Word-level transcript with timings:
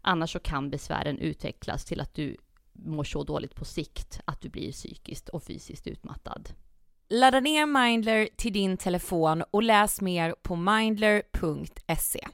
Annars 0.00 0.32
så 0.32 0.38
kan 0.38 0.70
besvären 0.70 1.18
utvecklas 1.18 1.84
till 1.84 2.00
att 2.00 2.14
du 2.14 2.36
mår 2.72 3.04
så 3.04 3.24
dåligt 3.24 3.54
på 3.54 3.64
sikt 3.64 4.20
att 4.24 4.40
du 4.40 4.48
blir 4.48 4.72
psykiskt 4.72 5.28
och 5.28 5.42
fysiskt 5.42 5.86
utmattad. 5.86 6.48
Ladda 7.10 7.40
ner 7.40 7.66
Mindler 7.66 8.28
till 8.36 8.52
din 8.52 8.76
telefon 8.76 9.44
och 9.50 9.62
läs 9.62 10.00
mer 10.00 10.34
på 10.42 10.56
mindler.se. 10.56 12.28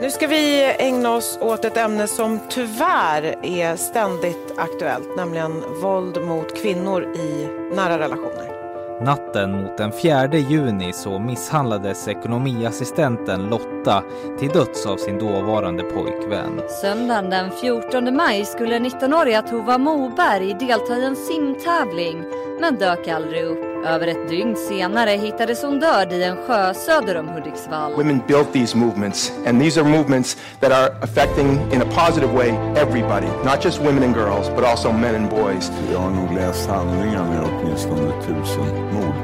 Nu 0.00 0.10
ska 0.10 0.26
vi 0.26 0.74
ägna 0.78 1.14
oss 1.14 1.38
åt 1.40 1.64
ett 1.64 1.76
ämne 1.76 2.06
som 2.06 2.40
tyvärr 2.50 3.38
är 3.42 3.76
ständigt 3.76 4.54
aktuellt, 4.56 5.16
nämligen 5.16 5.80
våld 5.82 6.24
mot 6.24 6.56
kvinnor 6.62 7.02
i 7.16 7.48
nära 7.74 7.98
relationer. 7.98 8.53
Natten 9.00 9.52
mot 9.52 9.78
den 9.78 9.92
4 9.92 10.26
juni 10.26 10.92
så 10.92 11.18
misshandlades 11.18 12.08
ekonomiassistenten 12.08 13.46
Lotta 13.46 14.02
till 14.38 14.48
döds 14.48 14.86
av 14.86 14.96
sin 14.96 15.18
dåvarande 15.18 15.82
pojkvän. 15.82 16.60
Söndagen 16.82 17.30
den 17.30 17.50
14 17.50 18.16
maj 18.16 18.44
skulle 18.44 18.78
19-åriga 18.78 19.42
Tova 19.42 19.78
Moberg 19.78 20.54
delta 20.54 20.98
i 20.98 21.04
en 21.04 21.16
simtävling 21.16 22.24
men 22.60 22.76
dök 22.76 23.08
aldrig 23.08 23.44
upp. 23.44 23.73
Över 23.86 24.06
ett 24.06 24.28
dygn 24.28 24.56
senare 24.56 25.10
hittades 25.10 25.62
hon 25.62 25.80
död 25.80 26.12
i 26.12 26.22
en 26.22 26.36
sjö 26.36 26.74
söder 26.74 27.16
om 27.16 27.28
Hudiksvall. 27.28 27.92
Women 27.92 28.20
built 28.26 28.52
these 28.52 28.76
movements 28.76 29.32
and 29.46 29.62
these 29.62 29.80
are 29.80 29.88
movements 29.88 30.36
that 30.60 30.72
are 30.72 30.94
affecting 31.02 31.72
in 31.72 31.82
a 31.82 31.84
positive 31.84 32.32
way 32.32 32.48
everybody, 32.76 33.26
not 33.44 33.64
just 33.64 33.80
women 33.80 34.02
and 34.02 34.14
girls 34.14 34.48
but 34.56 34.64
also 34.64 34.92
men 34.92 35.14
and 35.14 35.30
boys. 35.30 35.70
Jag 35.92 35.98
har 35.98 36.10
nog 36.10 36.34
läst 36.34 36.68
handlingarna 36.68 37.34
i 37.34 37.46
åtminstone 37.46 38.12
tusen 38.22 38.94
mord. 38.94 39.14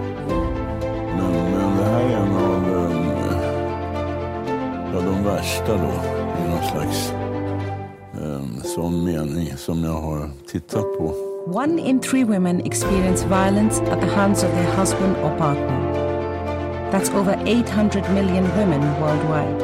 Men, 1.16 1.32
men 1.32 1.76
det 1.76 1.84
här 1.84 2.00
är 2.00 2.16
en 2.16 2.36
av 2.36 2.70
um, 2.70 3.10
ja, 4.94 5.00
de 5.00 5.24
värsta 5.24 5.72
då 5.72 5.92
i 6.44 6.48
någon 6.48 6.70
slags 6.70 7.12
um, 8.22 8.62
sån 8.64 9.04
mening 9.04 9.56
som 9.56 9.84
jag 9.84 10.00
har 10.00 10.30
tittat 10.50 10.98
på. 10.98 11.29
One 11.46 11.78
in 11.78 12.00
three 12.00 12.24
women 12.24 12.60
experience 12.60 13.22
violence 13.22 13.80
at 13.80 14.00
the 14.00 14.06
hands 14.06 14.42
of 14.42 14.50
their 14.52 14.70
husband 14.76 15.16
or 15.16 15.30
partner. 15.38 16.90
That's 16.92 17.08
over 17.10 17.34
800 17.46 18.10
million 18.14 18.44
women 18.56 18.82
worldwide. 19.00 19.60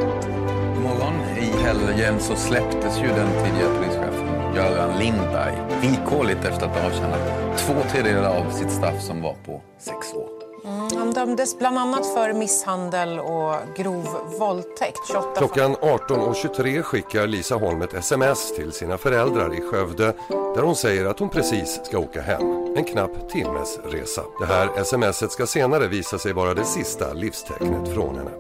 morgon 0.83 1.15
i 1.39 1.63
helgen 1.63 2.21
så 2.21 2.37
släpptes 2.37 2.99
ju 2.99 3.07
den 3.07 3.29
tidigare 3.45 3.75
polischefen 3.79 4.55
Göran 4.55 4.99
Lindberg 4.99 5.55
villkorligt 5.83 6.45
efter 6.45 6.67
att 6.67 6.77
ha 6.77 6.87
avtjänat 6.87 7.59
två 7.59 7.75
tredjedelar 7.91 8.37
av 8.37 8.51
sitt 8.51 8.71
straff 8.71 9.03
som 9.03 9.23
var 9.23 9.35
på 9.45 9.61
sex 9.79 10.15
år. 10.15 10.36
Mm, 10.67 10.89
han 10.97 11.13
dömdes 11.13 11.59
bland 11.59 11.79
annat 11.79 12.07
för 12.07 12.33
misshandel 12.33 13.19
och 13.21 13.55
grov 13.77 14.09
våldtäkt. 14.39 14.99
28 15.07 15.29
Klockan 15.37 15.77
18.23 15.77 16.83
skickar 16.83 17.27
Lisa 17.27 17.55
Holm 17.55 17.83
ett 17.83 17.95
sms 17.95 18.55
till 18.55 18.73
sina 18.73 18.99
föräldrar 18.99 19.55
i 19.55 19.61
Skövde 19.61 20.13
där 20.29 20.63
hon 20.63 20.77
säger 20.77 21.05
att 21.05 21.19
hon 21.19 21.29
precis 21.29 21.81
ska 21.85 21.99
åka 21.99 22.21
hem. 22.21 22.43
En 22.77 22.85
knapp 22.85 23.29
timmes 23.31 23.79
resa. 23.85 24.23
Det 24.41 24.47
här 24.47 24.85
smset 24.85 25.33
ska 25.33 25.47
senare 25.47 25.89
visa 25.89 26.19
sig 26.19 26.33
vara 26.33 26.55
det 26.55 26.65
sista 26.65 27.13
livstecknet 27.13 27.95
från 27.95 28.17
henne. 28.17 28.31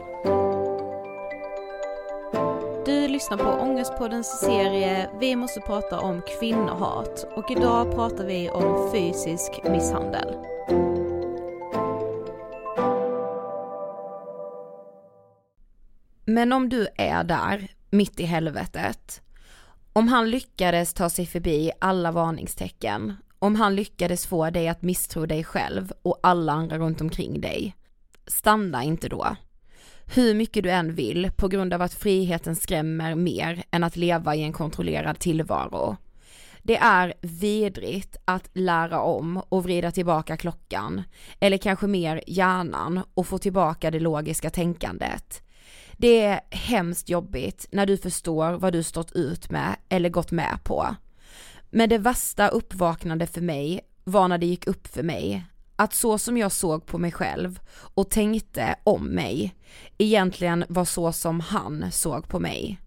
Du 2.86 3.08
lyssnar 3.08 3.36
på 3.36 3.62
Ångestpoddens 3.62 4.40
serie 4.40 5.10
Vi 5.20 5.36
måste 5.36 5.60
prata 5.60 6.00
om 6.00 6.22
kvinnohat 6.38 7.26
och 7.34 7.50
idag 7.50 7.94
pratar 7.94 8.24
vi 8.24 8.50
om 8.50 8.92
fysisk 8.92 9.60
misshandel. 9.64 10.34
Men 16.28 16.52
om 16.52 16.68
du 16.68 16.88
är 16.96 17.24
där, 17.24 17.68
mitt 17.90 18.20
i 18.20 18.24
helvetet, 18.24 19.22
om 19.92 20.08
han 20.08 20.30
lyckades 20.30 20.94
ta 20.94 21.10
sig 21.10 21.26
förbi 21.26 21.70
alla 21.78 22.12
varningstecken, 22.12 23.16
om 23.38 23.56
han 23.56 23.76
lyckades 23.76 24.26
få 24.26 24.50
dig 24.50 24.68
att 24.68 24.82
misstro 24.82 25.26
dig 25.26 25.44
själv 25.44 25.92
och 26.02 26.20
alla 26.22 26.52
andra 26.52 26.78
runt 26.78 27.00
omkring 27.00 27.40
dig, 27.40 27.76
stanna 28.26 28.84
inte 28.84 29.08
då. 29.08 29.36
Hur 30.14 30.34
mycket 30.34 30.62
du 30.62 30.70
än 30.70 30.94
vill 30.94 31.30
på 31.36 31.48
grund 31.48 31.74
av 31.74 31.82
att 31.82 31.94
friheten 31.94 32.56
skrämmer 32.56 33.14
mer 33.14 33.64
än 33.70 33.84
att 33.84 33.96
leva 33.96 34.34
i 34.34 34.42
en 34.42 34.52
kontrollerad 34.52 35.18
tillvaro. 35.18 35.96
Det 36.62 36.76
är 36.76 37.14
vidrigt 37.20 38.16
att 38.24 38.50
lära 38.52 39.00
om 39.00 39.42
och 39.48 39.64
vrida 39.64 39.90
tillbaka 39.90 40.36
klockan, 40.36 41.02
eller 41.40 41.58
kanske 41.58 41.86
mer 41.86 42.22
hjärnan 42.26 43.00
och 43.14 43.26
få 43.26 43.38
tillbaka 43.38 43.90
det 43.90 44.00
logiska 44.00 44.50
tänkandet. 44.50 45.42
Det 45.96 46.22
är 46.22 46.40
hemskt 46.50 47.08
jobbigt 47.08 47.66
när 47.70 47.86
du 47.86 47.96
förstår 47.96 48.52
vad 48.52 48.72
du 48.72 48.82
stått 48.82 49.12
ut 49.12 49.50
med 49.50 49.76
eller 49.88 50.08
gått 50.08 50.30
med 50.30 50.58
på. 50.64 50.96
Men 51.70 51.88
det 51.88 51.98
värsta 51.98 52.48
uppvaknande 52.48 53.26
för 53.26 53.40
mig 53.40 53.80
var 54.04 54.28
när 54.28 54.38
det 54.38 54.46
gick 54.46 54.66
upp 54.66 54.86
för 54.86 55.02
mig 55.02 55.44
att 55.76 55.94
så 55.94 56.18
som 56.18 56.36
jag 56.36 56.52
såg 56.52 56.86
på 56.86 56.98
mig 56.98 57.12
själv 57.12 57.60
och 57.72 58.10
tänkte 58.10 58.76
om 58.84 59.06
mig 59.06 59.54
egentligen 59.98 60.64
var 60.68 60.84
så 60.84 61.12
som 61.12 61.40
han 61.40 61.92
såg 61.92 62.28
på 62.28 62.40
mig. 62.40 62.80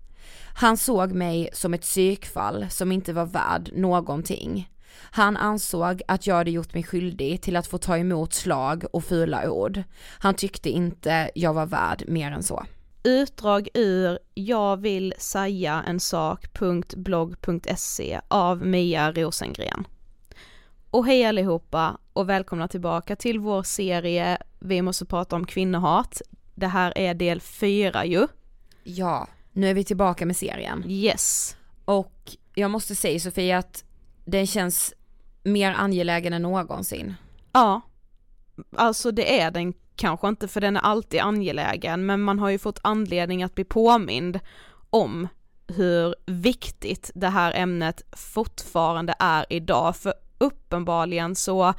Han 0.55 0.77
såg 0.77 1.11
mig 1.11 1.49
som 1.53 1.73
ett 1.73 1.81
psykfall 1.81 2.65
som 2.69 2.91
inte 2.91 3.13
var 3.13 3.25
värd 3.25 3.69
någonting. 3.73 4.69
Han 5.01 5.37
ansåg 5.37 6.01
att 6.07 6.27
jag 6.27 6.35
hade 6.35 6.51
gjort 6.51 6.73
mig 6.73 6.83
skyldig 6.83 7.41
till 7.41 7.55
att 7.55 7.67
få 7.67 7.77
ta 7.77 7.97
emot 7.97 8.33
slag 8.33 8.85
och 8.93 9.03
fula 9.03 9.49
ord. 9.51 9.83
Han 10.19 10.33
tyckte 10.33 10.69
inte 10.69 11.31
jag 11.35 11.53
var 11.53 11.65
värd 11.65 12.03
mer 12.07 12.31
än 12.31 12.43
så. 12.43 12.65
Utdrag 13.03 13.69
ur 13.73 14.19
Jag 14.33 14.77
vill 14.77 15.13
säga 15.17 15.83
en 15.87 15.99
sak.blogg.se 15.99 18.21
av 18.27 18.65
Mia 18.65 19.11
Rosengren. 19.11 19.87
Och 20.91 21.05
hej 21.05 21.25
allihopa 21.25 21.97
och 22.13 22.29
välkomna 22.29 22.67
tillbaka 22.67 23.15
till 23.15 23.39
vår 23.39 23.63
serie 23.63 24.37
Vi 24.59 24.81
måste 24.81 25.05
prata 25.05 25.35
om 25.35 25.45
kvinnohat. 25.45 26.21
Det 26.55 26.67
här 26.67 26.97
är 26.97 27.13
del 27.13 27.41
fyra 27.41 28.05
ju. 28.05 28.27
Ja, 28.83 29.27
nu 29.51 29.69
är 29.69 29.73
vi 29.73 29.83
tillbaka 29.83 30.25
med 30.25 30.37
serien. 30.37 30.83
Yes. 30.87 31.57
Och 31.85 32.35
jag 32.55 32.71
måste 32.71 32.95
säga 32.95 33.19
Sofia 33.19 33.57
att 33.57 33.83
den 34.25 34.47
känns 34.47 34.93
mer 35.43 35.73
angelägen 35.73 36.33
än 36.33 36.41
någonsin. 36.41 37.15
Ja, 37.51 37.81
alltså 38.75 39.11
det 39.11 39.39
är 39.39 39.51
den 39.51 39.73
kanske 39.99 40.27
inte 40.27 40.47
för 40.47 40.61
den 40.61 40.75
är 40.75 40.81
alltid 40.81 41.19
angelägen 41.19 42.05
men 42.05 42.21
man 42.21 42.39
har 42.39 42.49
ju 42.49 42.57
fått 42.57 42.79
anledning 42.83 43.43
att 43.43 43.55
bli 43.55 43.63
påmind 43.63 44.39
om 44.89 45.27
hur 45.67 46.15
viktigt 46.25 47.11
det 47.15 47.27
här 47.27 47.53
ämnet 47.55 48.01
fortfarande 48.11 49.15
är 49.19 49.45
idag 49.49 49.95
för 49.95 50.13
uppenbarligen 50.37 51.35
så, 51.35 51.73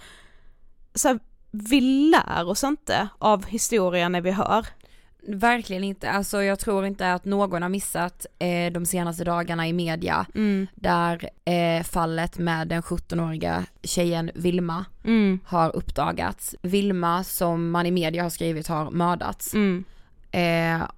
så 0.95 1.09
här, 1.09 1.19
vi 1.50 1.81
lär 1.81 2.49
oss 2.49 2.65
inte 2.65 3.09
av 3.19 3.47
historien 3.47 4.12
när 4.12 4.21
vi 4.21 4.31
hör. 4.31 4.67
Verkligen 5.23 5.85
inte, 5.85 6.11
alltså 6.11 6.43
jag 6.43 6.59
tror 6.59 6.87
inte 6.87 7.12
att 7.12 7.25
någon 7.25 7.62
har 7.62 7.69
missat 7.69 8.27
eh, 8.39 8.73
de 8.73 8.87
senaste 8.87 9.25
dagarna 9.25 9.69
i 9.69 9.73
media 9.73 10.27
mm. 10.35 10.67
där 10.75 11.29
eh, 11.45 11.83
fallet 11.83 12.39
med 12.39 12.69
den 12.69 12.83
17-åriga 12.83 13.65
tjejen 13.83 14.31
Vilma 14.35 14.85
mm. 15.05 15.41
har 15.45 15.77
uppdagats. 15.77 16.55
Vilma 16.62 17.25
som 17.25 17.71
man 17.71 17.87
i 17.87 17.91
media 17.91 18.23
har 18.23 18.31
skrivit 18.31 18.67
har 18.67 18.91
mördats. 18.91 19.55
Mm. 19.55 19.85
Eh, 20.31 20.89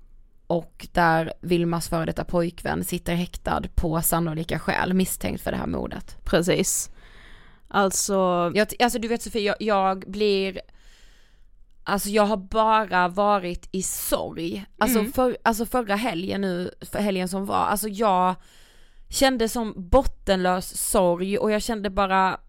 och 0.47 0.89
där 0.93 1.33
Vilmas 1.41 1.89
före 1.89 2.05
detta 2.05 2.25
pojkvän 2.25 2.85
sitter 2.85 3.15
häktad 3.15 3.63
på 3.75 4.03
sannolika 4.03 4.59
skäl 4.59 4.95
misstänkt 4.95 5.43
för 5.43 5.51
det 5.51 5.57
här 5.57 5.67
mordet. 5.67 6.17
Precis. 6.25 6.91
Alltså... 7.69 8.51
Jag, 8.55 8.69
alltså 8.79 8.99
du 8.99 9.09
vet 9.09 9.23
Sofie, 9.23 9.43
jag, 9.43 9.57
jag 9.61 10.11
blir 10.11 10.61
Alltså 11.85 12.09
jag 12.09 12.23
har 12.27 12.37
bara 12.37 13.09
varit 13.09 13.69
i 13.73 13.83
sorg. 13.83 14.65
Alltså, 14.79 14.99
Mm. 14.99 15.13
för, 15.13 15.37
alltså 15.45 15.67
förra 15.67 15.97
helgen 15.97 16.41
nu, 16.41 16.71
för 16.81 16.99
helgen 16.99 17.29
som 17.29 17.47
var, 17.47 17.57
alltså 17.65 17.89
jag 17.89 18.35
kände 19.09 19.49
som 19.49 19.75
bottenlös 19.77 20.77
sorg 20.91 21.39
och 21.39 21.51
jag 21.51 21.63
kände 21.63 21.91
bara 21.91 22.41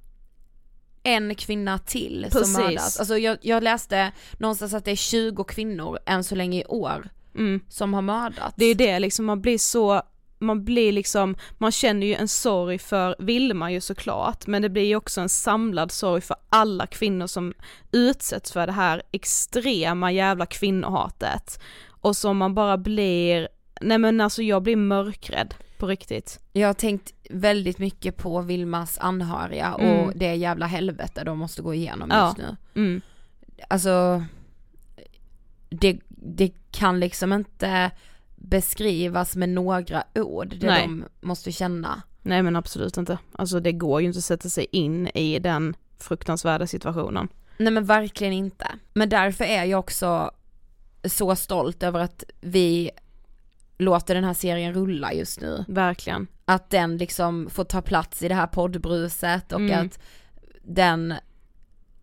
en 1.03 1.35
kvinna 1.35 1.79
till 1.79 2.27
Precis. 2.31 2.53
som 2.53 2.63
mördas. 2.63 2.99
Alltså 2.99 3.17
jag, 3.17 3.37
jag 3.41 3.63
läste 3.63 4.11
någonstans 4.37 4.73
att 4.73 4.85
det 4.85 4.91
är 4.91 4.95
20 4.95 5.43
kvinnor 5.43 5.99
än 6.05 6.23
så 6.23 6.35
länge 6.35 6.59
i 6.61 6.65
år 6.65 7.09
Mm. 7.35 7.59
som 7.69 7.93
har 7.93 8.01
mördats. 8.01 8.53
Det 8.57 8.65
är 8.65 8.75
det 8.75 8.99
liksom, 8.99 9.25
man 9.25 9.41
blir 9.41 9.57
så 9.57 10.01
man 10.43 10.65
blir 10.65 10.91
liksom, 10.91 11.35
man 11.57 11.71
känner 11.71 12.07
ju 12.07 12.13
en 12.15 12.27
sorg 12.27 12.79
för 12.79 13.15
Vilma 13.19 13.71
ju 13.71 13.81
såklart, 13.81 14.47
men 14.47 14.61
det 14.61 14.69
blir 14.69 14.85
ju 14.85 14.95
också 14.95 15.21
en 15.21 15.29
samlad 15.29 15.91
sorg 15.91 16.21
för 16.21 16.35
alla 16.49 16.87
kvinnor 16.87 17.27
som 17.27 17.53
utsätts 17.91 18.51
för 18.51 18.67
det 18.67 18.73
här 18.73 19.01
extrema 19.11 20.11
jävla 20.11 20.45
kvinnohatet. 20.45 21.59
Och 21.89 22.15
som 22.15 22.37
man 22.37 22.55
bara 22.55 22.77
blir, 22.77 23.47
nej 23.81 23.97
men 23.97 24.21
alltså 24.21 24.43
jag 24.43 24.63
blir 24.63 24.75
mörkrädd 24.75 25.53
på 25.77 25.87
riktigt. 25.87 26.39
Jag 26.53 26.69
har 26.69 26.73
tänkt 26.73 27.13
väldigt 27.29 27.77
mycket 27.77 28.17
på 28.17 28.41
Vilmas 28.41 28.97
anhöriga 28.97 29.73
och 29.73 29.81
Mm. 29.81 30.11
det 30.15 30.35
jävla 30.35 30.65
helvete 30.65 31.23
de 31.23 31.37
måste 31.37 31.61
gå 31.61 31.73
igenom 31.73 32.09
Ja. 32.11 32.25
just 32.27 32.37
nu. 32.37 32.55
Mm. 32.75 33.01
Alltså, 33.69 34.23
det, 35.69 35.99
det 36.07 36.51
kan 36.71 36.99
liksom 36.99 37.33
inte 37.33 37.91
beskrivas 38.43 39.35
med 39.35 39.49
några 39.49 40.03
ord, 40.15 40.55
det 40.59 40.67
Nej. 40.67 40.81
de 40.81 41.05
måste 41.21 41.51
känna. 41.51 42.01
Nej 42.21 42.43
men 42.43 42.55
absolut 42.55 42.97
inte. 42.97 43.17
Alltså 43.31 43.59
det 43.59 43.71
går 43.71 44.01
ju 44.01 44.07
inte 44.07 44.17
att 44.17 44.23
sätta 44.23 44.49
sig 44.49 44.67
in 44.71 45.07
i 45.07 45.39
den 45.39 45.75
fruktansvärda 45.99 46.67
situationen. 46.67 47.27
Nej 47.57 47.73
men 47.73 47.85
verkligen 47.85 48.33
inte. 48.33 48.67
Men 48.93 49.09
därför 49.09 49.43
är 49.45 49.63
jag 49.63 49.79
också 49.79 50.31
så 51.05 51.35
stolt 51.35 51.83
över 51.83 51.99
att 51.99 52.23
vi 52.41 52.91
låter 53.77 54.15
den 54.15 54.23
här 54.23 54.33
serien 54.33 54.73
rulla 54.73 55.13
just 55.13 55.41
nu. 55.41 55.65
Verkligen. 55.67 56.27
Att 56.45 56.69
den 56.69 56.97
liksom 56.97 57.49
får 57.49 57.63
ta 57.63 57.81
plats 57.81 58.23
i 58.23 58.27
det 58.27 58.35
här 58.35 58.47
poddbruset 58.47 59.51
och 59.51 59.59
Mm. 59.59 59.85
att 59.85 59.99
den 60.61 61.13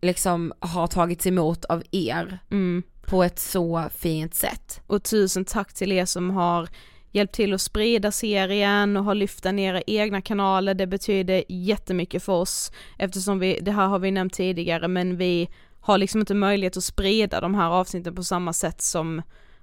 liksom 0.01 0.53
har 0.61 0.87
tagits 0.87 1.27
emot 1.27 1.65
av 1.65 1.83
er 1.91 2.39
Mm. 2.51 2.83
På 3.11 3.25
ett 3.25 3.39
så 3.39 3.89
fint 3.97 4.35
sätt. 4.35 4.81
Och 4.87 5.03
tusen 5.03 5.45
tack 5.45 5.75
till 5.75 5.93
er 5.93 6.05
som 6.05 6.31
har 6.31 6.69
hjälpt 7.13 7.35
till 7.35 7.55
att 7.55 7.61
sprida 7.61 8.13
serien 8.13 8.97
och 8.97 9.05
har 9.05 9.15
lyft 9.15 9.43
den 9.43 9.59
i 9.59 9.63
era 9.65 9.83
egna 9.87 10.23
kanaler. 10.23 10.75
Det 10.75 10.87
betyder 10.87 11.45
jättemycket 11.49 12.23
för 12.23 12.33
oss 12.33 12.73
eftersom 12.99 13.39
vi, 13.39 13.59
det 13.63 13.73
här 13.73 13.87
har 13.87 13.99
vi 13.99 14.11
nämnt 14.11 14.33
tidigare, 14.33 14.89
men 14.89 15.17
vi 15.17 15.49
har 15.81 15.99
liksom 15.99 16.21
inte 16.21 16.35
möjlighet 16.35 16.77
att 16.77 16.85
sprida 16.85 17.41
de 17.41 17.55
här 17.55 17.71
avsnitten 17.71 18.15
på 18.15 18.23
samma 18.23 18.53
sätt 18.53 18.83
som 18.83 19.23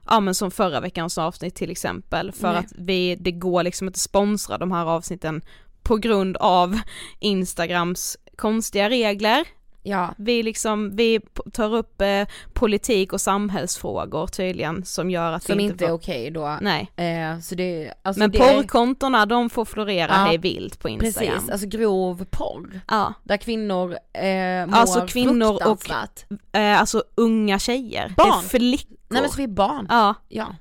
Ja 0.09 0.19
men 0.19 0.35
som 0.35 0.51
förra 0.51 0.79
veckans 0.79 1.17
avsnitt 1.17 1.55
till 1.55 1.71
exempel 1.71 2.31
för 2.31 2.47
Nej. 2.47 2.57
att 2.57 2.73
vi, 2.77 3.15
det 3.15 3.31
går 3.31 3.63
liksom 3.63 3.87
inte 3.87 3.99
sponsra 3.99 4.57
de 4.57 4.71
här 4.71 4.85
avsnitten 4.85 5.41
på 5.83 5.97
grund 5.97 6.37
av 6.37 6.79
Instagrams 7.19 8.17
konstiga 8.35 8.89
regler. 8.89 9.45
Ja. 9.87 10.13
Vi 10.17 10.43
liksom, 10.43 10.95
vi 10.95 11.19
tar 11.53 11.75
upp 11.75 12.01
eh, 12.01 12.27
politik 12.53 13.13
och 13.13 13.21
samhällsfrågor 13.21 14.27
tydligen 14.27 14.85
som 14.85 15.09
gör 15.09 15.31
att 15.31 15.43
Som 15.43 15.57
vi 15.57 15.63
inte 15.63 15.85
är 15.85 15.87
får... 15.87 15.95
okej 15.95 16.31
då. 16.31 16.57
Nej. 16.61 16.91
Eh, 16.95 17.39
så 17.39 17.55
det, 17.55 17.93
alltså 18.01 18.19
Men 18.19 18.31
det 18.31 18.39
porrkontona 18.39 19.25
de 19.25 19.49
får 19.49 19.65
florera 19.65 20.11
Ja, 20.11 20.17
hej 20.17 20.37
vilt 20.37 20.79
på 20.79 20.89
Instagram. 20.89 21.33
Precis, 21.33 21.49
alltså 21.49 21.67
grov 21.67 22.25
porr. 22.29 22.81
Ja. 22.87 23.13
Där 23.23 23.37
kvinnor 23.37 23.97
eh, 24.13 24.65
mår 24.67 24.75
Alltså 24.77 25.07
kvinnor 25.07 25.67
och, 25.67 25.89
eh, 26.55 26.79
alltså 26.79 27.03
unga 27.15 27.59
tjejer. 27.59 28.13
Barn. 28.17 28.29
Det 28.29 28.45
är 28.45 28.49
flickor. 28.49 28.97
Nej 29.09 29.21
men 29.21 29.31
så 29.31 29.37
vi 29.37 29.43
är 29.43 29.47
barn. 29.47 29.85
Ja. 29.89 30.15
Ja. 30.27 30.55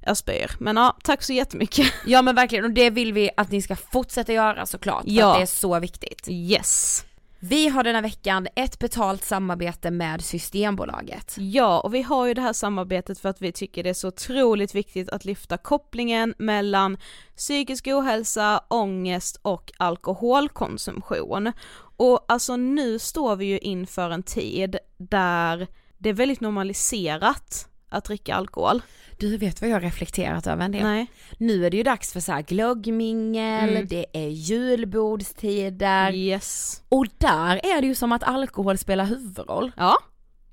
Jag 0.00 0.16
spyr. 0.16 0.50
Men 0.58 0.76
ja, 0.76 0.96
tack 1.04 1.22
så 1.22 1.32
jättemycket. 1.32 1.86
Ja 2.06 2.22
men 2.22 2.34
verkligen 2.34 2.64
och 2.64 2.70
det 2.70 2.90
vill 2.90 3.12
vi 3.12 3.30
att 3.36 3.50
ni 3.50 3.62
ska 3.62 3.76
fortsätta 3.76 4.32
göra 4.32 4.66
såklart 4.66 5.02
för 5.04 5.10
Ja. 5.10 5.30
att 5.30 5.36
det 5.38 5.42
är 5.42 5.46
så 5.46 5.78
viktigt. 5.80 6.28
Yes. 6.28 7.04
Vi 7.38 7.68
har 7.68 7.84
denna 7.84 8.00
veckan 8.00 8.48
ett 8.56 8.78
betalt 8.78 9.24
samarbete 9.24 9.90
med 9.90 10.24
Systembolaget. 10.24 11.34
Ja, 11.38 11.80
och 11.80 11.94
vi 11.94 12.02
har 12.02 12.26
ju 12.26 12.34
det 12.34 12.40
här 12.40 12.52
samarbetet 12.52 13.18
för 13.18 13.28
att 13.28 13.42
vi 13.42 13.52
tycker 13.52 13.82
det 13.82 13.90
är 13.90 13.94
så 13.94 14.08
otroligt 14.08 14.74
viktigt 14.74 15.08
att 15.08 15.24
lyfta 15.24 15.56
kopplingen 15.56 16.34
mellan 16.38 16.98
psykisk 17.36 17.86
ohälsa, 17.86 18.60
ångest 18.68 19.40
och 19.42 19.72
alkoholkonsumtion. 19.76 21.52
Och 21.96 22.24
alltså 22.28 22.56
nu 22.56 22.98
står 22.98 23.36
vi 23.36 23.46
ju 23.46 23.58
inför 23.58 24.10
en 24.10 24.22
tid 24.22 24.78
där 24.96 25.66
det 25.98 26.08
är 26.08 26.14
väldigt 26.14 26.40
normaliserat 26.40 27.68
att 27.96 28.04
dricka 28.04 28.34
alkohol. 28.34 28.82
Du 29.18 29.36
vet 29.36 29.60
vad 29.60 29.70
jag 29.70 29.74
har 29.74 29.80
reflekterat 29.80 30.46
över 30.46 30.64
en 30.64 30.72
del? 30.72 30.82
Nej. 30.82 31.06
Nu 31.38 31.66
är 31.66 31.70
det 31.70 31.76
ju 31.76 31.82
dags 31.82 32.12
för 32.12 32.20
så 32.20 32.32
här 32.32 32.42
glöggmingel, 32.42 33.68
Mm. 33.70 33.86
det 33.86 34.06
är 34.12 34.28
julbordstider. 35.10 36.12
Yes. 36.14 36.82
Och 36.88 37.06
där 37.18 37.60
är 37.76 37.80
det 37.80 37.86
ju 37.86 37.94
som 37.94 38.12
att 38.12 38.22
alkohol 38.22 38.78
spelar 38.78 39.04
huvudroll. 39.04 39.72
Ja, 39.76 39.96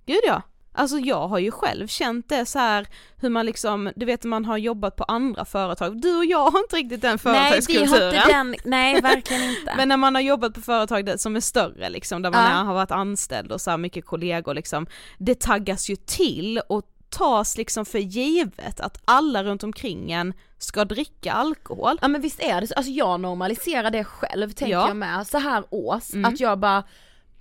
gud 0.06 0.20
ja. 0.28 0.42
Alltså 0.76 0.98
jag 0.98 1.28
har 1.28 1.40
ju 1.40 1.52
själv 1.52 1.88
känt 1.88 2.30
det 2.30 2.46
så 2.46 2.60
här 2.60 2.88
hur 3.18 3.30
man 3.30 3.46
liksom, 3.46 3.92
du 3.96 4.06
vet 4.06 4.24
man 4.24 4.46
har 4.46 4.58
jobbat 4.58 4.96
på 4.96 5.04
andra 5.04 5.46
företag, 5.46 6.02
du 6.02 6.18
och 6.18 6.26
jag 6.26 6.52
har 6.52 6.60
inte 6.60 6.76
riktigt 6.76 7.02
den 7.02 7.20
Nej 7.24 7.34
vi 7.34 7.40
företagskulturen. 7.40 7.90
har 7.90 8.12
inte 8.12 8.28
den, 8.28 8.56
nej 8.72 9.02
verkligen 9.02 9.44
inte. 9.44 9.74
Men 9.78 9.88
när 9.88 9.98
man 9.98 10.16
har 10.16 10.22
jobbat 10.22 10.54
på 10.54 10.62
företag 10.62 11.20
som 11.20 11.36
är 11.36 11.40
större 11.40 11.90
liksom, 11.90 12.22
där 12.22 12.32
man 12.32 12.52
Ja. 12.52 12.58
har 12.64 12.74
varit 12.74 12.92
anställd 12.92 13.52
och 13.52 13.62
så 13.62 13.78
mycket 13.78 14.06
kollegor 14.06 14.54
liksom, 14.54 14.88
det 15.20 15.40
taggas 15.40 15.90
ju 15.90 15.96
till 15.96 16.62
och 16.70 16.84
tas 17.14 17.58
liksom 17.58 17.86
för 17.86 18.00
givet 18.00 18.80
att 18.80 19.02
alla 19.06 19.44
runt 19.44 19.64
omkring 19.64 20.12
en 20.12 20.34
ska 20.58 20.86
dricka 20.86 21.32
alkohol. 21.34 21.98
Ja 22.02 22.08
men 22.08 22.22
visst 22.22 22.40
är 22.40 22.62
det 22.62 22.68
så, 22.68 22.74
alltså 22.74 22.92
jag 22.92 23.20
normaliserar 23.20 23.92
det 23.92 24.04
själv 24.04 24.50
tänker 24.52 24.74
Ja. 24.74 24.88
jag 24.88 24.98
med, 24.98 25.28
så 25.28 25.38
här 25.38 25.64
års, 25.70 26.14
Mm. 26.14 26.34
att 26.34 26.40
jag 26.40 26.60
bara 26.60 26.84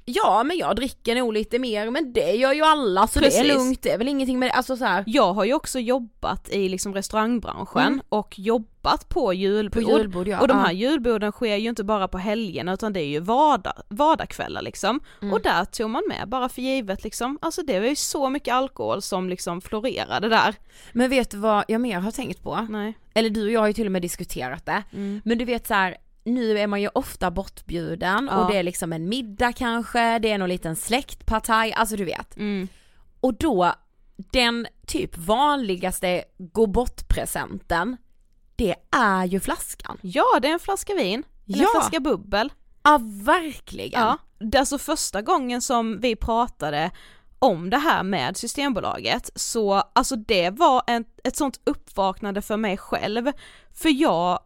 Ja 0.04 0.42
men 0.44 0.56
jag 0.58 0.76
dricker 0.76 1.14
nog 1.14 1.32
lite 1.32 1.58
mer 1.58 1.90
men 1.90 2.12
det 2.12 2.32
gör 2.32 2.52
ju 2.52 2.62
alla 2.62 3.06
så 3.06 3.18
det 3.18 3.24
Precis. 3.24 3.40
är 3.40 3.44
lugnt, 3.44 3.82
det 3.82 3.90
är 3.90 3.98
väl 3.98 4.08
ingenting 4.08 4.38
med 4.38 4.48
det, 4.48 4.52
alltså 4.52 4.76
så 4.76 4.84
här. 4.84 5.04
Jag 5.06 5.32
har 5.32 5.44
ju 5.44 5.54
också 5.54 5.78
jobbat 5.78 6.48
i 6.48 6.68
liksom 6.68 6.94
restaurangbranschen 6.94 7.82
Mm. 7.86 8.00
och 8.08 8.38
jobbat 8.38 9.08
på 9.08 9.32
julbord. 9.34 9.84
På 9.84 9.98
julbord, 9.98 10.28
ja. 10.28 10.40
Och 10.40 10.48
de 10.48 10.56
Ja. 10.58 10.64
här 10.64 10.72
julborden 10.72 11.32
sker 11.32 11.56
ju 11.56 11.68
inte 11.68 11.84
bara 11.84 12.08
på 12.08 12.18
helgerna 12.18 12.72
utan 12.72 12.92
det 12.92 13.00
är 13.00 13.06
ju 13.06 13.20
vardag, 13.20 13.72
vardagskvällar 13.88 14.62
liksom. 14.62 15.00
Mm. 15.22 15.34
Och 15.34 15.40
där 15.40 15.64
tog 15.64 15.90
man 15.90 16.02
med 16.08 16.28
bara 16.28 16.48
för 16.48 16.62
givet 16.62 17.04
liksom, 17.04 17.38
alltså 17.42 17.62
det 17.62 17.80
var 17.80 17.86
ju 17.86 17.96
så 17.96 18.28
mycket 18.28 18.54
alkohol 18.54 19.02
som 19.02 19.28
liksom 19.28 19.60
florerade 19.60 20.28
där. 20.28 20.54
Men 20.92 21.10
vet 21.10 21.30
du 21.30 21.36
vad 21.36 21.64
jag 21.68 21.80
mer 21.80 22.00
har 22.00 22.10
tänkt 22.10 22.42
på? 22.42 22.66
Nej. 22.70 22.94
Eller 23.14 23.30
du 23.30 23.44
och 23.44 23.50
jag 23.52 23.60
har 23.60 23.66
ju 23.66 23.72
till 23.72 23.86
och 23.86 23.92
med 23.92 24.02
diskuterat 24.02 24.66
det. 24.66 24.82
Mm. 24.92 25.20
Men 25.24 25.38
du 25.38 25.44
vet 25.44 25.66
så 25.66 25.74
här, 25.74 25.96
nu 26.24 26.58
är 26.58 26.66
man 26.66 26.80
ju 26.80 26.88
ofta 26.94 27.30
bortbjuden 27.30 28.28
Ja. 28.30 28.36
och 28.44 28.52
det 28.52 28.58
är 28.58 28.62
liksom 28.62 28.92
en 28.92 29.08
middag 29.08 29.52
kanske, 29.52 30.18
det 30.18 30.30
är 30.30 30.38
någon 30.38 30.48
liten 30.48 30.76
släktpartaj, 30.76 31.72
alltså 31.72 31.96
du 31.96 32.04
vet. 32.04 32.36
Mm. 32.36 32.68
Och 33.20 33.34
då, 33.34 33.72
den 34.16 34.66
typ 34.86 35.18
vanligaste 35.18 36.24
gå 36.38 36.66
bort-presenten, 36.66 37.96
det 38.56 38.74
är 38.90 39.24
ju 39.24 39.40
flaskan. 39.40 39.98
Ja, 40.02 40.24
det 40.42 40.48
är 40.48 40.52
en 40.52 40.58
flaska 40.58 40.94
vin, 40.94 41.22
eller 41.46 41.58
en 41.58 41.62
Ja. 41.62 41.68
flaska 41.72 42.00
bubbel. 42.00 42.52
Ja 42.82 43.00
verkligen. 43.24 44.00
Ja, 44.00 44.18
det 44.38 44.58
är 44.58 44.60
alltså 44.60 44.78
första 44.78 45.22
gången 45.22 45.62
som 45.62 46.00
vi 46.00 46.16
pratade 46.16 46.90
om 47.38 47.70
det 47.70 47.78
här 47.78 48.02
med 48.02 48.36
Systembolaget, 48.36 49.30
så 49.34 49.72
alltså 49.74 50.16
det 50.16 50.50
var 50.50 50.82
en, 50.86 51.04
ett 51.24 51.36
sånt 51.36 51.60
uppvaknande 51.64 52.42
för 52.42 52.56
mig 52.56 52.76
själv, 52.78 53.32
för 53.74 53.88
jag 53.88 54.40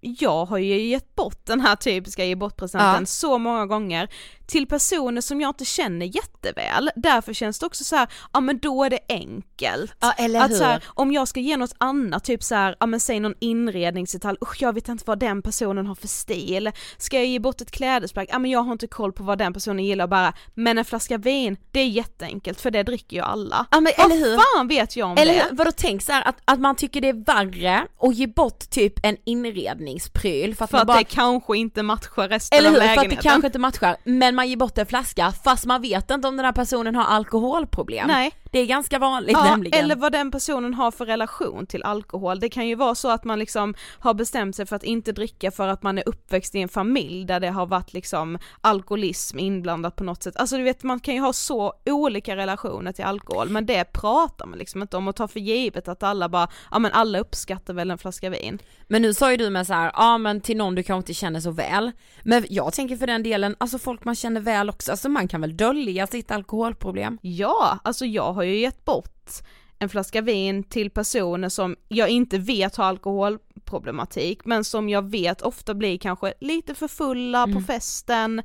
jag 0.00 0.44
har 0.44 0.58
ju 0.58 0.80
gett 0.88 1.14
bort 1.14 1.46
den 1.46 1.60
här 1.60 1.76
typiska 1.76 2.24
ge 2.24 2.34
bort-presenten 2.34 3.00
Ja. 3.00 3.06
så 3.06 3.38
många 3.38 3.66
gånger 3.66 4.08
till 4.46 4.66
personer 4.66 5.20
som 5.20 5.40
jag 5.40 5.48
inte 5.50 5.64
känner 5.64 6.06
jätteväl, 6.06 6.90
därför 6.96 7.32
känns 7.32 7.58
det 7.58 7.66
också 7.66 7.84
så 7.84 7.96
här, 7.96 8.08
ja 8.32 8.40
men 8.40 8.58
då 8.58 8.84
är 8.84 8.90
det 8.90 8.98
enkelt. 9.08 9.92
Ja 10.00 10.12
eller 10.12 10.40
Att 10.40 10.50
hur? 10.50 10.56
så 10.56 10.64
här, 10.64 10.84
om 10.86 11.12
jag 11.12 11.28
ska 11.28 11.40
ge 11.40 11.56
något 11.56 11.74
annat, 11.78 12.24
typ 12.24 12.42
så 12.42 12.54
här, 12.54 12.76
ja 12.80 12.86
men 12.86 13.00
säg 13.00 13.20
någon 13.20 13.34
inredningsdetalj, 13.40 14.38
usch 14.42 14.62
jag 14.62 14.72
vet 14.72 14.88
inte 14.88 15.04
vad 15.06 15.18
den 15.18 15.42
personen 15.42 15.86
har 15.86 15.94
för 15.94 16.08
stil. 16.08 16.70
Ska 16.98 17.16
jag 17.16 17.26
ge 17.26 17.38
bort 17.38 17.60
ett 17.60 17.70
klädesplagg, 17.70 18.26
ja 18.30 18.38
men 18.38 18.50
jag 18.50 18.62
har 18.62 18.72
inte 18.72 18.86
koll 18.86 19.12
på 19.12 19.22
vad 19.22 19.38
den 19.38 19.52
personen 19.52 19.84
gillar 19.84 20.06
bara, 20.06 20.32
men 20.54 20.78
en 20.78 20.84
flaska 20.84 21.18
vin, 21.18 21.56
det 21.70 21.80
är 21.80 21.88
jätteenkelt 21.88 22.60
för 22.60 22.70
det 22.70 22.82
dricker 22.82 23.16
ju 23.16 23.22
alla. 23.22 23.66
Ja 23.70 23.80
men 23.80 23.92
Vad 23.98 24.06
eller 24.12 24.24
hur? 24.24 24.38
fan 24.56 24.68
vet 24.68 24.96
jag 24.96 25.10
om 25.10 25.16
Eller 25.18 25.34
det? 25.34 25.46
hur? 25.50 25.56
Vadå 25.56 25.70
tänk 25.76 26.02
så 26.02 26.12
här 26.12 26.28
att, 26.28 26.36
att 26.44 26.60
man 26.60 26.76
tycker 26.76 27.00
det 27.00 27.08
är 27.08 27.24
värre 27.26 27.86
att 28.00 28.14
ge 28.14 28.26
bort 28.26 28.70
typ 28.70 28.92
en 29.02 29.16
inredningspryl 29.90 30.54
för 30.54 30.64
att 30.64 30.70
För 30.70 30.78
att 30.78 30.86
bara 30.86 30.98
det 30.98 31.04
kanske 31.04 31.56
inte 31.56 31.82
matchar 31.82 32.28
resten 32.28 32.58
Eller 32.58 32.68
av 32.68 32.74
hur? 32.74 32.80
För 32.80 32.86
att 32.88 32.94
det 32.94 33.00
lägenheten. 33.00 33.30
kanske 33.30 33.46
inte 33.46 33.58
matchar, 33.58 33.96
men 34.04 34.34
man 34.34 34.48
ger 34.48 34.56
bort 34.56 34.78
en 34.78 34.86
flaska 34.86 35.32
fast 35.44 35.66
man 35.66 35.82
vet 35.82 36.10
inte 36.10 36.28
om 36.28 36.36
den 36.36 36.44
här 36.44 36.52
personen 36.52 36.94
har 36.94 37.04
alkoholproblem. 37.04 38.06
Nej. 38.08 38.32
Det 38.50 38.58
är 38.58 38.66
ganska 38.66 38.98
vanligt 38.98 39.32
Ja, 39.32 39.44
nämligen. 39.44 39.84
eller 39.84 39.96
vad 39.96 40.12
den 40.12 40.30
personen 40.30 40.74
har 40.74 40.90
för 40.90 41.06
relation 41.06 41.66
till 41.66 41.82
alkohol. 41.82 42.40
Det 42.40 42.48
kan 42.48 42.68
ju 42.68 42.74
vara 42.74 42.94
så 42.94 43.08
att 43.10 43.24
man 43.24 43.38
liksom 43.38 43.74
har 43.98 44.14
bestämt 44.14 44.56
sig 44.56 44.66
för 44.66 44.76
att 44.76 44.84
inte 44.84 45.12
dricka 45.12 45.50
för 45.50 45.68
att 45.68 45.82
man 45.82 45.98
är 45.98 46.08
uppväxt 46.08 46.54
i 46.54 46.58
en 46.62 46.68
familj 46.68 47.24
där 47.24 47.40
det 47.40 47.48
har 47.50 47.66
varit 47.66 47.92
liksom 47.92 48.38
alkoholism 48.60 49.38
inblandat 49.38 49.96
på 49.96 50.04
något 50.04 50.22
sätt. 50.22 50.36
Alltså 50.36 50.56
du 50.56 50.62
vet 50.62 50.82
man 50.82 51.00
kan 51.00 51.14
ju 51.14 51.20
ha 51.20 51.32
så 51.32 51.72
olika 51.86 52.36
relationer 52.36 52.92
till 52.92 53.04
alkohol 53.04 53.48
men 53.48 53.66
det 53.66 53.84
pratar 53.92 54.46
man 54.46 54.58
liksom 54.58 54.82
inte 54.82 54.96
om 54.96 55.08
och 55.08 55.16
tar 55.16 55.26
för 55.26 55.40
givet 55.40 55.88
att 55.88 56.02
alla 56.02 56.28
bara, 56.28 56.48
ja 56.70 56.78
men 56.78 56.92
alla 56.92 57.18
uppskattar 57.18 57.74
väl 57.74 57.90
en 57.90 57.98
flaska 57.98 58.30
vin. 58.30 58.58
Men 58.88 59.02
nu 59.02 59.14
sa 59.14 59.30
ju 59.30 59.36
du 59.36 59.50
med 59.50 59.66
så 59.66 59.72
här, 59.72 59.92
ja 59.94 60.18
men 60.18 60.40
till 60.40 60.56
någon 60.56 60.74
du 60.74 60.82
kanske 60.82 60.98
inte 61.10 61.14
känner 61.14 61.40
så 61.40 61.50
väl. 61.50 61.92
Men 62.22 62.46
jag 62.50 62.72
tänker 62.72 62.96
för 62.96 63.06
den 63.06 63.22
delen, 63.22 63.56
alltså 63.58 63.78
folk 63.78 64.04
man 64.04 64.14
känner 64.14 64.40
väl 64.40 64.70
också, 64.70 64.90
alltså 64.90 65.08
man 65.08 65.28
kan 65.28 65.40
väl 65.40 65.56
dölja 65.56 66.06
sitt 66.06 66.30
alkoholproblem? 66.30 67.18
Ja, 67.22 67.78
alltså 67.84 68.06
jag 68.06 68.32
har 68.32 68.39
ju 68.42 68.56
gett 68.58 68.84
bort 68.84 69.30
en 69.78 69.88
flaska 69.88 70.20
vin 70.20 70.64
till 70.64 70.90
personer 70.90 71.48
som 71.48 71.76
jag 71.88 72.08
inte 72.08 72.38
vet 72.38 72.76
har 72.76 72.94
drogproblematik 72.94 74.44
men 74.44 74.64
som 74.64 74.88
jag 74.88 75.10
vet 75.10 75.42
ofta 75.42 75.74
blir 75.74 75.98
kanske 75.98 76.34
lite 76.40 76.74
för 76.74 76.88
fulla 76.88 77.44
på 77.44 77.50
Mm. 77.50 77.64
festen. 77.64 78.42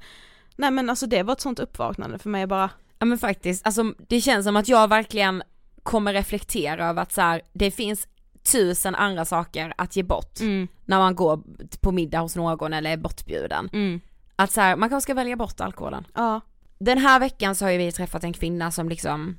Nej 0.56 0.72
men 0.72 0.90
alltså 0.90 1.08
det 1.08 1.24
var 1.24 1.34
ett 1.34 1.42
sånt 1.42 1.60
uppvaknande 1.60 2.20
för 2.20 2.30
mig 2.30 2.48
bara. 2.48 2.70
Ja 3.00 3.06
men 3.06 3.18
faktiskt, 3.18 3.66
alltså 3.66 3.94
det 4.08 4.22
känns 4.22 4.46
som 4.46 4.56
att 4.56 4.68
jag 4.68 4.88
verkligen 4.88 5.44
kommer 5.84 6.14
reflektera 6.14 6.90
över 6.90 7.02
att 7.02 7.12
så 7.12 7.22
här, 7.22 7.42
det 7.54 7.72
finns 7.72 8.08
tusen 8.52 8.96
andra 8.96 9.26
saker 9.26 9.74
att 9.78 9.96
ge 9.96 10.04
bort 10.04 10.40
Mm. 10.40 10.68
när 10.86 11.00
man 11.00 11.16
går 11.16 11.40
på 11.82 11.92
middag 11.92 12.20
hos 12.20 12.36
någon 12.36 12.74
eller 12.74 12.92
är 12.92 12.98
bortbjuden. 12.98 13.70
Mm. 13.74 14.00
Att 14.36 14.52
så 14.52 14.62
här, 14.62 14.76
man 14.76 14.90
kanske 14.90 15.06
ska 15.06 15.14
välja 15.14 15.36
bort 15.36 15.62
alkoholen. 15.62 16.08
Ja. 16.16 16.42
Den 16.80 16.98
här 16.98 17.20
veckan 17.20 17.56
så 17.56 17.66
har 17.66 17.72
ju 17.72 17.78
vi 17.78 17.92
träffat 17.92 18.24
en 18.24 18.34
kvinna 18.34 18.72
som 18.72 18.90
liksom, 18.90 19.38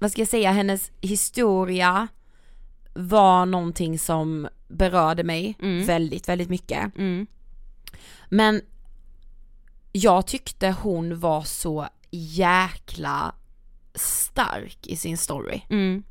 vad 0.00 0.10
ska 0.12 0.20
jag 0.20 0.28
säga, 0.28 0.52
hennes 0.52 0.90
historia 1.00 2.08
var 2.94 3.46
någonting 3.46 3.98
som 3.98 4.48
berörde 4.68 5.24
mig 5.24 5.56
Mm. 5.62 5.86
väldigt, 5.86 6.28
väldigt 6.28 6.48
mycket. 6.48 6.96
Mm. 6.96 7.26
Men 8.28 8.60
jag 9.92 10.26
tyckte 10.26 10.74
hon 10.82 11.20
var 11.20 11.42
så 11.42 11.88
jäkla 12.10 13.34
stark 13.94 14.86
i 14.86 14.96
sin 14.96 15.18
story. 15.18 15.60
Mm. 15.70 16.02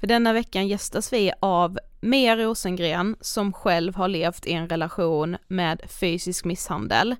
För 0.00 0.06
denna 0.06 0.32
veckan 0.32 0.68
gästas 0.68 1.12
vi 1.12 1.32
av 1.40 1.78
Mia 2.00 2.36
Rosengren 2.36 3.16
som 3.20 3.52
själv 3.52 3.94
har 3.94 4.08
levt 4.08 4.46
i 4.46 4.52
en 4.52 4.68
relation 4.68 5.36
med 5.48 5.82
fysisk 6.00 6.44
misshandel. 6.44 7.16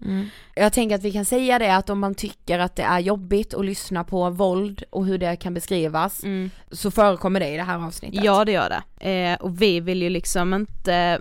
Jag 0.54 0.72
tänker 0.72 0.96
att 0.96 1.02
vi 1.02 1.12
kan 1.12 1.24
säga 1.24 1.58
det 1.58 1.76
att 1.76 1.90
om 1.90 1.98
man 1.98 2.14
tycker 2.14 2.58
att 2.58 2.76
det 2.76 2.82
är 2.82 3.00
jobbigt 3.00 3.54
att 3.54 3.64
lyssna 3.64 4.04
på 4.04 4.30
våld 4.30 4.82
och 4.90 5.06
hur 5.06 5.18
det 5.18 5.36
kan 5.36 5.54
beskrivas 5.54 6.24
så 6.70 6.90
förekommer 6.90 7.40
det 7.40 7.48
i 7.48 7.56
det 7.56 7.62
här 7.62 7.86
avsnittet. 7.86 8.24
Ja 8.24 8.44
det 8.44 8.52
gör 8.52 8.82
det. 9.00 9.10
Eh, 9.10 9.40
och 9.40 9.62
vi 9.62 9.80
vill 9.80 10.02
ju 10.02 10.10
liksom 10.10 10.54
inte 10.54 11.20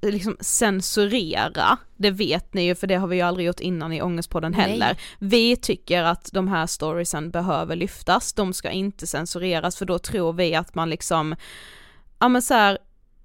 liksom 0.00 0.36
censurera, 0.40 1.76
det 1.96 2.10
vet 2.10 2.54
ni 2.54 2.64
ju 2.64 2.74
för 2.74 2.86
det 2.86 2.94
har 2.94 3.06
vi 3.06 3.16
ju 3.16 3.22
aldrig 3.22 3.46
gjort 3.46 3.60
innan 3.60 3.92
i 3.92 4.02
Ångestpodden 4.02 4.52
Nej. 4.52 4.60
heller. 4.60 4.96
Vi 5.18 5.56
tycker 5.56 6.02
att 6.02 6.32
de 6.32 6.48
här 6.48 6.66
storiesen 6.66 7.30
behöver 7.30 7.76
lyftas, 7.76 8.32
de 8.32 8.52
ska 8.52 8.70
inte 8.70 9.06
censureras 9.06 9.76
för 9.76 9.84
då 9.84 9.98
tror 9.98 10.32
vi 10.32 10.54
att 10.54 10.74
man 10.74 10.90
liksom, 10.90 11.36
ja 12.18 12.28
men 12.28 12.42
så 12.42 12.54
här, 12.54 12.78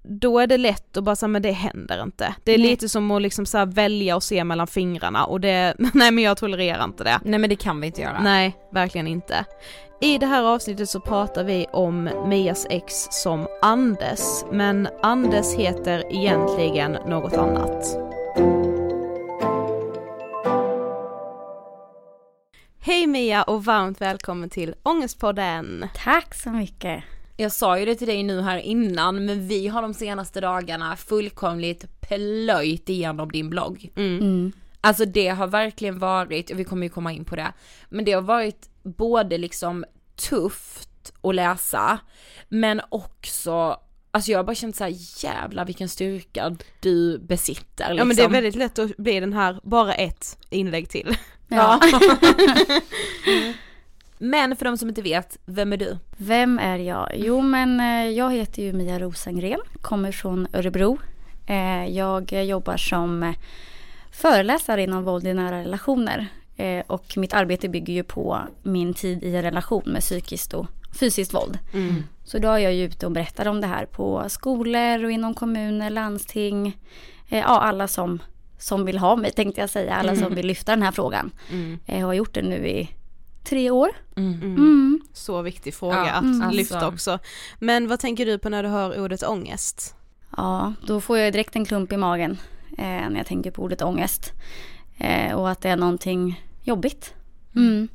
då 0.08 0.38
är 0.38 0.46
det 0.46 0.58
lätt 0.58 0.96
att 0.96 1.04
bara 1.04 1.16
säga 1.16 1.28
men 1.28 1.42
det 1.42 1.52
händer 1.52 2.02
inte. 2.02 2.34
Det 2.44 2.52
är 2.52 2.58
Nej. 2.58 2.66
lite 2.66 2.88
som 2.88 3.10
att 3.10 3.22
liksom 3.22 3.46
så 3.46 3.64
välja 3.64 4.16
och 4.16 4.22
se 4.22 4.44
mellan 4.44 4.66
fingrarna 4.66 5.24
och 5.24 5.40
det, 5.40 5.74
nej 5.94 6.10
men 6.10 6.24
jag 6.24 6.36
tolererar 6.36 6.84
inte 6.84 7.04
det. 7.04 7.20
Nej 7.24 7.38
men 7.38 7.50
det 7.50 7.56
kan 7.56 7.80
vi 7.80 7.86
inte 7.86 8.00
göra. 8.00 8.20
Nej, 8.22 8.56
verkligen 8.72 9.06
inte. 9.06 9.44
I 10.00 10.18
det 10.18 10.26
här 10.26 10.42
avsnittet 10.42 10.90
så 10.90 11.00
pratar 11.00 11.44
vi 11.44 11.66
om 11.72 12.10
Mias 12.26 12.66
ex 12.70 12.94
som 13.10 13.46
Anders, 13.62 14.20
men 14.52 14.88
Anders 15.02 15.54
heter 15.54 16.04
egentligen 16.14 16.92
något 16.92 17.34
annat. 17.34 17.98
Hej 22.80 23.06
Mia 23.06 23.42
och 23.42 23.64
varmt 23.64 24.00
välkommen 24.00 24.50
till 24.50 24.74
Ångestpodden! 24.82 25.88
Tack 26.04 26.34
så 26.34 26.50
mycket! 26.50 27.04
Jag 27.36 27.52
sa 27.52 27.78
ju 27.78 27.84
det 27.84 27.94
till 27.94 28.06
dig 28.06 28.22
nu 28.22 28.40
här 28.40 28.58
innan 28.58 29.24
men 29.24 29.48
vi 29.48 29.68
har 29.68 29.82
de 29.82 29.94
senaste 29.94 30.40
dagarna 30.40 30.96
fullkomligt 30.96 32.00
plöjt 32.00 32.88
igenom 32.88 33.32
din 33.32 33.50
blogg. 33.50 33.92
Mm. 33.96 34.52
Alltså 34.80 35.04
det 35.04 35.28
har 35.28 35.46
verkligen 35.46 35.98
varit, 35.98 36.50
och 36.50 36.58
vi 36.58 36.64
kommer 36.64 36.86
ju 36.86 36.90
komma 36.90 37.12
in 37.12 37.24
på 37.24 37.36
det, 37.36 37.52
men 37.88 38.04
det 38.04 38.12
har 38.12 38.22
varit 38.22 38.68
både 38.82 39.38
liksom 39.38 39.84
tufft 40.28 41.12
att 41.22 41.34
läsa 41.34 41.98
men 42.48 42.80
också 42.88 43.80
Alltså 44.10 44.30
jag 44.30 44.38
har 44.38 44.44
bara 44.44 44.54
känt 44.54 44.76
såhär 44.76 44.94
jävlar 45.24 45.64
vilken 45.64 45.88
styrka 45.88 46.56
du 46.80 47.18
besitter 47.18 47.84
liksom. 47.84 47.98
Ja 47.98 48.04
men 48.04 48.16
det 48.16 48.22
är 48.22 48.28
väldigt 48.28 48.54
lätt 48.54 48.78
att 48.78 48.96
bli 48.96 49.20
den 49.20 49.32
här, 49.32 49.60
bara 49.62 49.94
ett 49.94 50.38
inlägg 50.50 50.88
till. 50.88 51.16
Ja. 51.48 51.80
Men 54.24 54.56
för 54.56 54.64
de 54.64 54.78
som 54.78 54.88
inte 54.88 55.02
vet, 55.02 55.38
vem 55.46 55.72
är 55.72 55.76
du? 55.76 55.98
Vem 56.16 56.58
är 56.58 56.78
jag? 56.78 57.08
Jo 57.14 57.40
men 57.40 57.80
eh, 57.80 58.10
jag 58.10 58.32
heter 58.32 58.62
ju 58.62 58.72
Mia 58.72 58.98
Rosengren, 58.98 59.60
kommer 59.80 60.12
från 60.12 60.46
Örebro. 60.52 60.98
Eh, 61.46 61.84
Jag 61.86 62.32
jobbar 62.46 62.76
som 62.76 63.22
eh, 63.22 63.34
föreläsare 64.10 64.82
inom 64.82 65.04
våld 65.04 65.26
i 65.26 65.34
nära 65.34 65.58
relationer. 65.60 66.26
Och 66.86 67.16
mitt 67.16 67.34
arbete 67.34 67.68
bygger 67.68 67.94
ju 67.94 68.02
på 68.02 68.38
min 68.62 68.94
tid 68.94 69.22
i 69.24 69.36
en 69.36 69.42
relation 69.42 69.82
med 69.86 70.00
psykiskt 70.00 70.54
och 70.54 70.66
fysiskt 71.00 71.34
våld. 71.34 71.58
Mm. 71.72 72.02
Så 72.24 72.38
då 72.38 72.48
är 72.48 72.58
jag 72.58 72.74
ju 72.74 72.84
ute 72.84 73.06
och 73.06 73.12
berättar 73.12 73.48
om 73.48 73.60
det 73.60 73.66
här 73.66 73.86
på 73.86 74.24
skolor 74.28 75.04
och 75.04 75.10
inom 75.10 75.34
kommuner, 75.34 75.90
landsting. 75.90 76.78
Ja, 77.28 77.42
alla 77.44 77.88
som, 77.88 78.22
som 78.58 78.84
vill 78.84 78.98
ha 78.98 79.16
mig 79.16 79.30
tänkte 79.32 79.60
jag 79.60 79.70
säga. 79.70 79.94
Alla 79.94 80.14
som 80.14 80.22
Mm. 80.24 80.34
vill 80.34 80.46
lyfta 80.46 80.72
den 80.72 80.82
här 80.82 80.92
frågan. 80.92 81.30
Mm. 81.50 81.78
Jag 81.86 82.06
har 82.06 82.14
gjort 82.14 82.34
det 82.34 82.42
nu 82.42 82.68
i 82.68 82.88
tre 83.44 83.70
år. 83.70 83.88
Mm. 84.16 84.42
Mm. 84.42 85.00
Så 85.12 85.42
viktig 85.42 85.74
fråga 85.74 85.96
Ja, 85.96 86.12
att 86.12 86.22
mm. 86.22 86.50
lyfta 86.50 86.78
alltså. 86.78 87.14
också. 87.14 87.24
Men 87.58 87.88
vad 87.88 88.00
tänker 88.00 88.26
du 88.26 88.38
på 88.38 88.48
när 88.48 88.62
du 88.62 88.68
hör 88.68 89.00
ordet 89.00 89.22
ångest? 89.22 89.94
Ja, 90.36 90.72
då 90.86 91.00
får 91.00 91.18
jag 91.18 91.32
direkt 91.32 91.56
en 91.56 91.64
klump 91.64 91.92
i 91.92 91.96
magen 91.96 92.38
eh, 92.78 92.84
när 92.84 93.16
jag 93.16 93.26
tänker 93.26 93.50
på 93.50 93.62
ordet 93.62 93.82
ångest. 93.82 94.32
Eh, 94.96 95.34
och 95.34 95.50
att 95.50 95.60
det 95.60 95.68
är 95.68 95.76
någonting 95.76 96.44
jobbigt. 96.62 97.14
Mm. 97.56 97.88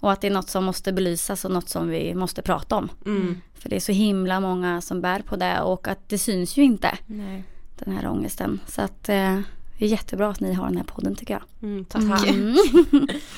Och 0.00 0.12
att 0.12 0.20
det 0.20 0.26
är 0.26 0.30
något 0.30 0.48
som 0.48 0.64
måste 0.64 0.92
belysas 0.92 1.44
och 1.44 1.50
något 1.50 1.68
som 1.68 1.88
vi 1.88 2.14
måste 2.14 2.42
prata 2.42 2.76
om. 2.76 2.88
Mm. 3.06 3.40
För 3.54 3.68
det 3.68 3.76
är 3.76 3.80
så 3.80 3.92
himla 3.92 4.40
många 4.40 4.80
som 4.80 5.00
bär 5.00 5.20
på 5.20 5.36
det 5.36 5.60
och 5.60 5.88
att 5.88 6.08
det 6.08 6.18
syns 6.18 6.56
ju 6.56 6.62
inte. 6.62 6.98
Nej. 7.06 7.44
Den 7.78 7.96
här 7.96 8.08
ångesten. 8.08 8.60
Så 8.66 8.82
att 8.82 9.08
eh, 9.08 9.40
det 9.82 9.86
är 9.86 9.90
jättebra 9.90 10.28
att 10.28 10.40
ni 10.40 10.52
har 10.52 10.66
den 10.66 10.76
här 10.76 10.84
podden 10.84 11.14
tycker 11.14 11.34
jag. 11.34 11.42
Mm, 11.62 11.84
tack. 11.84 12.28
Mm. 12.28 12.56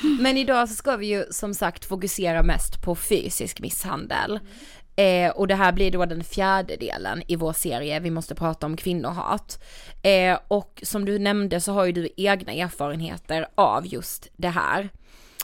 Men 0.19 0.37
idag 0.37 0.69
så 0.69 0.75
ska 0.75 0.97
vi 0.97 1.07
ju 1.07 1.25
som 1.31 1.53
sagt 1.53 1.85
fokusera 1.85 2.43
mest 2.43 2.81
på 2.81 2.95
fysisk 2.95 3.59
misshandel. 3.59 4.39
Eh, 4.95 5.31
och 5.31 5.47
det 5.47 5.55
här 5.55 5.71
blir 5.71 5.91
då 5.91 6.05
den 6.05 6.23
fjärde 6.23 6.75
delen 6.75 7.23
i 7.27 7.35
vår 7.35 7.53
serie, 7.53 7.99
vi 7.99 8.11
måste 8.11 8.35
prata 8.35 8.65
om 8.65 8.77
kvinnohat. 8.77 9.63
Eh, 10.01 10.39
och 10.47 10.81
som 10.83 11.05
du 11.05 11.19
nämnde 11.19 11.61
så 11.61 11.71
har 11.71 11.85
ju 11.85 11.91
du 11.91 12.09
egna 12.17 12.53
erfarenheter 12.53 13.47
av 13.55 13.87
just 13.87 14.29
det 14.35 14.49
här. 14.49 14.89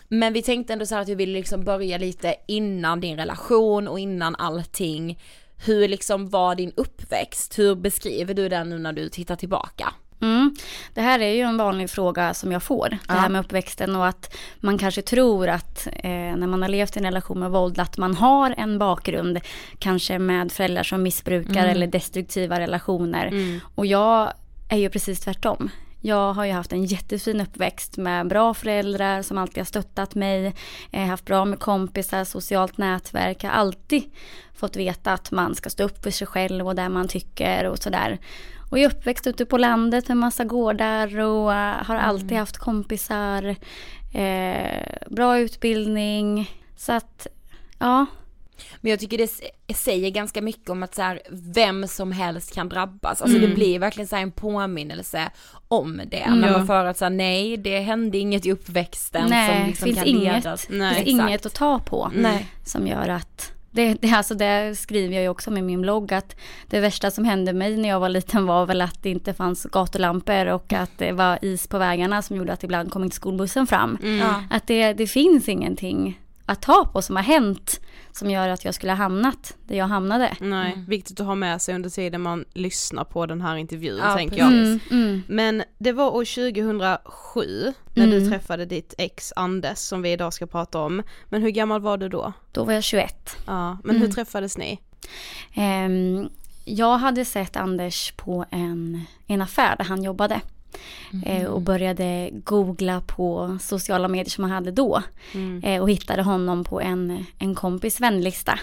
Men 0.07 0.33
vi 0.33 0.41
tänkte 0.41 0.73
ändå 0.73 0.85
så 0.85 0.95
här 0.95 1.01
att 1.01 1.09
vi 1.09 1.15
ville 1.15 1.33
liksom 1.33 1.63
börja 1.63 1.97
lite 1.97 2.35
innan 2.47 2.99
din 2.99 3.17
relation 3.17 3.87
och 3.87 3.99
innan 3.99 4.35
allting. 4.35 5.19
Hur 5.65 5.87
liksom 5.87 6.29
var 6.29 6.55
din 6.55 6.73
uppväxt? 6.75 7.59
Hur 7.59 7.75
beskriver 7.75 8.33
du 8.33 8.49
den 8.49 8.69
nu 8.69 8.79
när 8.79 8.93
du 8.93 9.09
tittar 9.09 9.35
tillbaka? 9.35 9.93
Mm. 10.21 10.55
Det 10.93 11.01
här 11.01 11.19
är 11.19 11.33
ju 11.33 11.41
en 11.41 11.57
vanlig 11.57 11.89
fråga 11.89 12.33
som 12.33 12.51
jag 12.51 12.63
får. 12.63 12.97
Det 13.07 13.13
här 13.13 13.29
med 13.29 13.39
uppväxten 13.39 13.95
och 13.95 14.07
att 14.07 14.35
man 14.59 14.77
kanske 14.77 15.01
tror 15.01 15.47
att 15.47 15.87
eh, 15.87 16.09
när 16.11 16.47
man 16.47 16.61
har 16.61 16.69
levt 16.69 16.95
i 16.95 16.99
en 16.99 17.05
relation 17.05 17.39
med 17.39 17.51
våld 17.51 17.79
att 17.79 17.97
man 17.97 18.15
har 18.15 18.53
en 18.57 18.79
bakgrund 18.79 19.39
kanske 19.79 20.19
med 20.19 20.51
föräldrar 20.51 20.83
som 20.83 21.03
missbrukar 21.03 21.51
Mm. 21.61 21.69
eller 21.71 21.87
destruktiva 21.87 22.59
relationer. 22.59 23.27
Mm. 23.27 23.59
Och 23.75 23.85
jag 23.85 24.33
är 24.69 24.77
ju 24.77 24.89
precis 24.89 25.19
tvärtom. 25.19 25.69
Jag 26.03 26.33
har 26.33 26.45
ju 26.45 26.51
haft 26.51 26.73
en 26.73 26.85
jättefin 26.85 27.41
uppväxt 27.41 27.97
med 27.97 28.27
bra 28.27 28.53
föräldrar 28.53 29.21
som 29.21 29.37
alltid 29.37 29.57
har 29.57 29.65
stöttat 29.65 30.15
mig. 30.15 30.55
Jag 30.91 30.99
har 30.99 31.07
haft 31.07 31.25
bra 31.25 31.45
med 31.45 31.59
kompisar, 31.59 32.23
socialt 32.23 32.77
nätverk. 32.77 33.43
Jag 33.43 33.49
har 33.49 33.57
alltid 33.57 34.03
fått 34.55 34.75
veta 34.75 35.13
att 35.13 35.31
man 35.31 35.55
ska 35.55 35.69
stå 35.69 35.83
upp 35.83 36.03
för 36.03 36.11
sig 36.11 36.27
själv 36.27 36.67
och 36.67 36.75
där 36.75 36.89
man 36.89 37.07
tycker 37.07 37.65
och 37.65 37.77
sådär. 37.79 38.19
Och 38.71 38.79
jag 38.79 38.91
är 38.91 38.95
uppväxt 38.95 39.27
ute 39.27 39.45
på 39.45 39.57
landet 39.57 40.07
med 40.07 40.17
massa 40.17 40.43
gårdar 40.43 41.19
och 41.19 41.53
eh, 41.53 41.83
har 41.83 41.95
alltid 41.95 42.37
haft 42.37 42.57
kompisar. 42.57 43.55
Eh, 44.13 44.85
bra 45.09 45.39
utbildning. 45.39 46.51
Så 46.77 46.91
att, 46.93 47.27
ja. 47.79 48.05
Men 48.81 48.89
jag 48.89 48.99
tycker 48.99 49.17
det 49.17 49.75
säger 49.75 50.09
ganska 50.09 50.41
mycket 50.41 50.69
om 50.69 50.83
att 50.83 50.95
så 50.95 51.01
här, 51.01 51.21
vem 51.29 51.87
som 51.87 52.11
helst 52.11 52.53
kan 52.55 52.69
drabbas. 52.69 53.21
Alltså 53.21 53.37
Mm. 53.37 53.49
det 53.49 53.55
blir 53.55 53.79
verkligen 53.79 54.07
så 54.07 54.15
en 54.15 54.31
påminnelse 54.31 55.29
om 55.67 56.01
det. 56.07 56.17
Mm. 56.17 56.39
När 56.39 56.51
man 56.51 56.67
för 56.67 56.85
att 56.85 56.97
säga 56.97 57.09
nej, 57.09 57.57
det 57.57 57.79
hände 57.79 58.17
inget 58.17 58.45
i 58.45 58.51
uppväxten 58.51 59.29
Nej, 59.29 59.57
som 59.59 59.67
liksom 59.67 59.85
finns 59.85 59.97
kan 59.97 60.07
inget, 60.07 60.43
leda. 60.43 60.57
finns 60.57 61.07
inget 61.07 61.45
att 61.45 61.53
ta 61.53 61.79
på. 61.79 62.11
Nej. 62.15 62.45
Som 62.65 62.87
gör 62.87 63.09
att 63.09 63.51
det, 63.71 63.93
det, 63.93 64.11
alltså 64.11 64.35
det 64.35 64.75
skriver 64.77 65.15
jag 65.15 65.23
ju 65.23 65.29
också 65.29 65.51
med 65.51 65.63
min 65.63 65.81
blogg 65.81 66.13
att 66.13 66.35
det 66.67 66.79
värsta 66.79 67.11
som 67.11 67.25
hände 67.25 67.53
mig 67.53 67.77
när 67.77 67.89
jag 67.89 67.99
var 67.99 68.09
liten 68.09 68.45
var 68.45 68.65
väl 68.65 68.81
att 68.81 69.03
det 69.03 69.09
inte 69.09 69.33
fanns 69.33 69.63
gatulampor 69.63 70.47
och 70.47 70.73
att 70.73 70.97
det 70.97 71.11
var 71.11 71.39
is 71.41 71.67
på 71.67 71.77
vägarna 71.77 72.21
som 72.21 72.35
gjorde 72.35 72.53
att 72.53 72.63
ibland 72.63 72.91
kom 72.91 73.03
inte 73.03 73.15
skolbussen 73.15 73.67
fram. 73.67 73.97
Mm. 74.03 74.27
Att 74.49 74.67
det, 74.67 74.93
det 74.93 75.07
finns 75.07 75.49
ingenting 75.49 76.19
att 76.51 76.61
ta 76.61 76.85
på 76.93 77.01
som 77.01 77.15
har 77.15 77.23
hänt 77.23 77.79
som 78.11 78.29
gör 78.31 78.49
att 78.49 78.65
jag 78.65 78.73
skulle 78.75 78.91
ha 78.91 78.97
hamnat 78.97 79.57
där 79.67 79.75
jag 79.75 79.87
hamnade. 79.87 80.35
Nej, 80.39 80.83
viktigt 80.87 81.19
att 81.19 81.25
ha 81.25 81.35
med 81.35 81.61
sig 81.61 81.75
under 81.75 81.89
tiden 81.89 82.21
man 82.21 82.45
lyssnar 82.53 83.03
på 83.03 83.25
den 83.25 83.41
här 83.41 83.55
intervjun 83.55 83.97
Ja, 84.03 84.15
tänker 84.15 84.35
precis. 84.35 84.83
jag. 84.89 84.97
Mm, 84.97 85.09
mm. 85.09 85.23
Men 85.27 85.63
det 85.77 85.91
var 85.91 86.09
år 86.15 86.25
2007 86.25 87.73
när 87.93 88.07
du 88.07 88.17
Mm. 88.17 88.29
träffade 88.29 88.65
ditt 88.65 88.93
ex 88.97 89.33
Anders 89.35 89.77
som 89.77 90.01
vi 90.01 90.11
idag 90.11 90.33
ska 90.33 90.45
prata 90.47 90.79
om. 90.79 91.03
Men 91.29 91.41
hur 91.41 91.49
gammal 91.49 91.81
var 91.81 91.97
du 91.97 92.09
då? 92.09 92.33
Då 92.51 92.63
var 92.63 92.73
jag 92.73 92.83
21. 92.83 93.35
Ja, 93.47 93.77
men 93.83 93.95
hur 93.95 94.01
Mm. 94.03 94.11
träffades 94.15 94.57
ni? 94.57 94.79
Ehm, 95.53 96.29
jag 96.65 96.97
hade 96.97 97.25
sett 97.25 97.55
Anders 97.55 98.11
på 98.17 98.45
en, 98.51 99.01
en 99.27 99.41
affär 99.41 99.75
där 99.77 99.85
han 99.85 100.03
jobbade. 100.03 100.41
Eh, 101.25 101.45
och 101.45 101.61
började 101.61 102.29
googla 102.33 103.01
på 103.01 103.57
sociala 103.61 104.07
medier 104.07 104.29
som 104.29 104.43
han 104.43 104.53
hade 104.53 104.71
då. 104.71 105.01
Mm. 105.33 105.63
Eh, 105.63 105.81
och 105.81 105.89
hittade 105.89 106.21
honom 106.23 106.63
på 106.63 106.81
en, 106.81 107.25
en 107.37 107.55
kompis 107.55 108.01
vänlista. 108.01 108.59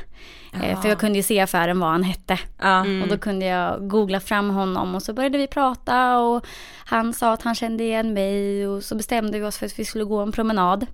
Eh, 0.53 0.71
Ja. 0.71 0.83
för 0.83 0.89
jag 0.89 0.99
kunde 0.99 1.19
ju 1.19 1.23
se 1.23 1.35
i 1.35 1.41
affären 1.41 1.81
vad 1.81 1.91
han 1.91 2.03
hette. 2.03 2.39
Ja. 2.59 2.81
Mm. 2.81 3.03
Och 3.03 3.09
då 3.09 3.19
kunde 3.19 3.47
jag 3.47 3.89
googla 3.89 4.21
fram 4.21 4.51
honom 4.51 4.95
och 4.95 5.03
så 5.03 5.13
började 5.13 5.39
vi 5.39 5.47
prata 5.47 6.19
och 6.19 6.47
han 6.85 7.13
sa 7.15 7.33
att 7.33 7.43
han 7.43 7.55
kände 7.55 7.85
igen 7.85 8.13
mig 8.15 8.67
och 8.69 8.85
så 8.85 8.95
bestämde 8.95 9.39
vi 9.39 9.47
oss 9.47 9.59
för 9.59 9.67
att 9.67 9.79
vi 9.79 9.85
skulle 9.85 10.05
gå 10.05 10.19
en 10.21 10.33
promenad. 10.33 10.87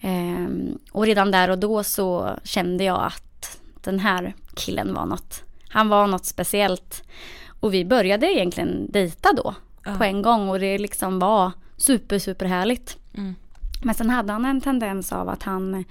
Ehm, 0.00 0.78
och 0.92 1.06
redan 1.06 1.30
där 1.30 1.50
och 1.50 1.58
då 1.58 1.84
så 1.84 2.30
kände 2.44 2.84
jag 2.84 3.02
att 3.04 3.58
den 3.84 3.98
här 3.98 4.34
killen 4.54 4.94
var 4.94 5.06
något, 5.06 5.42
han 5.68 5.88
var 5.88 6.06
något 6.06 6.24
speciellt. 6.24 7.02
Och 7.60 7.74
vi 7.74 7.84
började 7.84 8.26
egentligen 8.26 8.90
dejta 8.92 9.32
då. 9.32 9.54
På 9.98 10.04
en 10.04 10.22
gång 10.22 10.48
och 10.48 10.60
det 10.60 10.78
liksom 10.78 11.18
var 11.18 11.52
super 11.76 12.18
super 12.18 12.46
härligt. 12.46 12.96
Mm. 13.14 13.34
Men 13.82 13.94
sen 13.94 14.10
hade 14.10 14.32
han 14.32 14.44
en 14.44 14.60
tendens 14.60 15.12
av 15.12 15.28
att 15.28 15.42
han 15.42 15.84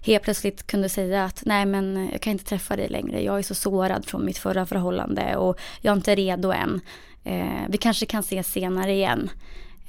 helt 0.00 0.22
plötsligt 0.22 0.66
kunde 0.66 0.88
säga 0.88 1.24
att 1.24 1.42
nej 1.46 1.66
men 1.66 2.08
jag 2.12 2.20
kan 2.20 2.32
inte 2.32 2.44
träffa 2.44 2.76
dig 2.76 2.88
längre. 2.88 3.22
Jag 3.22 3.38
är 3.38 3.42
så 3.42 3.54
sårad 3.54 4.06
från 4.06 4.24
mitt 4.24 4.38
förra 4.38 4.66
förhållande 4.66 5.36
och 5.36 5.58
jag 5.80 5.92
är 5.92 5.96
inte 5.96 6.14
redo 6.14 6.52
än. 6.52 6.80
Eh, 7.24 7.68
vi 7.68 7.78
kanske 7.78 8.06
kan 8.06 8.20
ses 8.20 8.52
senare 8.52 8.92
igen. 8.92 9.30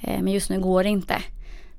Eh, 0.00 0.22
men 0.22 0.32
just 0.32 0.50
nu 0.50 0.60
går 0.60 0.82
det 0.84 0.88
inte. 0.90 1.22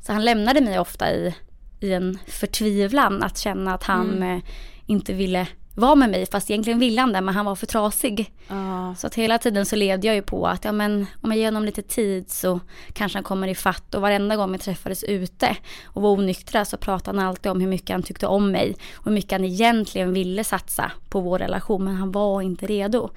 Så 0.02 0.14
han 0.14 0.26
lämnade 0.26 0.62
mig 0.62 0.80
ofta 0.80 1.12
i, 1.12 1.36
i 1.80 1.94
en 1.94 2.18
förtvivlan 2.28 3.24
att 3.24 3.38
känna 3.38 3.74
att 3.74 3.84
han 3.84 4.14
Mm. 4.14 4.38
eh, 4.38 4.44
inte 4.86 5.14
ville 5.14 5.48
vara 5.76 5.96
med 5.96 6.10
mig 6.10 6.26
fast 6.26 6.50
egentligen 6.50 6.80
ville 6.80 7.02
han 7.02 7.14
det 7.14 7.22
men 7.22 7.36
han 7.36 7.46
var 7.46 7.56
för 7.56 7.66
trasig. 7.66 8.32
Ja. 8.48 8.96
Så 8.98 9.08
att 9.08 9.16
hela 9.16 9.38
tiden 9.38 9.66
så 9.66 9.76
levde 9.76 10.08
jag 10.08 10.16
ju 10.16 10.22
på 10.22 10.48
att 10.48 10.66
ja 10.66 10.72
men 10.72 11.06
om 11.22 11.32
jag 11.32 11.38
ger 11.38 11.46
honom 11.48 11.66
lite 11.66 11.82
tid 11.82 12.32
så 12.32 12.60
kanske 12.94 13.18
han 13.18 13.24
kommer 13.24 13.48
i 13.48 13.56
fatt 13.56 13.96
och 13.96 14.02
varenda 14.02 14.36
gång 14.36 14.52
vi 14.52 14.58
träffades 14.58 15.04
ute 15.04 15.58
och 15.86 16.02
var 16.02 16.10
onyktra 16.10 16.66
så 16.66 16.78
pratade 16.78 17.20
han 17.20 17.28
alltid 17.28 17.52
om 17.52 17.62
hur 17.62 17.68
mycket 17.68 17.90
han 17.90 18.04
tyckte 18.04 18.28
om 18.28 18.52
mig 18.52 18.76
och 18.96 19.06
hur 19.06 19.12
mycket 19.12 19.32
han 19.32 19.44
egentligen 19.44 20.14
ville 20.14 20.44
satsa 20.44 20.92
på 21.10 21.20
vår 21.20 21.40
relation 21.40 21.84
men 21.84 21.96
han 21.96 22.12
var 22.12 22.42
inte 22.42 22.66
redo. 22.66 23.10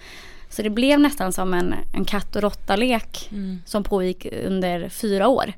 Så 0.51 0.63
det 0.63 0.71
blev 0.71 1.01
nästan 1.01 1.33
som 1.33 1.55
en, 1.55 1.75
en 1.95 2.05
katt 2.05 2.37
och 2.37 2.43
råtta-lek 2.43 3.29
Mm. 3.33 3.63
som 3.67 3.85
pågick 3.85 4.27
under 4.45 4.89
fyra 4.89 5.29
år. 5.29 5.53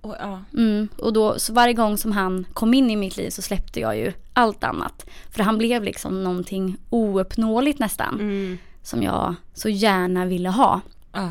Och, 0.00 0.16
ja. 0.20 0.40
Mm, 0.52 0.88
och 0.98 1.12
då, 1.12 1.38
så 1.38 1.52
varje 1.52 1.74
gång 1.74 1.98
som 1.98 2.12
han 2.12 2.46
kom 2.52 2.74
in 2.74 2.90
i 2.90 2.96
mitt 2.96 3.16
liv 3.16 3.30
så 3.30 3.42
släppte 3.42 3.80
jag 3.80 3.96
ju 3.98 4.12
allt 4.32 4.64
annat. 4.64 5.06
För 5.30 5.42
han 5.42 5.58
blev 5.58 5.82
liksom 5.84 6.24
någonting 6.24 6.76
ouppnåeligt 6.90 7.78
nästan. 7.78 8.14
Mm. 8.14 8.58
Som 8.82 9.02
jag 9.02 9.34
så 9.54 9.68
gärna 9.68 10.26
ville 10.26 10.48
ha. 10.48 10.80
Ah. 11.12 11.28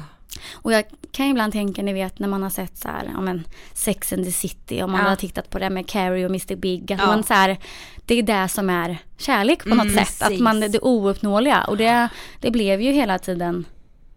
Och 0.54 0.74
jag 0.74 0.84
kan 1.12 1.26
ibland 1.26 1.54
tänka, 1.54 1.82
ni 1.82 1.94
vet 1.94 2.20
när 2.20 2.28
man 2.28 2.44
har 2.44 2.50
sett 2.50 2.78
så 2.78 2.88
här, 2.88 3.10
ja 3.14 3.22
men 3.22 3.44
Sex 3.74 4.14
and 4.14 4.26
the 4.26 4.32
City 4.32 4.84
och 4.84 4.90
man 4.90 5.02
Ja. 5.04 5.10
har 5.10 5.16
tittat 5.16 5.50
på 5.50 5.60
det 5.60 5.70
med 5.70 5.88
Carrie 5.88 6.26
och 6.26 6.32
Mr 6.32 6.56
Big. 6.56 6.94
Att 6.94 7.00
Ja. 7.00 7.06
man 7.06 7.24
så 7.24 7.34
här, 7.34 7.58
det 8.06 8.16
är 8.16 8.24
det 8.24 8.48
som 8.48 8.70
är 8.70 8.98
kärlek 9.18 9.64
på 9.64 9.70
Mm, 9.72 9.78
något 9.88 9.96
sätt. 9.96 10.22
Att 10.22 10.28
precis. 10.28 10.42
man, 10.42 10.60
det 10.60 10.80
ouppnåeliga. 10.80 11.64
Och 11.64 11.78
det, 11.78 12.10
det 12.42 12.52
blev 12.52 12.82
ju 12.82 12.92
hela 12.92 13.20
tiden 13.20 13.66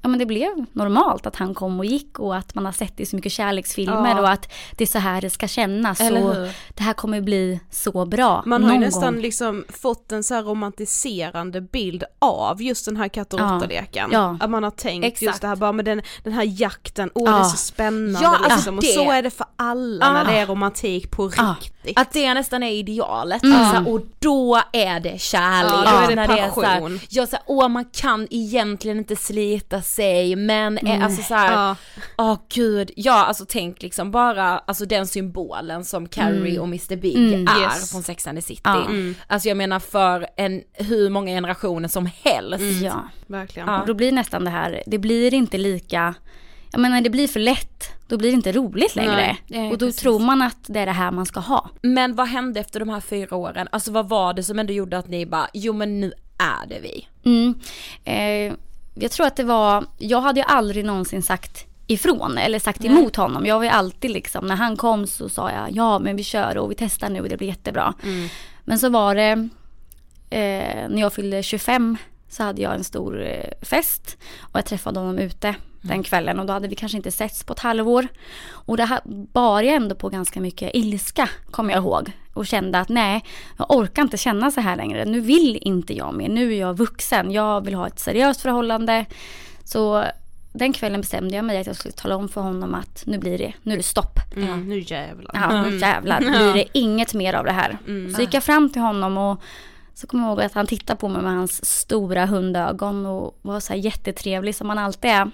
Ja 0.04 0.08
men 0.08 0.18
det 0.18 0.26
blev 0.26 0.50
normalt 0.72 1.26
att 1.26 1.36
han 1.36 1.54
kom 1.54 1.78
och 1.78 1.84
gick 1.84 2.18
och 2.18 2.36
att 2.36 2.54
man 2.54 2.64
har 2.64 2.72
sett 2.72 2.96
det 2.96 3.02
i 3.02 3.06
så 3.06 3.16
mycket 3.16 3.32
kärleksfilmer 3.32 4.10
Ja. 4.16 4.20
och 4.20 4.30
att 4.30 4.52
det 4.76 4.84
är 4.84 4.88
så 4.88 4.98
här 4.98 5.20
det 5.20 5.30
ska 5.30 5.48
kännas. 5.48 6.00
Eller 6.00 6.24
och 6.28 6.34
hur? 6.34 6.52
det 6.68 6.82
här 6.82 6.92
kommer 6.92 7.20
bli 7.20 7.60
så 7.70 8.04
bra. 8.06 8.42
Man 8.46 8.64
har 8.64 8.72
ju 8.72 8.78
nästan 8.78 9.12
gång. 9.14 9.22
liksom 9.22 9.64
fått 9.68 10.12
en 10.12 10.24
så 10.24 10.34
här 10.34 10.42
romantiserande 10.42 11.60
bild 11.60 12.04
av 12.18 12.62
just 12.62 12.84
den 12.84 12.96
här 12.96 13.08
katt 13.08 13.34
och 13.34 13.40
Ja. 13.40 13.44
råtta-leken. 13.44 14.10
Ja. 14.12 14.36
Att 14.40 14.50
man 14.50 14.62
har 14.64 14.70
tänkt 14.70 15.04
Exakt. 15.04 15.22
just 15.22 15.40
det 15.40 15.46
här 15.48 15.56
bara 15.56 15.72
med 15.72 15.84
den, 15.84 16.02
den 16.24 16.32
här 16.32 16.60
jakten, 16.60 17.10
åh 17.14 17.24
Ja. 17.30 17.32
det 17.32 17.38
är 17.40 17.44
så 17.44 17.56
spännande 17.56 18.20
Ja, 18.22 18.28
alltså 18.36 18.54
liksom. 18.54 18.76
Och 18.76 18.82
det- 18.82 18.88
så 18.88 19.10
är 19.10 19.22
det 19.22 19.30
för 19.30 19.46
alla 19.56 20.06
Ah. 20.06 20.12
när 20.12 20.24
det 20.24 20.38
är 20.38 20.46
romantik 20.46 21.10
på 21.10 21.30
Ah. 21.36 21.54
riktigt. 21.60 21.98
Att 21.98 22.12
det 22.12 22.34
nästan 22.34 22.62
är 22.62 22.70
idealet, 22.72 23.42
Mm. 23.42 23.60
alltså, 23.60 23.90
och 23.92 24.00
då 24.18 24.62
är 24.72 25.00
det 25.00 25.20
kärlek. 25.20 25.72
Ja, 25.86 25.90
då 25.92 25.98
är 26.04 26.08
det 26.08 26.14
när 26.14 26.22
är 26.22 26.50
så 26.50 26.60
här, 26.62 26.74
passion. 26.80 27.00
ja, 27.08 27.26
så 27.26 27.36
här, 27.36 27.44
åh 27.46 27.68
man 27.68 27.84
kan 27.84 28.26
egentligen 28.30 28.98
inte 28.98 29.16
slita 29.16 29.82
sig 29.94 30.36
men 30.36 30.78
är, 30.78 30.82
Mm. 30.86 31.02
alltså 31.02 31.22
så 31.22 31.34
här, 31.34 31.52
Ja. 31.52 31.76
åh 32.18 32.38
gud, 32.54 32.90
ja 32.96 33.24
alltså 33.24 33.44
tänk 33.48 33.82
liksom 33.82 34.10
bara 34.10 34.58
alltså 34.58 34.86
den 34.86 35.06
symbolen 35.06 35.84
som 35.84 36.08
Carrie 36.08 36.50
Mm. 36.50 36.60
och 36.60 36.66
Mr 36.66 36.96
Big 36.96 37.16
Mm, 37.16 37.48
är 37.48 37.62
yes. 37.62 37.90
från 37.92 38.02
Sex 38.02 38.26
and 38.26 38.38
the 38.38 38.42
City. 38.42 38.60
Ja. 38.64 38.84
Mm. 38.84 39.14
Alltså 39.26 39.48
jag 39.48 39.56
menar 39.56 39.78
för 39.80 40.26
en, 40.36 40.62
hur 40.72 41.10
många 41.10 41.30
generationer 41.32 41.88
som 41.88 42.08
helst. 42.22 42.82
Ja. 42.82 43.08
Verkligen. 43.26 43.68
Ja. 43.68 43.80
Och 43.80 43.86
då 43.86 43.94
blir 43.94 44.12
nästan 44.12 44.44
det 44.44 44.50
här, 44.50 44.82
det 44.86 44.98
blir 44.98 45.34
inte 45.34 45.58
lika, 45.58 46.14
jag 46.72 46.80
menar 46.80 47.00
det 47.00 47.10
blir 47.10 47.28
för 47.28 47.40
lätt, 47.40 47.84
då 48.08 48.16
blir 48.18 48.30
det 48.30 48.34
inte 48.34 48.52
roligt 48.52 48.96
längre. 48.96 49.36
Nej, 49.46 49.70
och 49.72 49.78
då 49.78 49.86
precis. 49.86 50.00
tror 50.00 50.18
man 50.18 50.42
att 50.42 50.56
det 50.66 50.80
är 50.80 50.86
det 50.86 50.92
här 50.92 51.10
man 51.10 51.26
ska 51.26 51.40
ha. 51.40 51.70
Men 51.82 52.14
vad 52.14 52.28
hände 52.28 52.60
efter 52.60 52.80
de 52.80 52.88
här 52.88 53.00
fyra 53.00 53.36
åren? 53.36 53.68
Alltså 53.72 53.92
vad 53.92 54.08
var 54.08 54.34
det 54.34 54.42
som 54.42 54.58
ändå 54.58 54.72
gjorde 54.72 54.98
att 54.98 55.08
ni 55.08 55.26
bara, 55.26 55.48
jo 55.52 55.72
men 55.72 56.00
nu 56.00 56.12
är 56.38 56.66
det 56.68 56.80
vi. 56.80 57.08
Mm. 57.24 57.54
Eh, 58.04 58.54
jag 58.94 59.10
tror 59.10 59.26
att 59.26 59.36
det 59.36 59.44
var, 59.44 59.84
jag 59.98 60.20
hade 60.20 60.40
ju 60.40 60.46
aldrig 60.46 60.84
någonsin 60.84 61.22
sagt 61.22 61.66
ifrån 61.86 62.38
eller 62.38 62.58
sagt 62.58 62.84
emot 62.84 63.16
honom. 63.16 63.46
Jag 63.46 63.56
var 63.56 63.64
ju 63.64 63.70
alltid 63.70 64.10
liksom, 64.10 64.46
när 64.46 64.56
han 64.56 64.76
kom 64.76 65.06
så 65.06 65.28
sa 65.28 65.50
jag 65.50 65.70
ja 65.72 65.98
men 65.98 66.16
vi 66.16 66.22
kör 66.24 66.56
och 66.58 66.70
vi 66.70 66.74
testar 66.74 67.10
nu 67.10 67.20
och 67.20 67.28
det 67.28 67.36
blir 67.36 67.48
jättebra. 67.48 67.94
Men 68.64 68.78
så 68.78 68.88
var 68.88 69.14
det, 69.14 69.48
eh, 70.30 70.88
när 70.88 71.00
jag 71.00 71.12
fyllde 71.12 71.42
25 71.42 71.96
så 72.32 72.42
hade 72.42 72.62
jag 72.62 72.74
en 72.74 72.84
stor 72.84 73.22
eh, 73.22 73.50
fest 73.62 74.16
och 74.40 74.58
jag 74.58 74.64
träffade 74.64 75.00
honom 75.00 75.18
ute 75.18 75.54
den 75.82 76.02
kvällen 76.02 76.40
och 76.40 76.46
då 76.46 76.52
hade 76.52 76.68
vi 76.68 76.74
kanske 76.74 76.96
inte 76.96 77.10
setts 77.10 77.44
på 77.44 77.52
ett 77.52 77.58
halvår. 77.58 78.08
Och 78.50 78.76
det 78.76 78.84
här 78.84 79.00
bar 79.04 79.62
jag 79.62 79.74
ändå 79.74 79.94
på 79.94 80.08
ganska 80.08 80.40
mycket 80.40 80.70
ilska, 80.74 81.28
kommer 81.50 81.72
jag 81.72 81.82
ihåg. 81.82 82.12
Och 82.34 82.46
kände 82.46 82.78
att 82.78 82.88
nej, 82.88 83.24
jag 83.58 83.70
orkar 83.70 84.02
inte 84.02 84.16
känna 84.16 84.50
så 84.50 84.60
här 84.60 84.76
längre. 84.76 85.04
Nu 85.04 85.20
vill 85.20 85.58
inte 85.60 85.96
jag 85.96 86.14
mer, 86.14 86.28
nu 86.28 86.54
är 86.54 86.60
jag 86.60 86.76
vuxen. 86.76 87.30
Jag 87.30 87.64
vill 87.64 87.74
ha 87.74 87.86
ett 87.86 87.98
seriöst 87.98 88.40
förhållande. 88.40 89.06
Så 89.64 90.04
den 90.52 90.72
kvällen 90.72 91.00
bestämde 91.00 91.36
jag 91.36 91.44
mig 91.44 91.58
att 91.58 91.66
jag 91.66 91.76
skulle 91.76 91.92
tala 91.92 92.16
om 92.16 92.28
för 92.28 92.40
honom 92.40 92.74
att 92.74 93.02
nu 93.06 93.18
blir 93.18 93.38
det, 93.38 93.52
nu 93.62 93.72
är 93.72 93.76
det 93.76 93.82
stopp. 93.82 94.18
Mm, 94.36 94.68
nu 94.68 94.78
jävlar. 94.78 95.30
Ja, 95.34 95.62
nu 95.62 95.78
jävlar 95.78 96.20
blir 96.20 96.54
det 96.54 96.78
inget 96.78 97.14
mer 97.14 97.34
av 97.34 97.44
det 97.44 97.52
här. 97.52 97.78
Mm. 97.86 98.14
Så 98.14 98.20
gick 98.20 98.34
jag 98.34 98.44
fram 98.44 98.70
till 98.70 98.82
honom 98.82 99.18
och 99.18 99.42
så 99.94 100.06
kommer 100.06 100.24
jag 100.24 100.30
ihåg 100.30 100.42
att 100.42 100.52
han 100.52 100.66
tittade 100.66 101.00
på 101.00 101.08
mig 101.08 101.22
med 101.22 101.32
hans 101.32 101.64
stora 101.64 102.26
hundögon 102.26 103.06
och 103.06 103.38
var 103.42 103.60
så 103.60 103.72
här 103.72 103.80
jättetrevlig 103.80 104.54
som 104.54 104.68
han 104.68 104.78
alltid 104.78 105.10
är. 105.10 105.30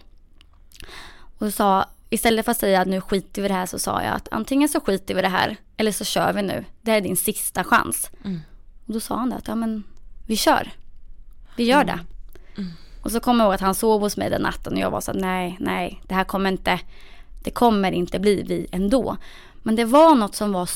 Och 1.39 1.55
sa, 1.55 1.85
istället 2.11 2.45
för 2.45 2.53
att 2.53 2.59
säga 2.59 2.81
att 2.81 2.89
nu 2.89 3.01
skiter 3.01 3.43
vi 3.43 3.47
i 3.47 3.49
det 3.49 3.55
här 3.55 3.67
så 3.67 3.79
sa 3.79 4.03
jag 4.03 4.15
att 4.15 4.29
antingen 4.31 4.69
så 4.69 4.81
skiter 4.81 5.15
vi 5.15 5.19
i 5.19 5.23
det 5.23 5.29
här 5.29 5.57
eller 5.77 5.93
så 5.93 6.05
kör 6.05 6.33
vi 6.33 6.43
nu. 6.43 6.65
Det 6.83 6.91
är 6.91 7.01
din 7.01 7.17
sista 7.17 7.65
chans. 7.65 8.11
Mm. 8.25 8.41
Och 8.87 8.93
då 8.93 9.01
sa 9.01 9.17
han 9.17 9.31
det 9.31 9.37
att 9.37 9.49
ja 9.49 9.55
men 9.55 9.85
vi 10.27 10.37
kör. 10.37 10.73
Vi 11.57 11.65
gör 11.65 11.85
det. 11.85 12.01
Och 13.03 13.13
så 13.13 13.21
kommer 13.21 13.45
jag 13.45 13.49
ihåg 13.49 13.55
att 13.55 13.61
han 13.61 13.75
sov 13.75 14.01
hos 14.01 14.17
mig 14.17 14.31
den 14.31 14.43
natten 14.43 14.73
och 14.73 14.79
jag 14.79 14.91
var 14.91 15.01
så 15.01 15.11
att 15.11 15.17
nej, 15.17 15.57
nej, 15.61 16.01
det 16.07 16.15
här 16.15 16.25
kommer 16.25 16.51
inte, 16.51 16.81
det 17.43 17.51
kommer 17.51 17.93
inte 17.93 18.19
bli 18.19 18.43
vi 18.43 18.67
ändå. 18.73 19.17
Men 19.63 19.77
det 19.77 19.85
var 19.85 20.15
något 20.15 20.35
som 20.35 20.53
var 20.53 20.69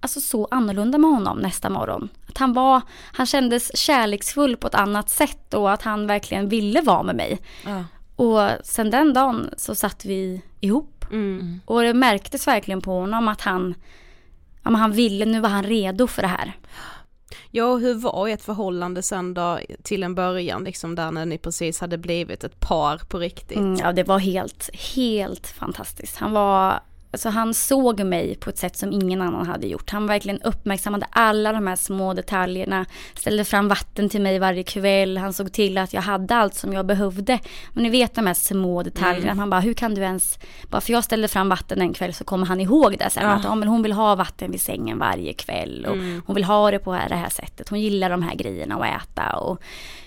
alltså, 0.00 0.20
så 0.20 0.48
annorlunda 0.50 0.98
med 0.98 1.10
honom 1.10 1.38
nästa 1.38 1.70
morgon. 1.70 2.08
Att 2.28 2.38
han 2.38 2.52
var, 2.52 2.82
han 3.12 3.26
kändes 3.26 3.76
kärleksfull 3.76 4.56
på 4.56 4.66
ett 4.66 4.74
annat 4.74 5.10
sätt 5.10 5.54
och 5.54 5.72
att 5.72 5.82
han 5.82 6.06
verkligen 6.06 6.48
ville 6.48 6.80
vara 6.80 7.02
med 7.02 7.16
mig. 7.16 7.40
Ja. 7.64 7.84
Och 8.16 8.50
sen 8.64 8.90
den 8.90 9.12
dagen 9.12 9.50
så 9.56 9.74
satt 9.74 10.04
vi 10.04 10.42
ihop. 10.60 11.04
Mm. 11.10 11.60
Och 11.64 11.82
det 11.82 11.94
märktes 11.94 12.46
verkligen 12.46 12.80
på 12.80 13.00
honom 13.00 13.28
att 13.28 13.40
han, 13.40 13.74
ja, 14.62 14.70
han 14.70 14.92
ville, 14.92 15.24
nu 15.24 15.40
var 15.40 15.48
han 15.48 15.64
redo 15.64 16.06
för 16.06 16.22
det 16.22 16.28
här. 16.28 16.56
Ja, 17.50 17.64
och 17.64 17.80
hur 17.80 17.94
var 17.94 18.28
ert 18.28 18.42
förhållande 18.42 19.02
sen 19.02 19.34
då 19.34 19.58
till 19.82 20.02
en 20.02 20.14
början, 20.14 20.64
liksom 20.64 20.94
där 20.94 21.10
när 21.10 21.26
ni 21.26 21.38
precis 21.38 21.80
hade 21.80 21.98
blivit 21.98 22.44
ett 22.44 22.60
par 22.60 22.98
på 22.98 23.18
riktigt? 23.18 23.58
Mm, 23.58 23.76
ja, 23.76 23.92
det 23.92 24.04
var 24.04 24.18
helt, 24.18 24.70
helt 24.94 25.46
fantastiskt. 25.46 26.16
Han 26.16 26.32
var, 26.32 26.80
alltså 27.12 27.28
han 27.28 27.54
såg 27.54 28.00
mig 28.04 28.34
på 28.36 28.50
ett 28.50 28.58
sätt 28.58 28.76
som 28.76 28.92
ingen 28.92 29.22
annan 29.22 29.46
hade 29.46 29.66
gjort. 29.66 29.90
Han 29.90 30.06
verkligen 30.06 30.42
uppmärksammade 30.42 31.06
alla 31.10 31.52
de 31.52 31.66
här 31.66 31.76
små 31.76 32.14
detaljerna, 32.14 32.86
ställde 33.14 33.44
fram 33.44 33.68
vatten 33.68 34.08
till 34.08 34.20
mig 34.20 34.38
varje 34.38 34.62
kväll, 34.62 35.18
han 35.18 35.32
såg 35.32 35.52
till 35.52 35.78
att 35.78 35.92
jag 35.92 36.02
hade 36.02 36.34
allt 36.36 36.54
som 36.54 36.72
jag 36.72 36.86
behövde. 36.86 37.38
Men 37.72 37.82
ni 37.82 37.90
vet 37.90 38.14
de 38.14 38.26
här 38.26 38.34
små 38.34 38.82
detaljerna, 38.82 39.26
Mm. 39.26 39.36
man 39.36 39.50
bara 39.50 39.60
hur 39.60 39.74
kan 39.74 39.94
du 39.94 40.02
ens, 40.02 40.38
bara 40.70 40.80
för 40.80 40.92
jag 40.92 41.04
ställde 41.04 41.28
fram 41.28 41.48
vatten 41.48 41.80
en 41.80 41.92
kväll 41.94 42.14
så 42.14 42.24
kommer 42.24 42.46
han 42.46 42.60
ihåg 42.60 42.98
det 42.98 43.10
sen. 43.10 43.22
Ja. 43.22 43.30
Att 43.30 43.44
ja, 43.44 43.54
men 43.54 43.68
hon 43.68 43.82
vill 43.82 43.92
ha 43.92 44.14
vatten 44.14 44.50
vid 44.50 44.60
sängen 44.60 44.98
varje 44.98 45.32
kväll 45.32 45.86
och 45.88 45.94
Mm. 45.94 46.22
hon 46.26 46.34
vill 46.34 46.44
ha 46.44 46.70
det 46.70 46.78
på 46.78 46.92
det 46.92 47.14
här 47.16 47.30
sättet. 47.30 47.68
Hon 47.68 47.80
gillar 47.80 48.10
de 48.10 48.22
här 48.22 48.34
grejerna 48.34 48.74
att 48.74 49.02
äta 49.02 49.36
och 49.36 49.62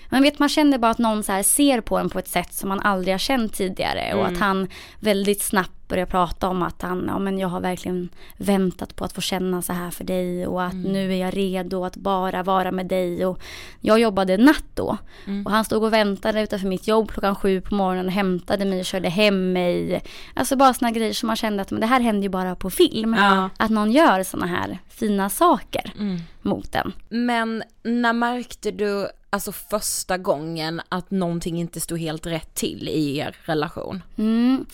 man 0.08 0.22
vet 0.22 0.38
man 0.38 0.48
kände 0.48 0.78
bara 0.78 0.90
att 0.90 0.98
någon 0.98 1.22
så 1.22 1.42
ser 1.42 1.80
på 1.80 1.98
en 1.98 2.10
på 2.10 2.18
ett 2.18 2.28
sätt 2.28 2.54
som 2.54 2.68
man 2.68 2.80
aldrig 2.80 3.14
har 3.14 3.18
känt 3.18 3.54
tidigare 3.54 4.14
och 4.14 4.20
Mm. 4.20 4.32
att 4.34 4.40
han 4.40 4.68
väldigt 5.00 5.42
snabbt 5.42 5.81
började 5.92 6.10
prata 6.10 6.48
om 6.48 6.62
att 6.62 6.82
han, 6.82 7.04
ja 7.08 7.18
men 7.18 7.38
jag 7.38 7.48
har 7.48 7.60
verkligen 7.60 8.08
väntat 8.36 8.96
på 8.96 9.04
att 9.04 9.12
få 9.12 9.20
känna 9.20 9.62
så 9.62 9.72
här 9.72 9.90
för 9.90 10.04
dig 10.04 10.46
och 10.46 10.62
att 10.64 10.72
Mm. 10.72 10.92
nu 10.92 11.12
är 11.12 11.16
jag 11.16 11.36
redo 11.36 11.84
att 11.84 11.96
bara 11.96 12.42
vara 12.42 12.72
med 12.72 12.86
dig. 12.86 13.26
Och 13.26 13.38
jag 13.80 13.98
jobbade 14.00 14.36
natt 14.36 14.64
då 14.74 14.96
Mm. 15.26 15.46
och 15.46 15.52
han 15.52 15.64
stod 15.64 15.82
och 15.84 15.92
väntade 15.92 16.42
utanför 16.42 16.66
mitt 16.68 16.88
jobb 16.88 17.10
klockan 17.10 17.34
sju 17.36 17.60
på 17.60 17.74
morgonen 17.74 18.06
och 18.06 18.12
hämtade 18.12 18.64
mig 18.64 18.80
och 18.80 18.86
körde 18.86 19.08
hem 19.08 19.52
mig. 19.52 20.02
Alltså 20.34 20.56
bara 20.56 20.74
såna 20.74 20.90
grejer 20.90 21.12
som 21.12 21.26
man 21.26 21.36
kände 21.36 21.62
att 21.62 21.70
men 21.70 21.80
det 21.80 21.86
här 21.86 22.00
händer 22.00 22.22
ju 22.22 22.28
bara 22.28 22.54
på 22.56 22.70
film. 22.70 23.14
Ja. 23.18 23.50
Att 23.56 23.70
någon 23.70 23.92
gör 23.92 24.22
såna 24.22 24.46
här 24.46 24.78
fina 24.88 25.30
saker 25.30 25.92
Mm. 25.98 26.18
mot 26.42 26.74
en. 26.74 26.92
Men 27.08 27.62
när 27.82 28.12
märkte 28.12 28.70
du, 28.70 29.08
alltså 29.30 29.52
första 29.52 30.18
gången 30.18 30.80
att 30.88 31.10
någonting 31.10 31.60
inte 31.60 31.80
stod 31.80 31.98
helt 31.98 32.26
rätt 32.26 32.54
till 32.54 32.88
i 32.88 33.16
er 33.18 33.36
relation? 33.44 34.02
Mm. 34.18 34.66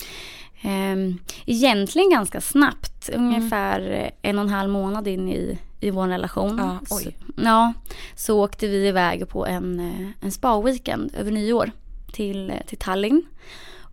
Ehm, 0.62 1.18
egentligen 1.47 2.11
ganska 2.11 2.40
snabbt, 2.40 3.11
ungefär 3.12 4.11
en 4.23 4.38
och 4.38 4.44
en 4.44 4.51
halv 4.51 4.71
månad 4.71 5.09
in 5.09 5.29
i, 5.29 5.59
i 5.81 5.90
vår 5.90 6.07
relation. 6.09 6.59
Ja, 6.59 6.79
oj. 6.90 7.03
Så, 7.05 7.11
ja, 7.37 7.73
så 8.16 8.44
åkte 8.44 8.66
vi 8.66 8.88
iväg 8.88 9.29
på 9.29 9.47
en, 9.47 9.81
eh, 9.81 10.09
en 10.21 10.33
spa-weekend 10.33 11.14
över 11.14 11.31
nyår 11.31 11.71
till, 12.12 12.53
till 12.66 12.79
Tallinn. 12.79 13.23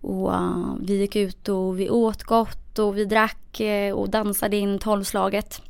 Och 0.02 0.34
eh, 0.34 0.76
vi 0.80 0.98
gick 0.98 1.16
ut 1.16 1.50
och 1.50 1.80
vi 1.80 1.90
åt 1.90 2.24
gott 2.24 2.80
och 2.80 2.98
vi 2.98 3.06
drack 3.06 3.60
eh, 3.60 3.94
och 3.94 4.10
dansade 4.10 4.58
in 4.58 4.80
tolvslaget. 4.80 5.62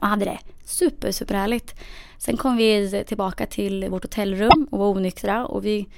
Och 0.00 0.06
hade 0.06 0.24
det 0.24 0.38
super, 0.64 1.12
super 1.12 1.34
härligt. 1.34 1.74
Sen 2.18 2.36
kom 2.36 2.56
vi 2.56 3.04
tillbaka 3.06 3.46
till 3.46 3.88
vårt 3.88 4.04
hotellrum 4.04 4.68
och 4.70 4.78
var 4.78 4.88
onyktra 4.88 5.46
och 5.46 5.64
vi 5.64 5.88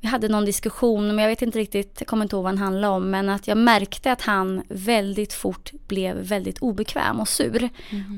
vi 0.00 0.08
hade 0.08 0.28
någon 0.28 0.44
diskussion, 0.44 1.06
men 1.06 1.18
jag 1.18 1.28
vet 1.28 1.42
inte 1.42 1.58
riktigt, 1.58 1.96
jag 1.98 2.06
kommer 2.06 2.24
inte 2.24 2.36
ihåg 2.36 2.42
vad 2.42 2.52
den 2.52 2.58
handlade 2.58 2.94
om, 2.94 3.10
men 3.10 3.28
att 3.28 3.48
jag 3.48 3.58
märkte 3.58 4.12
att 4.12 4.22
han 4.22 4.62
väldigt 4.68 5.32
fort 5.32 5.72
blev 5.86 6.16
väldigt 6.16 6.58
obekväm 6.58 7.20
och 7.20 7.28
sur. 7.28 7.68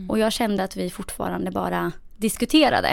Och 0.09 0.19
jag 0.19 0.33
kände 0.33 0.63
att 0.65 0.77
vi 0.77 0.91
fortfarande 0.91 1.51
bara 1.51 1.93
diskuterade. 2.17 2.89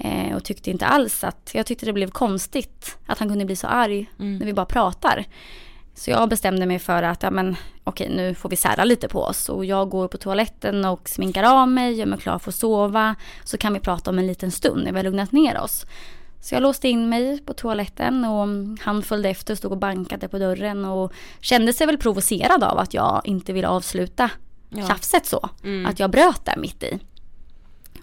Eh, 0.00 0.36
och 0.36 0.44
tyckte 0.44 0.70
inte 0.70 0.86
alls 0.86 1.24
att, 1.24 1.50
jag 1.54 1.66
tyckte 1.66 1.86
det 1.86 1.92
blev 1.92 2.10
konstigt 2.10 2.98
att 3.06 3.18
han 3.18 3.28
kunde 3.28 3.44
bli 3.44 3.56
så 3.56 3.66
arg 3.66 4.10
när 4.38 4.46
vi 4.46 4.52
bara 4.52 4.66
pratar. 4.66 5.24
Så 5.94 6.10
jag 6.10 6.28
bestämde 6.28 6.66
mig 6.66 6.78
för 6.78 7.02
att, 7.02 7.22
ja 7.22 7.30
men 7.30 7.56
okej 7.84 8.08
nu 8.08 8.34
får 8.34 8.48
vi 8.48 8.56
sära 8.56 8.84
lite 8.84 9.08
på 9.08 9.22
oss. 9.22 9.48
Och 9.48 9.64
jag 9.64 9.88
går 9.90 10.08
på 10.08 10.18
toaletten 10.18 10.84
och 10.84 11.08
sminkar 11.08 11.42
av 11.42 11.68
mig, 11.68 11.92
gör 11.92 12.06
mig 12.06 12.18
klar 12.18 12.38
för 12.38 12.50
att 12.50 12.54
sova. 12.54 13.14
Så 13.44 13.58
kan 13.58 13.74
vi 13.74 13.80
prata 13.80 14.10
om 14.10 14.18
en 14.18 14.26
liten 14.26 14.50
stund 14.50 14.84
när 14.84 14.92
vi 14.92 14.98
har 14.98 15.04
lugnat 15.04 15.32
ner 15.32 15.60
oss. 15.60 15.86
Så 16.40 16.54
jag 16.54 16.62
låste 16.62 16.88
in 16.88 17.08
mig 17.08 17.38
på 17.40 17.52
toaletten 17.52 18.24
och 18.24 18.48
han 18.80 19.02
följde 19.02 19.28
efter 19.28 19.54
och 19.54 19.58
stod 19.58 19.72
och 19.72 19.78
bankade 19.78 20.28
på 20.28 20.38
dörren 20.38 20.84
och 20.84 21.12
kände 21.40 21.72
sig 21.72 21.86
väl 21.86 21.98
provocerad 21.98 22.64
av 22.64 22.78
att 22.78 22.94
jag 22.94 23.20
inte 23.24 23.52
ville 23.52 23.68
avsluta 23.68 24.30
Ja. 24.70 24.86
tjafset 24.86 25.26
så. 25.26 25.48
Mm. 25.64 25.86
Att 25.86 26.00
jag 26.00 26.10
bröt 26.10 26.44
där 26.44 26.56
mitt 26.56 26.82
i. 26.82 26.98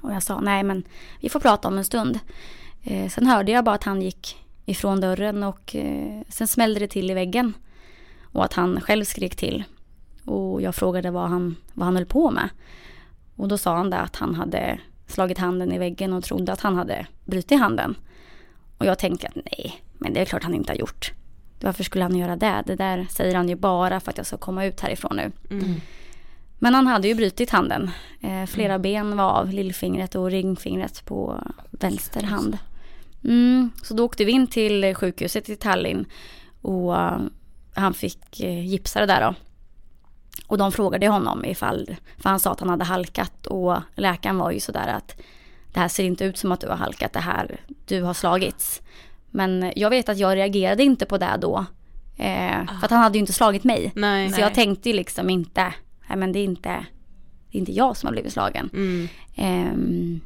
Och 0.02 0.14
jag 0.14 0.24
sa 0.24 0.40
nej 0.40 0.64
men 0.64 0.84
vi 1.22 1.30
får 1.30 1.40
prata 1.40 1.68
om 1.68 1.78
en 1.78 1.86
stund. 1.86 2.20
Eh, 2.84 3.10
sen 3.10 3.28
hörde 3.28 3.52
jag 3.52 3.64
bara 3.64 3.76
att 3.76 3.84
han 3.84 4.02
gick 4.02 4.46
ifrån 4.66 5.02
dörren 5.02 5.44
och 5.44 5.76
eh, 5.76 6.22
sen 6.30 6.48
smällde 6.48 6.80
det 6.80 6.88
till 6.88 7.12
i 7.12 7.14
väggen. 7.14 7.54
Och 8.22 8.46
att 8.46 8.54
han 8.54 8.82
själv 8.82 9.04
skrek 9.04 9.36
till. 9.36 9.64
Och 10.26 10.62
jag 10.62 10.76
frågade 10.76 11.12
vad 11.12 11.30
han, 11.30 11.56
vad 11.74 11.86
han 11.86 11.96
höll 11.96 12.06
på 12.06 12.32
med. 12.32 12.50
Och 13.36 13.48
då 13.48 13.58
sa 13.58 13.76
han 13.78 13.90
det 13.90 13.98
att 13.98 14.16
han 14.16 14.36
hade 14.36 14.80
slagit 15.08 15.38
handen 15.38 15.72
i 15.72 15.78
väggen 15.78 16.14
och 16.14 16.24
trodde 16.24 16.54
att 16.54 16.62
han 16.62 16.76
hade 16.76 17.08
brutit 17.26 17.60
handen. 17.60 17.96
Och 18.78 18.86
jag 18.86 19.00
tänkte 19.00 19.28
att 19.28 19.36
nej, 19.36 19.82
men 19.94 20.14
det 20.14 20.22
är 20.22 20.26
klart 20.26 20.44
han 20.44 20.54
inte 20.54 20.72
har 20.72 20.78
gjort. 20.78 21.12
Varför 21.62 21.84
skulle 21.84 22.04
han 22.04 22.16
göra 22.16 22.36
det? 22.36 22.64
Det 22.66 22.76
där 22.76 23.08
säger 23.10 23.36
han 23.36 23.50
ju 23.50 23.56
bara 23.56 24.00
för 24.00 24.12
att 24.12 24.18
jag 24.18 24.28
ska 24.28 24.38
komma 24.38 24.66
ut 24.66 24.80
härifrån 24.80 25.16
nu. 25.16 25.32
Mm. 25.52 25.82
Men 26.60 26.74
han 26.74 26.88
hade 26.88 27.08
ju 27.08 27.16
brutit 27.16 27.50
handen. 27.50 27.92
Eh, 28.22 28.46
flera 28.46 28.80
ben 28.80 29.18
var 29.18 29.32
av, 29.32 29.50
lillfingret 29.50 30.16
och 30.16 30.32
ringfingret 30.32 31.06
på 31.06 31.44
vänster 31.72 32.24
hand. 32.24 32.58
Mm, 33.24 33.72
så 33.84 33.94
då 33.94 34.06
åkte 34.06 34.26
vi 34.26 34.32
in 34.32 34.48
till 34.48 34.96
sjukhuset 34.96 35.50
i 35.50 35.56
Tallinn 35.56 36.06
och 36.62 36.96
eh, 36.96 37.20
han 37.74 37.94
fick 37.94 38.40
eh, 38.40 38.66
gipsa 38.66 39.00
det 39.00 39.06
där 39.06 39.22
då. 39.22 39.36
Och 40.48 40.58
de 40.58 40.72
frågade 40.72 41.08
honom 41.08 41.46
ifall, 41.46 41.96
för 42.18 42.30
han 42.30 42.40
sa 42.40 42.52
att 42.52 42.60
han 42.60 42.70
hade 42.70 42.84
halkat 42.84 43.48
och 43.48 43.78
läkaren 43.96 44.38
var 44.38 44.52
ju 44.52 44.60
sådär 44.60 44.88
att 44.88 45.22
det 45.74 45.80
här 45.80 45.88
ser 45.88 46.04
inte 46.04 46.26
ut 46.26 46.38
som 46.38 46.52
att 46.52 46.60
du 46.62 46.68
har 46.68 46.76
halkat, 46.76 47.14
det 47.14 47.20
här, 47.20 47.62
du 47.86 48.02
har 48.02 48.14
slagits. 48.14 48.82
Men 49.32 49.72
jag 49.76 49.90
vet 49.90 50.10
att 50.10 50.18
jag 50.18 50.36
reagerade 50.36 50.84
inte 50.84 51.06
på 51.06 51.18
det 51.18 51.38
då. 51.42 51.66
Eh, 52.18 52.66
För 52.80 52.86
att 52.86 52.92
han 52.92 53.00
hade 53.00 53.18
ju 53.18 53.20
inte 53.20 53.34
slagit 53.34 53.64
mig. 53.64 53.92
Nej. 53.96 54.30
Så 54.30 54.36
Nej. 54.36 54.42
jag 54.42 54.54
tänkte 54.54 54.90
ju 54.90 54.96
liksom 54.96 55.30
inte, 55.30 55.74
nej 56.08 56.18
men 56.18 56.32
det 56.32 56.40
är 56.40 56.44
inte, 56.44 56.86
det 57.52 57.58
är 57.58 57.60
inte 57.60 57.72
jag 57.72 57.98
som 57.98 58.08
har 58.08 58.12
blivit 58.12 58.34
slagen. 58.34 58.70
Mm. 58.74 59.08
Ehm, 59.36 60.20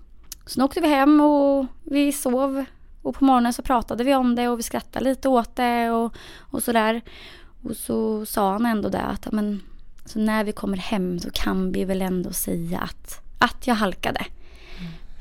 sen 0.45 0.63
åkte 0.63 0.81
vi 0.81 0.87
hem 0.87 1.21
och 1.21 1.65
vi 1.83 2.11
sov. 2.11 2.65
Och 3.01 3.15
på 3.15 3.25
morgonen 3.25 3.53
så 3.53 3.61
pratade 3.61 4.03
vi 4.03 4.15
om 4.15 4.35
det 4.35 4.47
och 4.47 4.59
vi 4.59 4.63
skrattade 4.63 5.05
lite 5.05 5.29
åt 5.29 5.55
det 5.55 5.89
och, 5.89 6.13
och 6.37 6.63
sådär. 6.63 7.01
Och 7.63 7.75
så 7.75 8.25
sa 8.25 8.51
han 8.51 8.65
ändå 8.65 8.89
det 8.89 9.01
att 9.01 9.31
men, 9.31 9.61
så 10.05 10.19
när 10.19 10.43
vi 10.43 10.51
kommer 10.51 10.77
hem 10.77 11.19
så 11.19 11.31
kan 11.31 11.71
vi 11.71 11.85
väl 11.85 12.01
ändå 12.01 12.33
säga 12.33 12.79
att, 12.79 13.21
att 13.37 13.67
jag 13.67 13.75
halkade. 13.75 14.25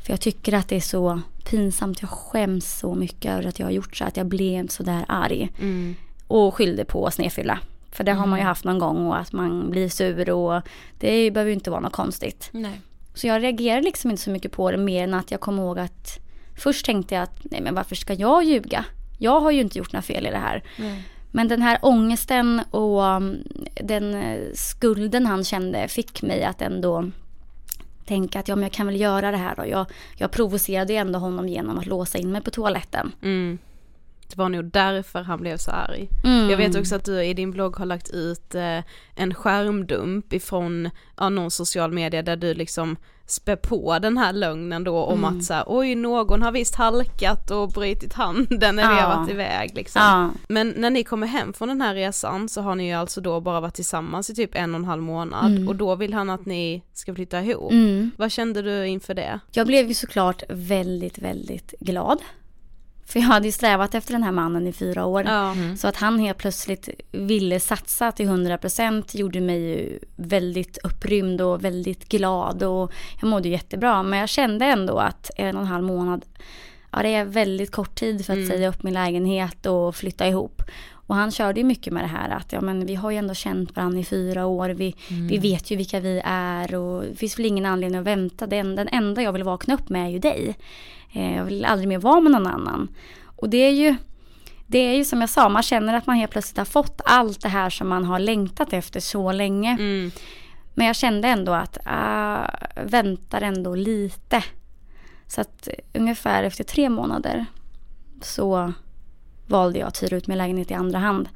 För 0.09 0.12
jag 0.12 0.21
tycker 0.21 0.53
att 0.53 0.69
det 0.69 0.77
är 0.77 0.81
så 0.81 1.21
pinsamt. 1.51 2.01
Jag 2.01 2.11
skäms 2.11 2.79
så 2.79 2.95
mycket 2.95 3.33
över 3.33 3.47
att 3.47 3.59
jag 3.59 3.67
har 3.67 3.71
gjort 3.71 3.97
så. 3.97 4.05
Att 4.05 4.17
jag 4.17 4.27
blev 4.27 4.69
så 4.69 4.83
där 4.83 5.05
arg. 5.09 5.51
Mm. 5.61 5.95
Och 6.27 6.55
skyllde 6.55 6.85
på 6.85 7.11
snedfylla. 7.11 7.59
För 7.91 8.05
det 8.05 8.12
har 8.12 8.27
man 8.27 8.38
ju 8.38 8.45
haft 8.45 8.64
någon 8.64 8.79
gång 8.79 9.07
och 9.07 9.19
att 9.19 9.33
man 9.33 9.71
blir 9.71 9.88
sur 9.88 10.31
och 10.31 10.62
det 10.99 11.31
behöver 11.31 11.49
ju 11.49 11.55
inte 11.55 11.71
vara 11.71 11.81
något 11.81 11.93
konstigt. 11.93 12.49
Nej. 12.53 12.81
Så 13.14 13.27
jag 13.27 13.43
reagerade 13.43 13.83
liksom 13.83 14.11
inte 14.11 14.23
så 14.23 14.31
mycket 14.31 14.53
på 14.53 14.71
det 14.71 14.77
mer 14.77 15.05
än 15.05 15.14
att 15.14 15.31
jag 15.31 15.41
kom 15.41 15.59
ihåg 15.59 15.79
att 15.79 16.19
först 16.57 16.87
tänkte 16.87 17.14
jag 17.14 17.23
att 17.23 17.41
nej 17.43 17.61
men 17.61 17.75
varför 17.75 17.97
ska 17.97 18.14
jag 18.14 18.45
ljuga? 18.45 18.85
Jag 19.19 19.41
har 19.41 19.51
ju 19.51 19.61
inte 19.61 19.79
gjort 19.79 19.93
några 19.93 20.03
fel 20.03 20.27
i 20.27 20.31
det 20.31 20.38
här. 20.38 20.62
Men 21.31 21.49
den 21.49 21.62
här 21.62 21.79
ångesten 21.83 22.62
och 22.71 23.03
um, 23.03 23.43
den 23.75 24.14
eh, 24.14 24.41
skulden 24.55 25.27
han 25.27 25.45
kände 25.45 25.88
fick 25.88 26.23
mig 26.23 26.45
att 26.45 26.62
ändå 26.62 27.11
tänka 28.07 28.41
att 28.41 28.49
ja 28.49 28.57
men 28.57 28.62
jag 28.62 28.73
kan 28.73 28.87
väl 28.87 29.01
göra 29.01 29.31
det 29.31 29.37
här 29.37 29.57
då. 29.57 29.67
Jag, 29.67 29.87
jag 30.17 30.31
provocerade 30.31 30.93
ju 30.93 30.99
ändå 30.99 31.19
honom 31.19 31.49
genom 31.49 31.79
att 31.79 31.87
låsa 31.87 32.19
in 32.19 32.33
mig 32.33 32.41
på 32.41 32.51
toaletten. 32.51 33.12
Mm. 33.23 33.59
Det 34.29 34.37
var 34.37 34.49
nog 34.49 34.64
därför 34.64 35.23
han 35.23 35.41
blev 35.41 35.57
så 35.57 35.71
arg. 35.71 36.09
Mm. 36.25 36.51
Jag 36.51 36.57
vet 36.57 36.77
också 36.77 36.97
att 36.97 37.05
du 37.05 37.25
i 37.25 37.35
din 37.35 37.51
blogg 37.51 37.77
har 37.77 37.87
lagt 37.87 38.11
ut 38.11 38.55
eh, 38.55 38.79
en 39.14 39.35
skärmdump 39.35 40.33
ifrån 40.33 40.91
ja, 41.17 41.29
någon 41.29 41.51
social 41.51 41.93
media 41.93 42.23
där 42.23 42.37
du 42.37 42.55
liksom 42.55 42.97
spär 43.31 43.57
på 43.57 43.99
den 43.99 44.19
här 44.19 44.33
lögnen 44.33 44.85
då 44.85 44.99
om 45.05 45.25
Mm. 45.25 45.38
att 45.38 45.45
så 45.45 45.55
här, 45.55 45.64
oj 45.67 45.95
någon 45.95 46.43
har 46.43 46.53
visst 46.53 46.75
halkat 46.75 47.51
och 47.51 47.69
brutit 47.69 48.12
handen 48.14 48.77
vi 48.77 48.83
Ja. 48.83 49.14
varit 49.17 49.31
iväg 49.31 49.71
liksom. 49.75 50.03
Ja. 50.03 50.31
Men 50.49 50.75
när 50.77 50.91
ni 50.91 51.05
kommer 51.05 51.27
hem 51.27 51.53
från 51.53 51.69
den 51.69 51.81
här 51.81 51.95
resan 51.95 52.49
så 52.49 52.61
har 52.61 52.75
ni 52.75 52.87
ju 52.88 52.93
alltså 52.95 53.21
då 53.21 53.41
bara 53.41 53.61
varit 53.61 53.75
tillsammans 53.75 54.31
i 54.31 54.35
typ 54.35 54.51
en 54.55 54.75
och 54.75 54.79
en 54.79 54.85
halv 54.85 55.03
månad 55.03 55.51
Mm. 55.53 55.69
och 55.69 55.77
då 55.77 55.95
vill 55.95 56.14
han 56.14 56.31
att 56.31 56.47
ni 56.47 56.83
ska 56.93 57.14
flytta 57.14 57.41
ihop. 57.43 57.73
Mm. 57.73 58.11
Vad 58.17 58.31
kände 58.33 58.62
du 58.62 58.87
inför 58.87 59.14
det? 59.14 59.41
Jag 59.53 59.67
blev 59.67 59.88
ju 59.88 59.95
såklart 59.95 60.43
väldigt, 60.49 61.19
väldigt 61.19 61.75
glad. 61.81 62.19
För 63.09 63.21
jag 63.21 63.27
hade 63.27 63.47
ju 63.47 63.53
strävat 63.53 63.94
efter 63.94 64.12
den 64.12 64.23
här 64.23 64.33
mannen 64.33 64.66
i 64.66 64.73
fyra 64.73 65.05
år. 65.07 65.23
Ja. 65.27 65.55
Så 65.79 65.88
att 65.88 65.97
han 65.97 66.18
helt 66.18 66.38
plötsligt 66.38 66.88
ville 67.12 67.61
satsa 67.61 68.12
till 68.12 68.29
100% 68.29 69.16
gjorde 69.16 69.40
mig 69.40 69.61
ju 69.61 69.99
väldigt 70.16 70.79
upprymd 70.85 71.40
och 71.40 71.64
väldigt 71.64 72.09
glad. 72.09 72.62
Och 72.62 72.92
jag 73.21 73.29
mådde 73.29 73.49
jättebra. 73.49 74.03
Men 74.03 74.18
jag 74.18 74.29
kände 74.29 74.64
ändå 74.64 74.99
att 74.99 75.31
en 75.37 75.57
och 75.57 75.62
en 75.62 75.68
halv 75.68 75.85
månad, 75.85 76.25
ja 76.92 77.03
det 77.03 77.14
är 77.14 77.25
väldigt 77.25 77.71
kort 77.73 77.94
tid 77.94 78.27
för 78.27 78.33
att 78.33 78.37
Mm. 78.37 78.49
säga 78.51 78.68
upp 78.68 78.83
min 78.83 78.94
lägenhet 78.94 79.66
och 79.66 79.97
flytta 79.97 80.27
ihop. 80.29 80.62
Och 81.09 81.14
han 81.14 81.31
körde 81.31 81.61
ju 81.61 81.66
mycket 81.66 81.92
med 81.92 82.05
det 82.05 82.09
här 82.09 82.29
att 82.29 82.53
ja, 82.53 82.61
men 82.61 82.87
vi 82.87 82.94
har 82.94 83.11
ju 83.11 83.16
ändå 83.16 83.35
känt 83.35 83.77
varandra 83.77 83.99
i 83.99 84.05
fyra 84.05 84.47
år. 84.47 84.68
Vi, 84.68 84.94
vi 85.09 85.38
vet 85.38 85.71
ju 85.71 85.77
vilka 85.77 86.01
vi 86.01 86.23
är 86.25 86.75
och 86.75 87.03
det 87.03 87.16
finns 87.16 87.38
väl 87.38 87.47
ingen 87.47 87.66
anledning 87.66 88.01
att 88.01 88.07
vänta. 88.07 88.47
Den, 88.47 88.77
den 88.77 88.88
enda 88.88 89.23
jag 89.23 89.33
vill 89.33 89.42
vakna 89.42 89.75
upp 89.75 89.88
med 89.88 90.07
är 90.07 90.11
ju 90.11 90.18
dig. 90.18 90.57
Eh, 91.12 91.37
jag 91.37 91.44
vill 91.44 91.64
aldrig 91.64 91.88
mer 91.88 91.99
vara 91.99 92.21
med 92.21 92.33
någon 92.33 92.47
annan. 92.47 92.88
Och 93.25 93.49
det 93.49 93.57
är 93.57 93.71
ju 93.71 93.97
det 94.66 94.79
är 94.79 94.94
ju 94.94 95.05
som 95.05 95.21
jag 95.21 95.31
sa, 95.31 95.49
man 95.49 95.62
känner 95.62 95.94
att 95.94 96.07
man 96.07 96.16
helt 96.16 96.33
plötsligt 96.33 96.59
har 96.59 96.64
fått 96.64 97.01
allt 97.05 97.40
det 97.40 97.49
här 97.49 97.71
som 97.71 97.88
man 97.88 98.05
har 98.05 98.18
längtat 98.18 98.73
efter 98.73 99.01
så 99.01 99.33
länge. 99.33 99.71
Mm. 99.71 100.11
Men 100.75 100.87
jag 100.87 100.97
kände 100.97 101.29
ändå 101.29 101.53
att, 101.53 101.79
ah, 101.85 102.51
väntar 102.85 103.40
ändå 103.40 103.75
lite. 103.75 104.44
Så 105.27 105.40
att 105.40 105.68
eh, 105.68 106.01
ungefär 106.01 106.42
efter 106.42 106.64
tre 106.64 106.88
månader 106.88 107.47
så 108.23 108.73
valde 109.49 109.79
jag 109.79 109.89
att 109.89 110.03
hyra 110.03 110.17
ut 110.17 110.27
min 110.27 110.39
lägenhet 110.39 110.71
i 110.71 110.75
andra 110.75 110.99
hand. 110.99 111.29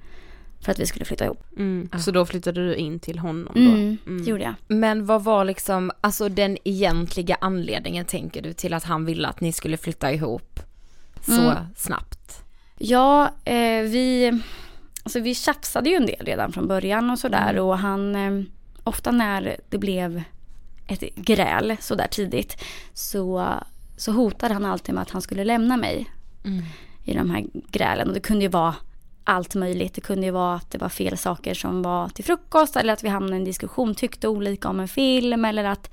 För 0.60 0.72
att 0.72 0.78
vi 0.78 0.86
skulle 0.86 1.04
flytta 1.04 1.24
ihop. 1.24 1.44
Mm. 1.56 1.88
Så 1.98 2.10
då 2.10 2.26
flyttade 2.26 2.60
du 2.68 2.74
in 2.74 2.98
till 3.00 3.18
honom 3.18 3.52
då? 3.54 3.60
Mm, 3.60 3.98
det 4.24 4.30
gjorde 4.30 4.42
jag. 4.42 4.54
Men 4.68 5.06
vad 5.06 5.24
var 5.24 5.44
liksom, 5.44 5.90
alltså 6.00 6.28
den 6.28 6.58
egentliga 6.64 7.36
anledningen 7.40 8.04
tänker 8.04 8.42
du 8.42 8.52
till 8.52 8.74
att 8.74 8.84
han 8.84 9.04
ville 9.04 9.28
att 9.28 9.40
ni 9.40 9.52
skulle 9.52 9.76
flytta 9.76 10.12
ihop 10.12 10.60
så 11.26 11.40
Mm. 11.40 11.56
snabbt? 11.76 12.42
Ja, 12.78 13.30
eh, 13.44 13.82
vi... 13.82 14.40
alltså 15.02 15.20
vi 15.20 15.34
tjafsade 15.34 15.90
ju 15.90 15.96
en 15.96 16.06
del 16.06 16.26
redan 16.26 16.52
från 16.52 16.68
början 16.68 17.10
och 17.10 17.18
sådär 17.18 17.50
Mm. 17.50 17.64
och 17.64 17.78
han, 17.78 18.16
eh, 18.16 18.44
ofta 18.84 19.10
när 19.10 19.56
det 19.68 19.78
blev 19.78 20.22
ett 20.86 21.00
gräl 21.16 21.76
sådär 21.80 22.06
tidigt 22.10 22.62
så, 22.94 23.48
så 23.96 24.12
hotade 24.12 24.54
han 24.54 24.64
alltid 24.64 24.94
med 24.94 25.02
att 25.02 25.10
han 25.10 25.22
skulle 25.22 25.44
lämna 25.44 25.76
mig 25.76 26.10
Mm. 26.44 26.62
I 27.04 27.14
de 27.14 27.30
här 27.30 27.44
grälen 27.52 28.08
och 28.08 28.14
det 28.14 28.20
kunde 28.20 28.44
ju 28.44 28.48
vara 28.48 28.74
allt 29.24 29.54
möjligt. 29.54 29.94
Det 29.94 30.00
kunde 30.00 30.26
ju 30.26 30.32
vara 30.32 30.54
att 30.54 30.70
det 30.70 30.78
var 30.78 30.88
fel 30.88 31.18
saker 31.18 31.54
som 31.54 31.82
var 31.82 32.08
till 32.08 32.24
frukost 32.24 32.76
eller 32.76 32.92
att 32.92 33.04
vi 33.04 33.08
hamnade 33.08 33.36
i 33.36 33.38
en 33.38 33.44
diskussion, 33.44 33.94
tyckte 33.94 34.28
olika 34.28 34.68
om 34.68 34.80
en 34.80 34.88
film 34.88 35.44
eller 35.44 35.64
att 35.64 35.90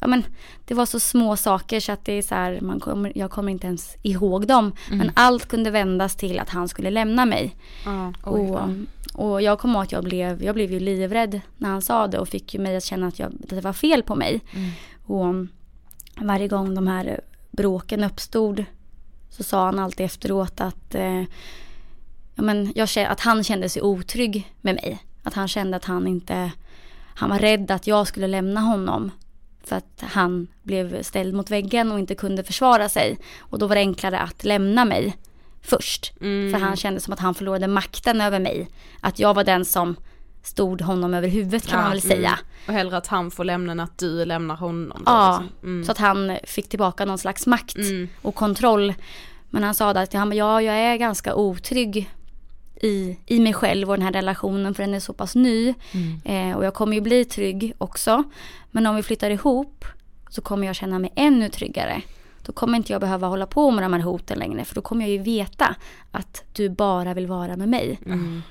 Ja 0.00 0.06
men 0.06 0.24
det 0.64 0.74
var 0.74 0.86
så 0.86 1.00
små 1.00 1.36
saker 1.36 1.80
så 1.80 1.92
att 1.92 2.04
det 2.04 2.12
är 2.12 2.22
så 2.22 2.34
här, 2.34 2.60
man 2.60 2.80
kommer, 2.80 3.12
jag 3.14 3.30
kommer 3.30 3.52
inte 3.52 3.66
ens 3.66 3.96
ihåg 4.02 4.46
dem. 4.46 4.72
Mm. 4.86 4.98
Men 4.98 5.10
allt 5.14 5.46
kunde 5.46 5.70
vändas 5.70 6.16
till 6.16 6.38
att 6.38 6.48
han 6.48 6.68
skulle 6.68 6.90
lämna 6.90 7.24
mig. 7.24 7.56
Ja. 7.84 8.12
Och, 8.22 8.60
och 9.14 9.42
jag 9.42 9.58
kommer 9.58 9.74
ihåg 9.74 9.82
att 9.82 9.92
jag 9.92 10.04
blev, 10.04 10.42
jag 10.42 10.54
blev 10.54 10.72
ju 10.72 10.80
livrädd 10.80 11.40
när 11.56 11.68
han 11.68 11.82
sa 11.82 12.06
det 12.06 12.18
och 12.18 12.28
fick 12.28 12.54
ju 12.54 12.60
mig 12.60 12.76
att 12.76 12.84
känna 12.84 13.06
att, 13.06 13.18
jag, 13.18 13.32
att 13.42 13.50
det 13.50 13.60
var 13.60 13.72
fel 13.72 14.02
på 14.02 14.14
mig. 14.14 14.40
Mm. 14.54 14.70
Och 15.06 15.46
varje 16.26 16.48
gång 16.48 16.74
de 16.74 16.86
här 16.86 17.20
bråken 17.50 18.04
uppstod 18.04 18.64
så 19.36 19.42
sa 19.42 19.64
han 19.64 19.78
alltid 19.78 20.06
efteråt 20.06 20.60
att, 20.60 20.94
eh, 20.94 21.20
ja, 22.34 22.42
men 22.42 22.72
jag, 22.74 22.88
att 22.98 23.20
han 23.20 23.44
kände 23.44 23.68
sig 23.68 23.82
otrygg 23.82 24.52
med 24.60 24.74
mig. 24.74 24.98
Att 25.22 25.34
han 25.34 25.48
kände 25.48 25.76
att 25.76 25.84
han 25.84 26.06
inte, 26.06 26.50
han 27.14 27.30
var 27.30 27.38
rädd 27.38 27.70
att 27.70 27.86
jag 27.86 28.06
skulle 28.06 28.26
lämna 28.26 28.60
honom. 28.60 29.10
För 29.64 29.76
att 29.76 30.02
han 30.02 30.46
blev 30.62 31.02
ställd 31.02 31.34
mot 31.34 31.50
väggen 31.50 31.92
och 31.92 31.98
inte 31.98 32.14
kunde 32.14 32.44
försvara 32.44 32.88
sig. 32.88 33.18
Och 33.38 33.58
då 33.58 33.66
var 33.66 33.74
det 33.74 33.80
enklare 33.80 34.18
att 34.18 34.44
lämna 34.44 34.84
mig 34.84 35.16
först. 35.62 36.12
Mm. 36.20 36.52
För 36.52 36.60
han 36.60 36.76
kände 36.76 37.00
som 37.00 37.12
att 37.12 37.20
han 37.20 37.34
förlorade 37.34 37.66
makten 37.68 38.20
över 38.20 38.38
mig. 38.38 38.68
Att 39.00 39.18
jag 39.18 39.34
var 39.34 39.44
den 39.44 39.64
som 39.64 39.96
stod 40.42 40.82
honom 40.82 41.14
över 41.14 41.28
huvudet 41.28 41.66
kan 41.66 41.80
man 41.80 41.90
väl 41.90 42.00
säga. 42.00 42.28
Mm. 42.28 42.38
Och 42.66 42.72
hellre 42.72 42.96
att 42.96 43.06
han 43.06 43.30
får 43.30 43.44
lämna 43.44 43.72
än 43.72 43.80
att 43.80 43.98
du 43.98 44.24
lämnar 44.24 44.56
honom. 44.56 45.02
då, 45.06 45.12
Ja, 45.12 45.42
liksom. 45.42 45.68
Mm. 45.68 45.84
så 45.84 45.92
att 45.92 45.98
han 45.98 46.38
fick 46.44 46.68
tillbaka 46.68 47.04
någon 47.04 47.18
slags 47.18 47.46
makt 47.46 47.76
och 48.22 48.34
kontroll. 48.34 48.94
Men 49.50 49.62
han 49.62 49.74
sa 49.74 49.90
att 49.90 50.12
han 50.12 50.36
ja, 50.36 50.62
jag 50.62 50.74
är 50.74 50.96
ganska 50.96 51.34
otrygg 51.34 52.10
i, 52.80 53.18
i 53.26 53.40
mig 53.40 53.52
själv 53.52 53.90
och 53.90 53.96
den 53.96 54.06
här 54.06 54.12
relationen 54.12 54.74
för 54.74 54.82
den 54.82 54.94
är 54.94 55.00
så 55.00 55.12
pass 55.12 55.34
ny. 55.34 55.74
Eh, 56.24 56.56
och 56.56 56.64
jag 56.64 56.74
kommer 56.74 56.94
ju 56.94 57.00
bli 57.00 57.24
trygg 57.24 57.72
också. 57.78 58.24
Men 58.70 58.86
om 58.86 58.96
vi 58.96 59.02
flyttar 59.02 59.30
ihop 59.30 59.84
så 60.30 60.42
kommer 60.42 60.66
jag 60.66 60.76
känna 60.76 60.98
mig 60.98 61.12
ännu 61.16 61.48
tryggare. 61.48 62.02
Då 62.42 62.52
kommer 62.52 62.78
inte 62.78 62.92
jag 62.92 63.00
behöva 63.00 63.26
hålla 63.26 63.46
på 63.46 63.70
med 63.70 63.84
de 63.84 63.92
här 63.92 64.00
hoten 64.00 64.38
längre 64.38 64.64
för 64.64 64.74
då 64.74 64.80
kommer 64.80 65.04
jag 65.04 65.10
ju 65.10 65.18
veta 65.18 65.74
att 66.10 66.44
du 66.52 66.68
bara 66.68 67.14
vill 67.14 67.26
vara 67.26 67.56
med 67.56 67.68
mig. 67.68 68.00
Mm. 68.06 68.42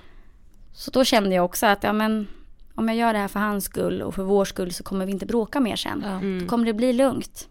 Så 0.73 0.91
då 0.91 1.03
kände 1.03 1.35
jag 1.35 1.45
också 1.45 1.65
att 1.65 1.83
ja, 1.83 1.93
men, 1.93 2.27
om 2.75 2.87
jag 2.87 2.97
gör 2.97 3.13
det 3.13 3.19
här 3.19 3.27
för 3.27 3.39
hans 3.39 3.65
skull 3.65 4.01
och 4.01 4.15
för 4.15 4.23
vår 4.23 4.45
skull 4.45 4.73
så 4.73 4.83
kommer 4.83 5.05
vi 5.05 5.11
inte 5.11 5.25
bråka 5.25 5.59
mer 5.59 5.75
sen. 5.75 6.03
Mm. 6.03 6.39
Då 6.39 6.47
kommer 6.47 6.65
det 6.65 6.73
bli 6.73 6.93
lugnt. 6.93 7.47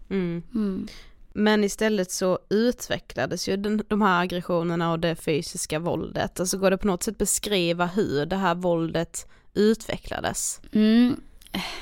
Men 1.37 1.63
istället 1.63 2.11
så 2.11 2.39
utvecklades 2.49 3.49
ju 3.49 3.57
den, 3.57 3.81
de 3.87 4.01
här 4.01 4.21
aggressionerna 4.23 4.91
och 4.91 4.99
det 4.99 5.15
fysiska 5.15 5.79
våldet. 5.79 6.39
Alltså 6.39 6.57
går 6.57 6.71
det 6.71 6.77
på 6.77 6.87
något 6.87 7.03
sätt 7.03 7.17
beskriva 7.17 7.85
hur 7.85 8.25
det 8.25 8.35
här 8.35 8.55
våldet 8.55 9.27
utvecklades? 9.53 10.61
Mm. 10.71 11.15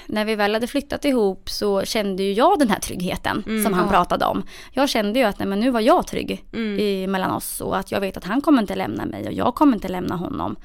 När 0.05 0.25
vi 0.25 0.35
väl 0.35 0.53
hade 0.53 0.67
flyttat 0.67 1.05
ihop 1.05 1.49
så 1.49 1.83
kände 1.85 2.23
ju 2.23 2.33
jag 2.33 2.59
den 2.59 2.69
här 2.69 2.79
tryggheten 2.79 3.43
Mm, 3.47 3.63
som 3.63 3.73
han 3.73 3.85
ja. 3.85 3.91
pratade 3.91 4.25
om. 4.25 4.43
Jag 4.71 4.89
kände 4.89 5.19
ju 5.19 5.25
att 5.25 5.39
nej, 5.39 5.47
men 5.47 5.59
nu 5.59 5.69
var 5.71 5.81
jag 5.81 6.07
trygg 6.07 6.45
Mm. 6.53 6.79
i, 6.79 7.07
mellan 7.07 7.31
oss 7.31 7.61
och 7.61 7.77
att 7.77 7.91
jag 7.91 7.99
vet 8.01 8.17
att 8.17 8.23
han 8.23 8.41
kommer 8.41 8.61
inte 8.61 8.75
lämna 8.75 9.05
mig 9.05 9.27
och 9.27 9.33
jag 9.33 9.55
kommer 9.55 9.73
inte 9.73 9.87
lämna 9.87 10.15
honom. 10.15 10.55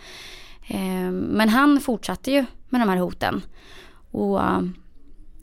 Eh, 0.68 1.10
men 1.10 1.48
han 1.48 1.80
fortsatte 1.80 2.30
ju 2.30 2.44
med 2.68 2.80
de 2.80 2.88
här 2.88 2.96
hoten. 2.96 3.42
Och 4.10 4.40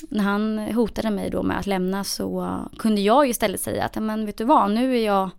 när 0.09 0.23
han 0.23 0.57
hotade 0.57 1.09
mig 1.09 1.29
då 1.29 1.43
med 1.43 1.59
att 1.59 1.67
lämna 1.67 2.03
så 2.03 2.59
kunde 2.77 3.01
jag 3.01 3.25
ju 3.25 3.31
istället 3.31 3.61
säga 3.61 3.85
att 3.85 3.95
men 3.95 4.25
vet 4.25 4.37
du 4.37 4.43
vad, 4.43 4.71
nu 4.71 4.97
är 4.97 5.05
jag 5.05 5.29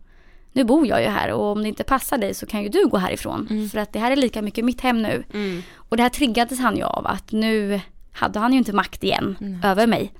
nu 0.53 0.65
bor 0.65 0.87
jag 0.87 1.03
ju 1.03 1.09
här 1.09 1.33
och 1.33 1.45
om 1.45 1.63
det 1.63 1.69
inte 1.69 1.85
passar 1.85 2.19
dig 2.19 2.35
så 2.35 2.47
kan 2.47 2.63
ju 2.63 2.69
du 2.69 2.87
gå 2.87 2.97
härifrån. 2.97 3.69
För 3.73 3.79
att 3.79 3.93
det 3.93 3.99
här 3.99 4.11
är 4.11 4.17
lika 4.17 4.43
mycket 4.43 4.65
mitt 4.65 4.81
hem 4.81 5.03
nu. 5.03 5.25
Mm. 5.33 5.63
Och 5.75 5.97
det 5.97 6.03
här 6.03 6.11
triggades 6.11 6.59
han 6.59 6.77
ju 6.77 6.83
av 6.83 7.07
att 7.07 7.33
nu 7.33 7.81
hade 8.13 8.39
han 8.39 8.53
ju 8.53 8.59
inte 8.59 8.73
makt 8.73 9.05
igen 9.05 9.61
över 9.65 9.87
mig. 9.87 10.13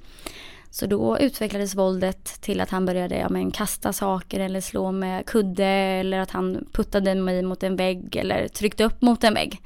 Så 0.71 0.87
då 0.87 1.19
utvecklades 1.19 1.75
våldet 1.75 2.25
till 2.41 2.61
att 2.61 2.71
han 2.71 2.87
började 2.87 3.17
ja, 3.17 3.29
men, 3.29 3.51
kasta 3.51 3.93
saker 3.93 4.41
eller 4.41 4.61
slå 4.61 4.93
med 4.93 5.27
kudde 5.27 5.67
eller 5.67 6.19
att 6.19 6.31
han 6.31 6.67
puttade 6.73 7.15
mig 7.15 7.43
mot 7.43 7.63
en 7.63 7.77
vägg 7.77 8.17
eller 8.17 8.49
tryckte 8.49 8.85
upp 8.85 9.03
mot 9.03 9.25
en 9.25 9.35
vägg. 9.35 9.61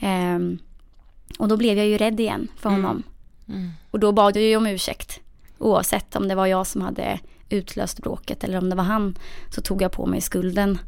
Ehm, 0.00 0.58
och 1.38 1.48
då 1.48 1.56
blev 1.56 1.78
jag 1.78 1.86
ju 1.86 1.98
rädd 1.98 2.20
igen 2.20 2.48
för 2.56 2.70
honom. 2.70 3.02
Och 3.90 4.00
då 4.00 4.12
bad 4.12 4.36
jag 4.36 4.42
ju 4.42 4.56
om 4.56 4.66
ursäkt. 4.66 5.20
Oavsett 5.58 6.16
om 6.16 6.28
det 6.28 6.34
var 6.34 6.46
jag 6.46 6.66
som 6.66 6.82
hade 6.82 7.20
utlöst 7.48 8.02
bråket 8.02 8.44
eller 8.44 8.58
om 8.58 8.70
det 8.70 8.76
var 8.76 8.84
han 8.84 9.18
så 9.50 9.60
tog 9.60 9.82
jag 9.82 9.92
på 9.92 10.06
mig 10.06 10.20
skulden. 10.20 10.78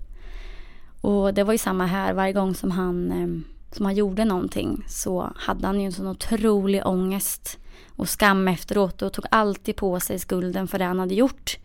Och 1.01 1.35
det 1.35 1.45
var 1.45 1.53
ju 1.53 1.59
samma 1.59 1.87
här 1.87 2.15
varje 2.15 2.33
gång 2.33 2.55
som 2.55 2.71
han, 2.71 3.13
eh, 3.13 3.55
som 3.77 3.87
han 3.87 3.95
gjorde 3.95 4.25
någonting 4.25 4.85
så 4.89 5.33
hade 5.37 5.67
han 5.67 5.81
ju 5.81 5.87
en 5.87 5.93
sån 5.93 6.07
otrolig 6.07 6.87
ångest 6.87 7.59
och 7.97 8.09
skam 8.09 8.49
efteråt 8.49 9.03
och 9.03 9.13
tog 9.13 9.25
alltid 9.31 9.77
på 9.77 10.01
sig 10.01 10.19
skulden 10.19 10.69
för 10.69 10.79
det 10.79 10.85
han 10.85 10.99
hade 10.99 11.15
gjort. 11.15 11.59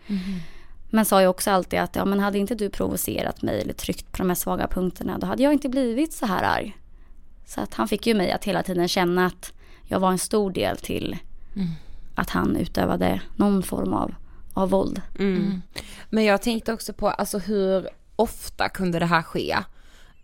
Men 0.89 1.05
sa 1.05 1.21
ju 1.21 1.27
också 1.27 1.51
alltid 1.51 1.79
att 1.79 1.95
ja, 1.95 2.05
men 2.05 2.19
hade 2.19 2.39
inte 2.39 2.55
du 2.55 2.69
provocerat 2.69 3.41
mig 3.41 3.61
eller 3.61 3.73
tryckt 3.73 4.11
på 4.11 4.17
de 4.17 4.29
här 4.29 4.35
svaga 4.35 4.67
punkterna 4.67 5.17
då 5.17 5.27
hade 5.27 5.43
jag 5.43 5.53
inte 5.53 5.69
blivit 5.69 6.13
så 6.13 6.25
här 6.25 6.43
arg. 6.43 6.77
Så 7.45 7.61
att 7.61 7.73
han 7.73 7.87
fick 7.87 8.07
ju 8.07 8.13
mig 8.13 8.31
att 8.31 8.43
hela 8.43 8.63
tiden 8.63 8.87
känna 8.87 9.25
att 9.25 9.53
jag 9.91 9.99
var 9.99 10.11
en 10.11 10.19
stor 10.19 10.51
del 10.51 10.77
till 10.77 11.17
att 12.15 12.29
han 12.29 12.55
utövade 12.55 13.21
någon 13.35 13.63
form 13.63 13.93
av, 13.93 14.13
av 14.53 14.69
våld. 14.69 15.01
Mm. 15.19 15.61
Men 16.09 16.23
jag 16.23 16.41
tänkte 16.41 16.73
också 16.73 16.93
på, 16.93 17.09
alltså 17.09 17.37
hur 17.39 17.89
ofta 18.15 18.69
kunde 18.69 18.99
det 18.99 19.05
här 19.05 19.21
ske? 19.21 19.57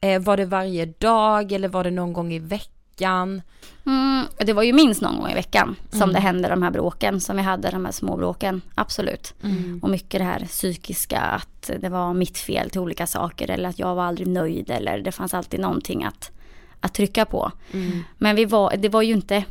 Eh, 0.01 0.21
var 0.21 0.37
det 0.37 0.45
varje 0.45 0.85
dag 0.85 1.51
eller 1.51 1.67
var 1.67 1.83
det 1.83 1.91
någon 1.91 2.13
gång 2.13 2.33
i 2.33 2.39
veckan? 2.39 3.41
Mm, 3.85 4.25
det 4.37 4.53
var 4.53 4.63
ju 4.63 4.73
minst 4.73 5.01
någon 5.01 5.17
gång 5.19 5.31
i 5.31 5.33
veckan 5.33 5.75
som 5.89 6.01
Mm. 6.01 6.13
det 6.13 6.19
hände 6.19 6.49
de 6.49 6.63
här 6.63 6.71
bråken 6.71 7.21
som 7.21 7.35
vi 7.37 7.41
hade, 7.41 7.69
de 7.69 7.85
här 7.85 7.91
små 7.91 8.17
bråken. 8.17 8.61
Absolut. 8.75 9.33
Mm. 9.43 9.79
Och 9.83 9.89
mycket 9.89 10.19
det 10.19 10.25
här 10.25 10.45
psykiska, 10.45 11.19
att 11.19 11.71
det 11.79 11.89
var 11.89 12.13
mitt 12.13 12.37
fel 12.37 12.69
till 12.69 12.81
olika 12.81 13.07
saker 13.07 13.51
eller 13.51 13.69
att 13.69 13.79
jag 13.79 13.95
var 13.95 14.03
aldrig 14.03 14.27
nöjd 14.27 14.69
eller 14.71 14.99
det 14.99 15.11
fanns 15.11 15.33
alltid 15.33 15.59
någonting 15.59 16.03
att, 16.03 16.31
att 16.79 16.93
trycka 16.93 17.25
på. 17.25 17.51
Mm. 17.71 18.03
Men 18.17 18.35
vi 18.35 18.45
var, 18.45 18.77
det 18.77 18.89
var 18.89 19.01
ju 19.01 19.13
inte 19.13 19.45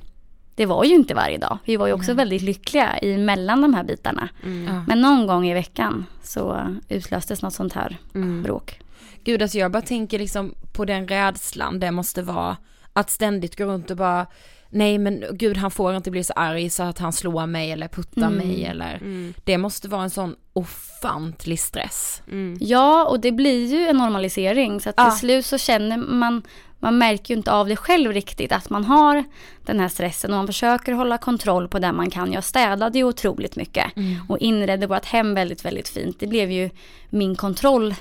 det 0.57 0.67
var 0.67 0.85
ju 0.85 0.95
inte 0.95 1.15
varje 1.15 1.39
dag. 1.39 1.59
Vi 1.65 1.77
var 1.77 1.87
ju 1.87 1.93
också 1.93 2.13
väldigt 2.15 2.43
lyckliga 2.43 2.99
i 3.03 3.17
mellan 3.19 3.61
de 3.61 3.75
här 3.75 3.85
bitarna. 3.85 4.29
Mm. 4.45 4.85
Men 4.89 5.01
någon 5.01 5.27
gång 5.27 5.47
i 5.49 5.55
veckan 5.55 6.07
så 6.23 6.77
utlöstes 6.89 7.43
något 7.43 7.55
sånt 7.55 7.73
här 7.73 7.97
Mm. 8.15 8.43
bråk. 8.43 8.81
Gud 9.25 9.43
alltså 9.43 9.59
jag 9.59 9.73
bara 9.73 9.83
tänker 9.83 10.19
liksom 10.19 10.55
på 10.73 10.85
den 10.85 11.09
rädslan 11.09 11.81
det 11.81 11.91
måste 11.91 12.23
vara 12.23 12.57
att 12.93 13.11
ständigt 13.11 13.59
gå 13.59 13.65
runt 13.65 13.91
och 13.91 13.97
bara 13.97 14.27
nej 14.71 14.99
men 14.99 15.25
gud 15.33 15.57
han 15.57 15.71
får 15.71 15.97
inte 15.97 16.11
bli 16.11 16.25
så 16.25 16.33
arg 16.33 16.71
så 16.71 16.83
att 16.83 16.99
han 16.99 17.13
slår 17.13 17.47
mig 17.47 17.71
eller 17.73 17.89
puttar 17.89 18.23
Mm. 18.27 18.35
mig 18.35 18.65
eller 18.65 18.95
Mm. 18.95 19.35
det 19.45 19.59
måste 19.59 19.89
vara 19.89 20.03
en 20.03 20.11
sån 20.11 20.35
ofantlig 20.53 21.61
stress. 21.61 22.23
Ja, 22.61 23.05
och 23.09 23.21
det 23.21 23.33
blir 23.33 23.67
ju 23.67 23.89
en 23.89 23.97
normalisering. 23.97 24.81
Så 24.81 24.91
att 24.91 24.97
till 24.97 25.05
Ja. 25.05 25.11
slut 25.11 25.47
så 25.47 25.59
känner 25.59 25.97
man, 25.97 26.43
man 26.79 26.99
märker 26.99 27.35
ju 27.35 27.39
inte 27.39 27.53
av 27.53 27.69
det 27.69 27.77
själv 27.77 28.13
riktigt 28.13 28.53
att 28.53 28.71
man 28.71 28.85
har 28.85 29.25
den 29.65 29.81
här 29.81 29.89
stressen 29.89 30.31
och 30.31 30.37
man 30.37 30.47
försöker 30.47 30.93
hålla 30.93 31.19
kontroll 31.19 31.69
på 31.69 31.79
det 31.79 31.93
man 31.93 32.11
kan. 32.11 32.33
Jag 32.33 32.45
städade 32.45 32.99
ju 32.99 33.05
otroligt 33.05 33.57
mycket 33.57 33.87
och 34.29 34.39
inredde 34.39 34.87
vårt 34.87 35.05
hem 35.05 35.35
väldigt, 35.35 35.65
väldigt 35.65 35.89
fint. 35.89 36.21
Det 36.21 36.27
blev 36.27 36.51
ju 36.51 36.71
min 37.11 37.37
kontroll 37.37 37.95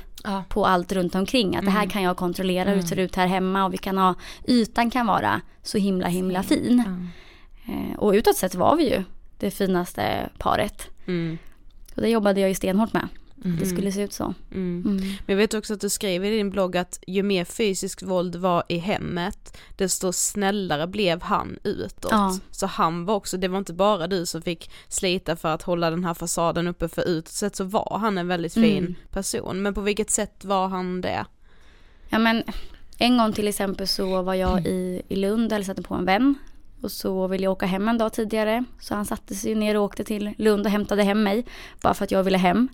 på 0.49 0.65
allt 0.65 0.91
runt 0.91 1.15
omkring. 1.15 1.55
Att 1.55 1.65
det 1.65 1.71
här 1.71 1.85
kan 1.89 2.01
jag 2.03 2.17
kontrollera 2.17 2.69
hur 2.69 2.75
det 2.75 2.87
ser 2.87 2.99
ut 2.99 3.15
här 3.15 3.27
hemma 3.27 3.65
och 3.65 3.73
vi 3.73 3.77
kan 3.77 3.97
ha, 3.97 4.15
ytan 4.47 4.89
kan 4.91 5.05
vara 5.07 5.41
så 5.63 5.77
himla, 5.77 6.07
himla 6.07 6.43
fin. 6.43 6.83
Eh, 7.65 7.97
Och 7.99 8.11
utåt 8.11 8.35
sett 8.37 8.55
var 8.55 8.75
vi 8.75 8.89
ju 8.89 9.03
det 9.39 9.51
finaste 9.51 10.29
paret. 10.37 10.87
Mm. 11.07 11.37
Och 11.95 12.01
det 12.01 12.09
jobbade 12.09 12.39
jag 12.39 12.49
ju 12.49 12.55
stenhårt 12.55 12.93
med. 12.93 13.07
Mm. 13.43 13.57
Det 13.59 13.65
skulle 13.65 13.91
se 13.91 14.01
ut 14.01 14.13
så. 14.13 14.33
Mm. 14.51 14.83
Mm. 14.85 14.97
Men 14.97 15.13
jag 15.25 15.35
vet 15.35 15.53
också 15.53 15.73
att 15.73 15.81
du 15.81 15.89
skriver 15.89 16.31
i 16.31 16.37
din 16.37 16.49
blogg 16.49 16.77
att 16.77 16.99
ju 17.07 17.23
mer 17.23 17.45
fysiskt 17.45 18.03
våld 18.03 18.35
var 18.35 18.63
i 18.69 18.77
hemmet, 18.77 19.57
desto 19.75 20.11
snällare 20.13 20.87
blev 20.87 21.21
han 21.21 21.57
utåt. 21.63 22.11
Ja. 22.11 22.37
Så 22.51 22.65
han 22.67 23.05
var 23.05 23.15
också, 23.15 23.37
det 23.37 23.47
var 23.47 23.57
inte 23.57 23.73
bara 23.73 24.07
du 24.07 24.25
som 24.25 24.41
fick 24.41 24.71
slita 24.87 25.35
för 25.35 25.49
att 25.49 25.61
hålla 25.63 25.89
den 25.89 26.03
här 26.03 26.13
fasaden 26.13 26.67
uppe 26.67 26.87
för 26.87 27.01
utåt 27.07 27.27
sett 27.33 27.55
så 27.55 27.63
var 27.63 27.97
han 28.01 28.17
en 28.17 28.27
väldigt 28.27 28.53
fin 28.53 28.77
Mm. 28.83 28.95
person. 29.11 29.61
Men 29.61 29.73
på 29.73 29.81
vilket 29.81 30.09
sätt 30.11 30.45
var 30.45 30.67
han 30.67 31.01
det? 31.01 31.25
Ja 32.09 32.19
men 32.19 32.43
en 32.97 33.17
gång 33.17 33.33
till 33.33 33.47
exempel 33.47 33.87
så 33.87 34.21
var 34.21 34.33
jag 34.33 34.65
i, 34.67 35.01
i 35.07 35.15
Lund 35.15 35.45
och 35.45 35.51
hälsade 35.51 35.81
på 35.81 35.95
en 35.95 36.05
vän. 36.05 36.35
Och 36.81 36.91
så 36.91 37.27
ville 37.27 37.43
jag 37.43 37.51
åka 37.53 37.65
hem 37.65 37.87
en 37.87 37.97
dag 37.97 38.13
tidigare. 38.13 38.63
Så 38.81 38.95
han 38.95 39.05
satte 39.05 39.35
sig 39.35 39.55
ner 39.55 39.77
och 39.77 39.83
åkte 39.83 40.03
till 40.03 40.33
Lund 40.37 40.65
och 40.65 40.71
hämtade 40.71 41.03
hem 41.03 41.23
mig. 41.23 41.45
Bara 41.81 41.93
för 41.93 42.03
att 42.03 42.11
jag 42.11 42.23
ville 42.23 42.37
hem. 42.37 42.69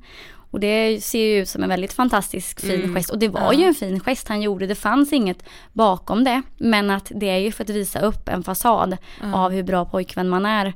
Och 0.52 0.60
det 0.60 1.04
ser 1.04 1.20
ju 1.20 1.41
ut 1.41 1.49
som 1.49 1.64
en 1.64 1.70
väldigt 1.70 1.93
fantastisk 1.93 2.60
fin 2.62 2.82
Mm. 2.84 2.95
gest. 2.95 3.10
Och 3.10 3.20
det 3.20 3.28
var 3.28 3.41
Ja. 3.41 3.54
ju 3.54 3.64
en 3.66 3.74
fin 3.74 3.99
gest 3.99 4.28
han 4.28 4.41
gjorde. 4.41 4.68
Det 4.68 4.76
fanns 4.76 5.14
inget 5.14 5.43
bakom 5.74 6.24
det. 6.24 6.41
Men 6.58 6.89
att 6.89 7.12
det 7.16 7.30
är 7.30 7.38
ju 7.38 7.52
för 7.52 7.64
att 7.64 7.70
visa 7.70 7.99
upp 7.99 8.30
en 8.30 8.43
fasad 8.43 8.97
Ja. 9.22 9.45
av 9.45 9.52
hur 9.52 9.64
bra 9.64 9.86
pojkvän 9.86 10.30
man 10.30 10.45
är. 10.45 10.74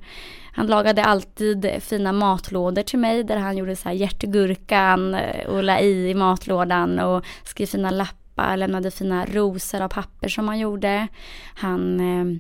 Han 0.54 0.68
lagade 0.68 1.04
alltid 1.04 1.72
fina 1.80 2.12
matlådor 2.12 2.82
till 2.82 3.00
mig 3.00 3.24
där 3.24 3.38
han 3.38 3.58
gjorde 3.58 3.76
så 3.76 3.90
här 3.90 3.96
hjärtgurkan 3.96 5.16
eh, 5.16 5.46
och 5.48 5.64
la 5.64 5.80
i 5.80 6.10
i 6.10 6.14
matlådan 6.14 7.00
och 7.00 7.26
skrev 7.44 7.66
fina 7.66 7.92
lappar, 7.92 8.58
lämnade 8.58 8.92
fina 8.92 9.26
rosor 9.26 9.82
av 9.82 9.88
papper 9.90 10.28
som 10.30 10.48
han 10.48 10.60
gjorde. 10.60 11.08
Han, 11.56 12.00
eh, 12.00 12.40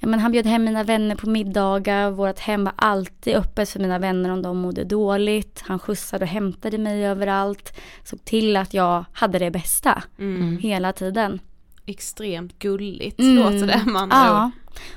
ja, 0.00 0.08
men 0.08 0.20
han 0.20 0.32
bjöd 0.32 0.46
hem 0.46 0.64
mina 0.64 0.82
vänner 0.84 1.14
på 1.14 1.28
middagar, 1.30 2.10
vårt 2.10 2.38
hem 2.38 2.64
var 2.64 2.72
alltid 2.76 3.36
öppet 3.36 3.68
för 3.70 3.80
mina 3.80 3.98
vänner 3.98 4.30
om 4.32 4.42
de 4.42 4.56
mådde 4.56 4.84
dåligt. 4.84 5.62
Han 5.66 5.78
skjutsade 5.78 6.24
och 6.24 6.28
hämtade 6.30 6.78
mig 6.78 7.06
överallt, 7.06 7.76
såg 8.04 8.24
till 8.24 8.56
att 8.56 8.74
jag 8.74 9.04
hade 9.12 9.38
det 9.38 9.50
bästa 9.50 10.02
Mm. 10.18 10.58
hela 10.58 10.92
tiden. 10.92 11.40
Extremt 11.86 12.58
gulligt 12.58 13.18
Mm. 13.20 13.36
låter 13.36 13.66
det 13.66 13.82
man 13.86 14.08
Ja, 14.12 14.50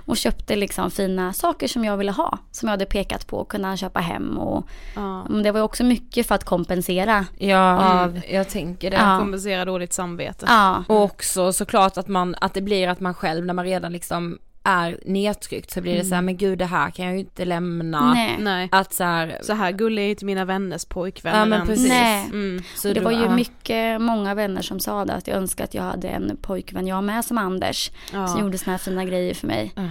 och 0.05 0.17
köpte 0.17 0.55
liksom 0.55 0.91
fina 0.91 1.33
saker 1.33 1.67
som 1.67 1.85
jag 1.85 1.97
ville 1.97 2.11
ha. 2.11 2.37
Som 2.51 2.67
jag 2.67 2.71
hade 2.71 2.85
pekat 2.85 3.27
på 3.27 3.37
och 3.37 3.47
kunde 3.49 3.67
han 3.67 3.77
köpa 3.77 3.99
hem. 3.99 4.37
Och, 4.37 4.67
Ja. 4.95 5.25
Men 5.29 5.43
det 5.43 5.51
var 5.51 5.59
ju 5.59 5.63
också 5.63 5.83
mycket 5.83 6.27
för 6.27 6.35
att 6.35 6.43
kompensera. 6.43 7.25
Ja, 7.37 8.01
av, 8.03 8.21
jag 8.29 8.49
tänker 8.49 8.91
det. 8.91 8.97
Ja. 8.97 9.19
Kompensera 9.19 9.65
dåligt 9.65 9.93
samvete. 9.93 10.45
Ja. 10.49 10.83
Och 10.87 11.01
också 11.03 11.53
såklart 11.53 11.97
att 11.97 12.07
man, 12.07 12.35
att 12.41 12.53
det 12.53 12.61
blir 12.61 12.87
att 12.87 12.99
man 12.99 13.13
själv 13.13 13.45
när 13.45 13.53
man 13.53 13.65
redan 13.65 13.91
liksom 13.91 14.37
är 14.63 14.99
nedtryckt 15.05 15.71
så 15.71 15.81
blir 15.81 15.91
det 15.93 15.99
Mm. 15.99 16.09
så 16.09 16.15
här, 16.15 16.21
men 16.21 16.37
gud 16.37 16.59
det 16.59 16.65
här 16.65 16.89
kan 16.91 17.05
jag 17.05 17.13
ju 17.13 17.19
inte 17.19 17.45
lämna. 17.45 18.13
Nej. 18.39 18.69
Att 18.71 18.93
så 18.93 19.03
här, 19.03 19.37
Så 19.41 19.53
här 19.53 19.71
gullig 19.71 20.03
är 20.05 20.09
inte 20.09 20.25
mina 20.25 20.45
vänners 20.45 20.85
pojkvänner 20.85 21.39
Ja, 21.39 21.45
men 21.45 21.67
precis. 21.67 21.89
Nej. 21.89 22.25
Mm. 22.25 22.63
Det 22.83 22.93
då- 22.93 23.01
var 23.01 23.11
ju 23.11 23.29
mycket, 23.29 24.01
många 24.01 24.33
vänner 24.35 24.61
som 24.61 24.79
sa 24.79 25.05
det. 25.05 25.13
Att 25.13 25.27
jag 25.27 25.37
önskar 25.37 25.63
att 25.63 25.73
jag 25.73 25.83
hade 25.83 26.07
en 26.09 26.37
pojkvän 26.41 26.87
jag 26.87 27.03
med 27.03 27.25
som 27.25 27.37
Anders. 27.37 27.91
Ja. 28.13 28.27
Som 28.27 28.41
gjorde 28.41 28.57
såna 28.57 28.71
här 28.71 28.77
fina 28.77 29.05
grejer 29.05 29.33
för 29.33 29.47
mig. 29.47 29.71
Mm. 29.75 29.89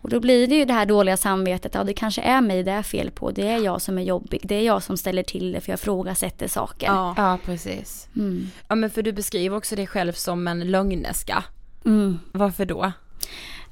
Och 0.00 0.10
då 0.10 0.20
blir 0.20 0.46
det 0.46 0.54
ju 0.54 0.64
det 0.64 0.72
här 0.72 0.86
dåliga 0.86 1.16
samvetet. 1.16 1.74
Ja 1.74 1.84
det 1.84 1.92
kanske 1.94 2.22
är 2.22 2.40
mig 2.40 2.62
det 2.62 2.70
är 2.72 2.82
fel 2.82 3.10
på. 3.10 3.30
Det 3.30 3.48
är 3.48 3.58
jag 3.58 3.82
som 3.82 3.98
är 3.98 4.02
jobbig. 4.02 4.40
Det 4.44 4.54
är 4.54 4.62
jag 4.62 4.82
som 4.82 4.96
ställer 4.96 5.22
till 5.22 5.52
det 5.52 5.60
för 5.60 5.70
jag 5.72 5.78
ifrågasätter 5.78 6.48
saker. 6.48 6.86
Ja. 6.86 7.14
Ja, 7.16 7.38
precis. 7.44 8.08
Mm. 8.16 8.50
Ja 8.68 8.74
men 8.74 8.90
för 8.90 9.02
du 9.02 9.12
beskriver 9.12 9.56
också 9.56 9.76
dig 9.76 9.86
själv 9.86 10.12
som 10.12 10.48
en 10.48 10.70
lögneska. 10.70 11.44
Mm. 11.84 12.18
Varför 12.32 12.64
då? 12.66 12.92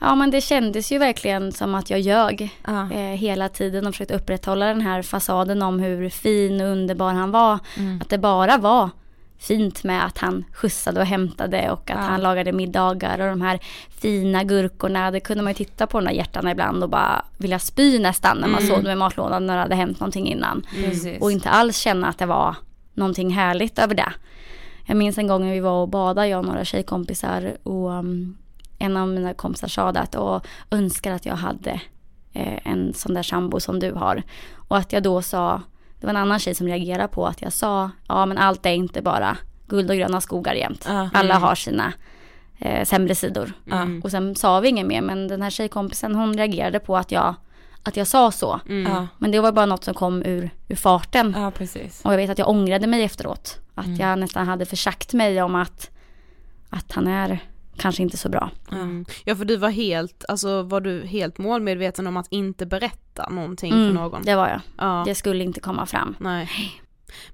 Ja 0.00 0.14
men 0.14 0.30
det 0.30 0.40
kändes 0.40 0.92
ju 0.92 0.98
verkligen 0.98 1.52
som 1.52 1.74
att 1.74 1.90
jag 1.90 2.00
ljög 2.00 2.50
Ja. 2.66 2.90
eh, 2.92 2.98
hela 2.98 3.48
tiden 3.48 3.86
och 3.86 3.94
försökte 3.94 4.14
upprätthålla 4.14 4.66
den 4.66 4.80
här 4.80 5.02
fasaden 5.02 5.62
om 5.62 5.80
hur 5.80 6.08
fin 6.08 6.60
och 6.60 6.66
underbar 6.68 7.12
han 7.12 7.30
var. 7.30 7.58
Mm. 7.78 8.00
Att 8.00 8.08
det 8.08 8.18
bara 8.18 8.56
var 8.58 8.90
fint 9.38 9.84
med 9.84 10.04
att 10.06 10.18
han 10.18 10.44
skjutsade 10.54 11.00
och 11.00 11.06
hämtade 11.06 11.70
och 11.70 11.90
att 11.90 11.96
Ja. 11.98 12.02
han 12.02 12.20
lagade 12.20 12.52
middagar 12.52 13.18
och 13.20 13.26
de 13.28 13.40
här 13.40 13.58
fina 14.00 14.44
gurkorna. 14.44 15.10
Det 15.10 15.20
kunde 15.20 15.42
man 15.42 15.50
ju 15.50 15.54
titta 15.54 15.86
på 15.86 15.98
de 16.00 16.04
där 16.06 16.12
hjärtarna 16.12 16.50
ibland 16.50 16.82
och 16.82 16.88
bara 16.90 17.24
vilja 17.38 17.58
spy 17.58 17.98
nästan 17.98 18.36
när 18.38 18.48
man 18.48 18.62
Mm. 18.62 18.70
såg 18.74 18.84
dem 18.84 18.92
i 18.92 18.96
matlådan 18.96 19.46
när 19.46 19.54
det 19.56 19.60
hade 19.62 19.74
hänt 19.74 20.00
någonting 20.00 20.26
innan. 20.28 20.66
Precis. 20.74 21.20
Och 21.22 21.32
inte 21.32 21.50
alls 21.50 21.76
känna 21.76 22.08
att 22.08 22.18
det 22.18 22.26
var 22.26 22.54
någonting 22.94 23.30
härligt 23.30 23.78
över 23.78 23.94
det. 23.94 24.12
Jag 24.86 24.96
minns 24.96 25.18
en 25.18 25.26
gång 25.26 25.44
när 25.46 25.52
vi 25.52 25.60
var 25.60 25.82
och 25.82 25.88
badade, 25.88 26.28
jag 26.28 26.38
och 26.38 26.44
några 26.46 26.64
tjejkompisar 26.64 27.52
och 27.62 27.90
um, 27.90 28.36
en 28.82 28.96
av 28.96 29.08
mina 29.08 29.34
kompisar 29.34 29.68
sa 29.68 29.92
det 29.92 30.00
att 30.00 30.14
och 30.14 30.46
önskar 30.70 31.12
att 31.12 31.26
jag 31.26 31.36
hade 31.36 31.80
eh, 32.32 32.58
en 32.66 32.94
sån 32.94 33.14
där 33.14 33.22
sambo 33.22 33.60
som 33.60 33.80
du 33.80 33.92
har. 33.92 34.22
Och 34.68 34.76
att 34.76 34.92
jag 34.92 35.02
då 35.02 35.22
sa, 35.22 35.62
det 36.00 36.06
var 36.06 36.10
en 36.10 36.16
annan 36.16 36.38
tjej 36.38 36.54
som 36.54 36.66
reagerade 36.66 37.08
på 37.08 37.26
att 37.26 37.42
jag 37.42 37.52
sa, 37.52 37.90
ja 38.08 38.26
men 38.26 38.38
allt 38.38 38.66
är 38.66 38.70
inte 38.70 39.02
bara 39.02 39.36
guld 39.68 39.90
och 39.90 39.96
gröna 39.96 40.20
skogar 40.20 40.54
jämt. 40.54 40.84
Alla 40.88 41.34
Mm. 41.34 41.42
har 41.42 41.54
sina 41.54 41.92
eh, 42.58 42.84
sämre 42.84 43.14
sidor. 43.14 43.52
Mm. 43.72 44.00
Och 44.04 44.10
sen 44.10 44.34
sa 44.36 44.60
vi 44.60 44.68
inget 44.68 44.86
mer 44.86 45.02
men 45.02 45.28
den 45.28 45.42
här 45.42 45.50
tjejkompisen 45.50 46.14
hon 46.14 46.36
reagerade 46.36 46.78
på 46.80 46.96
att 46.96 47.12
jag, 47.12 47.34
att 47.82 47.96
jag 47.96 48.06
sa 48.06 48.30
så. 48.32 48.60
Ja. 48.86 49.06
Men 49.18 49.30
det 49.30 49.40
var 49.40 49.52
bara 49.52 49.66
något 49.66 49.84
som 49.84 49.94
kom 49.94 50.22
ur, 50.22 50.50
ur 50.68 50.76
farten. 50.76 51.34
ja, 51.38 51.50
precis. 51.50 52.00
Och 52.04 52.12
jag 52.12 52.16
vet 52.16 52.30
att 52.30 52.38
jag 52.38 52.48
ångrade 52.48 52.86
mig 52.86 53.02
efteråt. 53.02 53.58
Att 53.74 53.86
Mm. 53.86 53.98
jag 54.00 54.18
nästan 54.18 54.46
hade 54.48 54.64
försagt 54.66 55.12
mig 55.12 55.42
om 55.42 55.54
att, 55.54 55.90
att 56.70 56.92
han 56.92 57.06
är 57.06 57.38
kanske 57.76 58.02
inte 58.02 58.16
så 58.16 58.28
bra. 58.28 58.50
Mm. 58.72 59.04
Ja 59.24 59.36
för 59.36 59.44
du 59.44 59.56
var 59.56 59.70
helt, 59.70 60.24
alltså 60.28 60.62
var 60.62 60.80
du 60.80 61.06
helt 61.06 61.38
målmedveten 61.38 62.06
om 62.06 62.16
att 62.16 62.26
inte 62.30 62.66
berätta 62.66 63.28
någonting 63.28 63.72
Mm, 63.72 63.86
för 63.88 63.94
någon? 64.02 64.22
Det 64.22 64.34
var 64.34 64.48
jag. 64.48 64.60
Ja. 64.78 65.02
Det 65.06 65.14
skulle 65.14 65.44
inte 65.44 65.60
komma 65.60 65.86
fram. 65.86 66.16
Nej. 66.20 66.48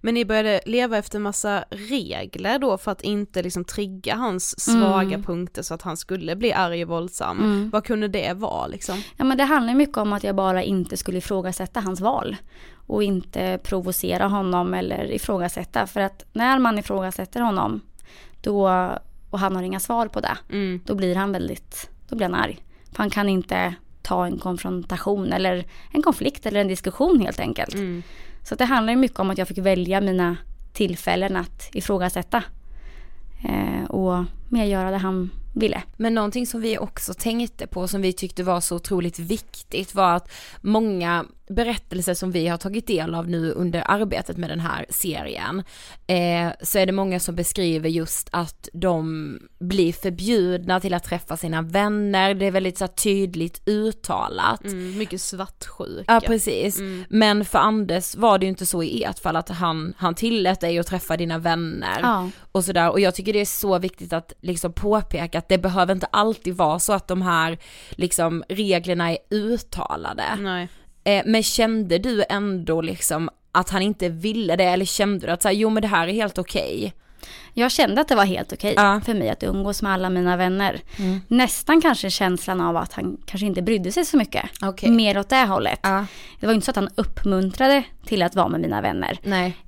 Men 0.00 0.14
ni 0.14 0.24
började 0.24 0.60
leva 0.66 0.98
efter 0.98 1.18
massa 1.18 1.64
regler 1.70 2.58
då 2.58 2.78
för 2.78 2.90
att 2.92 3.02
inte 3.02 3.42
liksom 3.42 3.64
trigga 3.64 4.14
hans 4.14 4.60
svaga 4.60 5.02
Mm. 5.14 5.22
punkter 5.22 5.62
så 5.62 5.74
att 5.74 5.82
han 5.82 5.96
skulle 5.96 6.36
bli 6.36 6.52
arg 6.52 6.82
och 6.82 6.88
våldsam. 6.88 7.38
Mm. 7.38 7.70
Vad 7.70 7.84
kunde 7.84 8.08
det 8.08 8.32
vara 8.36 8.66
liksom? 8.66 9.02
Ja 9.16 9.24
men 9.24 9.38
det 9.38 9.44
handlar 9.44 9.74
mycket 9.74 9.96
om 9.96 10.12
att 10.12 10.24
jag 10.24 10.34
bara 10.36 10.62
inte 10.62 10.96
skulle 10.96 11.18
ifrågasätta 11.18 11.80
hans 11.80 12.00
val. 12.00 12.36
Och 12.86 13.02
inte 13.02 13.58
provocera 13.62 14.26
honom 14.28 14.74
eller 14.74 15.12
ifrågasätta. 15.12 15.86
För 15.86 16.00
att 16.00 16.24
när 16.32 16.58
man 16.58 16.78
ifrågasätter 16.78 17.40
honom 17.40 17.80
då, 18.40 18.68
och 19.30 19.38
han 19.38 19.56
har 19.56 19.62
inga 19.62 19.80
svar 19.80 20.08
på 20.08 20.20
det. 20.20 20.38
Mm. 20.50 20.80
Då 20.84 20.94
blir 20.94 21.16
han 21.16 21.32
väldigt, 21.32 21.90
då 22.08 22.16
blir 22.16 22.26
han 22.26 22.34
arg. 22.34 22.58
För 22.92 22.98
han 22.98 23.10
kan 23.10 23.28
inte 23.28 23.74
ta 24.02 24.26
en 24.26 24.38
konfrontation 24.38 25.32
eller 25.32 25.66
en 25.90 26.02
konflikt 26.02 26.46
eller 26.46 26.60
en 26.60 26.68
diskussion 26.68 27.20
helt 27.20 27.40
enkelt. 27.40 27.74
Mm. 27.74 28.02
Så 28.42 28.54
det 28.54 28.64
handlar 28.64 28.92
ju 28.92 28.96
mycket 28.96 29.18
om 29.18 29.30
att 29.30 29.38
jag 29.38 29.48
fick 29.48 29.58
välja 29.58 30.00
mina 30.00 30.36
tillfällen 30.72 31.36
att 31.36 31.74
ifrågasätta. 31.74 32.42
Eh, 33.44 33.84
och 33.90 34.24
mer 34.48 34.64
göra 34.64 34.90
det 34.90 34.96
han 34.96 35.30
ville. 35.54 35.82
Men 35.96 36.14
någonting 36.14 36.46
som 36.46 36.60
vi 36.60 36.78
också 36.78 37.14
tänkte 37.14 37.66
på 37.66 37.88
som 37.88 38.02
vi 38.02 38.12
tyckte 38.12 38.42
var 38.42 38.60
så 38.60 38.76
otroligt 38.76 39.18
viktigt 39.18 39.94
var 39.94 40.16
att 40.16 40.30
många 40.60 41.24
berättelser 41.48 42.14
som 42.14 42.30
vi 42.32 42.48
har 42.48 42.58
tagit 42.58 42.86
del 42.86 43.14
av 43.14 43.28
nu 43.28 43.52
under 43.52 43.90
arbetet 43.90 44.36
med 44.36 44.50
den 44.50 44.60
här 44.60 44.86
serien 44.88 45.62
eh, 46.06 46.52
så 46.62 46.78
är 46.78 46.86
det 46.86 46.92
många 46.92 47.20
som 47.20 47.34
beskriver 47.34 47.88
just 47.88 48.28
att 48.32 48.68
de 48.72 49.38
blir 49.58 49.92
förbjudna 49.92 50.80
till 50.80 50.94
att 50.94 51.04
träffa 51.04 51.36
sina 51.36 51.62
vänner, 51.62 52.34
det 52.34 52.46
är 52.46 52.50
väldigt 52.50 52.78
så 52.78 52.84
här, 52.84 52.92
tydligt 52.92 53.68
uttalat. 53.68 54.64
Mm, 54.64 54.98
mycket 54.98 55.20
svartsjuka. 55.20 56.04
Ja 56.14 56.20
precis. 56.26 56.78
Mm. 56.78 57.04
Men 57.08 57.44
för 57.44 57.58
Anders 57.58 58.16
var 58.16 58.38
det 58.38 58.44
ju 58.46 58.50
inte 58.50 58.66
så 58.66 58.82
i 58.82 59.04
ert 59.04 59.18
fall 59.18 59.36
att 59.36 59.48
han, 59.48 59.94
han 59.96 60.14
tillät 60.14 60.60
dig 60.60 60.78
att 60.78 60.86
träffa 60.86 61.16
dina 61.16 61.38
vänner 61.38 61.98
Ja. 62.02 62.30
och 62.52 62.64
sådär 62.64 62.90
och 62.90 63.00
jag 63.00 63.14
tycker 63.14 63.32
det 63.32 63.40
är 63.40 63.44
så 63.44 63.78
viktigt 63.78 64.12
att 64.12 64.32
liksom 64.40 64.72
påpeka 64.72 65.38
att 65.38 65.48
det 65.48 65.58
behöver 65.58 65.94
inte 65.94 66.06
alltid 66.06 66.54
vara 66.54 66.78
så 66.78 66.92
att 66.92 67.08
de 67.08 67.22
här 67.22 67.58
liksom 67.90 68.44
reglerna 68.48 69.10
är 69.10 69.18
uttalade. 69.30 70.24
Nej. 70.38 70.68
Eh, 71.04 71.22
men 71.26 71.42
kände 71.42 71.98
du 71.98 72.24
ändå 72.28 72.80
liksom 72.80 73.30
att 73.52 73.70
han 73.70 73.82
inte 73.82 74.08
ville 74.08 74.56
det 74.56 74.64
eller 74.64 74.84
kände 74.84 75.26
du 75.26 75.32
att 75.32 75.42
så 75.42 75.48
här, 75.48 75.54
jo 75.54 75.70
men 75.70 75.80
det 75.82 75.88
här 75.88 76.08
är 76.08 76.12
helt 76.12 76.38
okej? 76.38 76.94
Jag 77.54 77.70
kände 77.70 78.00
att 78.00 78.08
det 78.08 78.14
var 78.14 78.24
helt 78.24 78.52
okej 78.52 78.74
Ja. 78.76 79.00
för 79.06 79.14
mig 79.14 79.28
att 79.30 79.42
umgås 79.42 79.82
med 79.82 79.92
alla 79.92 80.10
mina 80.10 80.36
vänner. 80.36 80.80
Mm. 80.98 81.20
Nästan 81.28 81.80
kanske 81.80 82.10
känslan 82.10 82.60
av 82.60 82.76
att 82.76 82.92
han 82.92 83.16
kanske 83.26 83.46
inte 83.46 83.62
brydde 83.62 83.92
sig 83.92 84.04
så 84.04 84.16
mycket. 84.16 84.44
Okej. 84.62 84.90
Mer 84.90 85.18
åt 85.18 85.28
det 85.28 85.44
hållet. 85.44 85.80
Ja. 85.82 86.06
Det 86.40 86.46
var 86.46 86.54
inte 86.54 86.64
så 86.64 86.70
att 86.70 86.76
han 86.76 86.88
uppmuntrade 86.94 87.82
till 88.06 88.22
att 88.22 88.34
vara 88.34 88.48
med 88.48 88.60
mina 88.60 88.80
vänner. 88.80 89.18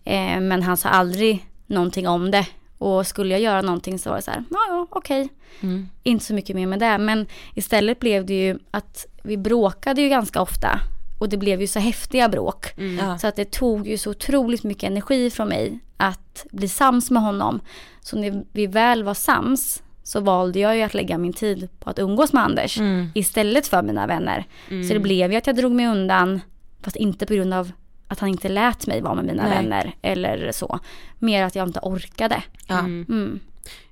Eh, 0.05 0.41
men 0.41 0.63
han 0.63 0.77
sa 0.77 0.89
aldrig 0.89 1.47
någonting 1.67 2.09
om 2.09 2.31
det. 2.31 2.47
Och 2.79 3.07
skulle 3.07 3.31
jag 3.35 3.41
göra 3.41 3.63
någonting 3.63 3.99
så 3.99 4.11
var 4.11 4.17
det 4.17 4.23
så 4.23 4.31
här, 4.31 4.45
ja 4.51 4.59
ja 4.69 4.87
okej. 4.91 5.29
Mm. 5.61 5.89
Inte 6.03 6.25
så 6.25 6.35
mycket 6.35 6.57
mer 6.57 6.67
med 6.67 6.79
det. 6.79 6.99
Men 6.99 7.27
istället 7.55 8.01
blev 8.01 8.27
det 8.27 8.35
ju 8.47 8.59
att 8.71 9.07
vi 9.23 9.37
bråkade 9.37 10.03
ju 10.03 10.09
ganska 10.09 10.41
ofta. 10.43 10.81
Och 11.21 11.29
det 11.29 11.37
blev 11.37 11.61
ju 11.61 11.67
så 11.67 11.79
häftiga 11.79 12.29
bråk. 12.29 12.67
Ja. 12.99 13.19
Så 13.19 13.27
att 13.27 13.37
det 13.37 13.51
tog 13.51 13.89
ju 13.89 13.99
så 13.99 14.11
otroligt 14.11 14.65
mycket 14.65 14.91
energi 14.91 15.31
från 15.31 15.49
mig 15.49 15.79
att 15.97 16.47
bli 16.51 16.69
sams 16.69 17.11
med 17.11 17.23
honom. 17.23 17.61
Så 18.01 18.19
när 18.19 18.45
vi 18.53 18.67
väl 18.67 19.05
var 19.05 19.15
sams 19.15 19.83
så 20.03 20.21
valde 20.21 20.59
jag 20.59 20.77
ju 20.77 20.83
att 20.83 20.95
lägga 20.95 21.19
min 21.19 21.33
tid 21.33 21.69
på 21.81 21.91
att 21.91 21.99
umgås 21.99 22.33
med 22.33 22.45
Anders 22.45 22.79
Mm. 22.79 23.09
istället 23.15 23.67
för 23.67 23.83
mina 23.83 24.07
vänner. 24.07 24.45
Mm. 24.71 24.89
Så 24.89 24.95
det 24.95 25.01
blev 25.01 25.33
ju 25.33 25.39
att 25.39 25.47
jag 25.47 25.57
drog 25.57 25.73
mig 25.73 25.87
undan, 25.87 26.41
fast 26.83 26.97
inte 26.97 27.27
på 27.27 27.35
grund 27.35 27.55
av 27.55 27.73
att 28.09 28.21
han 28.21 28.29
inte 28.29 28.49
lät 28.49 28.87
mig 28.87 29.01
vara 29.01 29.15
med 29.15 29.25
mina 29.25 29.43
Nej. 29.43 29.57
vänner 29.57 29.95
eller 30.03 30.53
så. 30.53 30.79
Mer 31.19 31.45
att 31.45 31.55
jag 31.55 31.69
inte 31.69 31.81
orkade. 31.83 32.43
Ja. 32.67 32.79
Mm. 32.79 33.07
Mm. 33.09 33.41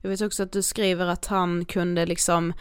Jag 0.01 0.11
vet 0.11 0.21
också 0.21 0.43
att 0.43 0.53
du 0.53 0.63
skriver 0.63 1.07
att 1.07 1.27
han 1.27 1.65
kunde 1.65 2.07
liksom 2.07 2.53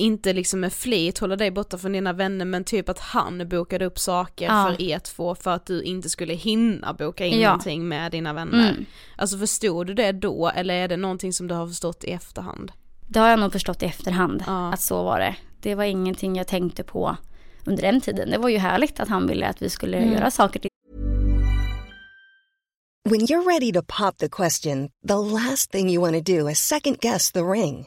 inte 0.00 0.32
liksom 0.32 0.60
med 0.60 0.72
flit 0.72 1.18
hålla 1.18 1.36
dig 1.36 1.50
borta 1.50 1.78
från 1.78 1.92
dina 1.92 2.12
vänner 2.12 2.44
men 2.44 2.64
typ 2.64 2.88
att 2.88 2.98
han 2.98 3.48
bokade 3.48 3.84
upp 3.84 3.98
saker 3.98 4.44
Ja. 4.46 4.66
för 4.76 4.82
er 4.82 4.98
två 4.98 5.34
för 5.34 5.50
att 5.50 5.66
du 5.66 5.82
inte 5.82 6.08
skulle 6.10 6.34
hinna 6.34 6.92
boka 6.94 7.26
in 7.26 7.40
Ja. 7.40 7.48
någonting 7.48 7.88
med 7.88 8.12
dina 8.12 8.32
vänner. 8.32 8.70
Mm. 8.70 8.84
Alltså 9.16 9.38
förstod 9.38 9.86
du 9.86 9.94
det 9.94 10.12
då 10.12 10.48
eller 10.48 10.74
är 10.74 10.88
det 10.88 10.96
någonting 10.96 11.32
som 11.32 11.46
du 11.48 11.54
har 11.54 11.66
förstått 11.66 12.04
i 12.04 12.10
efterhand? 12.10 12.72
Det 13.08 13.18
har 13.20 13.28
jag 13.28 13.38
nog 13.40 13.52
förstått 13.52 13.82
i 13.82 13.86
efterhand 13.86 14.44
Ja. 14.46 14.72
att 14.72 14.80
så 14.80 15.02
var 15.04 15.18
det. 15.20 15.36
det 15.60 15.74
var 15.74 15.84
ingenting 15.84 16.36
jag 16.36 16.46
tänkte 16.46 16.84
på 16.84 17.16
under 17.64 17.82
den 17.82 18.00
tiden. 18.00 18.30
Det 18.30 18.38
var 18.38 18.48
ju 18.48 18.58
härligt 18.58 19.00
att 19.00 19.08
han 19.08 19.26
ville 19.26 19.46
att 19.48 19.62
vi 19.62 19.70
skulle 19.70 19.96
Mm. 19.96 20.12
göra 20.14 20.30
saker 20.30 20.60
When 23.10 23.20
you're 23.20 23.48
ready 23.48 23.72
to 23.72 23.82
pop 23.98 24.18
the 24.18 24.28
question, 24.28 24.88
the 25.08 25.14
last 25.14 25.70
thing 25.70 25.90
you 25.90 26.00
want 26.10 26.26
to 26.26 26.32
do 26.32 26.48
is 26.50 26.58
second 26.58 26.98
guess 27.00 27.32
the 27.32 27.40
ring. 27.40 27.86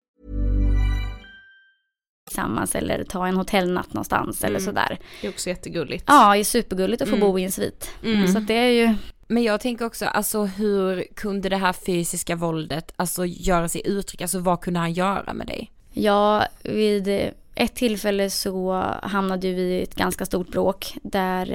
tillsammans 2.31 2.75
eller 2.75 3.03
ta 3.03 3.27
en 3.27 3.35
hotellnatt 3.37 3.93
någonstans 3.93 4.43
eller 4.43 4.59
Mm. 4.59 4.65
sådär. 4.65 4.99
Det 5.21 5.27
är 5.27 5.31
också 5.31 5.49
jättegulligt. 5.49 6.03
Ja, 6.07 6.33
det 6.33 6.39
är 6.39 6.43
supergulligt 6.43 7.01
att 7.01 7.09
få 7.09 7.15
Mm. 7.15 7.27
bo 7.27 7.39
i 7.39 7.43
en 7.43 7.51
svit. 7.51 7.89
Mm. 8.03 8.27
Så 8.27 8.37
att 8.37 8.47
det 8.47 8.53
är 8.53 8.69
ju 8.71 8.95
Men 9.27 9.43
jag 9.43 9.61
tänker 9.61 9.85
också, 9.85 10.05
alltså 10.05 10.43
hur 10.45 11.03
kunde 11.15 11.49
det 11.49 11.57
här 11.57 11.73
fysiska 11.73 12.35
våldet, 12.35 12.93
alltså 12.95 13.25
göra 13.25 13.69
sig 13.69 13.81
uttryck, 13.85 14.21
alltså 14.21 14.39
vad 14.39 14.61
kunde 14.61 14.79
han 14.79 14.93
göra 14.93 15.33
med 15.33 15.47
dig? 15.47 15.71
Ja, 15.93 16.45
vid 16.63 17.07
ett 17.55 17.75
tillfälle 17.75 18.29
så 18.29 18.73
hamnade 19.03 19.51
vi 19.53 19.61
i 19.61 19.83
ett 19.83 19.95
ganska 19.95 20.25
stort 20.25 20.47
bråk 20.51 20.97
där 21.03 21.51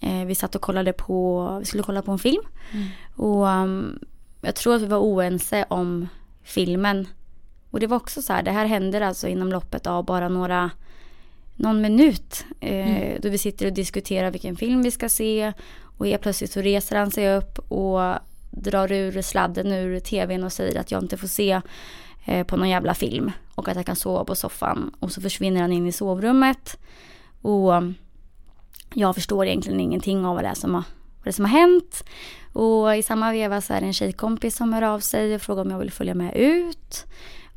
eh, 0.00 0.24
vi 0.26 0.34
satt 0.34 0.54
och 0.54 0.60
kollade 0.62 0.92
på, 0.92 1.56
vi 1.58 1.64
skulle 1.64 1.82
kolla 1.82 2.02
på 2.02 2.12
en 2.12 2.18
film. 2.18 2.42
Mm. 2.72 2.86
Och 3.16 3.46
um, 3.46 3.98
jag 4.40 4.54
tror 4.54 4.74
att 4.76 4.82
vi 4.82 4.86
var 4.86 4.98
oense 4.98 5.64
om 5.70 6.08
filmen. 6.44 7.08
Och 7.76 7.80
det 7.80 7.86
var 7.86 7.96
också 7.96 8.22
så 8.22 8.32
här, 8.32 8.42
det 8.42 8.50
här 8.50 8.66
händer 8.66 9.00
alltså 9.00 9.28
inom 9.28 9.52
loppet 9.52 9.86
av 9.86 10.04
bara 10.04 10.28
några, 10.28 10.70
någon 11.56 11.80
minut. 11.80 12.44
Eh, 12.60 12.88
Mm. 12.88 13.20
Då 13.22 13.28
vi 13.28 13.38
sitter 13.38 13.66
och 13.66 13.72
diskuterar 13.72 14.30
vilken 14.30 14.56
film 14.56 14.82
vi 14.82 14.90
ska 14.90 15.08
se. 15.08 15.52
Och 15.98 16.06
helt 16.06 16.22
plötsligt 16.22 16.52
så 16.52 16.60
reser 16.60 16.96
han 16.96 17.10
sig 17.10 17.36
upp 17.36 17.58
och 17.58 18.00
drar 18.50 18.92
ur 18.92 19.22
sladden 19.22 19.72
ur 19.72 20.00
tvn 20.00 20.44
och 20.44 20.52
säger 20.52 20.80
att 20.80 20.90
jag 20.90 21.02
inte 21.02 21.16
får 21.16 21.28
se 21.28 21.60
eh, 22.24 22.46
på 22.46 22.56
någon 22.56 22.68
jävla 22.68 22.94
film. 22.94 23.32
Och 23.54 23.68
att 23.68 23.76
jag 23.76 23.86
kan 23.86 23.96
sova 23.96 24.24
på 24.24 24.34
soffan. 24.34 24.94
Och 25.00 25.12
så 25.12 25.20
försvinner 25.20 25.60
han 25.60 25.72
in 25.72 25.86
i 25.86 25.92
sovrummet. 25.92 26.76
Och 27.42 27.72
jag 28.94 29.14
förstår 29.14 29.46
egentligen 29.46 29.80
ingenting 29.80 30.26
av 30.26 30.34
vad 30.34 30.44
det 30.44 30.48
är 30.48 30.54
som 30.54 30.74
har, 30.74 30.84
vad 31.18 31.24
det 31.24 31.32
som 31.32 31.44
har 31.44 31.52
hänt. 31.60 32.04
Och 32.52 32.96
i 32.96 33.02
samma 33.02 33.32
veva 33.32 33.60
så 33.60 33.74
är 33.74 33.80
det 33.80 33.86
en 33.86 33.92
tjejkompis 33.92 34.56
som 34.56 34.72
hör 34.72 34.82
av 34.82 35.00
sig 35.00 35.34
och 35.34 35.42
frågar 35.42 35.62
om 35.62 35.70
jag 35.70 35.78
vill 35.78 35.92
följa 35.92 36.14
med 36.14 36.36
ut. 36.36 37.06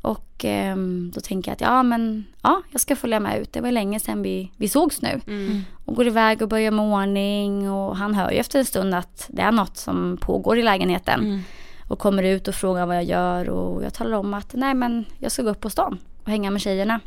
Och 0.02 0.44
ehm, 0.44 1.10
då 1.14 1.20
tänker 1.20 1.50
jag 1.50 1.54
att 1.54 1.60
ja 1.60 1.82
men 1.82 2.24
ja, 2.42 2.62
jag 2.70 2.80
ska 2.80 2.96
följa 2.96 3.20
med 3.20 3.40
ut. 3.40 3.52
Det 3.52 3.60
var 3.60 3.70
länge 3.70 4.00
sedan 4.00 4.22
vi, 4.22 4.52
vi 4.56 4.68
sågs 4.68 5.02
nu. 5.02 5.20
Mm. 5.26 5.62
Och 5.84 5.94
går 5.94 6.06
iväg 6.06 6.42
och 6.42 6.48
börjar 6.48 6.70
med 6.70 6.84
ordning 6.84 7.70
och 7.70 7.96
han 7.96 8.14
hör 8.14 8.30
ju 8.30 8.36
efter 8.36 8.58
en 8.58 8.64
stund 8.64 8.94
att 8.94 9.26
det 9.28 9.42
är 9.42 9.52
något 9.52 9.76
som 9.76 10.18
pågår 10.20 10.58
i 10.58 10.62
lägenheten. 10.62 11.20
Mm. 11.20 11.40
Och 11.88 11.98
kommer 11.98 12.22
ut 12.22 12.48
och 12.48 12.54
frågar 12.54 12.86
vad 12.86 12.96
jag 12.96 13.04
gör 13.04 13.48
och 13.48 13.84
jag 13.84 13.94
talar 13.94 14.18
om 14.18 14.34
att 14.34 14.54
nej 14.54 14.74
men 14.74 15.04
jag 15.18 15.32
ska 15.32 15.42
gå 15.42 15.50
upp 15.50 15.60
på 15.60 15.70
stan 15.70 15.98
och 16.22 16.28
hänga 16.28 16.50
med 16.50 16.60
tjejerna. 16.62 17.00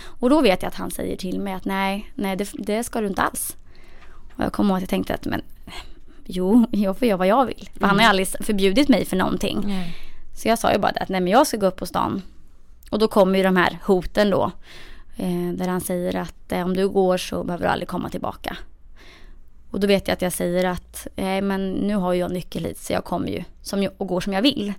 Och 0.00 0.30
då 0.30 0.40
vet 0.40 0.62
jag 0.62 0.68
att 0.68 0.74
han 0.74 0.90
säger 0.90 1.16
till 1.16 1.40
mig 1.40 1.52
att 1.52 1.64
nej, 1.64 2.12
nej 2.14 2.36
det, 2.36 2.50
det 2.58 2.84
ska 2.84 3.00
du 3.00 3.06
inte 3.06 3.22
alls. 3.22 3.56
Och 4.36 4.44
jag 4.44 4.52
kommer 4.52 4.70
ihåg 4.70 4.76
att 4.76 4.82
jag 4.82 4.90
tänkte 4.90 5.14
att 5.14 5.24
men 5.24 5.42
jo, 6.24 6.66
jag 6.70 6.98
får 6.98 7.08
göra 7.08 7.16
vad 7.16 7.26
jag 7.26 7.46
vill. 7.46 7.68
För 7.78 7.86
han 7.86 7.96
har 7.96 8.02
ju 8.02 8.08
aldrig 8.08 8.28
förbjudit 8.28 8.88
mig 8.88 9.04
för 9.04 9.16
någonting. 9.16 9.62
Nej. 9.66 10.07
Så 10.38 10.48
jag 10.48 10.58
sa 10.58 10.72
ju 10.72 10.78
bara 10.78 10.92
det 10.92 11.00
att 11.00 11.08
nej 11.08 11.20
men 11.20 11.32
jag 11.32 11.46
ska 11.46 11.56
gå 11.56 11.66
upp 11.66 11.76
på 11.76 11.86
stan. 11.86 12.22
Och 12.90 12.98
då 12.98 13.08
kommer 13.08 13.38
ju 13.38 13.44
de 13.44 13.56
här 13.56 13.78
hoten 13.84 14.30
då. 14.30 14.50
Eh, 15.16 15.52
där 15.54 15.68
han 15.68 15.80
säger 15.80 16.16
att 16.16 16.52
eh, 16.52 16.64
om 16.64 16.76
du 16.76 16.88
går 16.88 17.16
så 17.16 17.44
behöver 17.44 17.64
du 17.64 17.70
aldrig 17.70 17.88
komma 17.88 18.08
tillbaka. 18.08 18.56
Och 19.70 19.80
då 19.80 19.86
vet 19.86 20.08
jag 20.08 20.12
att 20.12 20.22
jag 20.22 20.32
säger 20.32 20.64
att 20.64 21.06
nej 21.16 21.40
men 21.40 21.72
nu 21.72 21.94
har 21.94 22.14
jag 22.14 22.32
nyckel 22.32 22.64
hit 22.64 22.78
så 22.78 22.92
jag 22.92 23.04
kommer 23.04 23.28
ju 23.28 23.44
som 23.62 23.88
och 23.98 24.06
går 24.06 24.20
som 24.20 24.32
jag 24.32 24.42
vill. 24.42 24.72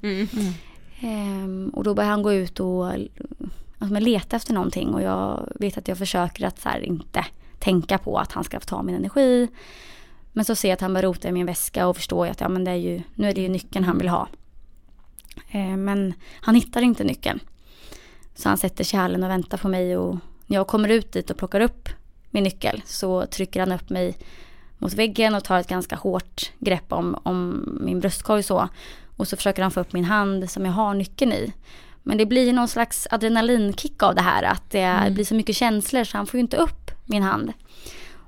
Ehm, 1.01 1.71
och 1.73 1.83
då 1.83 1.93
börjar 1.93 2.09
han 2.09 2.23
gå 2.23 2.33
ut 2.33 2.59
och 2.59 2.87
alltså, 3.79 3.99
leta 3.99 4.35
efter 4.35 4.53
någonting 4.53 4.93
och 4.93 5.01
jag 5.01 5.47
vet 5.55 5.77
att 5.77 5.87
jag 5.87 5.97
försöker 5.97 6.47
att 6.47 6.59
så 6.59 6.69
här, 6.69 6.79
inte 6.79 7.25
tänka 7.59 7.97
på 7.97 8.17
att 8.17 8.31
han 8.31 8.43
ska 8.43 8.59
få 8.59 8.65
ta 8.65 8.83
min 8.83 8.95
energi. 8.95 9.47
Men 10.33 10.45
så 10.45 10.55
ser 10.55 10.69
jag 10.69 10.73
att 10.73 10.81
han 10.81 10.93
börjar 10.93 11.07
rota 11.07 11.27
i 11.27 11.31
min 11.31 11.45
väska 11.45 11.87
och 11.87 11.95
förstår 11.95 12.27
att 12.27 12.41
ja, 12.41 12.49
men 12.49 12.63
det 12.63 12.71
är 12.71 12.75
ju, 12.75 13.01
nu 13.15 13.29
är 13.29 13.33
det 13.33 13.41
ju 13.41 13.49
nyckeln 13.49 13.85
han 13.85 13.97
vill 13.97 14.09
ha. 14.09 14.27
Eh, 15.51 15.77
men 15.77 16.13
han 16.41 16.55
hittar 16.55 16.81
inte 16.81 17.03
nyckeln. 17.03 17.39
Så 18.35 18.49
han 18.49 18.57
sätter 18.57 18.83
sig 18.83 18.97
i 18.97 19.01
hallen 19.01 19.23
och 19.23 19.29
väntar 19.29 19.57
på 19.57 19.67
mig 19.67 19.97
och 19.97 20.17
när 20.45 20.57
jag 20.57 20.67
kommer 20.67 20.89
ut 20.89 21.11
dit 21.11 21.29
och 21.29 21.37
plockar 21.37 21.61
upp 21.61 21.89
min 22.29 22.43
nyckel 22.43 22.81
så 22.85 23.25
trycker 23.25 23.59
han 23.59 23.71
upp 23.71 23.89
mig 23.89 24.17
mot 24.77 24.93
väggen 24.93 25.35
och 25.35 25.43
tar 25.43 25.59
ett 25.59 25.67
ganska 25.67 25.95
hårt 25.95 26.51
grepp 26.59 26.93
om, 26.93 27.17
om 27.23 27.65
min 27.81 27.99
bröstkorg 27.99 28.43
så. 28.43 28.69
Och 29.17 29.27
så 29.27 29.35
försöker 29.35 29.61
han 29.61 29.71
få 29.71 29.79
upp 29.79 29.93
min 29.93 30.05
hand 30.05 30.49
som 30.49 30.65
jag 30.65 30.71
har 30.73 30.93
nyckeln 30.93 31.31
i. 31.33 31.53
Men 32.03 32.17
det 32.17 32.25
blir 32.25 32.53
någon 32.53 32.67
slags 32.67 33.07
adrenalinkick 33.11 34.03
av 34.03 34.15
det 34.15 34.21
här. 34.21 34.43
Att 34.43 34.71
det 34.71 34.79
Mm. 34.81 35.13
blir 35.13 35.25
så 35.25 35.35
mycket 35.35 35.55
känslor 35.55 36.03
så 36.03 36.17
han 36.17 36.25
får 36.27 36.37
ju 36.37 36.41
inte 36.41 36.57
upp 36.57 36.91
min 37.05 37.23
hand. 37.23 37.53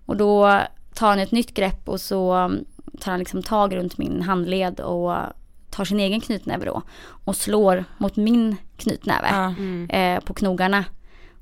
Och 0.05 0.18
då 0.18 0.62
tar 0.93 1.07
han 1.09 1.20
ett 1.20 1.32
nytt 1.32 1.53
grepp 1.53 1.89
och 1.89 2.01
så 2.01 2.51
tar 2.99 3.12
han 3.12 3.20
liksom 3.20 3.43
tag 3.43 3.76
runt 3.76 3.97
min 3.97 4.22
handled 4.22 4.80
och 4.80 5.16
tar 5.72 5.86
sin 5.86 5.99
egen 5.99 6.22
knytnäve 6.22 6.65
då. 6.65 6.82
Och 7.26 7.36
slår 7.36 7.86
mot 7.97 8.15
min 8.15 8.55
knytnäve 8.78 9.28
Mm. 9.28 9.89
eh, 9.89 10.24
på 10.24 10.34
knogarna. 10.34 10.86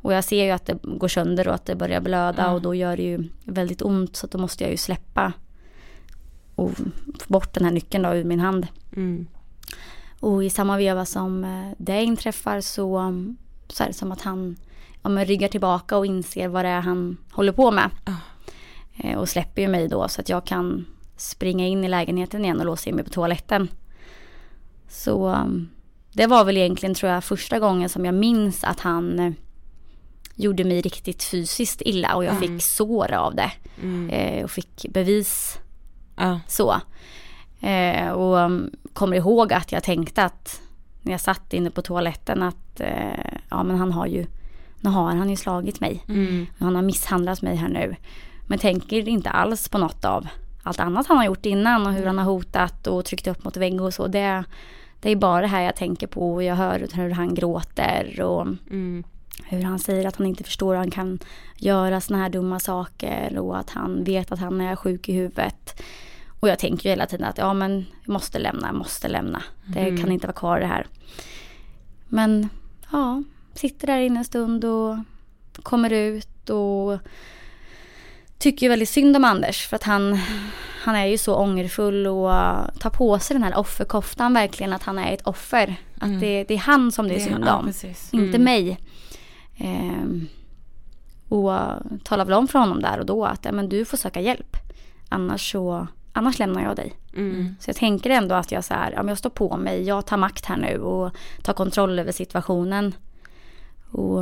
Och 0.02 0.14
jag 0.14 0.24
ser 0.24 0.46
ju 0.46 0.52
att 0.52 0.66
det 0.66 0.78
går 0.84 1.08
sönder 1.08 1.48
och 1.48 1.54
att 1.56 1.66
det 1.66 1.76
börjar 1.76 2.02
blöda 2.02 2.42
Ja. 2.44 2.52
och 2.52 2.62
då 2.62 2.76
gör 2.76 2.98
det 2.98 3.04
ju 3.04 3.30
väldigt 3.44 3.82
ont 3.82 4.16
så 4.16 4.28
då 4.28 4.38
måste 4.38 4.64
jag 4.64 4.72
ju 4.72 4.78
släppa 4.78 5.34
och 6.56 6.72
få 7.20 7.28
bort 7.28 7.54
den 7.54 7.64
här 7.66 7.72
nyckeln 7.72 8.04
då 8.04 8.16
ur 8.16 8.24
min 8.24 8.40
hand. 8.40 8.68
Mm. 8.96 9.28
Och 10.20 10.44
i 10.44 10.50
samma 10.50 10.78
veva 10.78 11.06
som 11.06 11.44
eh, 11.44 11.72
det 11.78 12.04
inträffar 12.04 12.62
så, 12.62 13.14
så 13.68 13.84
är 13.84 13.88
det 13.88 13.94
som 13.94 14.12
att 14.12 14.22
han 14.22 14.56
ja, 15.02 15.10
men 15.10 15.26
ryggar 15.26 15.48
tillbaka 15.48 15.98
och 15.98 16.06
inser 16.06 16.48
vad 16.48 16.66
det 16.66 16.70
är 16.70 16.82
han 16.82 17.18
håller 17.32 17.52
på 17.52 17.72
med. 17.72 17.90
Eh, 18.98 19.18
Och 19.18 19.30
släpper 19.30 19.62
ju 19.62 19.68
mig 19.68 19.88
då 19.88 20.08
så 20.08 20.22
att 20.22 20.30
jag 20.30 20.46
kan 20.46 20.86
springa 21.18 21.68
in 21.68 21.84
i 21.84 21.88
lägenheten 21.88 22.46
igen 22.46 22.60
och 22.60 22.66
låsa 22.66 22.90
in 22.90 22.96
mig 22.96 23.04
på 23.06 23.10
toaletten. 23.10 23.68
Så 24.90 25.28
um, 25.30 25.70
det 26.14 26.28
var 26.28 26.46
väl 26.46 26.58
egentligen 26.58 26.96
tror 26.96 27.12
jag 27.12 27.24
första 27.24 27.60
gången 27.60 27.90
som 27.90 28.06
jag 28.06 28.14
minns 28.16 28.64
att 28.64 28.80
han 28.80 29.20
eh, 29.20 29.32
gjorde 30.36 30.64
mig 30.64 30.82
riktigt 30.82 31.24
fysiskt 31.24 31.82
illa 31.86 32.16
och 32.16 32.24
jag 32.24 32.36
Mm. 32.36 32.42
fick 32.42 32.64
sår 32.64 33.12
av 33.14 33.36
det. 33.36 33.52
Mm. 33.82 34.10
Eh, 34.10 34.44
och 34.44 34.52
fick 34.52 34.86
bevis 34.90 35.60
Ja. 36.16 36.40
så. 36.48 36.76
Eh, 37.62 38.10
och 38.10 38.38
um, 38.38 38.72
kommer 38.94 39.18
ihåg 39.18 39.54
att 39.54 39.72
jag 39.72 39.84
tänkte 39.84 40.24
att 40.24 40.62
när 41.02 41.12
jag 41.12 41.22
satt 41.22 41.54
inne 41.54 41.70
på 41.72 41.82
toaletten 41.82 42.44
att 42.44 42.80
eh, 42.80 43.34
ja 43.50 43.64
men 43.64 43.78
han 43.78 43.92
har 43.92 44.06
ju, 44.06 44.26
nu 44.82 44.90
har 44.90 45.04
han 45.04 45.30
ju 45.30 45.36
slagit 45.36 45.80
mig. 45.80 46.04
Mm. 46.08 46.46
Han 46.60 46.76
har 46.76 46.82
misshandlat 46.82 47.42
mig 47.42 47.56
här 47.56 47.70
nu. 47.70 47.96
Men 48.48 48.60
tänker 48.60 49.08
inte 49.10 49.30
alls 49.30 49.70
på 49.70 49.78
något 49.78 50.06
av 50.06 50.28
allt 50.64 50.80
annat 50.80 51.08
han 51.08 51.18
har 51.18 51.26
gjort 51.26 51.46
innan 51.46 51.88
och 51.88 51.94
hur 51.94 52.06
han 52.06 52.18
har 52.18 52.26
hotat 52.26 52.88
och 52.88 53.06
tryckt 53.06 53.28
upp 53.28 53.44
mot 53.44 53.58
vägg 53.58 53.82
och 53.82 53.94
så. 53.94 54.08
Det, 54.08 54.44
det 55.02 55.10
är 55.12 55.16
bara 55.16 55.42
det 55.42 55.48
här 55.48 55.62
jag 55.62 55.76
tänker 55.76 56.08
på 56.08 56.34
och 56.34 56.44
jag 56.44 56.56
hör 56.56 56.88
hur 56.94 57.10
han 57.10 57.34
gråter 57.36 58.22
och 58.22 58.42
Mm. 58.42 59.04
hur 59.46 59.62
han 59.64 59.80
säger 59.80 60.08
att 60.08 60.16
han 60.16 60.28
inte 60.28 60.44
förstår 60.44 60.72
hur 60.74 60.78
han 60.80 60.92
kan 60.92 61.20
göra 61.58 62.02
såna 62.02 62.20
här 62.20 62.30
dumma 62.30 62.60
saker 62.60 63.38
och 63.40 63.58
att 63.60 63.70
han 63.70 64.04
vet 64.04 64.32
att 64.32 64.40
han 64.40 64.62
är 64.62 64.76
sjuk 64.76 65.10
i 65.10 65.14
huvudet. 65.14 65.82
Och 66.40 66.50
jag 66.50 66.60
tänker 66.60 66.84
ju 66.86 66.90
hela 66.90 67.06
tiden 67.06 67.28
att 67.28 67.38
ja 67.38 67.54
men 67.54 67.86
jag 68.06 68.14
måste 68.14 68.40
lämna, 68.40 68.68
jag 68.68 68.76
måste 68.76 69.08
lämna. 69.08 69.44
Det 69.66 69.80
Mm. 69.80 69.98
kan 70.02 70.12
inte 70.12 70.28
vara 70.28 70.36
kvar 70.38 70.60
det 70.60 70.66
här. 70.66 70.88
Men 72.08 72.50
ja, 72.92 73.24
sitter 73.54 73.88
där 73.88 74.00
inne 74.00 74.20
en 74.20 74.26
stund 74.26 74.66
och 74.66 74.96
kommer 75.64 75.90
ut 75.94 76.50
och 76.50 76.98
tycker 78.40 78.66
ju 78.66 78.70
väldigt 78.70 78.90
synd 78.90 79.16
om 79.16 79.24
Anders 79.26 79.68
för 79.68 79.76
att 79.76 79.84
han, 79.84 80.20
han 80.84 80.96
är 80.96 81.06
ju 81.06 81.18
så 81.18 81.36
ångerfull 81.36 82.08
och 82.08 82.32
tar 82.80 82.90
på 82.90 83.20
sig 83.20 83.34
den 83.34 83.44
här 83.44 83.58
offerkoftan 83.58 84.34
verkligen 84.34 84.74
att 84.74 84.84
han 84.84 84.98
är 84.98 85.14
ett 85.14 85.28
offer. 85.28 85.76
Att 85.96 86.04
Mm. 86.04 86.20
det, 86.20 86.44
det 86.44 86.54
är 86.54 86.58
han 86.58 86.92
som 86.92 87.08
det 87.08 87.16
är 87.16 87.20
synd 87.20 87.44
ja, 87.48 87.56
om, 87.56 87.68
inte 88.12 88.38
Mm. 88.38 88.44
mig. 88.44 88.80
Ehm, 89.58 90.28
och 91.30 91.52
talar 92.04 92.26
väl 92.26 92.34
om 92.34 92.48
för 92.48 92.60
honom 92.60 92.82
där 92.82 93.00
och 93.00 93.06
då 93.06 93.26
att 93.26 93.46
ja, 93.46 93.52
men 93.52 93.70
du 93.70 93.86
får 93.86 93.98
söka 93.98 94.22
hjälp. 94.22 94.58
Annars 95.10 95.52
så 95.52 95.88
annars 96.14 96.40
lämnar 96.40 96.64
jag 96.64 96.76
dig. 96.76 96.94
Mm. 97.16 97.56
Så 97.60 97.70
jag 97.70 97.76
tänker 97.76 98.10
ändå 98.10 98.36
att 98.36 98.52
jag 98.52 98.64
så 98.64 98.74
här, 98.74 98.92
ja, 98.92 99.04
jag 99.08 99.18
står 99.18 99.30
på 99.30 99.58
mig, 99.58 99.84
jag 99.84 100.06
tar 100.06 100.18
makt 100.18 100.46
här 100.46 100.58
nu 100.58 100.78
och 100.80 101.12
tar 101.44 101.54
kontroll 101.54 102.00
över 102.00 102.12
situationen. 102.12 102.94
Och 103.92 104.22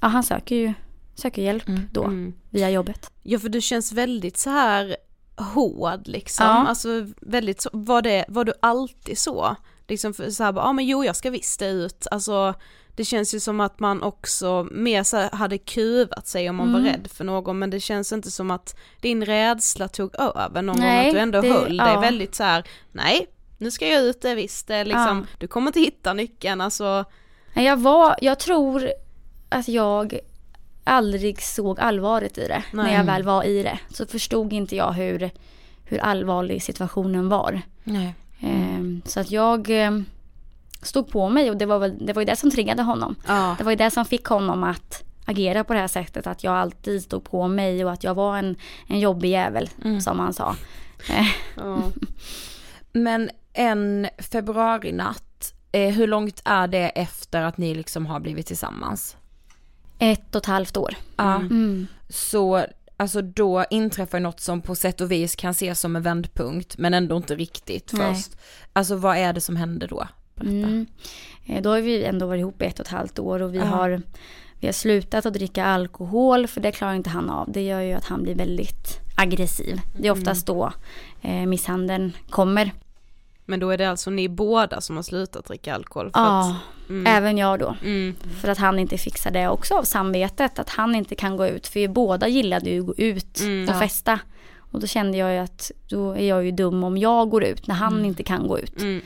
ja, 0.00 0.08
han 0.08 0.22
söker 0.22 0.56
ju 0.56 0.72
söker 1.14 1.42
hjälp 1.42 1.62
då 1.92 2.04
Mm. 2.04 2.34
via 2.50 2.70
jobbet. 2.70 3.10
Ja 3.22 3.38
för 3.38 3.48
du 3.48 3.60
känns 3.60 3.92
väldigt 3.92 4.36
så 4.36 4.50
här 4.50 4.96
hård 5.36 6.00
liksom. 6.08 6.46
Ja. 6.46 6.52
Alltså 6.68 6.88
väldigt 7.20 7.60
så, 7.60 7.70
var 7.72 8.02
det, 8.02 8.24
var 8.28 8.44
du 8.44 8.52
alltid 8.62 9.18
så? 9.18 9.56
Liksom 9.88 10.14
för 10.14 10.30
så 10.30 10.44
här, 10.44 10.52
ja 10.52 10.72
men 10.72 10.86
jo 10.86 11.04
jag 11.04 11.16
ska 11.16 11.30
visst 11.30 11.58
det 11.60 11.68
ut. 11.68 12.06
Alltså 12.10 12.54
det 12.96 13.04
känns 13.04 13.34
ju 13.34 13.40
som 13.40 13.60
att 13.60 13.80
man 13.80 14.02
också 14.02 14.68
mer 14.70 15.02
så 15.02 15.28
hade 15.32 15.58
kuvat 15.58 16.26
sig 16.28 16.50
om 16.50 16.56
man 16.56 16.68
Mm. 16.68 16.82
var 16.82 16.90
rädd 16.90 17.08
för 17.10 17.24
någon 17.24 17.58
men 17.58 17.70
det 17.70 17.80
känns 17.80 18.12
inte 18.12 18.30
som 18.30 18.50
att 18.50 18.76
din 19.00 19.24
rädsla 19.24 19.88
tog 19.88 20.14
över 20.20 20.62
någon 20.62 20.76
Nej, 20.80 20.96
gång 20.98 21.08
att 21.08 21.14
du 21.14 21.18
ändå 21.18 21.40
det- 21.40 21.48
höll 21.52 21.76
dig 21.76 21.86
ja. 21.86 22.00
väldigt 22.00 22.34
så 22.34 22.42
här, 22.42 22.64
nej 22.92 23.26
nu 23.58 23.70
ska 23.70 23.88
jag 23.88 24.02
ut 24.02 24.22
det 24.22 24.34
visst 24.34 24.66
det 24.66 24.84
liksom, 24.84 25.26
Ja. 25.30 25.36
du 25.38 25.48
kommer 25.48 25.66
inte 25.66 25.80
hitta 25.80 26.12
nyckeln 26.12 26.60
alltså. 26.60 27.04
Jag 27.54 27.76
var, 27.76 28.16
jag 28.20 28.38
tror 28.38 28.92
att 29.48 29.68
jag 29.68 30.18
aldrig 30.84 31.42
såg 31.42 31.80
allvaret 31.80 32.38
i 32.38 32.48
det. 32.48 32.62
Nej. 32.72 32.84
När 32.86 32.96
jag 32.96 33.04
väl 33.04 33.22
var 33.22 33.44
i 33.44 33.62
det 33.62 33.78
så 33.90 34.06
förstod 34.06 34.52
inte 34.52 34.76
jag 34.76 34.92
hur, 34.92 35.30
hur 35.84 35.98
allvarlig 35.98 36.62
situationen 36.62 37.28
var. 37.28 37.60
Nej. 37.84 38.14
Ehm, 38.40 39.02
Så 39.04 39.20
att 39.20 39.30
jag 39.30 39.70
ehm, 39.70 40.04
stod 40.82 41.08
på 41.10 41.28
mig 41.28 41.50
och 41.50 41.56
det 41.56 41.66
var, 41.66 41.78
väl, 41.78 42.06
det 42.06 42.12
var 42.12 42.22
ju 42.22 42.26
det 42.26 42.36
som 42.36 42.50
triggade 42.50 42.82
honom. 42.82 43.16
Ja. 43.26 43.54
Det 43.58 43.64
var 43.64 43.70
ju 43.72 43.76
det 43.76 43.90
som 43.90 44.04
fick 44.04 44.24
honom 44.26 44.64
att 44.64 45.02
agera 45.24 45.64
på 45.64 45.72
det 45.72 45.78
här 45.78 45.88
sättet. 45.88 46.26
Att 46.26 46.44
jag 46.44 46.54
alltid 46.54 47.02
stod 47.02 47.24
på 47.24 47.48
mig 47.48 47.84
och 47.84 47.92
att 47.92 48.04
jag 48.04 48.14
var 48.14 48.36
en, 48.38 48.56
en 48.86 49.00
jobbig 49.00 49.28
jävel 49.30 49.70
som 50.00 50.18
han 50.18 50.34
sa. 50.34 50.56
Eh, 51.10 51.26
Men 52.92 53.30
en 53.52 54.08
februarinatt, 54.18 55.54
eh, 55.72 55.94
hur 55.94 56.06
långt 56.06 56.42
är 56.44 56.66
det 56.68 56.88
efter 56.88 57.42
att 57.42 57.58
ni 57.58 57.74
liksom 57.74 58.06
har 58.06 58.20
blivit 58.20 58.46
tillsammans? 58.46 59.16
Ett 60.02 60.34
och 60.34 60.42
ett 60.42 60.46
halvt 60.46 60.76
år. 60.76 60.94
Ja. 61.16 61.34
Mm. 61.36 61.86
Så 62.08 62.64
alltså 62.96 63.22
då 63.22 63.64
inträffar 63.70 64.20
något 64.20 64.40
som 64.40 64.60
på 64.60 64.74
sätt 64.74 65.00
och 65.00 65.10
vis 65.10 65.36
kan 65.36 65.50
ses 65.50 65.80
som 65.80 65.96
en 65.96 66.02
vändpunkt 66.02 66.78
men 66.78 66.94
ändå 66.94 67.16
inte 67.16 67.34
riktigt 67.34 67.92
Nej. 67.92 68.14
först. 68.14 68.36
Alltså 68.72 68.96
vad 68.96 69.16
är 69.16 69.32
det 69.32 69.40
som 69.40 69.56
händer 69.56 69.88
då? 69.88 70.06
Mm. 70.40 70.86
Eh, 71.46 71.62
Då 71.62 71.70
har 71.70 71.80
vi 71.80 72.04
ändå 72.04 72.26
varit 72.26 72.40
ihop 72.40 72.62
i 72.62 72.64
ett 72.64 72.80
och 72.80 72.86
ett 72.86 72.92
halvt 72.92 73.18
år 73.18 73.42
och 73.42 73.54
vi, 73.54 73.58
Ja. 73.58 73.64
har, 73.64 74.02
vi 74.60 74.66
har 74.68 74.72
slutat 74.72 75.26
att 75.26 75.34
dricka 75.34 75.64
alkohol 75.64 76.46
för 76.46 76.60
det 76.60 76.72
klarar 76.72 76.94
inte 76.94 77.10
han 77.10 77.30
av. 77.30 77.52
Det 77.52 77.62
gör 77.62 77.80
ju 77.80 77.92
att 77.92 78.04
han 78.04 78.22
blir 78.22 78.34
väldigt 78.34 79.00
aggressiv. 79.16 79.80
Det 79.92 80.08
är 80.08 80.10
Mm. 80.12 80.18
oftast 80.22 80.46
då 80.46 80.72
eh, 81.22 81.46
misshandeln 81.46 82.12
kommer. 82.30 82.72
Men 83.44 83.60
då 83.60 83.70
är 83.70 83.78
det 83.78 83.90
alltså 83.90 84.10
ni 84.10 84.28
båda 84.28 84.80
som 84.80 84.96
har 84.96 85.02
slutat 85.02 85.44
dricka 85.44 85.74
alkohol? 85.74 86.10
Ja, 86.14 86.50
att, 86.50 86.90
mm. 86.90 87.06
även 87.06 87.38
jag 87.38 87.58
då. 87.58 87.76
Mm. 87.82 88.14
För 88.40 88.48
att 88.48 88.58
han 88.58 88.78
inte 88.78 88.98
fixar 88.98 89.30
det 89.30 89.48
också 89.48 89.74
av 89.74 89.82
samvetet. 89.82 90.58
Att 90.58 90.70
han 90.70 90.94
inte 90.94 91.14
kan 91.14 91.36
gå 91.36 91.46
ut. 91.46 91.66
För 91.66 91.80
vi 91.80 91.88
båda 91.88 92.28
gillade 92.28 92.70
ju 92.70 92.80
att 92.80 92.86
gå 92.86 92.94
ut 92.96 93.40
Mm. 93.40 93.68
och 93.68 93.78
festa. 93.78 94.18
Och 94.58 94.80
då 94.80 94.86
kände 94.86 95.18
jag 95.18 95.32
ju 95.32 95.38
att 95.38 95.70
då 95.88 96.12
är 96.12 96.28
jag 96.28 96.44
ju 96.44 96.50
dum 96.50 96.84
om 96.84 96.98
jag 96.98 97.30
går 97.30 97.44
ut 97.44 97.66
när 97.66 97.74
han 97.74 98.04
inte 98.04 98.22
kan 98.22 98.48
gå 98.48 98.58
ut. 98.58 98.80
Mm. 98.80 99.02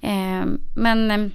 Eh, 0.00 0.58
men 0.76 1.10
eh, 1.10 1.30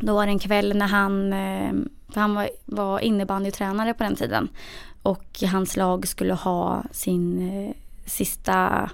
då 0.00 0.14
var 0.14 0.26
det 0.26 0.32
en 0.32 0.38
kväll 0.38 0.76
när 0.76 0.86
han, 0.86 1.32
eh, 1.32 1.72
för 2.12 2.20
han 2.20 2.34
var, 2.34 2.48
var 2.64 3.00
innebandytränare 3.00 3.94
på 3.94 4.02
den 4.02 4.16
tiden. 4.16 4.48
Och 5.02 5.42
hans 5.52 5.76
lag 5.76 6.08
skulle 6.08 6.34
ha 6.34 6.84
sin 6.90 7.50
eh, 7.50 7.74
sista, 8.06 8.90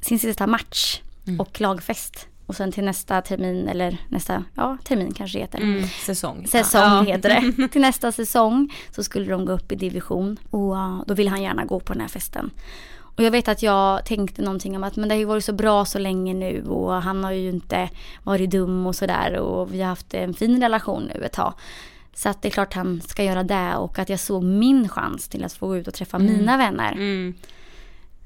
sin 0.00 0.18
sista 0.18 0.46
match 0.46 1.00
Mm. 1.26 1.40
och 1.40 1.60
lagfest. 1.60 2.28
Och 2.46 2.56
sen 2.56 2.72
till 2.72 2.84
nästa 2.84 3.20
termin, 3.22 3.68
eller 3.68 3.98
nästa, 4.08 4.44
ja 4.54 4.76
termin 4.84 5.12
kanske 5.14 5.38
heter. 5.38 5.58
Mm, 5.58 5.82
säsong. 5.88 6.46
Säsong 6.46 6.80
Ja. 6.82 7.02
heter 7.02 7.28
det. 7.56 7.68
Till 7.72 7.80
nästa 7.80 8.12
säsong 8.12 8.72
så 8.90 9.04
skulle 9.04 9.30
de 9.30 9.44
gå 9.46 9.52
upp 9.52 9.72
i 9.72 9.74
division 9.76 10.36
och 10.50 10.76
då 11.06 11.14
ville 11.14 11.30
han 11.30 11.42
gärna 11.42 11.64
gå 11.64 11.80
på 11.80 11.92
den 11.92 12.00
här 12.00 12.08
festen. 12.08 12.50
Och 13.16 13.22
jag 13.22 13.30
vet 13.30 13.48
att 13.48 13.62
jag 13.62 14.04
tänkte 14.06 14.42
någonting 14.42 14.76
om 14.76 14.84
att 14.84 14.96
men 14.96 15.08
det 15.08 15.14
har 15.14 15.18
ju 15.18 15.24
varit 15.24 15.44
så 15.44 15.52
bra 15.52 15.84
så 15.84 15.98
länge 15.98 16.34
nu 16.34 16.64
och 16.64 16.92
han 17.02 17.24
har 17.24 17.32
ju 17.32 17.48
inte 17.50 17.88
varit 18.22 18.50
dum 18.50 18.86
och 18.86 18.96
sådär 18.96 19.36
och 19.38 19.74
vi 19.74 19.80
har 19.80 19.88
haft 19.88 20.14
en 20.14 20.34
fin 20.34 20.60
relation 20.62 21.10
nu 21.14 21.24
ett 21.24 21.32
tag. 21.32 21.54
Så 22.14 22.28
att 22.28 22.42
det 22.42 22.48
är 22.48 22.50
klart 22.50 22.74
han 22.74 23.00
ska 23.00 23.24
göra 23.24 23.42
det 23.42 23.76
och 23.76 23.98
att 23.98 24.08
jag 24.08 24.20
såg 24.20 24.42
min 24.44 24.88
chans 24.88 25.28
till 25.28 25.44
att 25.44 25.52
få 25.52 25.66
gå 25.66 25.76
ut 25.76 25.88
och 25.88 25.94
träffa 25.94 26.16
Mm. 26.16 26.32
mina 26.32 26.56
vänner. 26.56 26.92
Mm. 26.92 27.34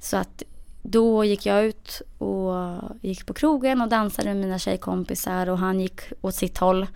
Så 0.01 0.16
att 0.16 0.42
då 0.91 1.24
gick 1.24 1.47
jag 1.47 1.64
ut 1.64 2.03
och 2.18 2.55
gick 3.01 3.26
på 3.26 3.34
krogen 3.34 3.80
och 3.80 3.89
dansade 3.89 4.28
med 4.28 4.36
mina 4.36 4.59
tjejkompisar 4.59 5.49
och 5.49 5.59
han 5.59 5.80
gick 5.80 6.01
åt 6.20 6.34
sitt 6.34 6.59
håll. 6.59 6.86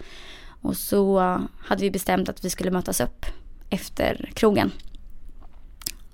Och 0.62 0.76
så 0.76 1.20
hade 1.58 1.82
vi 1.82 1.90
bestämt 1.90 2.28
att 2.28 2.44
vi 2.44 2.50
skulle 2.50 2.70
mötas 2.70 3.00
upp 3.00 3.26
efter 3.70 4.30
krogen. 4.34 4.70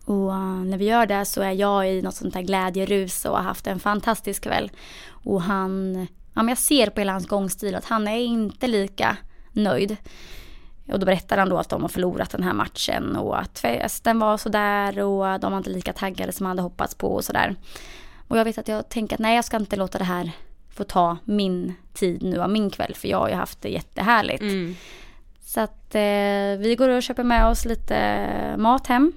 Och 0.05 0.35
när 0.67 0.79
vi 0.79 0.85
gör 0.85 1.07
det 1.07 1.25
så 1.25 1.43
är 1.43 1.53
jag 1.53 1.93
i 1.93 2.03
något 2.03 2.15
sånt 2.15 2.35
där 2.35 2.43
glädjerus 2.43 3.25
och 3.25 3.37
har 3.37 3.43
haft 3.43 3.67
en 3.67 3.81
fantastisk 3.81 4.43
kväll. 4.43 4.71
Och 5.11 5.43
han, 5.43 5.95
ja 6.35 6.43
men 6.43 6.49
jag 6.49 6.59
ser 6.59 6.91
på 6.91 7.01
hela 7.01 7.13
hans 7.13 7.27
gångstil 7.27 7.75
att 7.75 7.85
han 7.85 8.09
är 8.09 8.19
inte 8.19 8.67
lika 8.67 9.17
nöjd. 9.53 9.97
Och 10.93 10.99
då 10.99 11.07
berättar 11.07 11.39
han 11.39 11.49
då 11.49 11.59
att 11.59 11.69
de 11.69 11.83
har 11.83 11.89
förlorat 11.89 12.31
den 12.31 12.43
här 12.43 12.53
matchen 12.53 13.17
och 13.17 13.41
att 13.41 13.59
festen 13.59 14.19
var 14.19 14.37
sådär 14.37 14.99
och 14.99 15.41
de 15.41 15.53
var 15.53 15.59
inte 15.59 15.71
lika 15.71 15.93
taggade 15.93 16.33
som 16.33 16.47
han 16.47 16.51
hade 16.51 16.63
hoppats 16.63 16.95
på 16.95 17.15
och 17.15 17.25
sådär. 17.25 17.57
Och 18.29 18.39
jag 18.39 18.45
vet 18.45 18.59
att 18.59 18.69
jag 18.69 18.89
tänker 18.89 19.17
att 19.17 19.21
nej 19.21 19.37
jag 19.37 19.45
ska 19.45 19.57
inte 19.57 19.77
låta 19.77 19.99
det 19.99 20.05
här 20.05 20.33
få 20.71 20.85
ta 20.85 21.17
min 21.25 21.75
tid 21.93 22.23
nu 22.23 22.43
av 22.43 22.51
min 22.51 22.71
kväll 22.71 22.95
för 22.95 23.09
jag 23.09 23.19
har 23.19 23.29
ju 23.29 23.35
haft 23.35 23.63
det 23.63 23.69
jättehärligt. 23.69 24.43
Mm. 24.43 24.75
Så 25.41 25.61
att 25.61 25.95
eh, 25.95 26.59
vi 26.59 26.77
går 26.79 26.89
och 26.89 27.03
köper 27.03 27.25
med 27.25 27.47
oss 27.47 27.65
lite 27.65 28.27
mat 28.59 28.87
hem. 28.87 29.13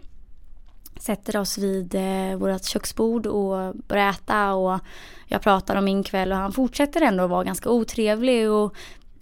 Sätter 0.99 1.37
oss 1.37 1.57
vid 1.57 1.95
eh, 1.95 2.37
vårt 2.37 2.65
köksbord 2.65 3.25
och 3.25 3.75
börjar 3.75 4.09
äta 4.09 4.53
och 4.53 4.79
jag 5.27 5.41
pratar 5.41 5.75
om 5.75 5.85
min 5.85 6.03
kväll 6.03 6.31
och 6.31 6.37
han 6.37 6.51
fortsätter 6.51 7.01
ändå 7.01 7.23
att 7.23 7.29
vara 7.29 7.43
ganska 7.43 7.69
otrevlig 7.69 8.49
och 8.49 8.75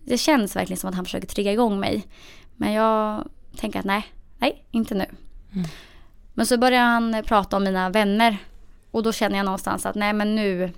det 0.06 0.18
känns 0.18 0.56
verkligen 0.56 0.80
som 0.80 0.90
att 0.90 0.96
han 0.96 1.06
försöker 1.06 1.28
trigga 1.28 1.52
igång 1.52 1.80
mig. 1.80 2.08
Men 2.62 2.74
jag 2.74 3.28
tänker 3.58 3.80
att 3.80 3.86
nej, 3.86 4.06
nej, 4.38 4.64
inte 4.72 4.96
nu. 4.96 5.06
Men 6.34 6.46
så 6.46 6.58
börjar 6.58 6.82
han 6.84 7.24
prata 7.26 7.58
om 7.58 7.64
mina 7.64 7.90
vänner 7.90 8.38
och 8.92 9.04
då 9.04 9.12
känner 9.12 9.38
jag 9.38 9.46
någonstans 9.46 9.86
att 9.86 9.96
nej 9.96 10.14
men 10.14 10.36
nu, 10.36 10.72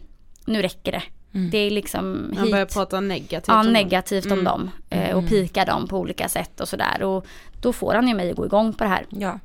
nu 0.45 0.61
räcker 0.61 0.91
det. 0.91 1.03
Mm. 1.33 1.49
Det 1.49 1.57
är 1.57 1.71
liksom 1.71 2.33
Han 2.35 2.43
hit. 2.43 2.51
börjar 2.53 2.65
prata 2.65 2.99
negativt 2.99 3.47
Ja, 3.47 3.59
om 3.59 3.65
dem. 3.65 3.73
negativt 3.73 4.25
om 4.25 4.31
Mm. 4.31 4.43
dem. 4.45 4.69
eh, 4.89 5.11
Och 5.11 5.19
Mm. 5.19 5.29
pika 5.29 5.65
dem 5.65 5.87
på 5.87 5.97
olika 5.97 6.29
sätt 6.29 6.59
och 6.61 6.67
sådär. 6.69 7.03
Och 7.03 7.25
då 7.61 7.73
får 7.73 7.93
han 7.93 8.07
ju 8.07 8.13
mig 8.13 8.29
att 8.29 8.35
gå 8.35 8.45
igång 8.45 8.73
på 8.73 8.83
det 8.83 8.89
här. 8.89 9.05
Ja. 9.09 9.39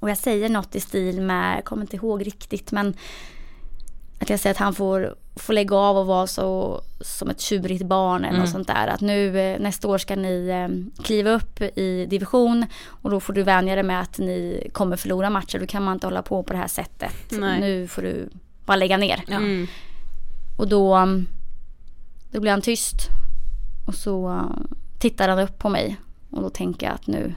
Och 0.00 0.10
jag 0.10 0.18
säger 0.18 0.48
något 0.48 0.74
i 0.74 0.80
stil 0.80 1.20
med, 1.20 1.56
jag 1.56 1.64
kommer 1.64 1.82
inte 1.82 1.96
ihåg 1.96 2.26
riktigt 2.26 2.72
men 2.72 2.94
att 4.20 4.30
jag 4.30 4.40
säger 4.40 4.54
att 4.54 4.58
han 4.60 4.74
får, 4.74 5.14
får 5.36 5.52
lägga 5.52 5.76
av 5.76 5.96
och 5.98 6.06
vara 6.06 6.26
så 6.26 6.80
som 7.00 7.30
ett 7.30 7.40
tjurigt 7.40 7.86
barn 7.86 8.20
eller 8.20 8.28
Mm. 8.28 8.40
något 8.40 8.50
sånt 8.50 8.66
där. 8.66 8.86
Att 8.88 9.00
nu 9.00 9.38
eh, 9.40 9.60
nästa 9.60 9.88
år 9.88 9.98
ska 9.98 10.16
ni 10.16 10.48
eh, 10.48 11.02
kliva 11.04 11.30
upp 11.30 11.60
i 11.60 12.06
division 12.06 12.66
och 12.86 13.10
då 13.10 13.20
får 13.20 13.32
du 13.32 13.42
vänja 13.42 13.74
dig 13.74 13.84
med 13.84 14.00
att 14.00 14.18
ni 14.18 14.68
kommer 14.72 14.96
förlora 14.96 15.30
matcher. 15.30 15.58
Då 15.58 15.66
kan 15.66 15.82
man 15.82 15.94
inte 15.94 16.06
hålla 16.06 16.22
på 16.22 16.42
på 16.42 16.52
det 16.52 16.58
här 16.58 16.68
sättet. 16.68 17.14
Nej. 17.30 17.60
Nu 17.60 17.88
får 17.88 18.02
du 18.02 18.28
bara 18.64 18.76
lägga 18.76 18.96
ner. 18.96 19.24
Mm. 19.28 19.66
Och 20.58 20.68
då, 20.68 21.08
då 22.30 22.40
blir 22.40 22.50
han 22.50 22.62
tyst. 22.62 22.96
Och 23.86 23.94
så 23.94 24.28
uh, 24.28 24.56
tittar 24.98 25.28
han 25.28 25.38
upp 25.38 25.58
på 25.58 25.68
mig. 25.68 25.96
Och 26.30 26.42
då 26.42 26.50
tänker 26.50 26.86
jag 26.86 26.94
att 26.94 27.06
nu, 27.06 27.34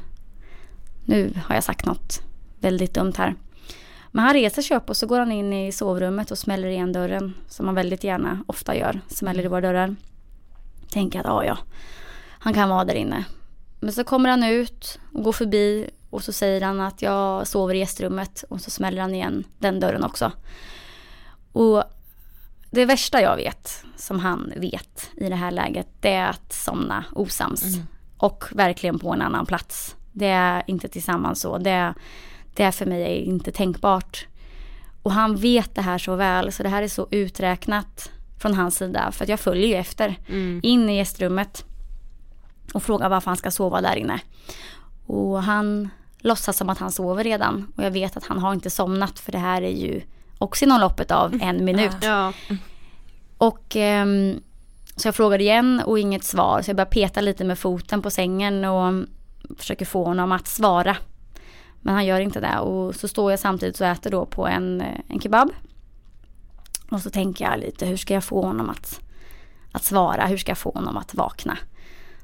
nu 1.05 1.33
har 1.45 1.55
jag 1.55 1.63
sagt 1.63 1.85
något 1.85 2.21
väldigt 2.59 2.93
dumt 2.93 3.13
här. 3.17 3.35
Men 4.15 4.25
han 4.25 4.33
reser 4.33 4.61
sig 4.61 4.77
upp 4.77 4.89
och 4.89 4.97
så 4.97 5.07
går 5.07 5.19
han 5.19 5.31
in 5.31 5.53
i 5.53 5.71
sovrummet 5.71 6.31
och 6.31 6.37
smäller 6.37 6.67
igen 6.67 6.93
dörren. 6.93 7.33
Som 7.47 7.65
han 7.65 7.75
väldigt 7.75 8.03
gärna 8.03 8.43
ofta 8.47 8.75
gör. 8.75 9.01
Smäller 9.07 9.45
i 9.45 9.47
våra 9.47 9.61
dörrar. 9.61 9.95
Tänker 10.89 11.19
att 11.19 11.25
ja, 11.25 11.45
ja. 11.45 11.57
Han 12.29 12.53
kan 12.53 12.69
vara 12.69 12.85
där 12.85 12.93
inne. 12.93 13.25
Men 13.79 13.93
så 13.93 14.03
kommer 14.03 14.29
han 14.29 14.43
ut 14.43 14.99
och 15.13 15.23
går 15.23 15.31
förbi 15.31 15.89
och 16.09 16.23
så 16.23 16.31
säger 16.31 16.61
han 16.61 16.79
att 16.81 17.01
jag 17.01 17.47
sover 17.47 17.73
i 17.73 17.77
gästrummet. 17.77 18.43
Och 18.49 18.61
så 18.61 18.71
smäller 18.71 19.01
han 19.01 19.13
igen 19.13 19.43
den 19.59 19.79
dörren 19.79 20.03
också. 20.03 20.31
Och 21.51 21.83
det 22.71 22.85
värsta 22.85 23.21
jag 23.21 23.35
vet, 23.35 23.83
som 23.95 24.19
han 24.19 24.53
vet 24.55 25.09
i 25.17 25.29
det 25.29 25.35
här 25.35 25.51
läget, 25.51 25.87
det 25.99 26.13
är 26.13 26.29
att 26.29 26.53
somna 26.53 27.05
osams. 27.11 27.63
Mm. 27.63 27.87
Och 28.17 28.45
verkligen 28.51 28.99
på 28.99 29.13
en 29.13 29.21
annan 29.21 29.45
plats. 29.45 29.95
Det 30.11 30.29
är 30.29 30.63
inte 30.67 30.87
tillsammans 30.87 31.41
så. 31.41 31.57
Det 31.57 31.69
är, 31.69 31.93
det 32.55 32.63
är 32.63 32.71
för 32.71 32.85
mig 32.85 33.23
inte 33.23 33.51
tänkbart. 33.51 34.27
Och 35.01 35.11
han 35.11 35.35
vet 35.35 35.75
det 35.75 35.81
här 35.81 35.97
så 35.97 36.15
väl, 36.15 36.51
så 36.51 36.63
det 36.63 36.69
här 36.69 36.83
är 36.83 36.87
så 36.87 37.07
uträknat 37.11 38.11
från 38.39 38.53
hans 38.53 38.77
sida. 38.77 39.11
För 39.11 39.23
att 39.23 39.29
jag 39.29 39.39
följer 39.39 39.67
ju 39.67 39.75
efter. 39.75 40.19
Mm. 40.27 40.59
In 40.63 40.89
i 40.89 40.97
gästrummet. 40.97 41.65
Och 42.73 42.83
frågar 42.83 43.09
varför 43.09 43.31
han 43.31 43.37
ska 43.37 43.51
sova 43.51 43.81
där 43.81 43.95
inne. 43.95 44.19
Och 45.05 45.43
han 45.43 45.89
låtsas 46.17 46.57
som 46.57 46.69
att 46.69 46.77
han 46.77 46.91
sover 46.91 47.23
redan. 47.23 47.73
Och 47.77 47.83
jag 47.83 47.91
vet 47.91 48.17
att 48.17 48.25
han 48.25 48.39
har 48.39 48.53
inte 48.53 48.69
somnat 48.69 49.19
för 49.19 49.31
det 49.31 49.37
här 49.37 49.61
är 49.61 49.75
ju 49.75 50.01
också 50.37 50.65
inom 50.65 50.81
loppet 50.81 51.11
av 51.11 51.39
en 51.41 51.65
minut. 51.65 51.97
Ja. 52.01 52.33
Och 53.37 53.75
ehm, 53.75 54.41
så 54.95 55.07
jag 55.07 55.15
frågade 55.15 55.43
igen 55.43 55.81
och 55.85 55.99
inget 55.99 56.23
svar. 56.23 56.61
Så 56.61 56.69
jag 56.69 56.75
började 56.75 56.91
peta 56.91 57.21
lite 57.21 57.43
med 57.43 57.59
foten 57.59 58.01
på 58.01 58.09
sängen 58.09 58.65
och 58.65 59.05
försöker 59.57 59.85
få 59.85 60.03
honom 60.03 60.31
att 60.31 60.47
svara. 60.47 60.97
Men 61.85 61.93
han 61.93 62.05
gör 62.05 62.19
inte 62.19 62.39
det. 62.39 62.59
Och 62.59 62.95
så 62.95 63.07
står 63.07 63.31
jag 63.31 63.39
samtidigt 63.39 63.81
och 63.81 63.87
äter 63.87 64.11
då 64.11 64.25
på 64.25 64.47
en, 64.47 64.81
eh, 64.81 64.99
en 65.07 65.19
kebab. 65.19 65.49
Och 66.89 67.01
så 67.01 67.09
tänker 67.09 67.45
jag 67.45 67.59
lite, 67.59 67.85
hur 67.85 67.97
ska 67.97 68.13
jag 68.13 68.23
få 68.23 68.41
honom 68.41 68.69
att, 68.69 68.99
att 69.71 69.83
svara? 69.83 70.25
Hur 70.25 70.37
ska 70.37 70.51
jag 70.51 70.57
få 70.57 70.71
honom 70.71 70.97
att 70.97 71.15
vakna? 71.15 71.57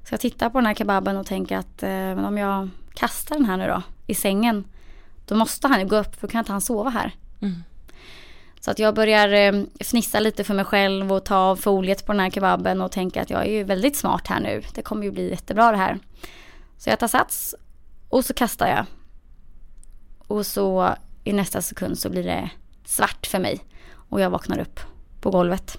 Så 0.03 0.13
jag 0.13 0.19
tittar 0.19 0.49
på 0.49 0.57
den 0.57 0.65
här 0.65 0.73
kebaben 0.73 1.17
och 1.17 1.25
tänker 1.25 1.57
att 1.57 1.83
eh, 1.83 2.27
om 2.27 2.37
jag 2.37 2.69
kastar 2.93 3.35
den 3.35 3.45
här 3.45 3.57
nu 3.57 3.67
då 3.67 3.81
i 4.07 4.15
sängen. 4.15 4.63
Då 5.25 5.35
måste 5.35 5.67
han 5.67 5.79
ju 5.79 5.87
gå 5.87 5.97
upp 5.97 6.15
för 6.15 6.27
då 6.27 6.31
kan 6.31 6.39
inte 6.39 6.51
han 6.51 6.61
sova 6.61 6.89
här. 6.89 7.15
Mm. 7.41 7.63
Så 8.59 8.71
att 8.71 8.79
jag 8.79 8.95
börjar 8.95 9.29
eh, 9.29 9.63
fnissa 9.79 10.19
lite 10.19 10.43
för 10.43 10.53
mig 10.53 10.65
själv 10.65 11.13
och 11.13 11.25
ta 11.25 11.35
av 11.35 11.55
foliet 11.55 12.05
på 12.05 12.11
den 12.11 12.19
här 12.19 12.29
kebaben 12.29 12.81
och 12.81 12.91
tänka 12.91 13.21
att 13.21 13.29
jag 13.29 13.41
är 13.41 13.51
ju 13.51 13.63
väldigt 13.63 13.97
smart 13.97 14.27
här 14.27 14.39
nu. 14.39 14.63
Det 14.73 14.81
kommer 14.81 15.03
ju 15.03 15.11
bli 15.11 15.29
jättebra 15.29 15.71
det 15.71 15.77
här. 15.77 15.99
Så 16.77 16.89
jag 16.89 16.99
tar 16.99 17.07
sats 17.07 17.55
och 18.09 18.25
så 18.25 18.33
kastar 18.33 18.67
jag. 18.67 18.85
Och 20.31 20.45
så 20.45 20.95
i 21.23 21.33
nästa 21.33 21.61
sekund 21.61 21.99
så 21.99 22.09
blir 22.09 22.23
det 22.23 22.49
svart 22.85 23.27
för 23.27 23.39
mig. 23.39 23.59
Och 23.93 24.21
jag 24.21 24.29
vaknar 24.29 24.59
upp 24.59 24.79
på 25.21 25.29
golvet. 25.29 25.77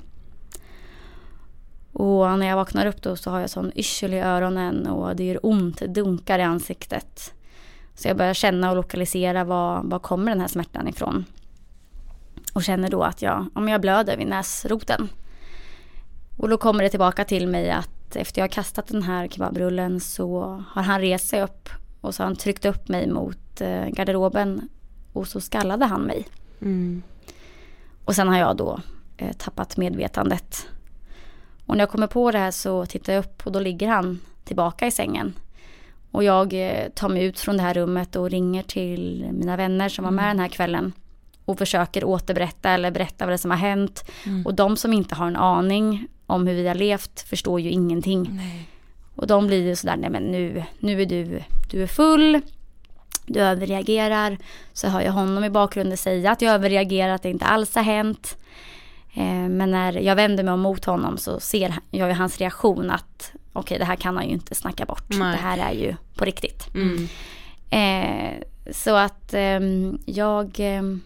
Och 1.93 2.39
när 2.39 2.47
jag 2.47 2.57
vaknar 2.57 2.87
upp 2.87 3.03
då 3.03 3.17
så 3.17 3.31
har 3.31 3.41
jag 3.41 3.51
sån 3.51 3.73
yrsel 3.77 4.15
i 4.15 4.21
öronen 4.21 4.87
och 4.87 5.17
det 5.17 5.25
gör 5.25 5.47
ont, 5.47 5.79
det 5.79 5.87
dunkar 5.87 6.39
i 6.39 6.43
ansiktet. 6.43 7.35
Så 7.95 8.09
jag 8.09 8.17
börjar 8.17 8.35
känna 8.35 8.71
och 8.71 8.77
lokalisera 8.77 9.45
var, 9.45 9.83
var 9.85 9.99
kommer 9.99 10.31
den 10.31 10.41
här 10.41 10.49
smärtan 10.49 10.89
ifrån. 10.89 11.25
Och 12.55 12.65
känner 12.65 12.89
då 12.89 13.03
att 13.03 13.23
jag, 13.23 13.47
om 13.55 13.69
jag 13.69 13.81
blöder 13.81 14.17
vid 14.17 14.27
näsroten. 14.27 15.09
Och 16.39 16.49
då 16.49 16.57
kommer 16.57 16.85
det 16.85 16.91
tillbaka 16.91 17.25
till 17.25 17.49
mig 17.49 17.71
att 17.71 18.17
efter 18.17 18.41
jag 18.41 18.45
har 18.45 18.53
kastat 18.53 18.87
den 18.87 19.03
här 19.03 19.29
kebabrullen 19.29 20.01
så 20.01 20.63
har 20.69 20.83
han 20.83 21.01
rest 21.01 21.29
sig 21.29 21.43
upp 21.43 21.69
och 22.01 22.15
så 22.15 22.23
har 22.23 22.27
han 22.27 22.37
tryckt 22.37 22.65
upp 22.65 22.89
mig 22.89 23.11
mot 23.11 23.42
eh, 23.61 23.87
garderoben 23.87 24.69
och 25.13 25.29
så 25.29 25.41
skallade 25.41 25.85
han 25.85 26.03
mig. 26.03 26.27
Mm. 26.63 27.03
Och 28.05 28.15
sen 28.15 28.29
har 28.29 28.39
jag 28.39 28.57
då 28.57 28.81
eh, 29.17 29.33
tappat 29.33 29.77
medvetandet. 29.77 30.67
Och 31.67 31.77
när 31.77 31.83
jag 31.83 31.91
kommer 31.91 32.07
på 32.07 32.31
det 32.31 32.39
här 32.39 32.51
så 32.51 32.87
tittar 32.87 33.13
jag 33.13 33.21
upp 33.21 33.47
och 33.47 33.53
då 33.53 33.61
ligger 33.61 33.89
han 33.89 34.21
tillbaka 34.45 34.87
i 34.87 34.91
sängen. 34.91 35.35
Och 36.11 36.25
jag 36.25 36.53
eh, 36.53 36.89
tar 36.89 37.09
mig 37.09 37.25
ut 37.25 37.41
från 37.41 37.57
det 37.57 37.63
här 37.63 37.75
rummet 37.75 38.17
och 38.17 38.31
ringer 38.31 38.63
till 38.63 39.29
mina 39.33 39.57
vänner 39.57 39.89
som 39.89 40.05
var 40.05 40.13
med 40.13 40.29
den 40.29 40.39
här 40.39 40.49
kvällen. 40.49 40.93
Och 41.45 41.59
försöker 41.59 42.05
återberätta 42.05 42.71
eller 42.71 42.91
berätta 42.91 43.27
vad 43.27 43.35
det 43.35 43.39
som 43.39 43.51
har 43.51 43.59
hänt. 43.59 44.11
Mm. 44.27 44.47
Och 44.47 44.55
de 44.55 44.77
som 44.77 44.93
inte 44.93 45.15
har 45.15 45.27
en 45.27 45.37
aning 45.37 46.07
om 46.27 46.47
hur 46.47 46.55
vi 46.55 46.69
har 46.69 46.75
levt 46.75 47.21
förstår 47.21 47.61
ju 47.61 47.71
ingenting. 47.71 48.41
Och 49.17 49.27
de 49.27 49.47
blir 49.47 49.63
ju 49.63 49.77
sådär, 49.77 49.97
nej 49.97 50.11
men 50.11 50.23
nu, 50.23 50.65
nu 50.79 51.03
är 51.03 51.07
du, 51.07 51.43
du 51.71 51.83
är 51.83 51.87
full, 51.87 52.41
du 53.27 53.41
överreagerar. 53.41 54.39
Så 54.73 54.89
hör 54.89 55.01
jag 55.01 55.13
honom 55.13 55.45
i 55.45 55.51
bakgrunden 55.51 55.99
säga 55.99 56.31
att 56.31 56.43
jag 56.43 56.55
överreagerar, 56.55 57.15
att 57.15 57.23
det 57.23 57.31
inte 57.31 57.45
alls 57.45 57.75
har 57.75 57.83
hänt. 57.83 58.37
Eh, 59.15 59.49
men 59.49 59.71
när 59.71 59.93
jag 59.93 60.17
vänder 60.17 60.45
mig 60.45 60.57
mot 60.57 60.85
honom 60.85 61.19
så 61.19 61.41
ser 61.41 61.75
jag 61.91 62.09
ju 62.09 62.15
hans 62.15 62.39
reaktion 62.39 62.91
att 62.91 63.33
okej 63.53 63.79
det 63.79 63.85
här 63.85 63.97
kan 63.97 64.17
han 64.17 64.27
ju 64.27 64.33
inte 64.33 64.55
snacka 64.55 64.85
bort. 64.85 65.09
Nej. 65.09 65.33
Det 65.33 65.43
här 65.43 65.59
är 65.59 65.73
ju 65.73 65.95
på 66.15 66.25
riktigt. 66.25 66.69
Mm. 66.75 67.09
Eh, 67.71 68.43
så 68.73 68.97
att 68.97 69.35
ehm, 69.35 69.99
jag 70.07 70.57
ehm, 70.59 71.01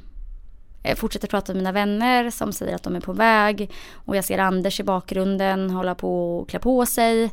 jag 0.82 0.98
fortsätter 0.98 1.28
prata 1.28 1.52
med 1.52 1.56
mina 1.56 1.72
vänner 1.72 2.30
som 2.30 2.52
säger 2.52 2.74
att 2.74 2.82
de 2.82 2.96
är 2.96 3.00
på 3.00 3.12
väg. 3.12 3.70
Och 3.92 4.16
jag 4.16 4.24
ser 4.24 4.38
Anders 4.38 4.80
i 4.80 4.82
bakgrunden 4.82 5.70
hålla 5.70 5.94
på 5.94 6.38
och 6.38 6.48
klä 6.48 6.58
på 6.58 6.86
sig. 6.86 7.30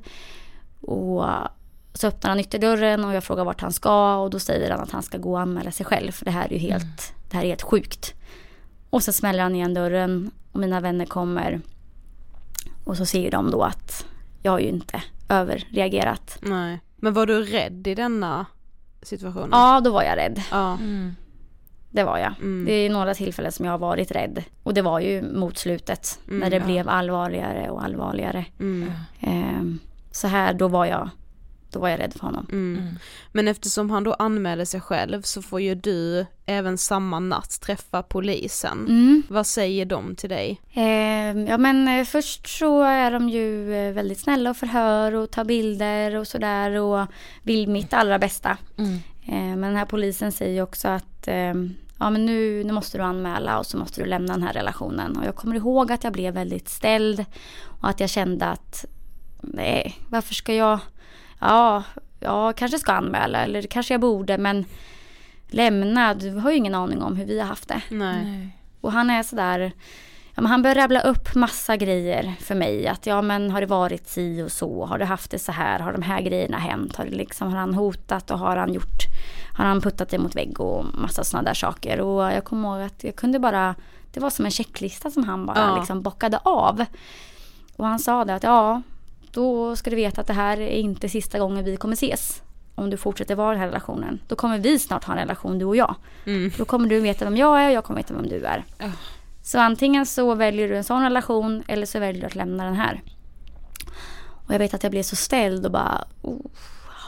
Och 0.82 1.26
så 1.94 2.08
öppnar 2.08 2.30
han 2.30 2.40
ytterdörren 2.40 3.06
och 3.06 3.14
jag 3.14 3.24
frågar 3.24 3.46
vart 3.46 3.62
han 3.62 3.74
ska 3.74 4.16
och 4.16 4.30
då 4.30 4.40
säger 4.40 4.72
han 4.72 4.80
att 4.80 4.92
han 4.92 5.04
ska 5.04 5.18
gå 5.18 5.32
och 5.32 5.40
anmäla 5.40 5.72
sig 5.72 5.86
själv 5.86 6.12
för 6.12 6.26
det 6.26 6.32
här 6.32 6.46
är 6.46 6.54
ju 6.54 6.58
helt, 6.58 7.14
det 7.30 7.38
här 7.38 7.44
är 7.44 7.48
helt 7.48 7.62
sjukt. 7.62 8.14
Och 8.90 9.04
så 9.04 9.14
smäller 9.14 9.44
han 9.44 9.56
igen 9.56 9.74
dörren 9.74 10.32
och 10.52 10.60
mina 10.60 10.80
vänner 10.80 11.06
kommer. 11.06 11.62
Och 12.84 12.98
så 12.98 13.06
ser 13.06 13.32
de 13.32 13.52
då 13.52 13.62
att 13.62 14.06
jag 14.42 14.52
har 14.52 14.60
ju 14.60 14.68
inte 14.68 15.04
överreagerat. 15.30 16.38
Nej. 16.42 16.80
Men 16.96 17.14
var 17.14 17.26
du 17.26 17.44
rädd 17.44 17.88
i 17.88 17.96
denna 17.96 18.46
situationen? 19.02 19.50
Ja, 19.52 19.82
då 19.84 19.92
var 19.92 20.04
jag 20.04 20.18
rädd. 20.18 20.42
Ja. 20.52 20.78
Det 21.94 22.04
var 22.04 22.18
jag. 22.18 22.34
Mm. 22.42 22.66
Det 22.66 22.74
är 22.74 22.90
några 22.90 23.14
tillfällen 23.14 23.52
som 23.52 23.66
jag 23.66 23.74
har 23.74 23.78
varit 23.78 24.12
rädd. 24.12 24.44
Och 24.64 24.74
det 24.74 24.82
var 24.82 25.00
ju 25.00 25.22
mot 25.22 25.58
slutet. 25.58 26.20
Mm, 26.28 26.40
när 26.40 26.50
det 26.50 26.56
ja. 26.56 26.66
blev 26.66 26.90
allvarligare 26.90 27.70
och 27.70 27.84
allvarligare. 27.84 28.46
Mm. 28.60 28.92
Ehm, 29.20 29.80
så 30.12 30.28
här, 30.28 30.54
då 30.54 30.68
var 30.68 30.86
jag, 30.86 31.10
då 31.74 31.80
var 31.80 31.90
jag 31.90 32.00
rädd 32.00 32.14
för 32.14 32.20
honom. 32.20 32.48
Mm. 32.52 33.00
Men 33.32 33.48
eftersom 33.48 33.90
han 33.90 34.04
då 34.04 34.14
anmäler 34.14 34.66
sig 34.66 34.82
själv 34.82 35.22
så 35.22 35.42
får 35.42 35.62
ju 35.62 35.76
du 35.76 36.26
även 36.46 36.78
samma 36.78 37.20
natt 37.20 37.62
träffa 37.62 38.04
polisen. 38.04 38.86
Mm. 38.88 39.24
Vad 39.28 39.48
säger 39.48 39.86
de 39.86 40.16
till 40.16 40.30
dig? 40.30 40.62
Ehm, 40.74 41.48
ja 41.48 41.58
men 41.58 41.88
eh, 41.88 42.06
först 42.06 42.48
så 42.48 42.82
är 42.82 43.12
de 43.12 43.30
ju 43.30 43.76
eh, 43.76 43.94
väldigt 43.94 44.20
snälla 44.20 44.50
och 44.50 44.58
förhör 44.58 45.16
och 45.16 45.32
tar 45.32 45.46
bilder 45.46 46.16
och 46.16 46.28
sådär 46.28 46.80
och 46.80 47.08
vill 47.44 47.70
mitt 47.70 47.94
allra 47.94 48.20
bästa. 48.20 48.58
Mm. 48.78 49.00
Ehm, 49.26 49.60
men 49.60 49.62
den 49.62 49.76
här 49.76 49.86
polisen 49.86 50.32
säger 50.32 50.62
också 50.62 50.88
att 50.88 51.28
ehm, 51.28 51.74
ja 52.00 52.10
men 52.10 52.26
nu, 52.26 52.64
nu 52.64 52.74
måste 52.74 52.98
du 52.98 53.04
anmäla 53.04 53.60
och 53.60 53.66
så 53.66 53.78
måste 53.78 54.02
du 54.02 54.08
lämna 54.08 54.34
den 54.34 54.44
här 54.44 54.54
relationen. 54.54 55.18
Och 55.18 55.26
jag 55.26 55.36
kommer 55.36 55.56
ihåg 55.56 55.92
att 55.92 56.04
jag 56.04 56.14
blev 56.14 56.34
väldigt 56.34 56.70
ställd 56.70 57.26
och 57.82 57.90
att 57.90 58.00
jag 58.00 58.10
kände 58.10 58.46
att 58.46 58.86
nej, 59.42 60.00
varför 60.10 60.34
ska 60.34 60.54
jag, 60.54 60.80
ja, 61.48 61.84
jag 62.20 62.58
kanske 62.58 62.80
ska 62.80 62.94
anmäla 62.94 63.44
eller 63.44 63.62
kanske 63.62 63.94
jag 63.94 64.02
borde 64.02 64.38
men 64.38 64.66
lämna, 65.48 66.14
du 66.14 66.32
har 66.36 66.52
ju 66.52 66.58
ingen 66.58 66.76
aning 66.76 67.02
om 67.02 67.16
hur 67.16 67.26
vi 67.26 67.40
har 67.40 67.48
haft 67.48 67.68
det. 67.68 67.82
Nej. 67.90 68.50
Och 68.82 68.92
han 68.92 69.10
är 69.10 69.24
sådär, 69.24 69.72
ja, 70.36 70.42
men 70.42 70.46
han 70.46 70.62
börjar 70.62 70.76
rabbla 70.76 71.00
upp 71.02 71.36
massa 71.36 71.78
grejer 71.78 72.34
för 72.40 72.56
mig. 72.56 72.88
Att 72.88 73.06
ja 73.06 73.22
men 73.22 73.52
har 73.52 73.62
det 73.62 73.68
varit 73.68 74.08
si 74.08 74.42
och 74.42 74.52
så, 74.52 74.86
har 74.86 74.98
du 74.98 75.06
haft 75.06 75.32
det 75.32 75.40
så 75.40 75.52
här, 75.52 75.80
har 75.80 75.92
de 75.92 76.02
här 76.02 76.22
grejerna 76.22 76.58
hänt, 76.58 76.96
har, 76.96 77.06
det 77.06 77.12
liksom, 77.12 77.52
har 77.52 77.60
han 77.60 77.74
hotat 77.74 78.32
och 78.32 78.40
har 78.40 78.58
han 78.58 78.74
gjort, 78.74 79.04
har 79.58 79.66
han 79.66 79.82
puttat 79.82 80.10
dig 80.10 80.20
mot 80.20 80.36
vägg 80.36 80.60
och 80.60 80.86
massa 80.94 81.24
sådana 81.24 81.50
där 81.50 81.54
saker. 81.54 82.02
Och 82.02 82.24
jag 82.24 82.44
kommer 82.44 82.70
ihåg 82.70 82.86
att 82.88 83.04
jag 83.04 83.16
kunde 83.16 83.40
bara, 83.40 83.76
det 84.14 84.20
var 84.20 84.30
som 84.30 84.46
en 84.46 84.52
checklista 84.52 85.12
som 85.12 85.24
han 85.24 85.46
bara 85.46 85.58
Ja. 85.60 85.78
liksom 85.78 86.02
bockade 86.02 86.38
av. 86.44 86.86
Och 87.76 87.86
han 87.86 88.00
sa 88.00 88.26
det 88.26 88.36
att 88.36 88.44
ja, 88.44 88.82
då 89.34 89.76
ska 89.76 89.90
du 89.90 89.96
veta 89.96 90.22
att 90.22 90.28
det 90.28 90.34
här 90.34 90.60
är 90.60 90.70
inte 90.70 91.10
sista 91.10 91.40
gången 91.40 91.66
vi 91.66 91.78
kommer 91.78 91.94
ses. 91.94 92.42
Om 92.76 92.90
du 92.90 92.98
fortsätter 92.98 93.36
vara 93.36 93.52
i 93.52 93.54
den 93.54 93.60
här 93.60 93.68
relationen. 93.68 94.20
Då 94.28 94.36
kommer 94.36 94.58
vi 94.58 94.80
snart 94.80 95.04
ha 95.04 95.14
en 95.14 95.20
relation 95.20 95.60
du 95.60 95.66
och 95.66 95.76
jag. 95.76 95.96
Mm. 96.26 96.52
Då 96.58 96.66
kommer 96.66 96.90
du 96.90 97.00
veta 97.00 97.26
vem 97.26 97.38
jag 97.38 97.62
är 97.64 97.68
och 97.68 97.74
jag 97.74 97.84
kommer 97.84 98.00
veta 98.00 98.14
vem 98.14 98.28
du 98.28 98.46
är. 98.46 98.64
Så 99.44 99.60
antingen 99.60 100.06
så 100.06 100.36
väljer 100.36 100.70
du 100.70 100.78
en 100.78 100.84
sån 100.84 101.04
relation 101.04 101.64
eller 101.68 101.86
så 101.86 102.00
väljer 102.00 102.22
du 102.22 102.28
att 102.28 102.36
lämna 102.36 102.66
den 102.66 102.76
här. 102.76 103.02
Och 104.48 104.54
jag 104.54 104.60
vet 104.60 104.74
att 104.74 104.84
jag 104.84 104.92
blev 104.92 105.04
så 105.04 105.16
ställd 105.16 105.66
och 105.66 105.72
bara, 105.72 106.06
oh, 106.22 106.46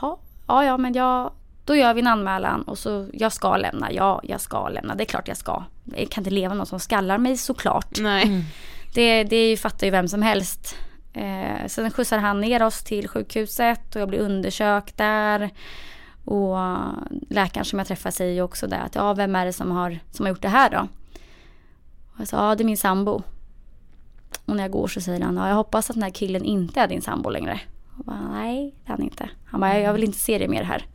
ha, 0.01 0.19
ja 0.47 0.65
ja 0.65 0.77
men 0.77 0.93
jag, 0.93 1.31
då 1.65 1.75
gör 1.75 1.93
vi 1.93 2.01
en 2.01 2.07
anmälan 2.07 2.61
och 2.61 2.77
så 2.77 3.07
jag 3.13 3.33
ska 3.33 3.57
lämna, 3.57 3.91
ja 3.91 4.21
jag 4.23 4.41
ska 4.41 4.69
lämna, 4.69 4.95
det 4.95 5.03
är 5.03 5.05
klart 5.05 5.27
jag 5.27 5.37
ska. 5.37 5.63
Jag 5.95 6.09
kan 6.09 6.21
inte 6.21 6.31
leva 6.31 6.49
med 6.49 6.57
någon 6.57 6.65
som 6.65 6.79
skallar 6.79 7.17
mig 7.17 7.37
såklart. 7.37 7.99
Nej. 7.99 8.45
Det, 8.93 9.23
det 9.23 9.57
fattar 9.57 9.87
ju 9.87 9.91
vem 9.91 10.07
som 10.07 10.21
helst. 10.21 10.75
Eh, 11.15 11.67
sen 11.67 11.91
skjutsar 11.91 12.17
han 12.17 12.41
ner 12.41 12.63
oss 12.63 12.83
till 12.83 13.07
sjukhuset 13.07 13.95
och 13.95 14.01
jag 14.01 14.09
blir 14.09 14.19
undersökt 14.19 14.97
där. 14.97 15.49
Och 16.25 16.57
läkaren 17.29 17.65
som 17.65 17.79
jag 17.79 17.87
träffade 17.87 18.11
säger 18.15 18.41
också 18.41 18.67
det 18.67 18.77
att 18.79 18.95
ja, 18.95 19.13
vem 19.13 19.35
är 19.35 19.45
det 19.45 19.53
som 19.53 19.71
har, 19.71 19.99
som 20.11 20.25
har 20.25 20.29
gjort 20.29 20.41
det 20.41 20.49
här 20.49 20.69
då? 20.69 20.87
Och 22.13 22.19
jag 22.19 22.27
sa, 22.27 22.49
ja 22.49 22.55
det 22.55 22.63
är 22.63 22.65
min 22.65 22.77
sambo. 22.77 23.21
Och 24.45 24.55
när 24.55 24.63
jag 24.63 24.71
går 24.71 24.87
så 24.87 25.01
säger 25.01 25.21
han, 25.21 25.37
ja 25.37 25.47
jag 25.47 25.55
hoppas 25.55 25.89
att 25.89 25.93
den 25.95 26.03
här 26.03 26.09
killen 26.09 26.43
inte 26.43 26.81
är 26.81 26.87
din 26.87 27.01
sambo 27.01 27.29
längre. 27.29 27.59
Och 27.97 28.05
bara, 28.05 28.21
nej 28.31 28.73
det 28.85 28.87
är 28.91 28.91
han 28.91 29.01
inte. 29.03 29.29
Han 29.45 29.59
bara, 29.61 29.79
jag 29.79 29.93
vill 29.93 30.03
inte 30.03 30.17
se 30.17 30.37
dig 30.37 30.47
mer 30.47 30.63
här. 30.63 30.85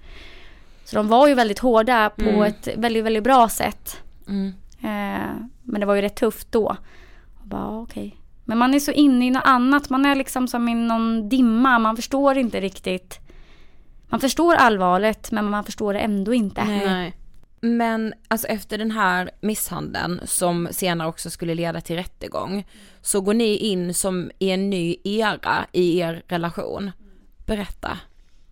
Så 0.85 0.97
de 0.97 1.09
var 1.09 1.29
ju 1.29 1.35
väldigt 1.35 1.59
hårda 1.59 2.11
på 2.11 2.23
Mm. 2.23 2.43
ett 2.43 2.69
väldigt, 2.77 3.05
väldigt 3.05 3.25
bra 3.25 3.49
sätt. 3.49 4.03
Mm. 4.29 4.47
Eh, 4.81 5.31
men 5.63 5.81
det 5.81 5.87
var 5.87 5.95
ju 5.95 6.03
rätt 6.03 6.17
tufft 6.17 6.53
då. 6.53 6.77
Och 7.41 7.47
bara, 7.47 7.69
okej. 7.79 8.17
Men 8.51 8.59
man 8.59 8.75
är 8.75 8.81
så 8.81 8.93
inne 8.93 9.27
i 9.27 9.31
något 9.31 9.43
annat. 9.47 9.91
Man 9.91 10.07
är 10.07 10.15
liksom 10.15 10.49
som 10.49 10.69
i 10.69 10.75
någon 10.75 11.29
dimma. 11.29 11.79
Man 11.79 11.97
förstår 11.97 12.39
inte 12.39 12.61
riktigt. 12.61 13.19
Man 14.09 14.21
förstår 14.21 14.55
allvaret 14.55 15.33
men 15.33 15.51
man 15.51 15.65
förstår 15.65 15.93
det 15.93 15.99
ändå 16.01 16.35
inte. 16.35 16.65
Nej. 16.65 17.17
Men 17.61 18.15
alltså 18.29 18.47
efter 18.47 18.79
den 18.79 18.91
här 18.91 19.31
misshandeln 19.41 20.21
som 20.25 20.69
senare 20.71 21.09
också 21.09 21.31
skulle 21.31 21.55
leda 21.55 21.81
till 21.81 21.97
rättegång 21.97 22.67
så 23.03 23.21
går 23.21 23.35
ni 23.35 23.57
in 23.57 23.95
som 23.95 24.31
i 24.39 24.51
en 24.51 24.71
ny 24.71 24.97
era 25.05 25.67
i 25.73 25.99
er 26.01 26.23
relation. 26.29 26.91
Berätta. 27.47 27.99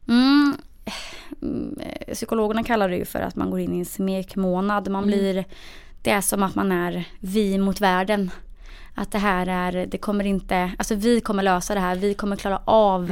Mm. 0.09 0.57
Eh, 1.81 2.15
Psykologerna 2.15 2.65
kallar 2.65 2.89
det 2.89 2.97
ju 2.97 3.05
för 3.05 3.21
att 3.21 3.37
man 3.37 3.51
går 3.51 3.61
in 3.61 3.75
i 3.75 3.79
en 3.79 3.85
smekmånad. 3.85 4.89
Man 4.89 5.05
Mm. 5.05 5.19
blir, 5.19 5.45
det 6.03 6.11
är 6.11 6.21
som 6.21 6.43
att 6.43 6.55
man 6.55 6.73
är 6.73 7.05
vi 7.21 7.59
mot 7.59 7.81
världen. 7.81 8.31
Att 8.95 9.13
det 9.13 9.19
här 9.19 9.47
är, 9.47 9.87
det 9.87 9.99
kommer 9.99 10.25
inte, 10.25 10.71
alltså 10.79 10.95
vi 10.95 11.21
kommer 11.21 11.43
lösa 11.43 11.75
det 11.75 11.81
här, 11.81 11.97
vi 11.97 12.15
kommer 12.15 12.37
klara 12.37 12.61
av. 12.65 13.11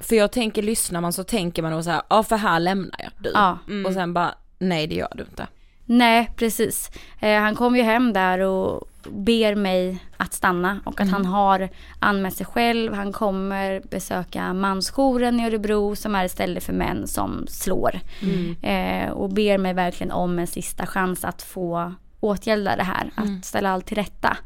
För 0.00 0.16
jag 0.16 0.32
tänker 0.32 0.62
lyssnar 0.62 1.00
man 1.00 1.12
så 1.12 1.24
tänker 1.24 1.62
man 1.62 1.72
nog 1.72 1.84
så 1.84 1.90
här, 1.90 2.02
ja 2.10 2.22
för 2.22 2.36
här 2.36 2.60
lämnar 2.60 3.00
jag 3.02 3.10
du. 3.18 3.30
Ja. 3.34 3.58
Och 3.86 3.92
sen 3.92 4.14
bara, 4.14 4.34
nej 4.58 4.86
det 4.86 4.94
gör 4.94 5.12
du 5.14 5.22
inte. 5.22 5.46
Nej, 5.84 6.30
precis. 6.36 6.90
Eh, 7.20 7.40
han 7.40 7.54
kom 7.54 7.76
ju 7.76 7.82
hem 7.82 8.12
där 8.12 8.38
och 8.38 8.88
ber 9.10 9.54
mig 9.54 9.98
att 10.16 10.34
stanna 10.34 10.80
och 10.84 11.00
att 11.00 11.08
Mm. 11.08 11.12
han 11.12 11.26
har 11.26 11.68
anmält 11.98 12.36
sig 12.36 12.46
själv. 12.46 12.94
Han 12.94 13.12
kommer 13.12 13.82
besöka 13.90 14.52
mansjouren 14.54 15.40
i 15.40 15.46
Örebro 15.46 15.96
som 15.96 16.14
är 16.14 16.24
ett 16.24 16.30
ställe 16.30 16.60
för 16.60 16.72
män 16.72 17.06
som 17.06 17.46
slår. 17.48 18.00
Mm. 18.22 18.56
Eh, 18.62 19.10
och 19.12 19.28
ber 19.32 19.58
mig 19.58 19.74
verkligen 19.74 20.10
om 20.12 20.38
en 20.38 20.46
sista 20.46 20.86
chans 20.86 21.24
att 21.24 21.42
få 21.42 21.92
åtgärda 22.20 22.76
det 22.76 22.82
här, 22.82 23.10
Mm. 23.16 23.38
att 23.38 23.44
ställa 23.44 23.70
allt 23.70 23.86
till 23.86 23.96
rätta. 23.96 24.36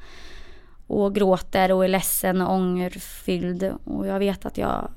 Och 0.93 1.15
gråter 1.15 1.73
och 1.73 1.85
är 1.85 1.89
ledsen 1.89 2.41
och 2.41 2.55
ångerfylld. 2.55 3.73
Och 3.85 4.07
jag 4.07 4.19
vet 4.19 4.47
att 4.47 4.59
jag 4.59 4.91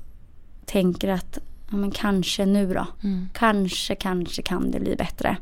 tänker 0.66 1.08
att 1.08 1.38
ja, 1.70 1.76
men 1.76 1.90
kanske 1.90 2.46
nu 2.46 2.74
då. 2.74 2.86
Mm. 3.04 3.28
Kanske, 3.34 3.94
kanske 3.94 4.42
kan 4.42 4.70
det 4.70 4.80
bli 4.80 4.96
bättre. 4.96 5.36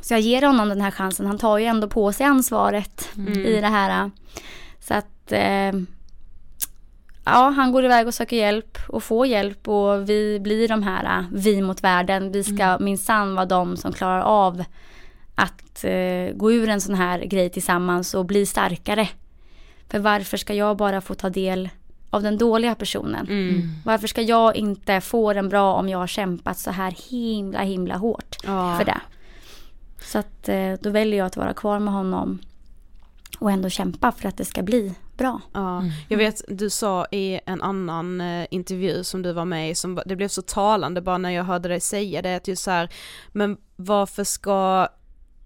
Så 0.00 0.14
jag 0.14 0.20
ger 0.20 0.42
honom 0.42 0.68
den 0.68 0.80
här 0.80 0.90
chansen. 0.90 1.26
Han 1.26 1.38
tar 1.38 1.58
ju 1.58 1.64
ändå 1.64 1.88
på 1.88 2.12
sig 2.12 2.26
ansvaret 2.26 3.08
Mm. 3.16 3.38
i 3.46 3.60
det 3.60 3.66
här. 3.68 4.10
Så 4.80 4.94
att 4.94 5.32
eh, 5.32 5.72
ja, 7.24 7.52
han 7.56 7.72
går 7.72 7.84
iväg 7.84 8.06
och 8.06 8.14
söker 8.14 8.36
hjälp 8.36 8.78
och 8.88 9.02
får 9.02 9.26
hjälp 9.26 9.68
och 9.68 10.08
vi 10.08 10.40
blir 10.40 10.68
de 10.68 10.82
här 10.82 11.26
vi 11.32 11.62
mot 11.62 11.84
världen. 11.84 12.32
Vi 12.32 12.44
ska 12.44 12.64
Mm. 12.64 12.84
minsann 12.84 13.34
vara 13.34 13.46
de 13.46 13.76
som 13.76 13.92
klarar 13.92 14.20
av 14.22 14.64
att 15.38 15.84
eh, 15.84 16.36
gå 16.36 16.52
ur 16.52 16.68
en 16.68 16.80
sån 16.80 16.94
här 16.94 17.18
grej 17.18 17.50
tillsammans 17.50 18.14
och 18.14 18.26
bli 18.26 18.46
starkare. 18.46 19.08
För 19.88 19.98
varför 19.98 20.36
ska 20.36 20.54
jag 20.54 20.76
bara 20.76 21.00
få 21.00 21.14
ta 21.14 21.30
del 21.30 21.68
av 22.10 22.22
den 22.22 22.38
dåliga 22.38 22.74
personen? 22.74 23.26
Mm. 23.28 23.68
Varför 23.84 24.08
ska 24.08 24.22
jag 24.22 24.56
inte 24.56 25.00
få 25.00 25.32
den 25.32 25.48
bra 25.48 25.74
om 25.74 25.88
jag 25.88 25.98
har 25.98 26.06
kämpat 26.06 26.58
så 26.58 26.70
här 26.70 27.10
himla 27.10 27.60
himla 27.62 27.96
hårt 27.96 28.36
Ja. 28.44 28.76
för 28.78 28.84
det? 28.84 29.00
Så 30.00 30.18
att 30.18 30.48
eh, 30.48 30.72
då 30.80 30.90
väljer 30.90 31.18
jag 31.18 31.26
att 31.26 31.36
vara 31.36 31.54
kvar 31.54 31.78
med 31.78 31.94
honom 31.94 32.38
och 33.38 33.50
ändå 33.50 33.68
kämpa 33.68 34.12
för 34.12 34.28
att 34.28 34.36
det 34.36 34.44
ska 34.44 34.62
bli 34.62 34.94
bra. 35.16 35.40
Ja, 35.52 35.84
jag 36.08 36.18
vet 36.18 36.42
du 36.48 36.70
sa 36.70 37.06
i 37.10 37.40
en 37.46 37.62
annan 37.62 38.20
eh, 38.20 38.46
intervju 38.50 39.04
som 39.04 39.22
du 39.22 39.32
var 39.32 39.44
med 39.44 39.70
i, 39.70 39.74
som, 39.74 40.00
det 40.06 40.16
blev 40.16 40.28
så 40.28 40.42
talande 40.42 41.00
bara 41.00 41.18
när 41.18 41.30
jag 41.30 41.44
hörde 41.44 41.68
dig 41.68 41.80
säga 41.80 42.22
det, 42.22 42.36
att 42.36 42.48
just 42.48 42.62
så 42.62 42.70
här, 42.70 42.88
men 43.32 43.56
varför 43.76 44.24
ska 44.24 44.88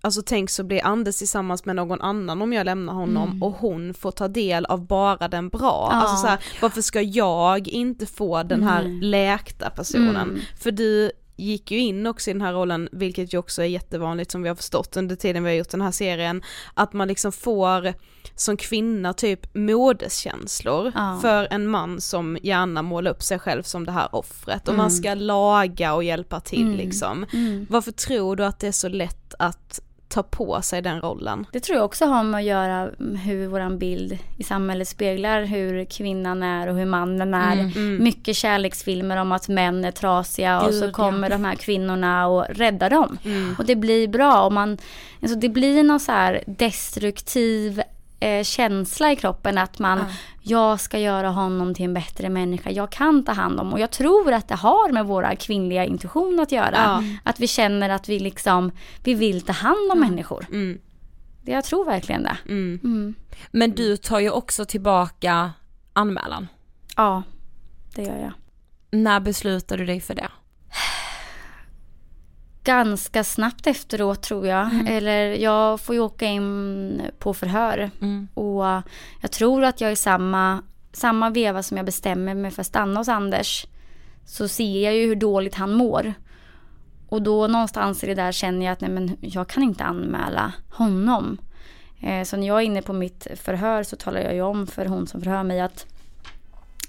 Alltså 0.05 0.23
tänk 0.27 0.51
så 0.51 0.65
blir 0.65 0.85
Anders 0.85 1.17
tillsammans 1.19 1.65
med 1.65 1.77
någon 1.77 2.01
annan 2.01 2.43
om 2.43 2.53
jag 2.53 2.65
lämnar 2.65 2.93
honom 2.93 3.29
Mm. 3.29 3.43
och 3.43 3.53
hon 3.53 3.95
får 3.95 4.11
ta 4.11 4.29
del 4.29 4.65
av 4.67 4.87
bara 4.87 5.29
den 5.29 5.49
bra. 5.49 5.89
Ja. 5.93 5.97
Alltså 5.97 6.17
så 6.17 6.27
här, 6.27 6.39
varför 6.63 6.81
ska 6.83 7.01
jag 7.03 7.69
inte 7.69 8.07
få 8.07 8.43
den 8.43 8.63
här 8.63 8.81
Mm. 8.85 9.01
läkta 9.01 9.71
personen? 9.71 10.17
Mm. 10.17 10.41
För 10.61 10.71
du 10.71 11.11
gick 11.37 11.71
ju 11.71 11.79
in 11.79 12.07
också 12.07 12.31
i 12.31 12.33
den 12.33 12.43
här 12.43 12.53
rollen, 12.53 12.89
vilket 12.93 13.35
ju 13.35 13.39
också 13.39 13.63
är 13.63 13.67
jättevanligt 13.67 14.31
som 14.31 14.43
vi 14.43 14.49
har 14.49 14.57
förstått 14.57 14.97
under 14.97 15.17
tiden 15.17 15.45
vi 15.45 15.51
har 15.51 15.57
gjort 15.57 15.71
den 15.71 15.81
här 15.81 15.91
serien, 15.91 16.43
att 16.75 16.93
man 16.93 17.09
liksom 17.09 17.33
får 17.33 17.95
som 18.37 18.57
kvinna 18.57 19.13
typ 19.13 19.55
modeskänslor 19.55 20.93
Ja. 20.95 21.19
för 21.23 21.49
en 21.51 21.67
man 21.69 22.01
som 22.01 22.39
gärna 22.43 22.83
målar 22.83 23.11
upp 23.11 23.23
sig 23.23 23.39
själv 23.39 23.63
som 23.63 23.87
det 23.87 23.93
här 23.93 24.15
offret 24.15 24.63
och 24.63 24.75
Mm. 24.75 24.83
man 24.83 24.91
ska 24.91 25.15
laga 25.15 25.95
och 25.95 26.05
hjälpa 26.05 26.41
till 26.41 26.63
Mm. 26.63 26.77
liksom. 26.77 27.27
Mm. 27.33 27.67
Varför 27.71 27.93
tror 27.93 28.37
du 28.37 28.45
att 28.45 28.61
det 28.61 28.67
är 28.69 28.73
så 28.73 28.89
lätt 28.89 29.35
att 29.39 29.81
ta 30.13 30.23
på 30.23 30.63
sig 30.63 30.83
den 30.83 31.01
rollen? 31.01 31.47
Det 31.53 31.61
tror 31.61 31.77
jag 31.77 31.85
också 31.85 32.05
har 32.07 32.25
med 32.25 32.39
att 32.39 32.45
göra 32.45 32.91
hur 33.25 33.49
våran 33.49 33.79
bild 33.79 34.19
i 34.39 34.43
samhället 34.45 34.89
speglar 34.89 35.45
hur 35.45 35.85
kvinnan 35.85 36.43
är 36.43 36.69
och 36.69 36.77
hur 36.77 36.87
mannen 36.87 37.35
är. 37.35 37.53
Mm, 37.53 37.73
mm. 37.77 38.05
Mycket 38.05 38.37
kärleksfilmer 38.37 39.17
om 39.17 39.33
att 39.33 39.49
män 39.49 39.85
är 39.85 39.91
trasiga 39.91 40.61
och 40.61 40.71
Gud, 40.71 40.81
så 40.81 40.93
kommer 40.93 41.31
de 41.31 41.45
här 41.45 41.55
kvinnorna 41.55 42.27
och 42.27 42.47
räddar 42.49 42.91
dem. 42.91 43.19
Mm. 43.25 43.55
Och 43.59 43.65
det 43.65 43.77
blir 43.77 44.09
bra 44.09 44.45
och 44.45 44.53
man, 44.53 44.79
alltså 45.23 45.39
det 45.39 45.49
blir 45.49 45.83
någon 45.83 46.01
så 46.01 46.13
här 46.13 46.45
destruktiv 46.47 47.83
eh, 48.23 48.45
känsla 48.45 49.13
i 49.13 49.17
kroppen 49.17 49.59
att 49.59 49.79
man, 49.79 50.05
jag 50.41 50.81
ska 50.81 50.99
göra 50.99 51.29
honom 51.29 51.75
till 51.75 51.85
en 51.85 51.95
bättre 51.95 52.29
människa, 52.29 52.71
jag 52.71 52.93
kan 52.93 53.25
ta 53.25 53.33
hand 53.33 53.61
om 53.61 53.73
och 53.73 53.81
jag 53.81 53.91
tror 53.91 54.33
att 54.33 54.49
det 54.49 54.55
har 54.55 54.93
med 54.93 55.07
våra 55.07 55.37
kvinnliga 55.37 55.85
intuition 55.85 56.41
att 56.41 56.53
göra. 56.53 56.77
Ja. 56.77 57.03
Att 57.25 57.41
vi 57.41 57.47
känner 57.47 57.89
att 57.89 58.09
vi 58.09 58.19
liksom, 58.19 58.73
vi 59.05 59.15
vill 59.15 59.43
ta 59.43 59.53
hand 59.53 59.93
om 59.93 60.01
människor. 60.01 60.47
Mm. 60.51 60.79
Jag 61.45 61.65
tror 61.65 61.85
verkligen 61.85 62.23
det. 62.23 62.37
Mm. 62.49 62.81
Mm. 62.85 63.15
Men 63.51 63.71
du 63.71 63.97
tar 63.97 64.21
ju 64.21 64.31
också 64.31 64.65
tillbaka 64.65 65.53
anmälan. 65.93 66.49
Ja, 66.97 67.23
det 67.95 68.03
gör 68.03 68.19
jag. 68.19 68.33
När 68.91 69.21
beslutar 69.21 69.79
du 69.79 69.87
dig 69.87 70.01
för 70.01 70.15
det? 70.15 70.29
Ganska 72.65 73.25
snabbt 73.25 73.67
efteråt 73.67 74.23
tror 74.23 74.47
jag. 74.47 74.71
Mm. 74.73 74.87
Eller 74.87 75.35
jag 75.35 75.81
får 75.81 75.95
ju 75.95 76.01
åka 76.01 76.27
in 76.27 77.03
på 77.19 77.35
förhör. 77.35 77.91
Mm. 78.01 78.29
Och 78.35 78.65
jag 79.21 79.31
tror 79.31 79.65
att 79.65 79.81
jag 79.81 79.93
i 79.93 79.97
samma, 79.97 80.63
samma 80.93 81.31
veva 81.31 81.63
som 81.63 81.77
jag 81.77 81.87
bestämmer 81.87 82.35
mig 82.35 82.51
för 82.51 82.61
att 82.61 82.67
stanna 82.67 83.01
hos 83.01 83.09
Anders 83.09 83.67
så 84.27 84.49
ser 84.49 84.85
jag 84.85 84.95
ju 84.95 85.07
hur 85.07 85.17
dåligt 85.17 85.55
han 85.55 85.73
mår. 85.73 86.15
Och 87.09 87.23
då 87.23 87.47
någonstans 87.47 88.05
i 88.05 88.07
det 88.07 88.15
där 88.15 88.33
känner 88.33 88.67
jag 88.67 88.73
att 88.73 88.81
nej 88.81 88.91
men 88.91 89.17
jag 89.21 89.49
kan 89.49 89.63
inte 89.63 89.85
anmäla 89.85 90.53
honom. 90.71 91.39
Eh, 92.01 92.25
så 92.25 92.37
när 92.37 92.47
jag 92.47 92.59
är 92.59 92.67
inne 92.67 92.83
på 92.83 92.93
mitt 92.93 93.27
förhör 93.35 93.83
så 93.83 93.97
talar 93.97 94.21
jag 94.21 94.35
ju 94.35 94.43
om 94.43 94.67
för 94.67 94.87
hon 94.87 95.07
som 95.07 95.21
förhör 95.21 95.43
mig 95.43 95.61
att 95.61 95.87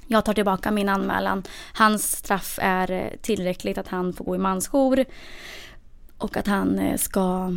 jag 0.07 0.25
tar 0.25 0.33
tillbaka 0.33 0.71
min 0.71 0.89
anmälan. 0.89 1.43
Hans 1.73 2.17
straff 2.17 2.59
är 2.61 3.15
tillräckligt 3.21 3.77
att 3.77 3.87
han 3.87 4.13
får 4.13 4.25
gå 4.25 4.35
i 4.35 4.37
mansjour. 4.37 5.05
Och 6.23 6.37
att 6.37 6.47
han 6.47 6.79
eh, 6.79 6.97
ska, 6.97 7.53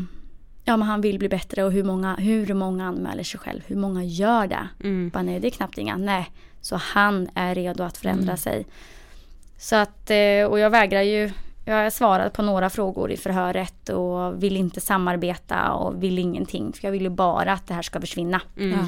ja 0.64 0.76
men 0.76 0.82
han 0.88 1.00
vill 1.00 1.18
bli 1.18 1.28
bättre 1.28 1.64
och 1.64 1.72
hur 1.72 1.84
många, 1.84 2.14
hur 2.14 2.54
många 2.54 2.86
anmäler 2.86 3.22
sig 3.22 3.40
själv, 3.40 3.60
hur 3.66 3.76
många 3.76 4.04
gör 4.04 4.46
det? 4.46 4.68
Mm. 4.84 5.08
Bara, 5.08 5.22
nej 5.22 5.40
det 5.40 5.48
är 5.48 5.50
knappt 5.50 5.78
inga, 5.78 5.96
nej. 5.96 6.30
Så 6.60 6.76
han 6.76 7.28
är 7.34 7.54
redo 7.54 7.82
att 7.82 7.96
förändra 7.98 8.22
Mm. 8.22 8.36
sig. 8.36 8.66
Så 9.58 9.76
att, 9.76 10.10
eh, 10.10 10.44
och 10.50 10.58
jag 10.58 10.70
vägrar 10.70 11.02
ju, 11.02 11.30
jag 11.64 11.74
har 11.74 11.90
svarat 11.90 12.32
på 12.32 12.42
några 12.42 12.70
frågor 12.70 13.10
i 13.10 13.16
förhöret 13.16 13.88
och 13.88 14.42
vill 14.42 14.56
inte 14.56 14.80
samarbeta 14.80 15.72
och 15.72 16.02
vill 16.02 16.18
ingenting. 16.18 16.72
För 16.72 16.84
jag 16.84 16.92
vill 16.92 17.02
ju 17.02 17.10
bara 17.10 17.52
att 17.52 17.66
det 17.66 17.74
här 17.74 17.82
ska 17.82 18.00
försvinna. 18.00 18.40
Mm. 18.56 18.78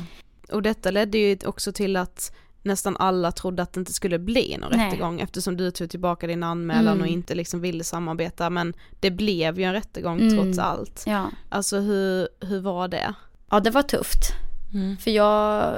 Och 0.53 0.62
detta 0.62 0.91
ledde 0.91 1.18
ju 1.18 1.37
också 1.47 1.72
till 1.72 1.97
att 1.97 2.33
nästan 2.63 2.97
alla 2.97 3.33
trodde 3.33 3.63
att 3.63 3.73
det 3.73 3.81
inte 3.81 3.93
skulle 3.93 4.19
bli 4.19 4.57
någon 4.61 4.71
Nej. 4.77 4.87
rättegång 4.87 5.21
eftersom 5.21 5.57
du 5.57 5.71
tog 5.71 5.91
tillbaka 5.91 6.27
din 6.27 6.43
anmälan 6.43 6.87
Mm. 6.95 7.01
och 7.01 7.07
inte 7.07 7.35
liksom 7.35 7.61
ville 7.61 7.85
samarbeta 7.85 8.51
men 8.51 8.75
det 9.01 9.11
blev 9.11 9.59
ju 9.59 9.65
en 9.65 9.73
rättegång 9.73 10.21
Mm. 10.21 10.37
trots 10.37 10.59
allt. 10.59 11.05
Ja. 11.07 11.31
Alltså 11.49 11.79
hur, 11.79 12.29
hur 12.41 12.61
var 12.61 12.89
det? 12.89 13.15
Ja, 13.51 13.61
det 13.61 13.71
var 13.71 13.83
tufft. 13.83 14.33
Mm. 14.75 14.97
För 14.97 15.11
jag, 15.11 15.75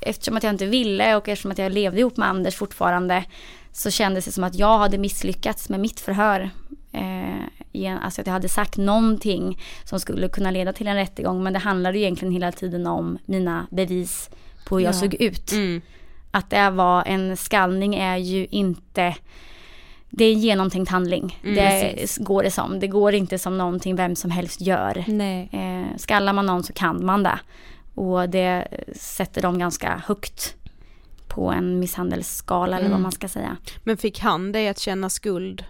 eftersom 0.00 0.36
att 0.36 0.42
jag 0.42 0.52
inte 0.52 0.66
ville 0.66 1.16
och 1.16 1.28
eftersom 1.28 1.50
att 1.50 1.58
jag 1.58 1.72
levde 1.72 2.00
ihop 2.00 2.16
med 2.16 2.28
Anders 2.28 2.54
fortfarande 2.54 3.24
så 3.72 3.90
kändes 3.90 4.24
det 4.24 4.32
som 4.32 4.44
att 4.44 4.54
jag 4.54 4.78
hade 4.78 4.98
misslyckats 4.98 5.68
med 5.68 5.80
mitt 5.80 6.00
förhör. 6.00 6.50
Eh, 6.92 8.04
alltså 8.04 8.20
att 8.20 8.26
jag 8.26 8.34
hade 8.34 8.48
sagt 8.48 8.76
någonting 8.76 9.62
som 9.84 10.00
skulle 10.00 10.28
kunna 10.28 10.50
leda 10.50 10.72
till 10.72 10.88
en 10.88 10.96
rättegång 10.96 11.42
men 11.42 11.52
det 11.52 11.58
handlade 11.58 11.98
ju 11.98 12.04
egentligen 12.04 12.32
hela 12.34 12.52
tiden 12.52 12.86
om 12.86 13.18
mina 13.24 13.66
bevis 13.70 14.30
på 14.66 14.76
hur 14.78 14.84
jag 14.84 14.94
Ja. 14.94 14.98
såg 14.98 15.14
ut. 15.14 15.52
Mm. 15.52 15.80
Att 16.30 16.50
det 16.50 16.70
var 16.70 17.02
en 17.06 17.36
skallning 17.36 17.94
är 17.94 18.16
ju 18.16 18.46
inte 18.50 19.16
det 20.10 20.24
är 20.24 20.32
en 20.32 20.38
genomtänkt 20.38 20.90
handling. 20.90 21.38
Mm, 21.42 21.54
det 21.56 21.92
precis. 21.94 22.18
går 22.18 22.42
det 22.42 22.50
som. 22.50 22.80
Det 22.80 22.86
går 22.86 23.14
inte 23.14 23.38
som 23.38 23.58
någonting 23.58 23.96
vem 23.96 24.16
som 24.16 24.30
helst 24.30 24.60
gör. 24.60 25.04
Nej. 25.08 25.48
Eh, 25.52 25.96
skallar 25.96 26.32
man 26.32 26.46
någon 26.46 26.62
så 26.62 26.72
kan 26.72 27.04
man 27.04 27.22
det. 27.22 27.38
Och 27.94 28.28
det 28.28 28.68
sätter 28.96 29.42
dem 29.42 29.58
ganska 29.58 30.02
högt 30.06 30.54
på 31.28 31.50
en 31.52 31.80
misshandelsskala 31.80 32.76
eller 32.76 32.84
vad 32.88 32.90
Mm. 32.92 33.02
man 33.02 33.12
ska 33.12 33.28
säga. 33.28 33.56
Men 33.84 33.96
fick 33.96 34.20
han 34.20 34.52
dig 34.52 34.68
att 34.68 34.78
känna 34.78 35.10
skuld 35.10 35.64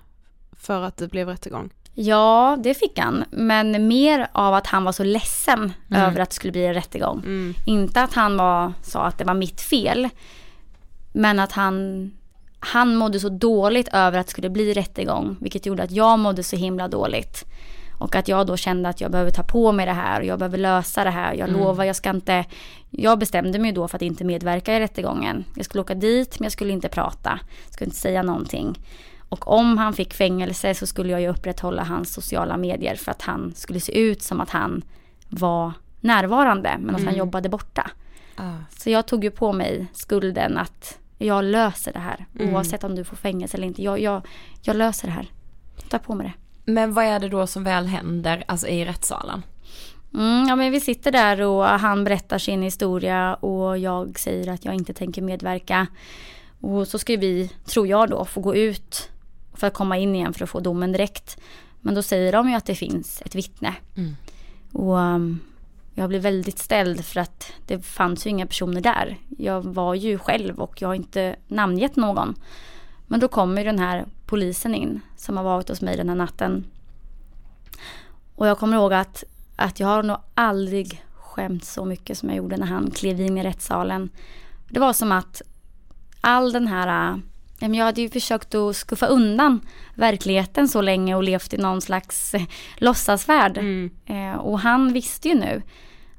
för 0.53 0.82
att 0.82 0.97
det 0.97 1.09
blev 1.09 1.28
rättegång? 1.28 1.70
Ja, 1.99 2.57
det 2.62 2.74
fick 2.74 2.99
han. 2.99 3.24
Men 3.30 3.88
mer 3.88 4.28
av 4.32 4.55
att 4.55 4.66
han 4.66 4.84
var 4.84 4.92
så 4.92 5.05
ledsen 5.05 5.72
Mm. 5.90 6.03
över 6.03 6.20
att 6.20 6.28
det 6.30 6.34
skulle 6.36 6.53
bli 6.53 6.66
en 6.66 6.74
rättegång. 6.74 7.18
Mm. 7.18 7.55
Inte 7.66 8.03
att 8.03 8.14
han 8.14 8.36
var, 8.36 8.72
sa 8.82 9.03
att 9.05 9.18
det 9.18 9.24
var 9.24 9.34
mitt 9.34 9.61
fel. 9.61 10.09
Men 11.12 11.38
att 11.38 11.53
han, 11.53 12.11
han 12.61 12.97
mådde 12.97 13.20
så 13.20 13.28
dåligt 13.28 13.88
över 13.92 14.18
att 14.18 14.26
det 14.26 14.30
skulle 14.30 14.51
bli 14.51 14.72
rättegång. 14.72 15.36
Vilket 15.40 15.66
gjorde 15.66 15.82
att 15.82 15.90
jag 15.90 16.18
mådde 16.18 16.42
så 16.42 16.57
himla 16.57 16.88
dåligt. 16.88 17.44
Och 17.99 18.14
att 18.16 18.28
jag 18.28 18.47
då 18.47 18.57
kände 18.57 18.88
att 18.88 19.01
jag 19.01 19.11
behöver 19.11 19.30
ta 19.30 19.42
på 19.42 19.72
mig 19.72 19.86
det 19.86 19.92
här 19.92 20.20
och 20.20 20.26
jag 20.26 20.38
behöver 20.38 20.59
lösa 20.59 21.05
det 21.05 21.11
här. 21.11 21.34
Jag 21.34 21.49
Mm. 21.49 21.61
lovar, 21.61 21.84
jag 21.84 21.97
ska 21.97 22.11
inte... 22.11 22.44
Jag 22.90 23.18
bestämde 23.18 23.59
mig 23.59 23.72
då 23.72 23.88
för 23.88 23.97
att 23.97 24.03
inte 24.03 24.24
medverka 24.24 24.76
i 24.76 24.80
rättegången. 24.80 25.44
Jag 25.57 25.64
skulle 25.64 25.80
åka 25.80 25.94
dit 25.94 26.38
men 26.40 26.44
jag 26.44 26.53
skulle 26.53 26.72
inte 26.72 26.88
prata. 26.88 27.38
Jag 27.64 27.72
skulle 27.74 27.86
inte 27.88 27.97
säga 28.01 28.22
någonting. 28.22 28.78
Och 29.29 29.49
om 29.49 29.79
han 29.79 29.93
fick 29.93 30.14
fängelse 30.14 30.74
så 30.74 30.87
skulle 30.87 31.12
jag 31.12 31.20
ju 31.20 31.29
upprätthålla 31.29 31.85
hans 31.85 32.12
sociala 32.14 32.57
medier 32.57 32.95
för 32.97 33.11
att 33.11 33.22
han 33.22 33.53
skulle 33.57 33.81
se 33.81 33.99
ut 33.99 34.22
som 34.22 34.41
att 34.41 34.51
han 34.51 34.83
var 35.29 35.72
närvarande 36.01 36.77
men 36.81 36.95
att 36.95 37.01
han 37.01 37.09
Mm. 37.09 37.18
jobbade 37.18 37.49
borta. 37.49 37.91
Ah. 38.37 38.53
Så 38.79 38.91
jag 38.91 39.07
tog 39.07 39.24
ju 39.24 39.31
på 39.31 39.53
mig 39.53 39.87
skulden 39.93 40.59
att 40.59 40.99
jag 41.18 41.45
löser 41.45 41.93
det 41.93 41.99
här 41.99 42.27
Mm. 42.39 42.55
oavsett 42.55 42.85
om 42.85 42.95
du 42.97 43.05
får 43.05 43.16
fängelse 43.16 43.57
eller 43.57 43.66
inte. 43.66 43.83
Jag, 43.83 44.01
jag, 44.01 44.22
jag 44.62 44.77
löser 44.77 45.07
det 45.09 45.12
här. 45.14 45.31
Tar 45.89 45.99
på 45.99 46.14
mig 46.14 46.27
det. 46.27 46.72
Men 46.72 46.93
vad 46.95 47.05
är 47.05 47.20
det 47.20 47.29
då 47.29 47.47
som 47.47 47.64
väl 47.64 47.87
händer, 47.87 48.45
alltså 48.49 48.66
i 48.66 48.85
rättssalen? 48.85 49.43
Mm, 50.14 50.49
ja 50.49 50.57
men 50.57 50.72
vi 50.72 50.81
sitter 50.81 51.12
där 51.12 51.41
och 51.41 51.64
han 51.64 52.05
berättar 52.05 52.39
sin 52.39 52.62
historia 52.62 53.35
och 53.35 53.79
jag 53.79 54.18
säger 54.18 54.53
att 54.53 54.64
jag 54.64 54.74
inte 54.74 54.95
tänker 54.95 55.22
medverka. 55.22 55.87
Och 56.61 56.89
så 56.89 56.99
ska 56.99 57.16
vi, 57.16 57.49
tror 57.64 57.87
jag 57.87 58.11
då, 58.11 58.24
få 58.24 58.41
gå 58.41 58.55
ut 58.55 59.11
för 59.57 59.66
att 59.66 59.74
komma 59.74 59.98
in 59.98 60.14
igen 60.14 60.32
för 60.32 60.44
att 60.44 60.50
få 60.50 60.61
domen 60.61 60.92
direkt. 60.92 61.38
Men 61.80 61.94
då 61.94 62.02
säger 62.02 62.32
de 62.32 62.48
ju 62.48 62.54
att 62.54 62.66
det 62.66 62.74
finns 62.74 63.22
ett 63.24 63.34
vittne. 63.34 63.74
Mm. 63.96 64.16
Och 64.72 64.96
um, 64.96 65.40
jag 65.94 66.09
blev 66.09 66.22
väldigt 66.22 66.59
ställd 66.59 67.04
för 67.04 67.20
att 67.20 67.52
det 67.66 67.82
fanns 67.82 68.26
ju 68.26 68.30
inga 68.30 68.46
personer 68.46 68.80
där. 68.80 69.18
Jag 69.38 69.62
var 69.62 69.94
ju 69.94 70.18
själv 70.18 70.61
och 70.61 70.82
jag 70.82 70.88
har 70.88 70.94
inte 70.94 71.36
namngett 71.46 71.96
någon. 71.96 72.34
Men 73.07 73.20
då 73.20 73.28
kommer 73.28 73.64
den 73.64 73.78
här 73.78 74.07
polisen 74.26 74.74
in 74.74 75.00
som 75.16 75.36
har 75.36 75.44
varit 75.44 75.68
hos 75.68 75.80
mig 75.80 75.96
den 75.96 76.09
här 76.09 76.16
natten. 76.16 76.64
Och 78.34 78.46
jag 78.46 78.59
kommer 78.59 78.76
ihåg 78.76 78.92
att, 78.92 79.24
att 79.57 79.80
jag 79.80 79.88
har 79.88 80.02
nog 80.02 80.16
aldrig 80.34 81.04
skämt 81.14 81.64
så 81.64 81.84
mycket 81.84 82.18
som 82.18 82.28
jag 82.28 82.38
gjorde 82.38 82.57
när 82.57 82.66
han 82.66 82.90
klev 82.90 83.20
in 83.20 83.38
i 83.38 83.42
rättssalen. 83.42 84.11
Det 84.68 84.80
var 84.80 84.92
som 84.92 85.12
att 85.12 85.42
all 86.20 86.52
den 86.52 86.66
här, 86.66 87.20
jag 87.59 87.84
hade 87.84 88.00
ju 88.00 88.11
försökt 88.11 88.54
att 88.54 88.76
skuffa 88.76 89.07
undan 89.07 89.61
verkligheten 89.94 90.68
så 90.68 90.80
länge 90.80 91.14
och 91.14 91.22
levt 91.22 91.54
i 91.54 91.57
någon 91.57 91.80
slags 91.80 92.34
eh, 92.34 92.42
låtsasvärld. 92.76 93.59
Eh, 94.07 94.36
och 94.36 94.61
han 94.61 94.92
visste 94.92 95.28
ju 95.28 95.34
nu 95.34 95.62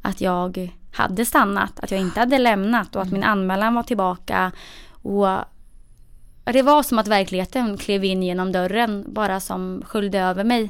att 0.01 0.21
jag 0.21 0.71
hade 0.91 1.25
stannat, 1.25 1.79
att 1.79 1.91
jag 1.91 1.99
inte 1.99 2.19
hade 2.19 2.37
lämnat 2.37 2.95
och 2.95 3.01
att 3.01 3.11
min 3.11 3.23
anmälan 3.23 3.75
var 3.75 3.83
tillbaka. 3.83 4.51
Och 4.89 5.27
det 6.43 6.61
var 6.61 6.83
som 6.83 6.99
att 6.99 7.07
verkligheten 7.07 7.77
klev 7.77 8.03
in 8.03 8.23
genom 8.23 8.51
dörren 8.51 9.05
bara 9.07 9.39
som 9.39 9.83
sköljde 9.85 10.19
över 10.19 10.43
mig. 10.43 10.69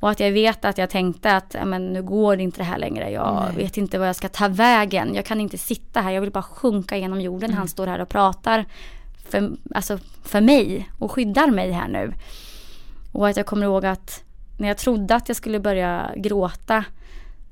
Och 0.00 0.10
att 0.10 0.20
jag 0.20 0.32
vet 0.32 0.64
att 0.64 0.78
jag 0.78 0.90
tänkte 0.90 1.36
att 1.36 1.56
men 1.64 1.86
nu 1.86 2.02
går 2.02 2.36
det 2.36 2.42
inte 2.42 2.58
det 2.58 2.64
här 2.64 2.78
längre. 2.78 3.10
Jag 3.10 3.44
Nej. 3.46 3.64
vet 3.64 3.76
inte 3.76 3.98
vad 3.98 4.08
jag 4.08 4.16
ska 4.16 4.28
ta 4.28 4.48
vägen. 4.48 5.14
Jag 5.14 5.24
kan 5.24 5.40
inte 5.40 5.58
sitta 5.58 6.00
här. 6.00 6.10
Jag 6.10 6.20
vill 6.20 6.30
bara 6.30 6.42
sjunka 6.42 6.96
genom 6.96 7.20
jorden. 7.20 7.54
Han 7.54 7.68
står 7.68 7.86
här 7.86 8.00
och 8.00 8.08
pratar 8.08 8.64
för, 9.28 9.56
alltså 9.74 9.98
för 10.22 10.40
mig 10.40 10.90
och 10.98 11.12
skyddar 11.12 11.50
mig 11.50 11.70
här 11.70 11.88
nu. 11.88 12.12
Och 13.12 13.28
att 13.28 13.36
jag 13.36 13.46
kommer 13.46 13.66
ihåg 13.66 13.86
att 13.86 14.24
när 14.58 14.68
jag 14.68 14.78
trodde 14.78 15.14
att 15.14 15.28
jag 15.28 15.36
skulle 15.36 15.60
börja 15.60 16.10
gråta 16.16 16.84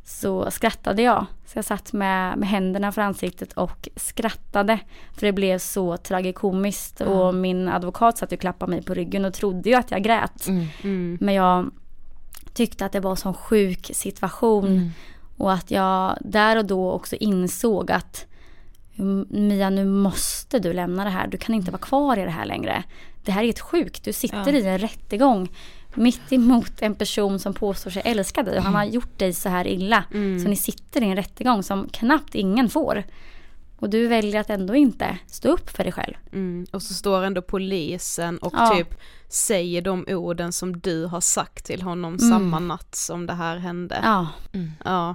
så 0.05 0.51
skrattade 0.51 1.03
jag. 1.03 1.27
Så 1.47 1.59
jag 1.59 1.65
satt 1.65 1.93
med, 1.93 2.39
med 2.39 2.49
händerna 2.49 2.93
för 2.93 3.03
ansiktet 3.03 3.53
och 3.53 3.89
skrattade. 3.97 4.79
För 5.13 5.27
det 5.27 5.33
blev 5.33 5.59
så 5.59 5.97
tragikomiskt. 5.97 7.01
Mm. 7.01 7.13
Och 7.13 7.35
min 7.35 7.69
advokat 7.69 8.19
satt 8.19 8.33
och 8.33 8.41
klappade 8.41 8.71
mig 8.71 8.83
på 8.83 8.95
ryggen 8.95 9.25
och 9.25 9.35
trodde 9.35 9.69
ju 9.69 9.75
att 9.75 9.91
jag 9.91 10.03
grät. 10.03 10.47
Mm. 10.83 11.19
Men 11.21 11.35
jag 11.35 11.71
tyckte 12.55 12.87
att 12.87 12.93
det 12.93 13.01
var 13.01 13.11
en 13.11 13.17
sån 13.17 13.35
sjuk 13.35 13.91
situation. 13.95 14.67
Mm. 14.67 14.91
Och 15.37 15.53
att 15.53 15.71
jag 15.71 16.19
där 16.21 16.57
och 16.57 16.65
då 16.65 16.93
också 16.93 17.17
insåg 17.17 17.91
att 17.91 18.27
"Mm, 18.27 18.34
Mia 19.29 19.71
nu 19.71 19.85
måste 19.85 20.59
du 20.59 20.73
lämna 20.73 21.05
det 21.05 21.11
här. 21.11 21.27
Du 21.27 21.37
kan 21.39 21.55
inte 21.55 21.71
vara 21.71 21.83
kvar 21.83 22.17
i 22.19 22.25
det 22.25 22.31
här 22.31 22.45
längre. 22.47 22.83
Det 23.25 23.33
här 23.33 23.43
är 23.45 23.49
ett 23.49 23.61
sjukt. 23.61 24.05
Du 24.05 24.13
sitter 24.13 24.53
Ja. 24.53 24.59
i 24.59 24.67
en 24.67 24.79
rättegång 24.79 25.49
mitt 25.95 26.33
emot 26.33 26.73
en 26.83 26.95
person 26.95 27.39
som 27.39 27.55
påstår 27.55 27.91
sig 27.91 28.03
älska 28.05 28.43
dig 28.43 28.59
och 28.59 28.65
han 28.65 28.75
har 28.75 28.85
gjort 28.85 29.19
dig 29.19 29.33
så 29.33 29.49
här 29.49 29.67
illa. 29.67 30.05
Mm. 30.15 30.41
Så 30.41 30.49
ni 30.49 30.57
sitter 30.57 31.03
i 31.03 31.05
en 31.05 31.17
rättegång 31.17 31.63
som 31.63 31.89
knappt 31.89 32.35
ingen 32.35 32.69
får. 32.69 33.05
Och 33.79 33.91
du 33.91 34.07
väljer 34.07 34.41
att 34.41 34.51
ändå 34.51 34.75
inte 34.75 35.19
stå 35.27 35.49
upp 35.49 35.71
för 35.71 35.85
dig 35.85 35.93
själv. 35.93 36.15
Mm. 36.33 36.67
Och 36.73 36.83
så 36.83 36.95
står 36.95 37.23
ändå 37.23 37.43
polisen 37.43 38.39
och 38.39 38.55
Ja. 38.57 38.75
typ 38.77 38.95
säger 39.29 39.83
de 39.83 40.05
orden 40.09 40.53
som 40.53 40.81
du 40.81 41.05
har 41.07 41.21
sagt 41.21 41.65
till 41.65 41.83
honom 41.83 42.15
Mm. 42.15 42.31
samma 42.31 42.59
natt 42.59 42.95
som 42.95 43.27
det 43.27 43.33
här 43.35 43.57
hände. 43.57 44.01
Ja. 44.03 44.29
Ja. 44.85 45.15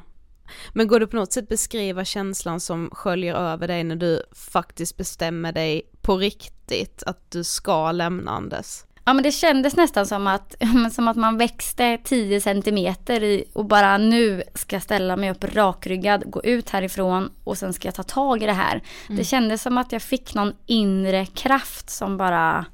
Men 0.73 0.87
går 0.87 0.99
det 0.99 1.07
på 1.07 1.15
något 1.15 1.33
sätt 1.33 1.49
beskriva 1.49 2.05
känslan 2.05 2.59
som 2.59 2.89
sköljer 2.91 3.35
över 3.35 3.67
dig 3.67 3.83
när 3.83 3.95
du 3.95 4.23
faktiskt 4.31 4.97
bestämmer 4.97 5.51
dig 5.51 5.81
på 6.01 6.17
riktigt 6.17 7.03
att 7.05 7.31
du 7.31 7.43
ska 7.43 7.91
lämna 7.91 8.31
Anders? 8.31 8.83
Ja 9.05 9.13
men 9.13 9.23
det 9.23 9.31
kändes 9.31 9.75
nästan 9.75 10.07
som 10.07 10.27
att, 10.27 10.55
som 10.91 11.07
att 11.07 11.17
man 11.17 11.37
växte 11.37 11.97
10 12.03 12.41
centimeter 12.41 13.23
i, 13.23 13.43
och 13.53 13.65
bara 13.65 13.97
nu 13.97 14.43
ska 14.55 14.75
jag 14.75 14.83
ställa 14.83 15.15
mig 15.17 15.31
upp 15.31 15.43
rakryggad, 15.43 16.23
gå 16.31 16.43
ut 16.43 16.69
härifrån 16.69 17.31
och 17.43 17.57
sen 17.57 17.73
ska 17.73 17.87
jag 17.87 17.95
ta 17.95 18.03
tag 18.03 18.43
i 18.43 18.45
det 18.45 18.53
här. 18.53 18.83
Mm. 19.07 19.17
Det 19.17 19.23
kändes 19.23 19.61
som 19.61 19.77
att 19.77 19.91
jag 19.91 20.01
fick 20.01 20.33
någon 20.33 20.53
inre 20.65 21.25
kraft 21.25 21.89
som 21.89 22.17
bara, 22.17 22.65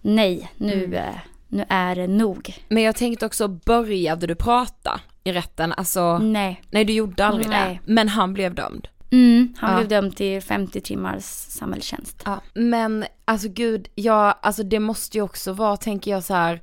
nej 0.00 0.52
nu, 0.56 0.84
Mm. 0.84 0.94
eh, 0.94 1.14
nu 1.48 1.64
är 1.68 1.96
det 1.96 2.06
nog. 2.06 2.54
Men 2.68 2.82
jag 2.82 2.96
tänkte 2.96 3.26
också, 3.26 3.48
började 3.48 4.26
du 4.26 4.34
prata 4.34 5.00
i 5.24 5.32
rätten? 5.32 5.72
Alltså, 5.72 6.18
Nej. 6.18 6.62
nej 6.70 6.84
du 6.84 6.92
gjorde 6.92 7.24
aldrig 7.26 7.48
Nej. 7.48 7.80
det. 7.84 7.92
Men 7.92 8.08
han 8.08 8.32
blev 8.34 8.54
dömd. 8.54 8.88
Mm, 9.12 9.54
han 9.58 9.70
Ja. 9.70 9.76
blev 9.76 9.88
dömd 9.88 10.16
till 10.16 10.42
50 10.42 10.80
timmars 10.80 11.22
samhällstjänst. 11.24 12.22
Ja, 12.24 12.40
men 12.54 13.04
alltså 13.24 13.48
gud, 13.48 13.88
ja, 13.94 14.38
alltså 14.42 14.62
det 14.62 14.80
måste 14.80 15.18
ju 15.18 15.22
också 15.22 15.52
vara, 15.52 15.76
tänker 15.76 16.10
jag 16.10 16.24
så 16.24 16.34
här, 16.34 16.62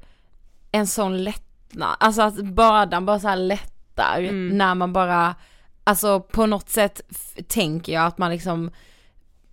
en 0.72 0.88
sån 0.88 1.24
lättnad, 1.24 1.96
alltså 2.00 2.22
att 2.22 2.36
bördan 2.46 3.06
bara 3.06 3.20
så 3.20 3.28
här 3.28 3.36
lättar 3.36 4.20
Mm. 4.20 4.58
när 4.58 4.76
man 4.76 4.94
bara, 4.94 5.36
alltså 5.84 6.20
på 6.20 6.46
något 6.46 6.70
sätt 6.70 7.02
tänker 7.48 7.94
jag 7.94 8.06
att 8.06 8.18
man 8.18 8.32
liksom 8.32 8.72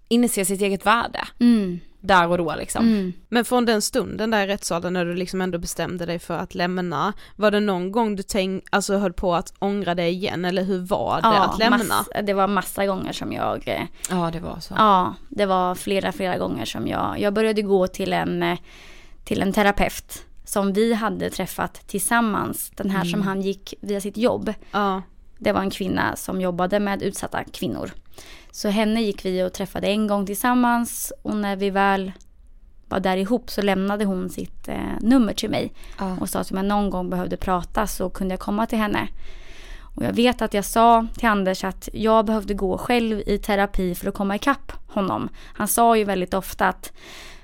inser 0.09 0.44
sitt 0.44 0.61
eget 0.61 0.86
värde. 0.86 1.20
Mm. 1.40 1.80
Där 2.01 2.28
och 2.28 2.38
då 2.38 2.55
liksom. 2.59 3.12
Men 3.28 3.44
från 3.44 3.64
den 3.64 3.82
stunden 3.82 4.30
där 4.30 4.44
i 4.44 4.46
rättssalen 4.46 4.92
när 4.92 5.05
du 5.05 5.14
liksom 5.14 5.40
ändå 5.40 5.59
bestämde 5.59 6.07
dig 6.07 6.18
för 6.18 6.38
att 6.38 6.55
lämna, 6.55 7.12
var 7.36 7.51
det 7.51 7.61
någon 7.61 7.92
gång 7.92 8.16
du 8.16 8.22
tänk, 8.22 8.64
alltså 8.70 8.96
höll 8.99 9.12
på 9.12 9.34
att 9.34 9.53
ångra 9.59 9.94
dig 9.94 10.12
igen 10.12 10.44
eller 10.44 10.64
hur 10.64 10.78
var 10.78 11.20
det 11.22 11.28
att 11.28 11.59
lämna? 11.59 11.78
mass, 11.78 12.09
det 12.22 12.32
var 12.34 12.46
massa 12.49 12.86
gånger 12.86 13.12
som 13.12 13.32
jag 13.32 13.68
eh, 13.68 13.82
Ja 14.11 14.30
det 14.32 14.40
var 14.40 14.61
så. 14.61 14.74
Ja, 14.76 15.14
det 15.28 15.46
var 15.46 15.74
flera, 15.74 16.12
flera 16.12 16.38
gånger 16.38 16.64
som 16.64 16.86
jag, 16.88 17.20
jag 17.20 17.34
började 17.34 17.62
gå 17.62 17.86
till 17.86 18.12
en, 18.12 18.42
eh, 18.42 18.59
till 19.24 19.42
en 19.42 19.53
terapeut 19.53 20.24
som 20.44 20.72
vi 20.72 20.94
hade 20.94 21.30
träffat 21.30 21.74
tillsammans. 21.88 22.70
Den 22.76 22.90
här 22.90 23.01
Mm. 23.01 23.11
som 23.11 23.22
han 23.22 23.42
gick 23.42 23.74
via 23.80 24.01
sitt 24.01 24.16
jobb. 24.16 24.55
Ja. 24.72 25.03
Det 25.38 25.53
var 25.53 25.61
en 25.61 25.70
kvinna 25.70 26.16
som 26.16 26.40
jobbade 26.40 26.80
med 26.80 27.03
utsatta 27.03 27.44
kvinnor. 27.44 27.90
Så 28.51 28.69
henne 28.69 29.03
gick 29.03 29.25
vi 29.25 29.43
och 29.43 29.53
träffade 29.53 29.87
en 29.87 30.07
gång 30.07 30.27
tillsammans 30.27 31.12
och 31.23 31.37
när 31.37 31.57
vi 31.57 31.71
väl 31.71 32.12
var 32.89 33.01
där 33.01 33.16
ihop 33.16 33.51
så 33.51 33.62
lämnade 33.62 34.05
hon 34.05 34.31
sitt 34.31 34.69
eh, 34.69 34.77
nummer 35.01 35.33
till 35.33 35.51
mig. 35.51 35.73
Ja. 35.99 36.16
Och 36.21 36.29
sa 36.29 36.41
att 36.41 36.51
om 36.51 36.57
jag 36.57 36.66
någon 36.66 36.91
gång 36.91 37.11
behövde 37.11 37.37
prata 37.37 37.87
så 37.87 38.11
kunde 38.11 38.33
jag 38.33 38.41
komma 38.41 38.66
till 38.66 38.79
henne. 38.79 39.09
Och 39.99 40.05
jag 40.05 40.12
vet 40.12 40.43
att 40.43 40.55
jag 40.55 40.64
sa 40.64 41.07
till 41.19 41.29
Anders 41.29 41.64
att 41.64 41.89
jag 41.93 42.27
behövde 42.27 42.55
gå 42.55 42.79
själv 42.79 43.23
i 43.27 43.39
terapi 43.39 43.95
för 43.95 44.09
att 44.09 44.14
komma 44.14 44.37
ikapp 44.37 44.73
honom. 44.87 45.29
Han 45.55 45.69
sa 45.69 45.97
ju 45.97 46.05
väldigt 46.05 46.35
ofta 46.35 46.69
att, 46.69 46.93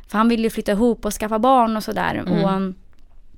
för 0.08 0.18
han 0.18 0.28
ville 0.28 0.42
ju 0.42 0.50
flytta 0.50 0.72
ihop 0.72 1.04
och 1.04 1.12
skaffa 1.12 1.38
barn 1.38 1.76
och 1.76 1.84
sådär. 1.84 2.14
Mm. 2.14 2.44
Och 2.44 2.50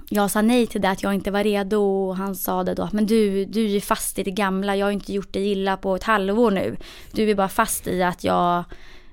jag 0.08 0.30
sa 0.30 0.42
nej 0.42 0.66
till 0.66 0.80
det, 0.80 0.90
att 0.90 1.02
jag 1.02 1.14
inte 1.14 1.30
var 1.30 1.44
redo. 1.44 1.80
Och 1.80 2.16
han 2.16 2.34
sa 2.34 2.64
det 2.64 2.74
då, 2.74 2.88
men 2.92 3.06
du, 3.06 3.44
du 3.44 3.76
är 3.76 3.80
fast 3.80 4.18
i 4.18 4.22
det 4.22 4.30
gamla, 4.30 4.76
jag 4.76 4.86
har 4.86 4.90
inte 4.90 5.12
gjort 5.12 5.32
dig 5.32 5.52
illa 5.52 5.76
på 5.76 5.96
ett 5.96 6.02
halvår 6.04 6.50
nu. 6.50 6.76
Du 7.12 7.30
är 7.30 7.34
bara 7.34 7.48
fast 7.48 7.86
i 7.86 8.02
att 8.02 8.24
jag 8.24 8.64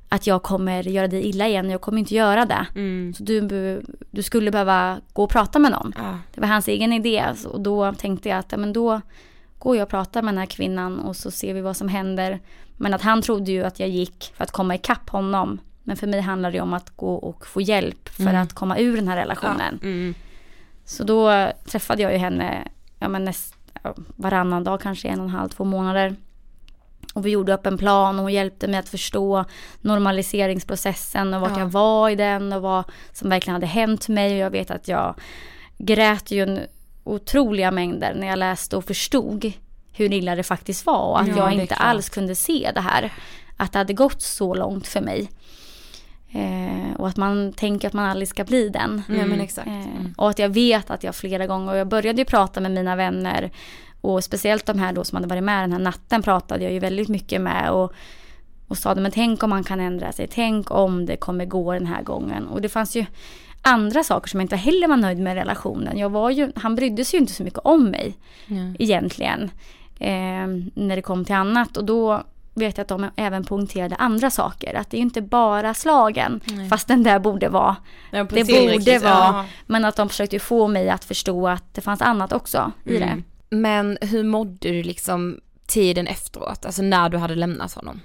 att 0.10 0.28
jag 0.28 0.44
kommer 0.44 0.84
göra 0.84 1.08
dig 1.08 1.24
illa 1.24 1.48
igen, 1.48 1.70
jag 1.70 1.82
kommer 1.82 2.00
inte 2.00 2.16
göra 2.16 2.46
det. 2.46 2.66
Mm. 2.76 3.14
Så 3.18 3.24
du, 3.24 3.82
du 4.12 4.24
skulle 4.24 4.52
behöva 4.52 5.00
gå 5.14 5.24
och 5.24 5.30
prata 5.30 5.60
med 5.60 5.72
någon. 5.72 5.94
Ja. 5.98 6.18
Det 6.34 6.42
var 6.42 6.48
hans 6.48 6.68
egen 6.68 6.94
idé 6.94 7.24
och 7.46 7.62
då 7.62 7.94
tänkte 7.94 8.30
jag 8.30 8.38
att 8.40 8.52
ja, 8.52 8.58
men 8.58 8.74
då 8.74 9.02
går 9.60 9.76
jag 9.76 9.84
och 9.84 9.90
pratar 9.90 10.22
med 10.22 10.34
den 10.34 10.38
här 10.40 10.46
kvinnan 10.46 11.00
och 11.00 11.16
så 11.16 11.32
ser 11.32 11.54
vi 11.54 11.62
vad 11.62 11.78
som 11.78 11.88
händer. 11.88 12.40
Men 12.78 12.94
att 12.94 13.02
han 13.02 13.22
trodde 13.22 13.52
ju 13.52 13.64
att 13.64 13.80
jag 13.80 13.90
gick 13.90 14.34
för 14.38 14.44
att 14.44 14.52
komma 14.52 14.76
ikapp 14.76 15.10
honom. 15.10 15.60
Men 15.84 15.98
för 15.98 16.08
mig 16.08 16.22
handlar 16.22 16.52
det 16.52 16.62
om 16.62 16.74
att 16.74 16.90
gå 16.90 17.16
och 17.16 17.48
få 17.48 17.62
hjälp 17.62 18.10
för 18.10 18.24
Mm. 18.24 18.42
att 18.42 18.54
komma 18.54 18.78
ur 18.78 18.96
den 18.96 19.08
här 19.08 19.18
relationen. 19.18 19.80
Mm. 19.84 20.14
Så 20.86 21.04
då 21.04 21.52
träffade 21.66 22.02
jag 22.02 22.12
ju 22.12 22.18
henne 22.18 22.68
ja, 23.00 23.08
men 23.08 23.24
näst, 23.26 23.56
varannan 24.16 24.64
dag, 24.64 24.82
kanske 24.82 25.08
en 25.08 25.20
och 25.20 25.26
en 25.26 25.32
halv, 25.32 25.50
två 25.50 25.64
månader. 25.64 26.16
Och 27.14 27.26
vi 27.26 27.30
gjorde 27.30 27.54
upp 27.54 27.66
en 27.66 27.78
plan 27.78 28.16
och 28.16 28.22
hon 28.24 28.34
hjälpte 28.34 28.68
mig 28.68 28.80
att 28.80 28.90
förstå 28.90 29.46
normaliseringsprocessen 29.82 31.34
och 31.34 31.42
vart 31.42 31.52
Ja. 31.52 31.60
jag 31.60 31.68
var 31.68 32.10
i 32.10 32.16
den 32.16 32.54
och 32.54 32.62
vad 32.62 32.84
som 33.12 33.30
verkligen 33.30 33.54
hade 33.54 33.66
hänt 33.66 34.08
mig. 34.08 34.32
Och 34.34 34.38
jag 34.40 34.50
vet 34.52 34.72
att 34.72 34.88
jag 34.88 35.16
grät 35.78 36.32
ju 36.32 36.44
en 36.44 36.60
otroliga 37.04 37.72
mängder 37.72 38.14
när 38.16 38.28
jag 38.28 38.40
läste 38.40 38.78
och 38.78 38.86
förstod 38.86 39.52
hur 39.94 40.14
illa 40.14 40.36
det 40.36 40.44
faktiskt 40.44 40.86
var 40.86 41.06
och 41.06 41.20
att 41.22 41.28
Ja, 41.28 41.36
jag 41.38 41.52
inte 41.54 41.68
klart. 41.68 41.80
alls 41.82 42.10
kunde 42.10 42.36
se 42.36 42.72
det 42.76 42.82
här. 42.82 43.14
Att 43.58 43.72
det 43.72 43.78
hade 43.78 43.94
gått 43.94 44.22
så 44.22 44.54
långt 44.54 44.88
för 44.88 45.02
mig. 45.02 45.30
Eh, 46.36 46.96
och 46.98 47.08
att 47.08 47.18
man 47.18 47.54
tänker 47.54 47.88
att 47.88 47.94
man 47.94 48.06
aldrig 48.06 48.28
ska 48.28 48.44
bli 48.44 48.70
den. 48.70 49.02
Exakt. 49.42 49.68
Eh, 49.68 49.74
Mm. 49.74 50.14
och 50.18 50.30
att 50.30 50.40
jag 50.40 50.50
vet 50.50 50.90
att 50.92 51.04
jag 51.04 51.16
flera 51.16 51.48
gånger, 51.48 51.72
och 51.72 51.78
jag 51.78 51.88
började 51.88 52.22
ju 52.22 52.26
prata 52.26 52.62
med 52.62 52.72
mina 52.72 52.96
vänner 52.96 53.52
och 54.02 54.24
speciellt 54.24 54.66
de 54.66 54.80
här 54.80 54.94
då 54.94 55.04
som 55.04 55.16
hade 55.16 55.28
varit 55.28 55.44
med 55.44 55.64
den 55.64 55.72
här 55.72 55.80
natten 55.80 56.22
pratade 56.24 56.64
jag 56.64 56.74
ju 56.74 56.80
väldigt 56.80 57.10
mycket 57.10 57.42
med 57.42 57.70
och, 57.72 57.94
och 58.68 58.78
sa 58.78 58.96
men 58.96 59.12
tänk 59.12 59.44
om 59.44 59.50
man 59.50 59.64
kan 59.64 59.80
ändra 59.80 60.12
sig, 60.12 60.28
tänk 60.32 60.72
om 60.72 61.06
det 61.06 61.16
kommer 61.18 61.46
gå 61.46 61.74
den 61.74 61.86
här 61.88 62.04
gången. 62.04 62.48
Och 62.48 62.62
det 62.62 62.70
fanns 62.70 62.96
ju 62.96 63.06
andra 63.62 64.04
saker 64.04 64.30
som 64.30 64.40
jag 64.40 64.46
inte 64.46 64.56
heller 64.56 64.88
var 64.88 64.98
nöjd 64.98 65.20
med 65.20 65.38
i 65.38 65.40
relationen. 65.40 65.98
Jag 65.98 66.10
var 66.10 66.30
ju, 66.30 66.52
han 66.56 66.76
brydde 66.76 67.06
sig 67.06 67.18
ju 67.18 67.22
inte 67.22 67.34
så 67.34 67.44
mycket 67.44 67.60
om 67.64 67.90
mig 67.90 68.18
Ja. 68.48 68.56
egentligen 68.80 69.52
eh, 70.00 70.48
när 70.74 70.96
det 70.96 71.02
kom 71.02 71.26
till 71.26 71.36
annat 71.36 71.78
och 71.78 71.86
då 71.86 72.24
vet 72.54 72.78
jag 72.78 72.84
att 72.84 72.88
de 72.88 73.10
även 73.16 73.44
poängterade 73.44 73.96
andra 73.96 74.30
saker. 74.30 74.74
Att 74.74 74.90
det 74.90 74.98
är 74.98 75.00
ju 75.00 75.04
inte 75.06 75.22
bara 75.22 75.74
slagen, 75.74 76.42
Nej. 76.46 76.70
fast 76.70 76.88
den 76.88 77.04
där 77.04 77.20
borde 77.20 77.50
vara. 77.50 77.76
Ja, 78.12 78.24
det 78.24 78.44
borde 78.44 79.00
vara. 79.00 79.14
ja. 79.14 79.46
Men 79.66 79.86
att 79.86 79.96
de 79.96 80.10
försökte 80.10 80.40
få 80.40 80.68
mig 80.68 80.90
att 80.90 81.06
förstå 81.06 81.48
att 81.48 81.74
det 81.74 81.82
fanns 81.82 82.02
annat 82.02 82.34
också 82.34 82.72
i 82.86 82.98
det. 82.98 83.04
Mm. 83.06 83.24
Men 83.50 83.98
hur 84.02 84.24
mådde 84.24 84.70
du 84.72 84.84
liksom 84.84 85.40
tiden 85.68 86.08
efteråt, 86.08 86.66
alltså 86.66 86.82
när 86.82 87.10
du 87.10 87.18
hade 87.18 87.36
lämnat 87.36 87.74
honom? 87.74 88.00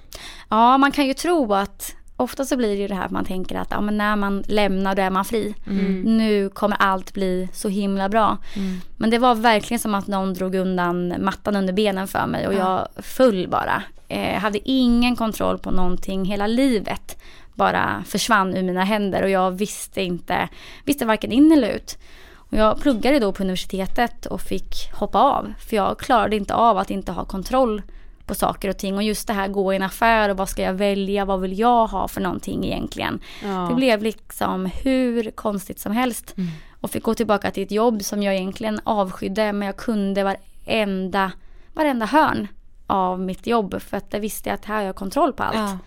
Ja, 0.49 0.77
man 0.77 0.91
kan 0.91 1.07
ju 1.07 1.13
tro 1.13 1.53
att 1.53 1.95
ofta 2.17 2.45
så 2.45 2.57
blir 2.57 2.69
det 2.69 2.81
ju 2.81 2.87
det 2.87 2.95
här 2.95 3.05
att 3.05 3.11
man 3.11 3.25
tänker 3.25 3.55
att 3.55 3.67
ja, 3.71 3.81
men 3.81 3.97
när 3.97 4.15
man 4.15 4.43
lämnar 4.47 4.95
då 4.95 5.01
är 5.01 5.09
man 5.09 5.25
fri. 5.25 5.55
Mm. 5.67 6.01
Nu 6.17 6.49
kommer 6.49 6.77
allt 6.79 7.13
bli 7.13 7.49
så 7.53 7.69
himla 7.69 8.09
bra. 8.09 8.37
Mm. 8.55 8.81
Men 8.97 9.09
det 9.09 9.17
var 9.17 9.35
verkligen 9.35 9.79
som 9.79 9.95
att 9.95 10.07
någon 10.07 10.33
drog 10.33 10.55
undan 10.55 11.13
mattan 11.19 11.55
under 11.55 11.73
benen 11.73 12.07
för 12.07 12.27
mig 12.27 12.47
och 12.47 12.53
jag 12.53 12.87
föll 12.97 13.47
bara. 13.49 13.83
Eh, 14.09 14.39
hade 14.39 14.69
ingen 14.69 15.15
kontroll 15.15 15.57
på 15.57 15.71
någonting, 15.71 16.25
hela 16.25 16.47
livet 16.47 17.17
bara 17.53 18.03
försvann 18.07 18.55
ur 18.55 18.63
mina 18.63 18.83
händer 18.83 19.23
och 19.23 19.29
jag 19.29 19.51
visste 19.51 20.01
inte, 20.01 20.49
visste 20.85 21.05
varken 21.05 21.31
in 21.31 21.51
eller 21.51 21.69
ut. 21.69 21.97
Och 22.33 22.57
jag 22.57 22.81
pluggade 22.81 23.19
då 23.19 23.31
på 23.31 23.43
universitetet 23.43 24.25
och 24.25 24.41
fick 24.41 24.91
hoppa 24.93 25.19
av 25.19 25.53
för 25.69 25.75
jag 25.75 25.99
klarade 25.99 26.35
inte 26.35 26.53
av 26.53 26.77
att 26.77 26.89
inte 26.89 27.11
ha 27.11 27.25
kontroll 27.25 27.81
på 28.25 28.35
saker 28.35 28.69
och 28.69 28.77
ting 28.77 28.95
och 28.95 29.03
just 29.03 29.27
det 29.27 29.33
här 29.33 29.47
gå 29.47 29.73
i 29.73 29.75
en 29.75 29.81
affär 29.83 30.29
och 30.29 30.37
vad 30.37 30.49
ska 30.49 30.61
jag 30.61 30.73
välja, 30.73 31.25
vad 31.25 31.41
vill 31.41 31.59
jag 31.59 31.87
ha 31.87 32.07
för 32.07 32.21
någonting 32.21 32.65
egentligen. 32.65 33.19
Ja. 33.43 33.67
Det 33.69 33.75
blev 33.75 34.03
liksom 34.03 34.65
hur 34.65 35.31
konstigt 35.31 35.79
som 35.79 35.91
helst. 35.91 36.35
Och 36.81 36.91
fick 36.91 37.03
gå 37.03 37.13
tillbaka 37.13 37.51
till 37.51 37.63
ett 37.63 37.71
jobb 37.71 38.03
som 38.03 38.23
jag 38.23 38.35
egentligen 38.35 38.79
avskydde 38.83 39.53
men 39.53 39.65
jag 39.65 39.77
kunde 39.77 40.23
varenda, 40.23 41.31
varenda 41.73 42.05
hörn 42.05 42.47
av 42.89 43.19
mitt 43.19 43.47
jobb 43.47 43.81
för 43.81 43.97
att 43.97 44.05
jag 44.09 44.19
visste 44.19 44.53
att 44.53 44.65
här 44.65 44.75
har 44.75 44.83
jag 44.83 44.95
kontroll 44.95 45.33
på 45.33 45.43
allt. 45.43 45.55
Ja. 45.55 45.77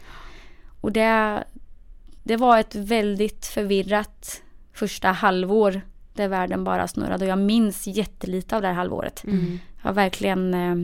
Och 0.80 0.92
det, 0.92 1.44
det 2.22 2.36
var 2.36 2.58
ett 2.58 2.74
väldigt 2.74 3.46
förvirrat 3.46 4.42
första 4.74 5.08
halvår 5.08 5.80
där 6.14 6.28
världen 6.28 6.64
bara 6.64 6.88
snurrade 6.88 7.24
och 7.24 7.30
jag 7.30 7.38
minns 7.38 7.86
jättelite 7.86 8.56
av 8.56 8.62
det 8.62 8.68
här 8.68 8.74
halvåret. 8.74 9.24
Mm. 9.24 9.58
Jag 9.82 9.88
har 9.88 9.92
verkligen 9.94 10.54
eh, 10.54 10.76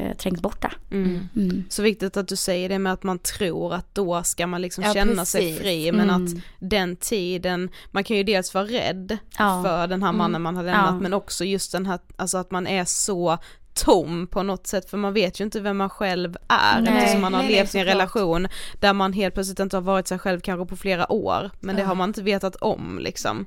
eh, 0.00 0.16
trängt 0.16 0.40
bort 0.42 0.62
det. 0.62 0.96
Mm. 0.96 1.28
Mm. 1.36 1.64
Så 1.68 1.82
viktigt 1.82 2.16
att 2.16 2.28
du 2.28 2.36
säger 2.36 2.68
det 2.68 2.78
med 2.78 2.92
att 2.92 3.02
man 3.02 3.18
tror 3.18 3.74
att 3.74 3.94
då 3.94 4.22
ska 4.22 4.46
man 4.46 4.62
liksom 4.62 4.84
Ja, 4.84 4.94
känna 4.94 5.24
sig 5.24 5.40
precis. 5.40 5.58
fri 5.62 5.92
men 5.92 6.10
Mm. 6.10 6.24
att 6.24 6.30
den 6.58 6.96
tiden, 6.96 7.70
man 7.90 8.04
kan 8.04 8.16
ju 8.16 8.22
dels 8.22 8.54
vara 8.54 8.64
rädd 8.64 9.18
Ja. 9.38 9.62
för 9.64 9.86
den 9.86 10.02
här 10.02 10.12
mannen 10.12 10.30
Mm. 10.34 10.42
man 10.42 10.56
har 10.56 10.62
lämnat 10.62 10.86
Ja. 10.94 11.00
men 11.00 11.14
också 11.14 11.44
just 11.44 11.72
den 11.72 11.86
här, 11.86 11.98
alltså 12.16 12.38
att 12.38 12.50
man 12.50 12.66
är 12.66 12.84
så 12.84 13.38
tom 13.84 14.26
på 14.26 14.42
något 14.42 14.66
sätt 14.66 14.90
för 14.90 14.96
man 14.98 15.12
vet 15.12 15.40
ju 15.40 15.44
inte 15.44 15.60
vem 15.60 15.76
man 15.76 15.90
själv 15.90 16.36
är 16.48 16.80
Nej. 16.80 16.98
eftersom 16.98 17.20
man 17.20 17.34
har 17.34 17.42
Nej, 17.42 17.52
levt 17.52 17.74
i 17.74 17.78
en 17.78 17.84
relation 17.84 18.48
där 18.80 18.92
man 18.92 19.12
helt 19.12 19.34
plötsligt 19.34 19.60
inte 19.60 19.76
har 19.76 19.82
varit 19.82 20.08
sig 20.08 20.18
själv 20.18 20.40
kanske 20.40 20.66
på 20.66 20.76
flera 20.76 21.12
år 21.12 21.50
men 21.60 21.76
det 21.76 21.82
Ja. 21.82 21.88
har 21.88 21.94
man 21.94 22.10
inte 22.10 22.22
vetat 22.22 22.56
om 22.56 22.98
liksom. 23.02 23.46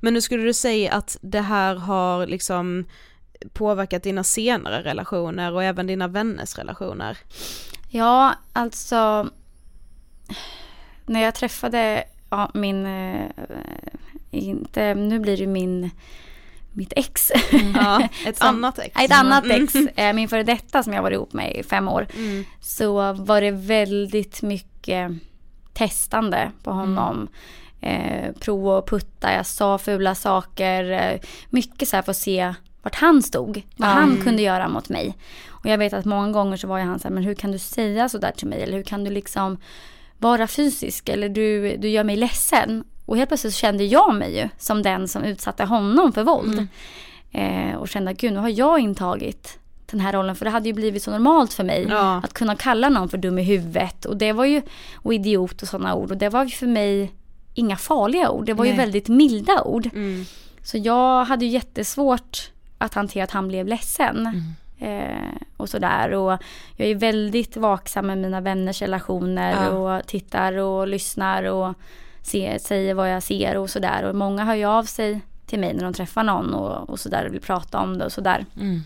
Men 0.00 0.14
nu 0.14 0.20
skulle 0.20 0.42
du 0.42 0.52
säga 0.54 0.92
att 0.92 1.16
det 1.20 1.40
här 1.40 1.74
har 1.74 2.26
liksom 2.26 2.84
påverkat 3.52 4.02
dina 4.02 4.24
senare 4.24 4.82
relationer 4.82 5.52
och 5.52 5.64
även 5.64 5.86
dina 5.86 6.08
vänners 6.08 6.58
relationer? 6.58 7.18
Ja, 7.88 8.34
alltså 8.52 9.28
när 11.06 11.22
jag 11.22 11.34
träffade 11.34 12.04
ja, 12.30 12.50
min, 12.54 12.86
eh, 12.86 13.30
inte, 14.30 14.94
nu 14.94 15.18
blir 15.18 15.36
det 15.36 15.46
min, 15.46 15.90
mitt 16.76 16.92
ex. 16.96 17.32
Ja, 17.74 18.08
ett 18.26 18.38
Som- 18.38 18.46
annat 18.48 18.78
ex. 18.78 19.00
Ett 19.00 19.12
annat 19.12 19.44
Mm. 19.44 19.64
ex, 19.64 19.74
eh, 19.74 20.12
min 20.12 20.28
före 20.28 20.42
detta 20.42 20.82
som 20.82 20.92
jag 20.92 21.02
varit 21.02 21.14
ihop 21.14 21.32
med 21.32 21.56
i 21.56 21.62
fem 21.62 21.88
år. 21.88 22.06
Mm. 22.16 22.44
Så 22.60 23.12
var 23.12 23.40
det 23.40 23.50
väldigt 23.50 24.42
mycket 24.42 25.10
testande 25.74 26.50
på 26.62 26.70
honom. 26.70 27.28
Eh, 27.80 28.32
prova 28.40 28.78
och 28.78 28.88
putta, 28.88 29.32
jag 29.32 29.46
sa 29.46 29.78
fula 29.78 30.14
saker. 30.14 30.90
Eh, 30.90 31.20
mycket 31.50 31.88
så 31.88 31.96
här 31.96 32.02
för 32.02 32.10
att 32.10 32.16
se 32.16 32.54
vart 32.82 32.94
han 32.94 33.22
stod. 33.22 33.62
Vad 33.76 33.88
han 33.88 34.10
Mm. 34.10 34.22
kunde 34.24 34.42
göra 34.42 34.68
mot 34.68 34.88
mig. 34.88 35.16
Och 35.48 35.66
jag 35.66 35.78
vet 35.78 35.92
att 35.92 36.04
många 36.04 36.32
gånger 36.32 36.56
så 36.56 36.66
var 36.68 36.78
jag 36.78 36.86
han 36.86 36.98
så 36.98 37.08
här, 37.08 37.14
men 37.14 37.22
hur 37.24 37.34
kan 37.34 37.52
du 37.52 37.58
säga 37.58 38.08
så 38.08 38.18
där 38.18 38.30
till 38.32 38.48
mig? 38.48 38.62
Eller 38.62 38.76
hur 38.76 38.82
kan 38.84 39.04
du 39.04 39.10
liksom 39.10 39.58
vara 40.18 40.46
fysisk? 40.46 41.08
Eller 41.08 41.28
du, 41.28 41.76
du 41.76 41.88
gör 41.88 42.04
mig 42.04 42.16
ledsen. 42.16 42.84
Och 43.06 43.16
helt 43.16 43.30
plötsligt 43.30 43.52
så 43.54 43.58
kände 43.58 43.84
jag 43.84 44.14
mig 44.14 44.38
ju 44.38 44.48
som 44.58 44.82
den 44.82 45.08
som 45.08 45.24
utsatte 45.24 45.64
honom 45.64 46.12
för 46.12 46.22
våld. 46.24 46.66
Eh, 47.32 47.74
och 47.76 47.88
kände 47.88 48.10
att 48.10 48.16
gud, 48.16 48.32
nu 48.32 48.38
har 48.40 48.48
jag 48.48 48.78
intagit 48.80 49.58
den 49.86 50.00
här 50.00 50.12
rollen. 50.12 50.36
För 50.36 50.44
det 50.44 50.50
hade 50.50 50.68
ju 50.68 50.72
blivit 50.72 51.02
så 51.02 51.10
normalt 51.10 51.52
för 51.52 51.64
mig 51.64 51.86
Ja. 51.90 52.20
att 52.24 52.32
kunna 52.32 52.56
kalla 52.56 52.88
någon 52.88 53.08
för 53.08 53.18
dum 53.18 53.38
i 53.38 53.42
huvudet. 53.42 54.04
Och 54.04 54.16
det 54.16 54.32
var 54.32 54.44
ju, 54.44 54.62
och 54.94 55.14
idiot 55.14 55.62
och 55.62 55.68
sådana 55.68 55.94
ord. 55.94 56.10
Och 56.10 56.16
det 56.16 56.28
var 56.28 56.44
ju 56.44 56.50
för 56.50 56.66
mig 56.66 57.12
inga 57.54 57.76
farliga 57.76 58.30
ord. 58.30 58.46
Det 58.46 58.54
var 58.54 58.64
ju 58.64 58.70
Nej. 58.70 58.78
väldigt 58.78 59.08
milda 59.08 59.62
ord. 59.62 59.86
Mm. 59.86 60.24
Så 60.62 60.78
jag 60.78 61.24
hade 61.24 61.44
ju 61.44 61.50
jättesvårt 61.50 62.50
att 62.78 62.94
hantera 62.94 63.24
att 63.24 63.30
han 63.30 63.48
blev 63.48 63.66
ledsen. 63.66 64.42
Eh, 64.78 65.40
och 65.56 65.68
sådär. 65.68 66.12
Och 66.12 66.38
jag 66.76 66.88
är 66.88 66.94
väldigt 66.94 67.56
vaksam 67.56 68.06
med 68.06 68.18
mina 68.18 68.40
vänners 68.40 68.82
relationer. 68.82 69.64
Ja. 69.64 69.68
Och 69.70 70.06
tittar 70.06 70.56
och 70.56 70.88
lyssnar 70.88 71.42
och 71.42 71.74
ser, 72.26 72.58
säger 72.58 72.94
vad 72.94 73.12
jag 73.12 73.22
ser 73.22 73.56
och 73.56 73.70
sådär. 73.70 74.04
Och 74.04 74.14
många 74.14 74.44
hör 74.44 74.54
ju 74.54 74.64
av 74.64 74.84
sig 74.84 75.20
till 75.46 75.58
mig 75.58 75.74
när 75.74 75.84
de 75.84 75.92
träffar 75.94 76.22
någon 76.22 76.54
och, 76.54 76.90
och 76.90 77.00
sådär 77.00 77.26
och 77.26 77.34
vill 77.34 77.40
prata 77.40 77.78
om 77.78 77.98
det 77.98 78.04
och 78.04 78.12
sådär. 78.12 78.44
Mm. 78.56 78.82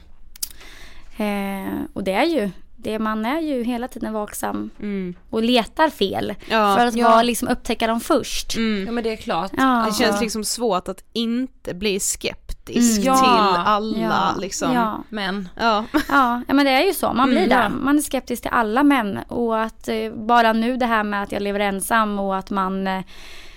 Eh, 1.17 1.81
och 1.93 2.05
det 2.05 2.13
är 2.13 2.25
ju, 2.25 2.51
det, 2.77 2.99
man 2.99 3.27
är 3.27 3.41
ju 3.41 3.63
hela 3.65 3.89
tiden 3.89 4.13
vaksam 4.13 4.71
Mm. 4.79 5.15
och 5.31 5.43
letar 5.43 5.91
fel. 5.91 6.35
Ja, 6.49 6.77
för 6.77 6.87
att 6.87 6.95
ja. 6.95 7.09
vara, 7.09 7.23
liksom, 7.23 7.49
upptäcka 7.49 7.87
dem 7.87 8.01
först. 8.01 8.57
Mm. 8.57 8.87
Ja 8.87 8.93
men 8.93 9.05
det 9.05 9.13
är 9.13 9.17
klart. 9.17 9.53
Ja. 9.57 9.87
Det 9.89 10.05
känns 10.05 10.21
liksom 10.21 10.45
svårt 10.45 10.89
att 10.89 11.05
inte 11.13 11.75
bli 11.75 12.01
skeptisk 12.73 12.99
Mm. 13.01 13.15
Ja. 13.15 13.17
till 13.19 13.63
alla 13.67 13.99
Ja. 14.35 14.41
liksom. 14.41 14.73
Ja. 14.73 15.03
Men, 15.09 15.49
Ja. 15.57 15.85
Ja, 16.09 16.43
men 16.47 16.65
det 16.65 16.71
är 16.71 16.87
ju 16.87 16.93
så. 16.95 17.13
Man 17.13 17.29
blir 17.29 17.39
Mm, 17.39 17.49
där. 17.51 17.69
Man 17.69 17.97
är 17.99 18.03
skeptisk 18.03 18.43
till 18.43 18.51
alla 18.55 18.83
män. 18.83 19.19
Och 19.29 19.61
att 19.61 19.89
eh, 19.89 20.13
bara 20.13 20.53
nu 20.53 20.77
det 20.77 20.87
här 20.87 21.05
med 21.05 21.23
att 21.23 21.33
jag 21.33 21.43
lever 21.43 21.61
ensam 21.61 22.19
och 22.19 22.37
att 22.37 22.51
man 22.51 22.87
eh, 22.87 23.03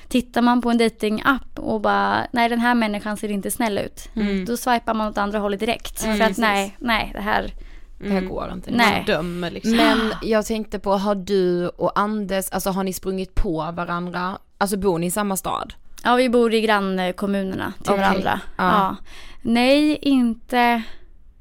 Tittar 0.08 0.42
man 0.42 0.62
på 0.62 0.70
en 0.72 0.78
datingapp 0.78 1.60
och 1.60 1.82
bara, 1.82 2.28
nej 2.32 2.50
den 2.50 2.60
här 2.60 2.76
människan 2.76 3.18
ser 3.18 3.32
inte 3.32 3.52
snäll 3.52 3.78
ut. 3.78 4.10
Mm. 4.16 4.46
Då 4.46 4.58
swipar 4.58 4.94
man 4.94 5.08
åt 5.08 5.18
andra 5.18 5.40
hållet 5.40 5.60
direkt. 5.60 6.04
Mm, 6.04 6.18
för 6.18 6.24
att 6.24 6.30
precis. 6.30 6.42
nej, 6.42 6.76
nej 6.80 7.12
det 7.16 7.22
här, 7.22 7.52
det 8.00 8.10
här 8.10 8.22
går 8.22 8.52
inte. 8.54 8.72
Nej. 8.72 8.96
Man 8.98 9.06
dömer 9.06 9.52
liksom. 9.52 9.72
Men 9.76 10.14
jag 10.22 10.46
tänkte 10.46 10.80
på, 10.80 10.92
har 10.98 11.16
du 11.16 11.68
och 11.68 12.00
Anders, 12.00 12.50
alltså 12.52 12.70
har 12.70 12.84
ni 12.84 12.94
sprungit 12.94 13.36
på 13.36 13.72
varandra? 13.74 14.38
Alltså 14.58 14.78
bor 14.78 15.00
ni 15.00 15.06
i 15.08 15.12
samma 15.12 15.38
stad? 15.38 15.74
Ja 16.04 16.16
vi 16.16 16.30
bor 16.30 16.54
i 16.54 16.62
grannkommunerna 16.62 17.74
till 17.84 17.92
Okej. 17.94 18.04
varandra. 18.04 18.40
Ja. 18.58 18.64
Ja. 18.72 18.96
Nej, 19.42 19.96
inte, 20.02 20.84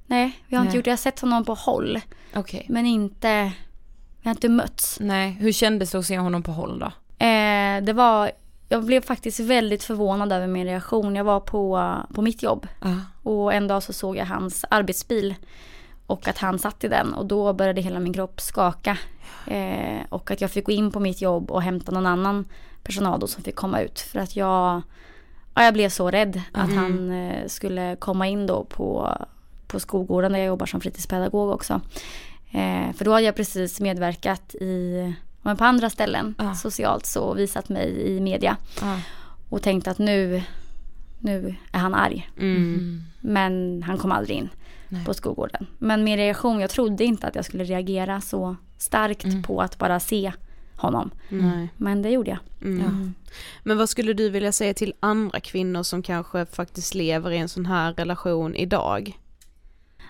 nej 0.07 0.39
vi 0.47 0.57
har 0.57 0.63
inte 0.63 0.71
Nej. 0.71 0.77
gjort 0.77 0.85
det. 0.85 0.91
Jag 0.91 0.93
har 0.97 1.03
sett 1.03 1.21
honom 1.21 1.45
på 1.45 1.55
håll. 1.55 2.01
Okej. 2.35 2.67
Men 2.69 2.87
inte, 2.87 3.53
Vi 4.23 4.29
har 4.29 4.31
inte 4.31 4.49
mötts. 4.49 4.99
Nej, 5.01 5.31
hur 5.31 5.53
kändes 5.53 5.91
det 5.91 5.99
att 5.99 6.07
se 6.07 6.19
honom 6.19 6.43
på 6.43 6.53
håll 6.53 6.79
då? 6.79 6.87
Eh, 7.27 7.83
det 7.83 7.93
var, 7.93 8.31
jag 8.69 8.85
blev 8.85 9.01
faktiskt 9.05 9.41
väldigt 9.41 9.85
förvånad 9.85 10.33
över 10.33 10.47
min 10.47 10.67
reaktion. 10.67 11.17
Jag 11.17 11.25
var 11.25 11.41
på, 11.41 11.95
på 12.15 12.23
mitt 12.23 12.43
jobb 12.43 12.67
Ja. 12.81 12.89
och 13.31 13.55
en 13.55 13.69
dag 13.69 13.83
så 13.83 13.93
såg 13.93 14.17
jag 14.17 14.27
hans 14.27 14.65
arbetsbil 14.71 15.35
och 16.07 16.29
att 16.29 16.39
han 16.39 16.59
satt 16.59 16.85
i 16.85 16.89
den 16.89 17.15
och 17.15 17.27
då 17.27 17.53
började 17.53 17.81
hela 17.81 17.99
min 18.01 18.13
kropp 18.13 18.41
skaka. 18.41 18.99
Eh, 19.47 20.01
och 20.09 20.31
att 20.31 20.41
jag 20.41 20.51
fick 20.51 20.65
gå 20.65 20.73
in 20.73 20.91
på 20.91 21.01
mitt 21.01 21.23
jobb 21.23 21.51
och 21.51 21.63
hämta 21.63 21.93
någon 21.93 22.07
annan 22.07 22.45
personal 22.83 23.21
då 23.21 23.27
som 23.27 23.43
fick 23.43 23.57
komma 23.57 23.81
ut 23.81 24.01
för 24.01 24.19
att 24.19 24.37
jag, 24.37 24.83
ja, 25.55 25.65
jag 25.65 25.75
blev 25.75 25.89
så 25.89 26.11
rädd 26.11 26.41
att 26.53 26.71
Mm. 26.71 26.77
han 26.79 27.11
eh, 27.13 27.47
skulle 27.47 27.97
komma 27.97 28.27
in 28.29 28.47
då 28.47 28.65
på, 28.65 29.19
på 29.67 29.81
skolgården 29.81 30.33
där 30.33 30.39
jag 30.39 30.47
jobbar 30.47 30.67
som 30.67 30.81
fritidspedagog 30.81 31.51
också. 31.51 31.81
Eh, 32.53 32.93
för 32.97 33.05
då 33.05 33.13
hade 33.13 33.25
jag 33.27 33.37
precis 33.37 33.81
medverkat 33.81 34.55
i, 34.55 35.13
men 35.43 35.57
på 35.57 35.65
andra 35.65 35.91
ställen 35.91 36.35
socialt 36.57 37.07
så 37.07 37.35
visat 37.35 37.69
mig 37.69 38.03
i 38.17 38.21
media. 38.21 38.57
Ja. 38.81 38.99
Och 39.49 39.63
tänkte 39.63 39.91
att 39.91 39.99
nu, 39.99 40.43
nu 41.19 41.55
är 41.73 41.79
han 41.79 41.95
arg. 41.95 42.31
Mm. 42.39 43.03
Men 43.21 43.83
han 43.87 43.99
kom 43.99 44.13
aldrig 44.13 44.37
in 44.37 44.49
Nej. 44.89 45.05
på 45.05 45.15
skolgården. 45.15 45.67
Men 45.79 46.05
min 46.05 46.17
reaktion, 46.17 46.61
jag 46.61 46.71
trodde 46.71 47.05
inte 47.05 47.27
att 47.27 47.35
jag 47.35 47.45
skulle 47.45 47.65
reagera 47.65 48.21
så 48.21 48.57
starkt 48.79 49.25
Mm. 49.25 49.43
på 49.43 49.61
att 49.63 49.79
bara 49.79 50.01
se 50.01 50.33
honom. 50.83 51.11
Nej. 51.29 51.69
Men 51.77 52.03
det 52.03 52.11
gjorde 52.11 52.31
jag. 52.31 52.39
Mm. 52.63 53.15
Men 53.63 53.79
vad 53.79 53.89
skulle 53.89 54.13
du 54.13 54.29
vilja 54.29 54.53
säga 54.53 54.75
till 54.75 54.95
andra 55.01 55.41
kvinnor 55.41 55.83
som 55.83 56.03
kanske 56.03 56.47
faktiskt 56.47 56.95
lever 56.95 57.31
i 57.31 57.39
en 57.39 57.49
sån 57.49 57.67
här 57.67 57.93
relation 57.93 58.55
idag? 58.55 59.19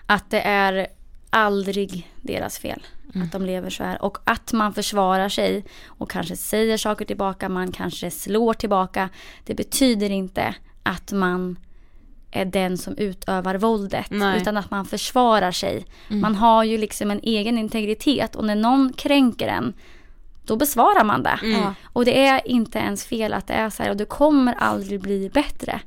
Att 0.05 0.29
det 0.29 0.41
är 0.41 0.87
aldrig 1.29 2.11
deras 2.21 2.57
fel 2.57 2.83
att 3.21 3.31
de 3.31 3.45
lever 3.45 3.69
så 3.69 3.83
här. 3.83 4.01
Och 4.01 4.17
att 4.23 4.53
man 4.53 4.73
försvarar 4.73 5.29
sig 5.29 5.65
och 5.85 6.11
kanske 6.11 6.35
säger 6.35 6.77
saker 6.77 7.05
tillbaka, 7.05 7.49
man 7.49 7.71
kanske 7.71 8.11
slår 8.11 8.53
tillbaka. 8.53 9.09
Det 9.45 9.55
betyder 9.55 10.09
inte 10.09 10.55
att 10.83 11.11
man 11.11 11.57
är 12.31 12.45
den 12.45 12.77
som 12.77 12.97
utövar 12.97 13.55
våldet. 13.55 14.07
Nej. 14.09 14.41
Utan 14.41 14.57
att 14.57 14.71
man 14.71 14.85
försvarar 14.85 15.51
sig. 15.51 15.85
Mm. 16.09 16.21
Man 16.21 16.35
har 16.35 16.63
ju 16.63 16.77
liksom 16.77 17.11
en 17.11 17.19
egen 17.23 17.57
integritet 17.57 18.35
och 18.35 18.45
när 18.45 18.55
någon 18.55 18.93
kränker 18.93 19.47
en 19.47 19.73
då 20.45 20.55
besvarar 20.55 21.03
man 21.03 21.23
det. 21.23 21.39
Mm. 21.43 21.73
Och 21.83 22.05
det 22.05 22.25
är 22.25 22.47
inte 22.47 22.79
ens 22.79 23.05
fel 23.05 23.33
att 23.33 23.47
det 23.47 23.53
är 23.53 23.69
så 23.69 23.83
här 23.83 23.89
och 23.89 23.97
det 23.97 24.05
kommer 24.05 24.53
aldrig 24.53 25.01
bli 25.01 25.29
bättre. 25.33 25.81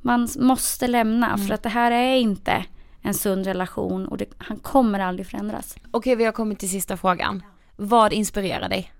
Man 0.00 0.28
måste 0.38 0.88
lämna 0.88 1.38
för 1.38 1.54
att 1.54 1.62
det 1.62 1.68
här 1.68 1.90
är 1.90 2.16
inte 2.16 2.64
en 3.02 3.14
sund 3.14 3.46
relation 3.46 4.06
och 4.06 4.18
det, 4.18 4.26
han 4.38 4.56
kommer 4.56 5.00
aldrig 5.00 5.26
förändras. 5.26 5.76
Okej, 5.90 6.16
vi 6.16 6.24
har 6.24 6.32
kommit 6.32 6.58
till 6.58 6.70
sista 6.70 6.96
frågan. 6.96 7.42
Vad 7.76 8.12
inspirerar 8.12 8.68
dig? 8.68 8.92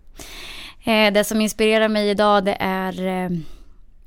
Eh, 0.84 1.12
det 1.12 1.24
som 1.24 1.40
inspirerar 1.40 1.88
mig 1.88 2.10
idag 2.10 2.44
det 2.44 2.56
är 2.60 3.06
eh, 3.06 3.38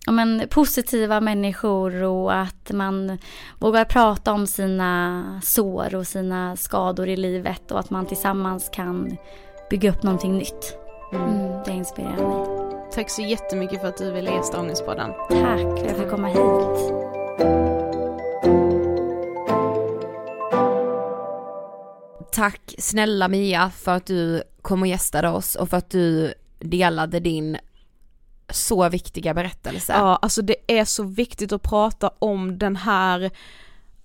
ja, 0.05 0.11
men, 0.11 0.43
positiva 0.49 1.21
människor 1.21 2.03
och 2.03 2.35
att 2.35 2.71
man 2.71 3.17
vågar 3.59 3.85
prata 3.85 4.33
om 4.33 4.47
sina 4.47 5.41
sår 5.43 5.95
och 5.95 6.07
sina 6.07 6.55
skador 6.55 7.07
i 7.07 7.15
livet 7.15 7.71
och 7.71 7.79
att 7.79 7.89
man 7.89 8.05
tillsammans 8.05 8.69
kan 8.73 9.17
bygga 9.69 9.89
upp 9.91 10.03
någonting 10.03 10.37
nytt. 10.37 10.77
Mm, 11.13 11.63
det 11.65 11.71
inspirerar 11.71 12.27
mig. 12.27 12.47
Tack 12.91 13.09
så 13.09 13.21
jättemycket 13.21 13.81
för 13.81 13.87
att 13.87 13.97
du 13.97 14.11
ville 14.11 14.31
gästa 14.31 14.59
Ångestpodden. 14.59 15.11
Tack 15.29 15.59
för 15.59 15.73
att 15.73 15.89
jag 15.89 15.97
fick 15.97 16.09
komma 16.09 16.27
hit. 16.27 16.93
Tack 22.31 22.75
snälla 22.77 23.27
Mia 23.27 23.69
för 23.69 23.91
att 23.95 24.05
du 24.05 24.43
kom 24.61 24.81
och 24.81 24.87
gästade 24.87 25.29
oss 25.29 25.55
och 25.55 25.69
för 25.69 25.77
att 25.77 25.89
du 25.89 26.33
delade 26.59 27.19
din 27.19 27.57
så 28.49 28.89
viktiga 28.89 29.33
berättelse. 29.33 29.93
Ja, 29.93 30.19
alltså 30.21 30.41
det 30.41 30.55
är 30.67 30.85
så 30.85 31.03
viktigt 31.03 31.51
att 31.51 31.61
prata 31.61 32.11
om 32.19 32.57
den 32.57 32.75
här 32.75 33.31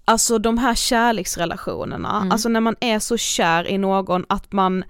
Alltså 0.05 0.39
de 0.39 0.59
här 0.59 0.75
kärleksrelationerna, 0.75 2.17
Mm. 2.17 2.33
alltså 2.33 2.49
när 2.49 2.61
man 2.61 2.77
är 2.81 2.99
så 2.99 3.17
kär 3.17 3.69
i 3.69 3.79
någon 3.79 4.25
att 4.29 4.53
man 4.53 4.85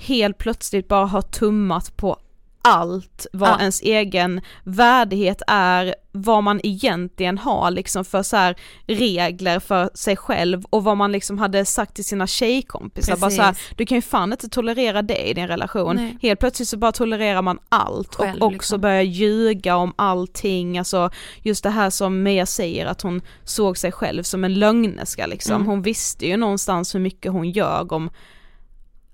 helt 0.00 0.38
plötsligt 0.38 0.88
bara 0.88 1.06
har 1.06 1.22
tummat 1.22 1.96
på 1.96 2.16
allt 2.62 3.26
vad 3.32 3.50
Ja. 3.50 3.60
ens 3.60 3.80
egen 3.82 4.40
värdighet 4.64 5.42
är, 5.46 5.94
vad 6.12 6.42
man 6.42 6.60
egentligen 6.62 7.38
har 7.38 7.70
liksom 7.70 8.04
för 8.04 8.22
så 8.22 8.36
här 8.36 8.56
regler 8.86 9.60
för 9.60 9.90
sig 9.94 10.16
själv 10.16 10.64
och 10.70 10.84
vad 10.84 10.96
man 10.96 11.12
liksom 11.12 11.38
hade 11.38 11.64
sagt 11.64 11.94
till 11.94 12.04
sina 12.04 12.26
tjejkompisar. 12.26 13.16
Bara 13.16 13.30
så 13.30 13.42
här, 13.42 13.56
du 13.76 13.86
kan 13.86 13.96
ju 13.96 14.02
fan 14.02 14.32
inte 14.32 14.48
tolerera 14.48 15.02
det 15.02 15.28
i 15.30 15.34
din 15.34 15.48
relation. 15.48 15.96
Nej. 15.96 16.18
Helt 16.22 16.40
plötsligt 16.40 16.68
så 16.68 16.76
bara 16.76 16.92
tolererar 16.92 17.42
man 17.42 17.58
allt 17.68 18.14
Själv, 18.14 18.40
och 18.40 18.46
också 18.46 18.52
liksom. 18.52 18.80
börjar 18.80 19.02
ljuga 19.02 19.76
om 19.76 19.94
allting, 19.96 20.78
alltså 20.78 21.10
just 21.42 21.62
det 21.62 21.70
här 21.70 21.90
som 21.90 22.22
Mia 22.22 22.46
säger 22.46 22.86
att 22.86 23.02
hon 23.02 23.22
såg 23.44 23.78
sig 23.78 23.92
själv 23.92 24.22
som 24.22 24.44
en 24.44 24.54
lögnerska 24.54 25.26
liksom. 25.26 25.54
Mm. 25.54 25.66
Hon 25.66 25.82
visste 25.82 26.26
ju 26.26 26.36
någonstans 26.36 26.94
hur 26.94 27.00
mycket 27.00 27.32
hon 27.32 27.50
ljög 27.50 27.92
om 27.92 28.10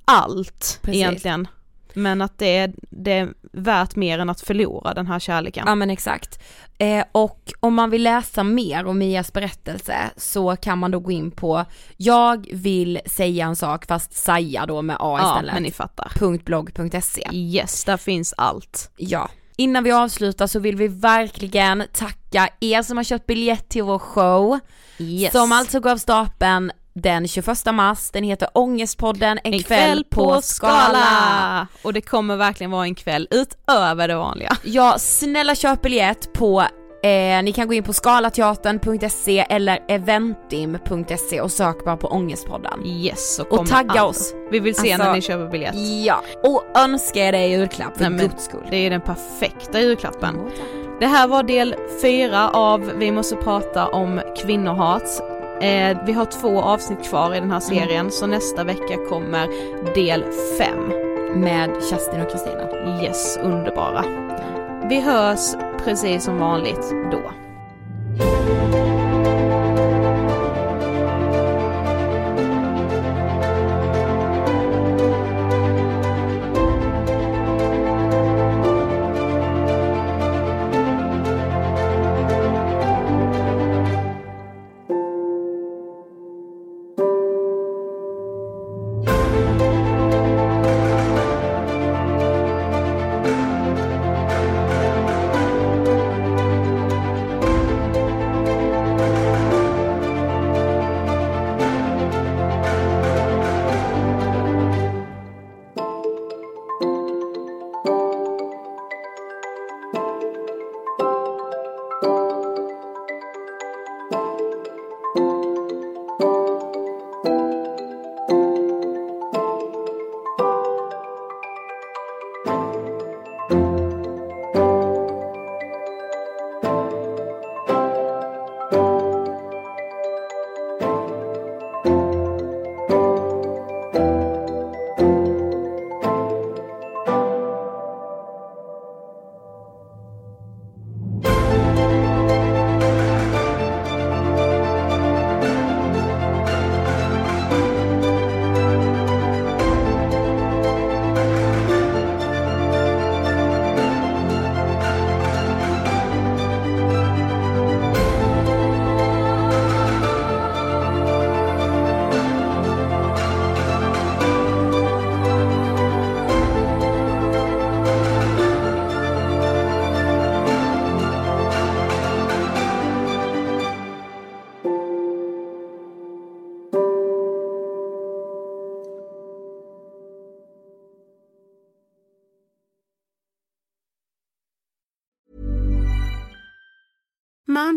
allt 0.06 0.78
Precis. 0.82 1.00
egentligen. 1.00 1.48
Men 1.94 2.22
att 2.22 2.38
det 2.38 2.56
är, 2.56 2.72
det 2.90 3.12
är 3.12 3.28
värt 3.52 3.96
mer 3.96 4.18
än 4.18 4.30
att 4.30 4.40
förlora 4.40 4.94
den 4.94 5.06
här 5.06 5.18
kärleken. 5.18 5.64
Ja 5.66 5.74
men 5.74 5.90
exakt. 5.90 6.42
Eh, 6.78 7.04
och 7.12 7.52
om 7.60 7.74
man 7.74 7.90
vill 7.90 8.02
läsa 8.02 8.44
mer 8.44 8.86
om 8.86 8.98
Mias 8.98 9.32
berättelse 9.32 9.96
så 10.16 10.56
kan 10.56 10.78
man 10.78 10.90
då 10.90 11.00
gå 11.00 11.10
in 11.10 11.30
på 11.30 11.64
Jag 11.96 12.48
vill 12.52 13.00
säga 13.06 13.46
en 13.46 13.56
sak 13.56 13.86
fast 13.86 14.12
säga 14.12 14.66
då 14.66 14.82
med 14.82 14.96
A 15.00 15.18
Ja, 15.20 15.30
istället. 15.34 15.54
men 15.54 15.62
ni 15.62 15.70
fattar. 15.70 16.38
.blogg.se. 16.44 17.28
Yes, 17.32 17.84
där 17.84 17.96
finns 17.96 18.34
allt. 18.36 18.90
Ja. 18.96 19.28
Innan 19.56 19.84
vi 19.84 19.92
avslutar 19.92 20.46
så 20.46 20.58
vill 20.58 20.76
vi 20.76 20.88
verkligen 20.88 21.84
tacka 21.92 22.48
er 22.60 22.82
som 22.82 22.96
har 22.96 23.04
köpt 23.04 23.26
biljett 23.26 23.68
till 23.68 23.82
vår 23.82 23.98
show. 23.98 24.58
Yes. 24.98 25.32
Som 25.32 25.52
alltså 25.52 25.80
går 25.80 25.90
av 25.90 25.96
stapeln 25.96 26.72
den 27.02 27.28
21 27.28 27.74
mars, 27.74 28.10
den 28.10 28.24
heter 28.24 28.48
Ångestpodden, 28.52 29.38
en, 29.44 29.54
En 29.54 29.62
kväll, 29.62 30.04
på 30.10 30.40
Skala. 30.42 31.66
Och 31.82 31.92
det 31.92 32.00
kommer 32.00 32.36
verkligen 32.36 32.70
vara 32.70 32.84
en 32.84 32.94
kväll 32.94 33.28
utöver 33.30 34.08
det 34.08 34.16
vanliga. 34.16 34.56
Ja, 34.62 34.94
snälla 34.98 35.54
köp 35.54 35.82
biljett 35.82 36.32
på 36.32 36.64
Eh, 37.02 37.42
ni 37.42 37.52
kan 37.52 37.68
gå 37.68 37.74
in 37.74 37.82
på 37.82 37.92
skalateatern.se 37.92 39.46
eller 39.48 39.78
eventim.se 39.88 41.40
och 41.40 41.52
sök 41.52 41.84
bara 41.84 41.96
på 41.96 42.08
Ångestpodden. 42.08 42.86
Yes, 42.86 43.38
och, 43.38 43.52
Och 43.52 43.66
tagga 43.66 44.00
allt. 44.00 44.10
oss. 44.10 44.34
Vi 44.50 44.58
vill 44.58 44.74
se 44.74 44.92
Alltså, 44.92 45.06
när 45.06 45.14
ni 45.14 45.20
köper 45.20 45.50
biljett. 45.50 45.74
Ja, 46.04 46.22
och 46.42 46.64
önska 46.78 47.20
er 47.20 47.32
det 47.32 47.38
i 47.38 47.50
julklapp 47.50 47.96
för 47.96 48.10
guds 48.10 48.44
skull. 48.44 48.66
Det 48.70 48.76
är 48.76 48.90
den 48.90 49.00
perfekta 49.00 49.80
julklappen. 49.80 50.50
Det 51.00 51.06
här 51.06 51.28
var 51.28 51.42
del 51.42 51.74
fyra 52.02 52.50
av 52.50 52.92
Vi 52.96 53.12
måste 53.12 53.36
prata 53.36 53.88
om 53.88 54.20
kvinnohat. 54.36 55.22
Eh, 55.60 55.98
vi 56.06 56.12
har 56.12 56.24
två 56.24 56.62
avsnitt 56.62 57.04
kvar 57.04 57.34
i 57.34 57.40
den 57.40 57.50
här 57.50 57.62
Mm. 57.70 57.78
serien 57.86 58.10
så 58.10 58.26
nästa 58.26 58.64
vecka 58.64 58.96
kommer 59.08 59.48
del 59.94 60.24
fem. 60.58 60.92
Med 61.34 61.70
Kerstin 61.90 62.20
och 62.20 62.30
Kristina. 62.30 63.02
Yes, 63.02 63.38
underbara. 63.42 64.04
Vi 64.88 65.00
hörs 65.00 65.54
precis 65.84 66.24
som 66.24 66.38
vanligt 66.38 66.94
då. 67.12 67.20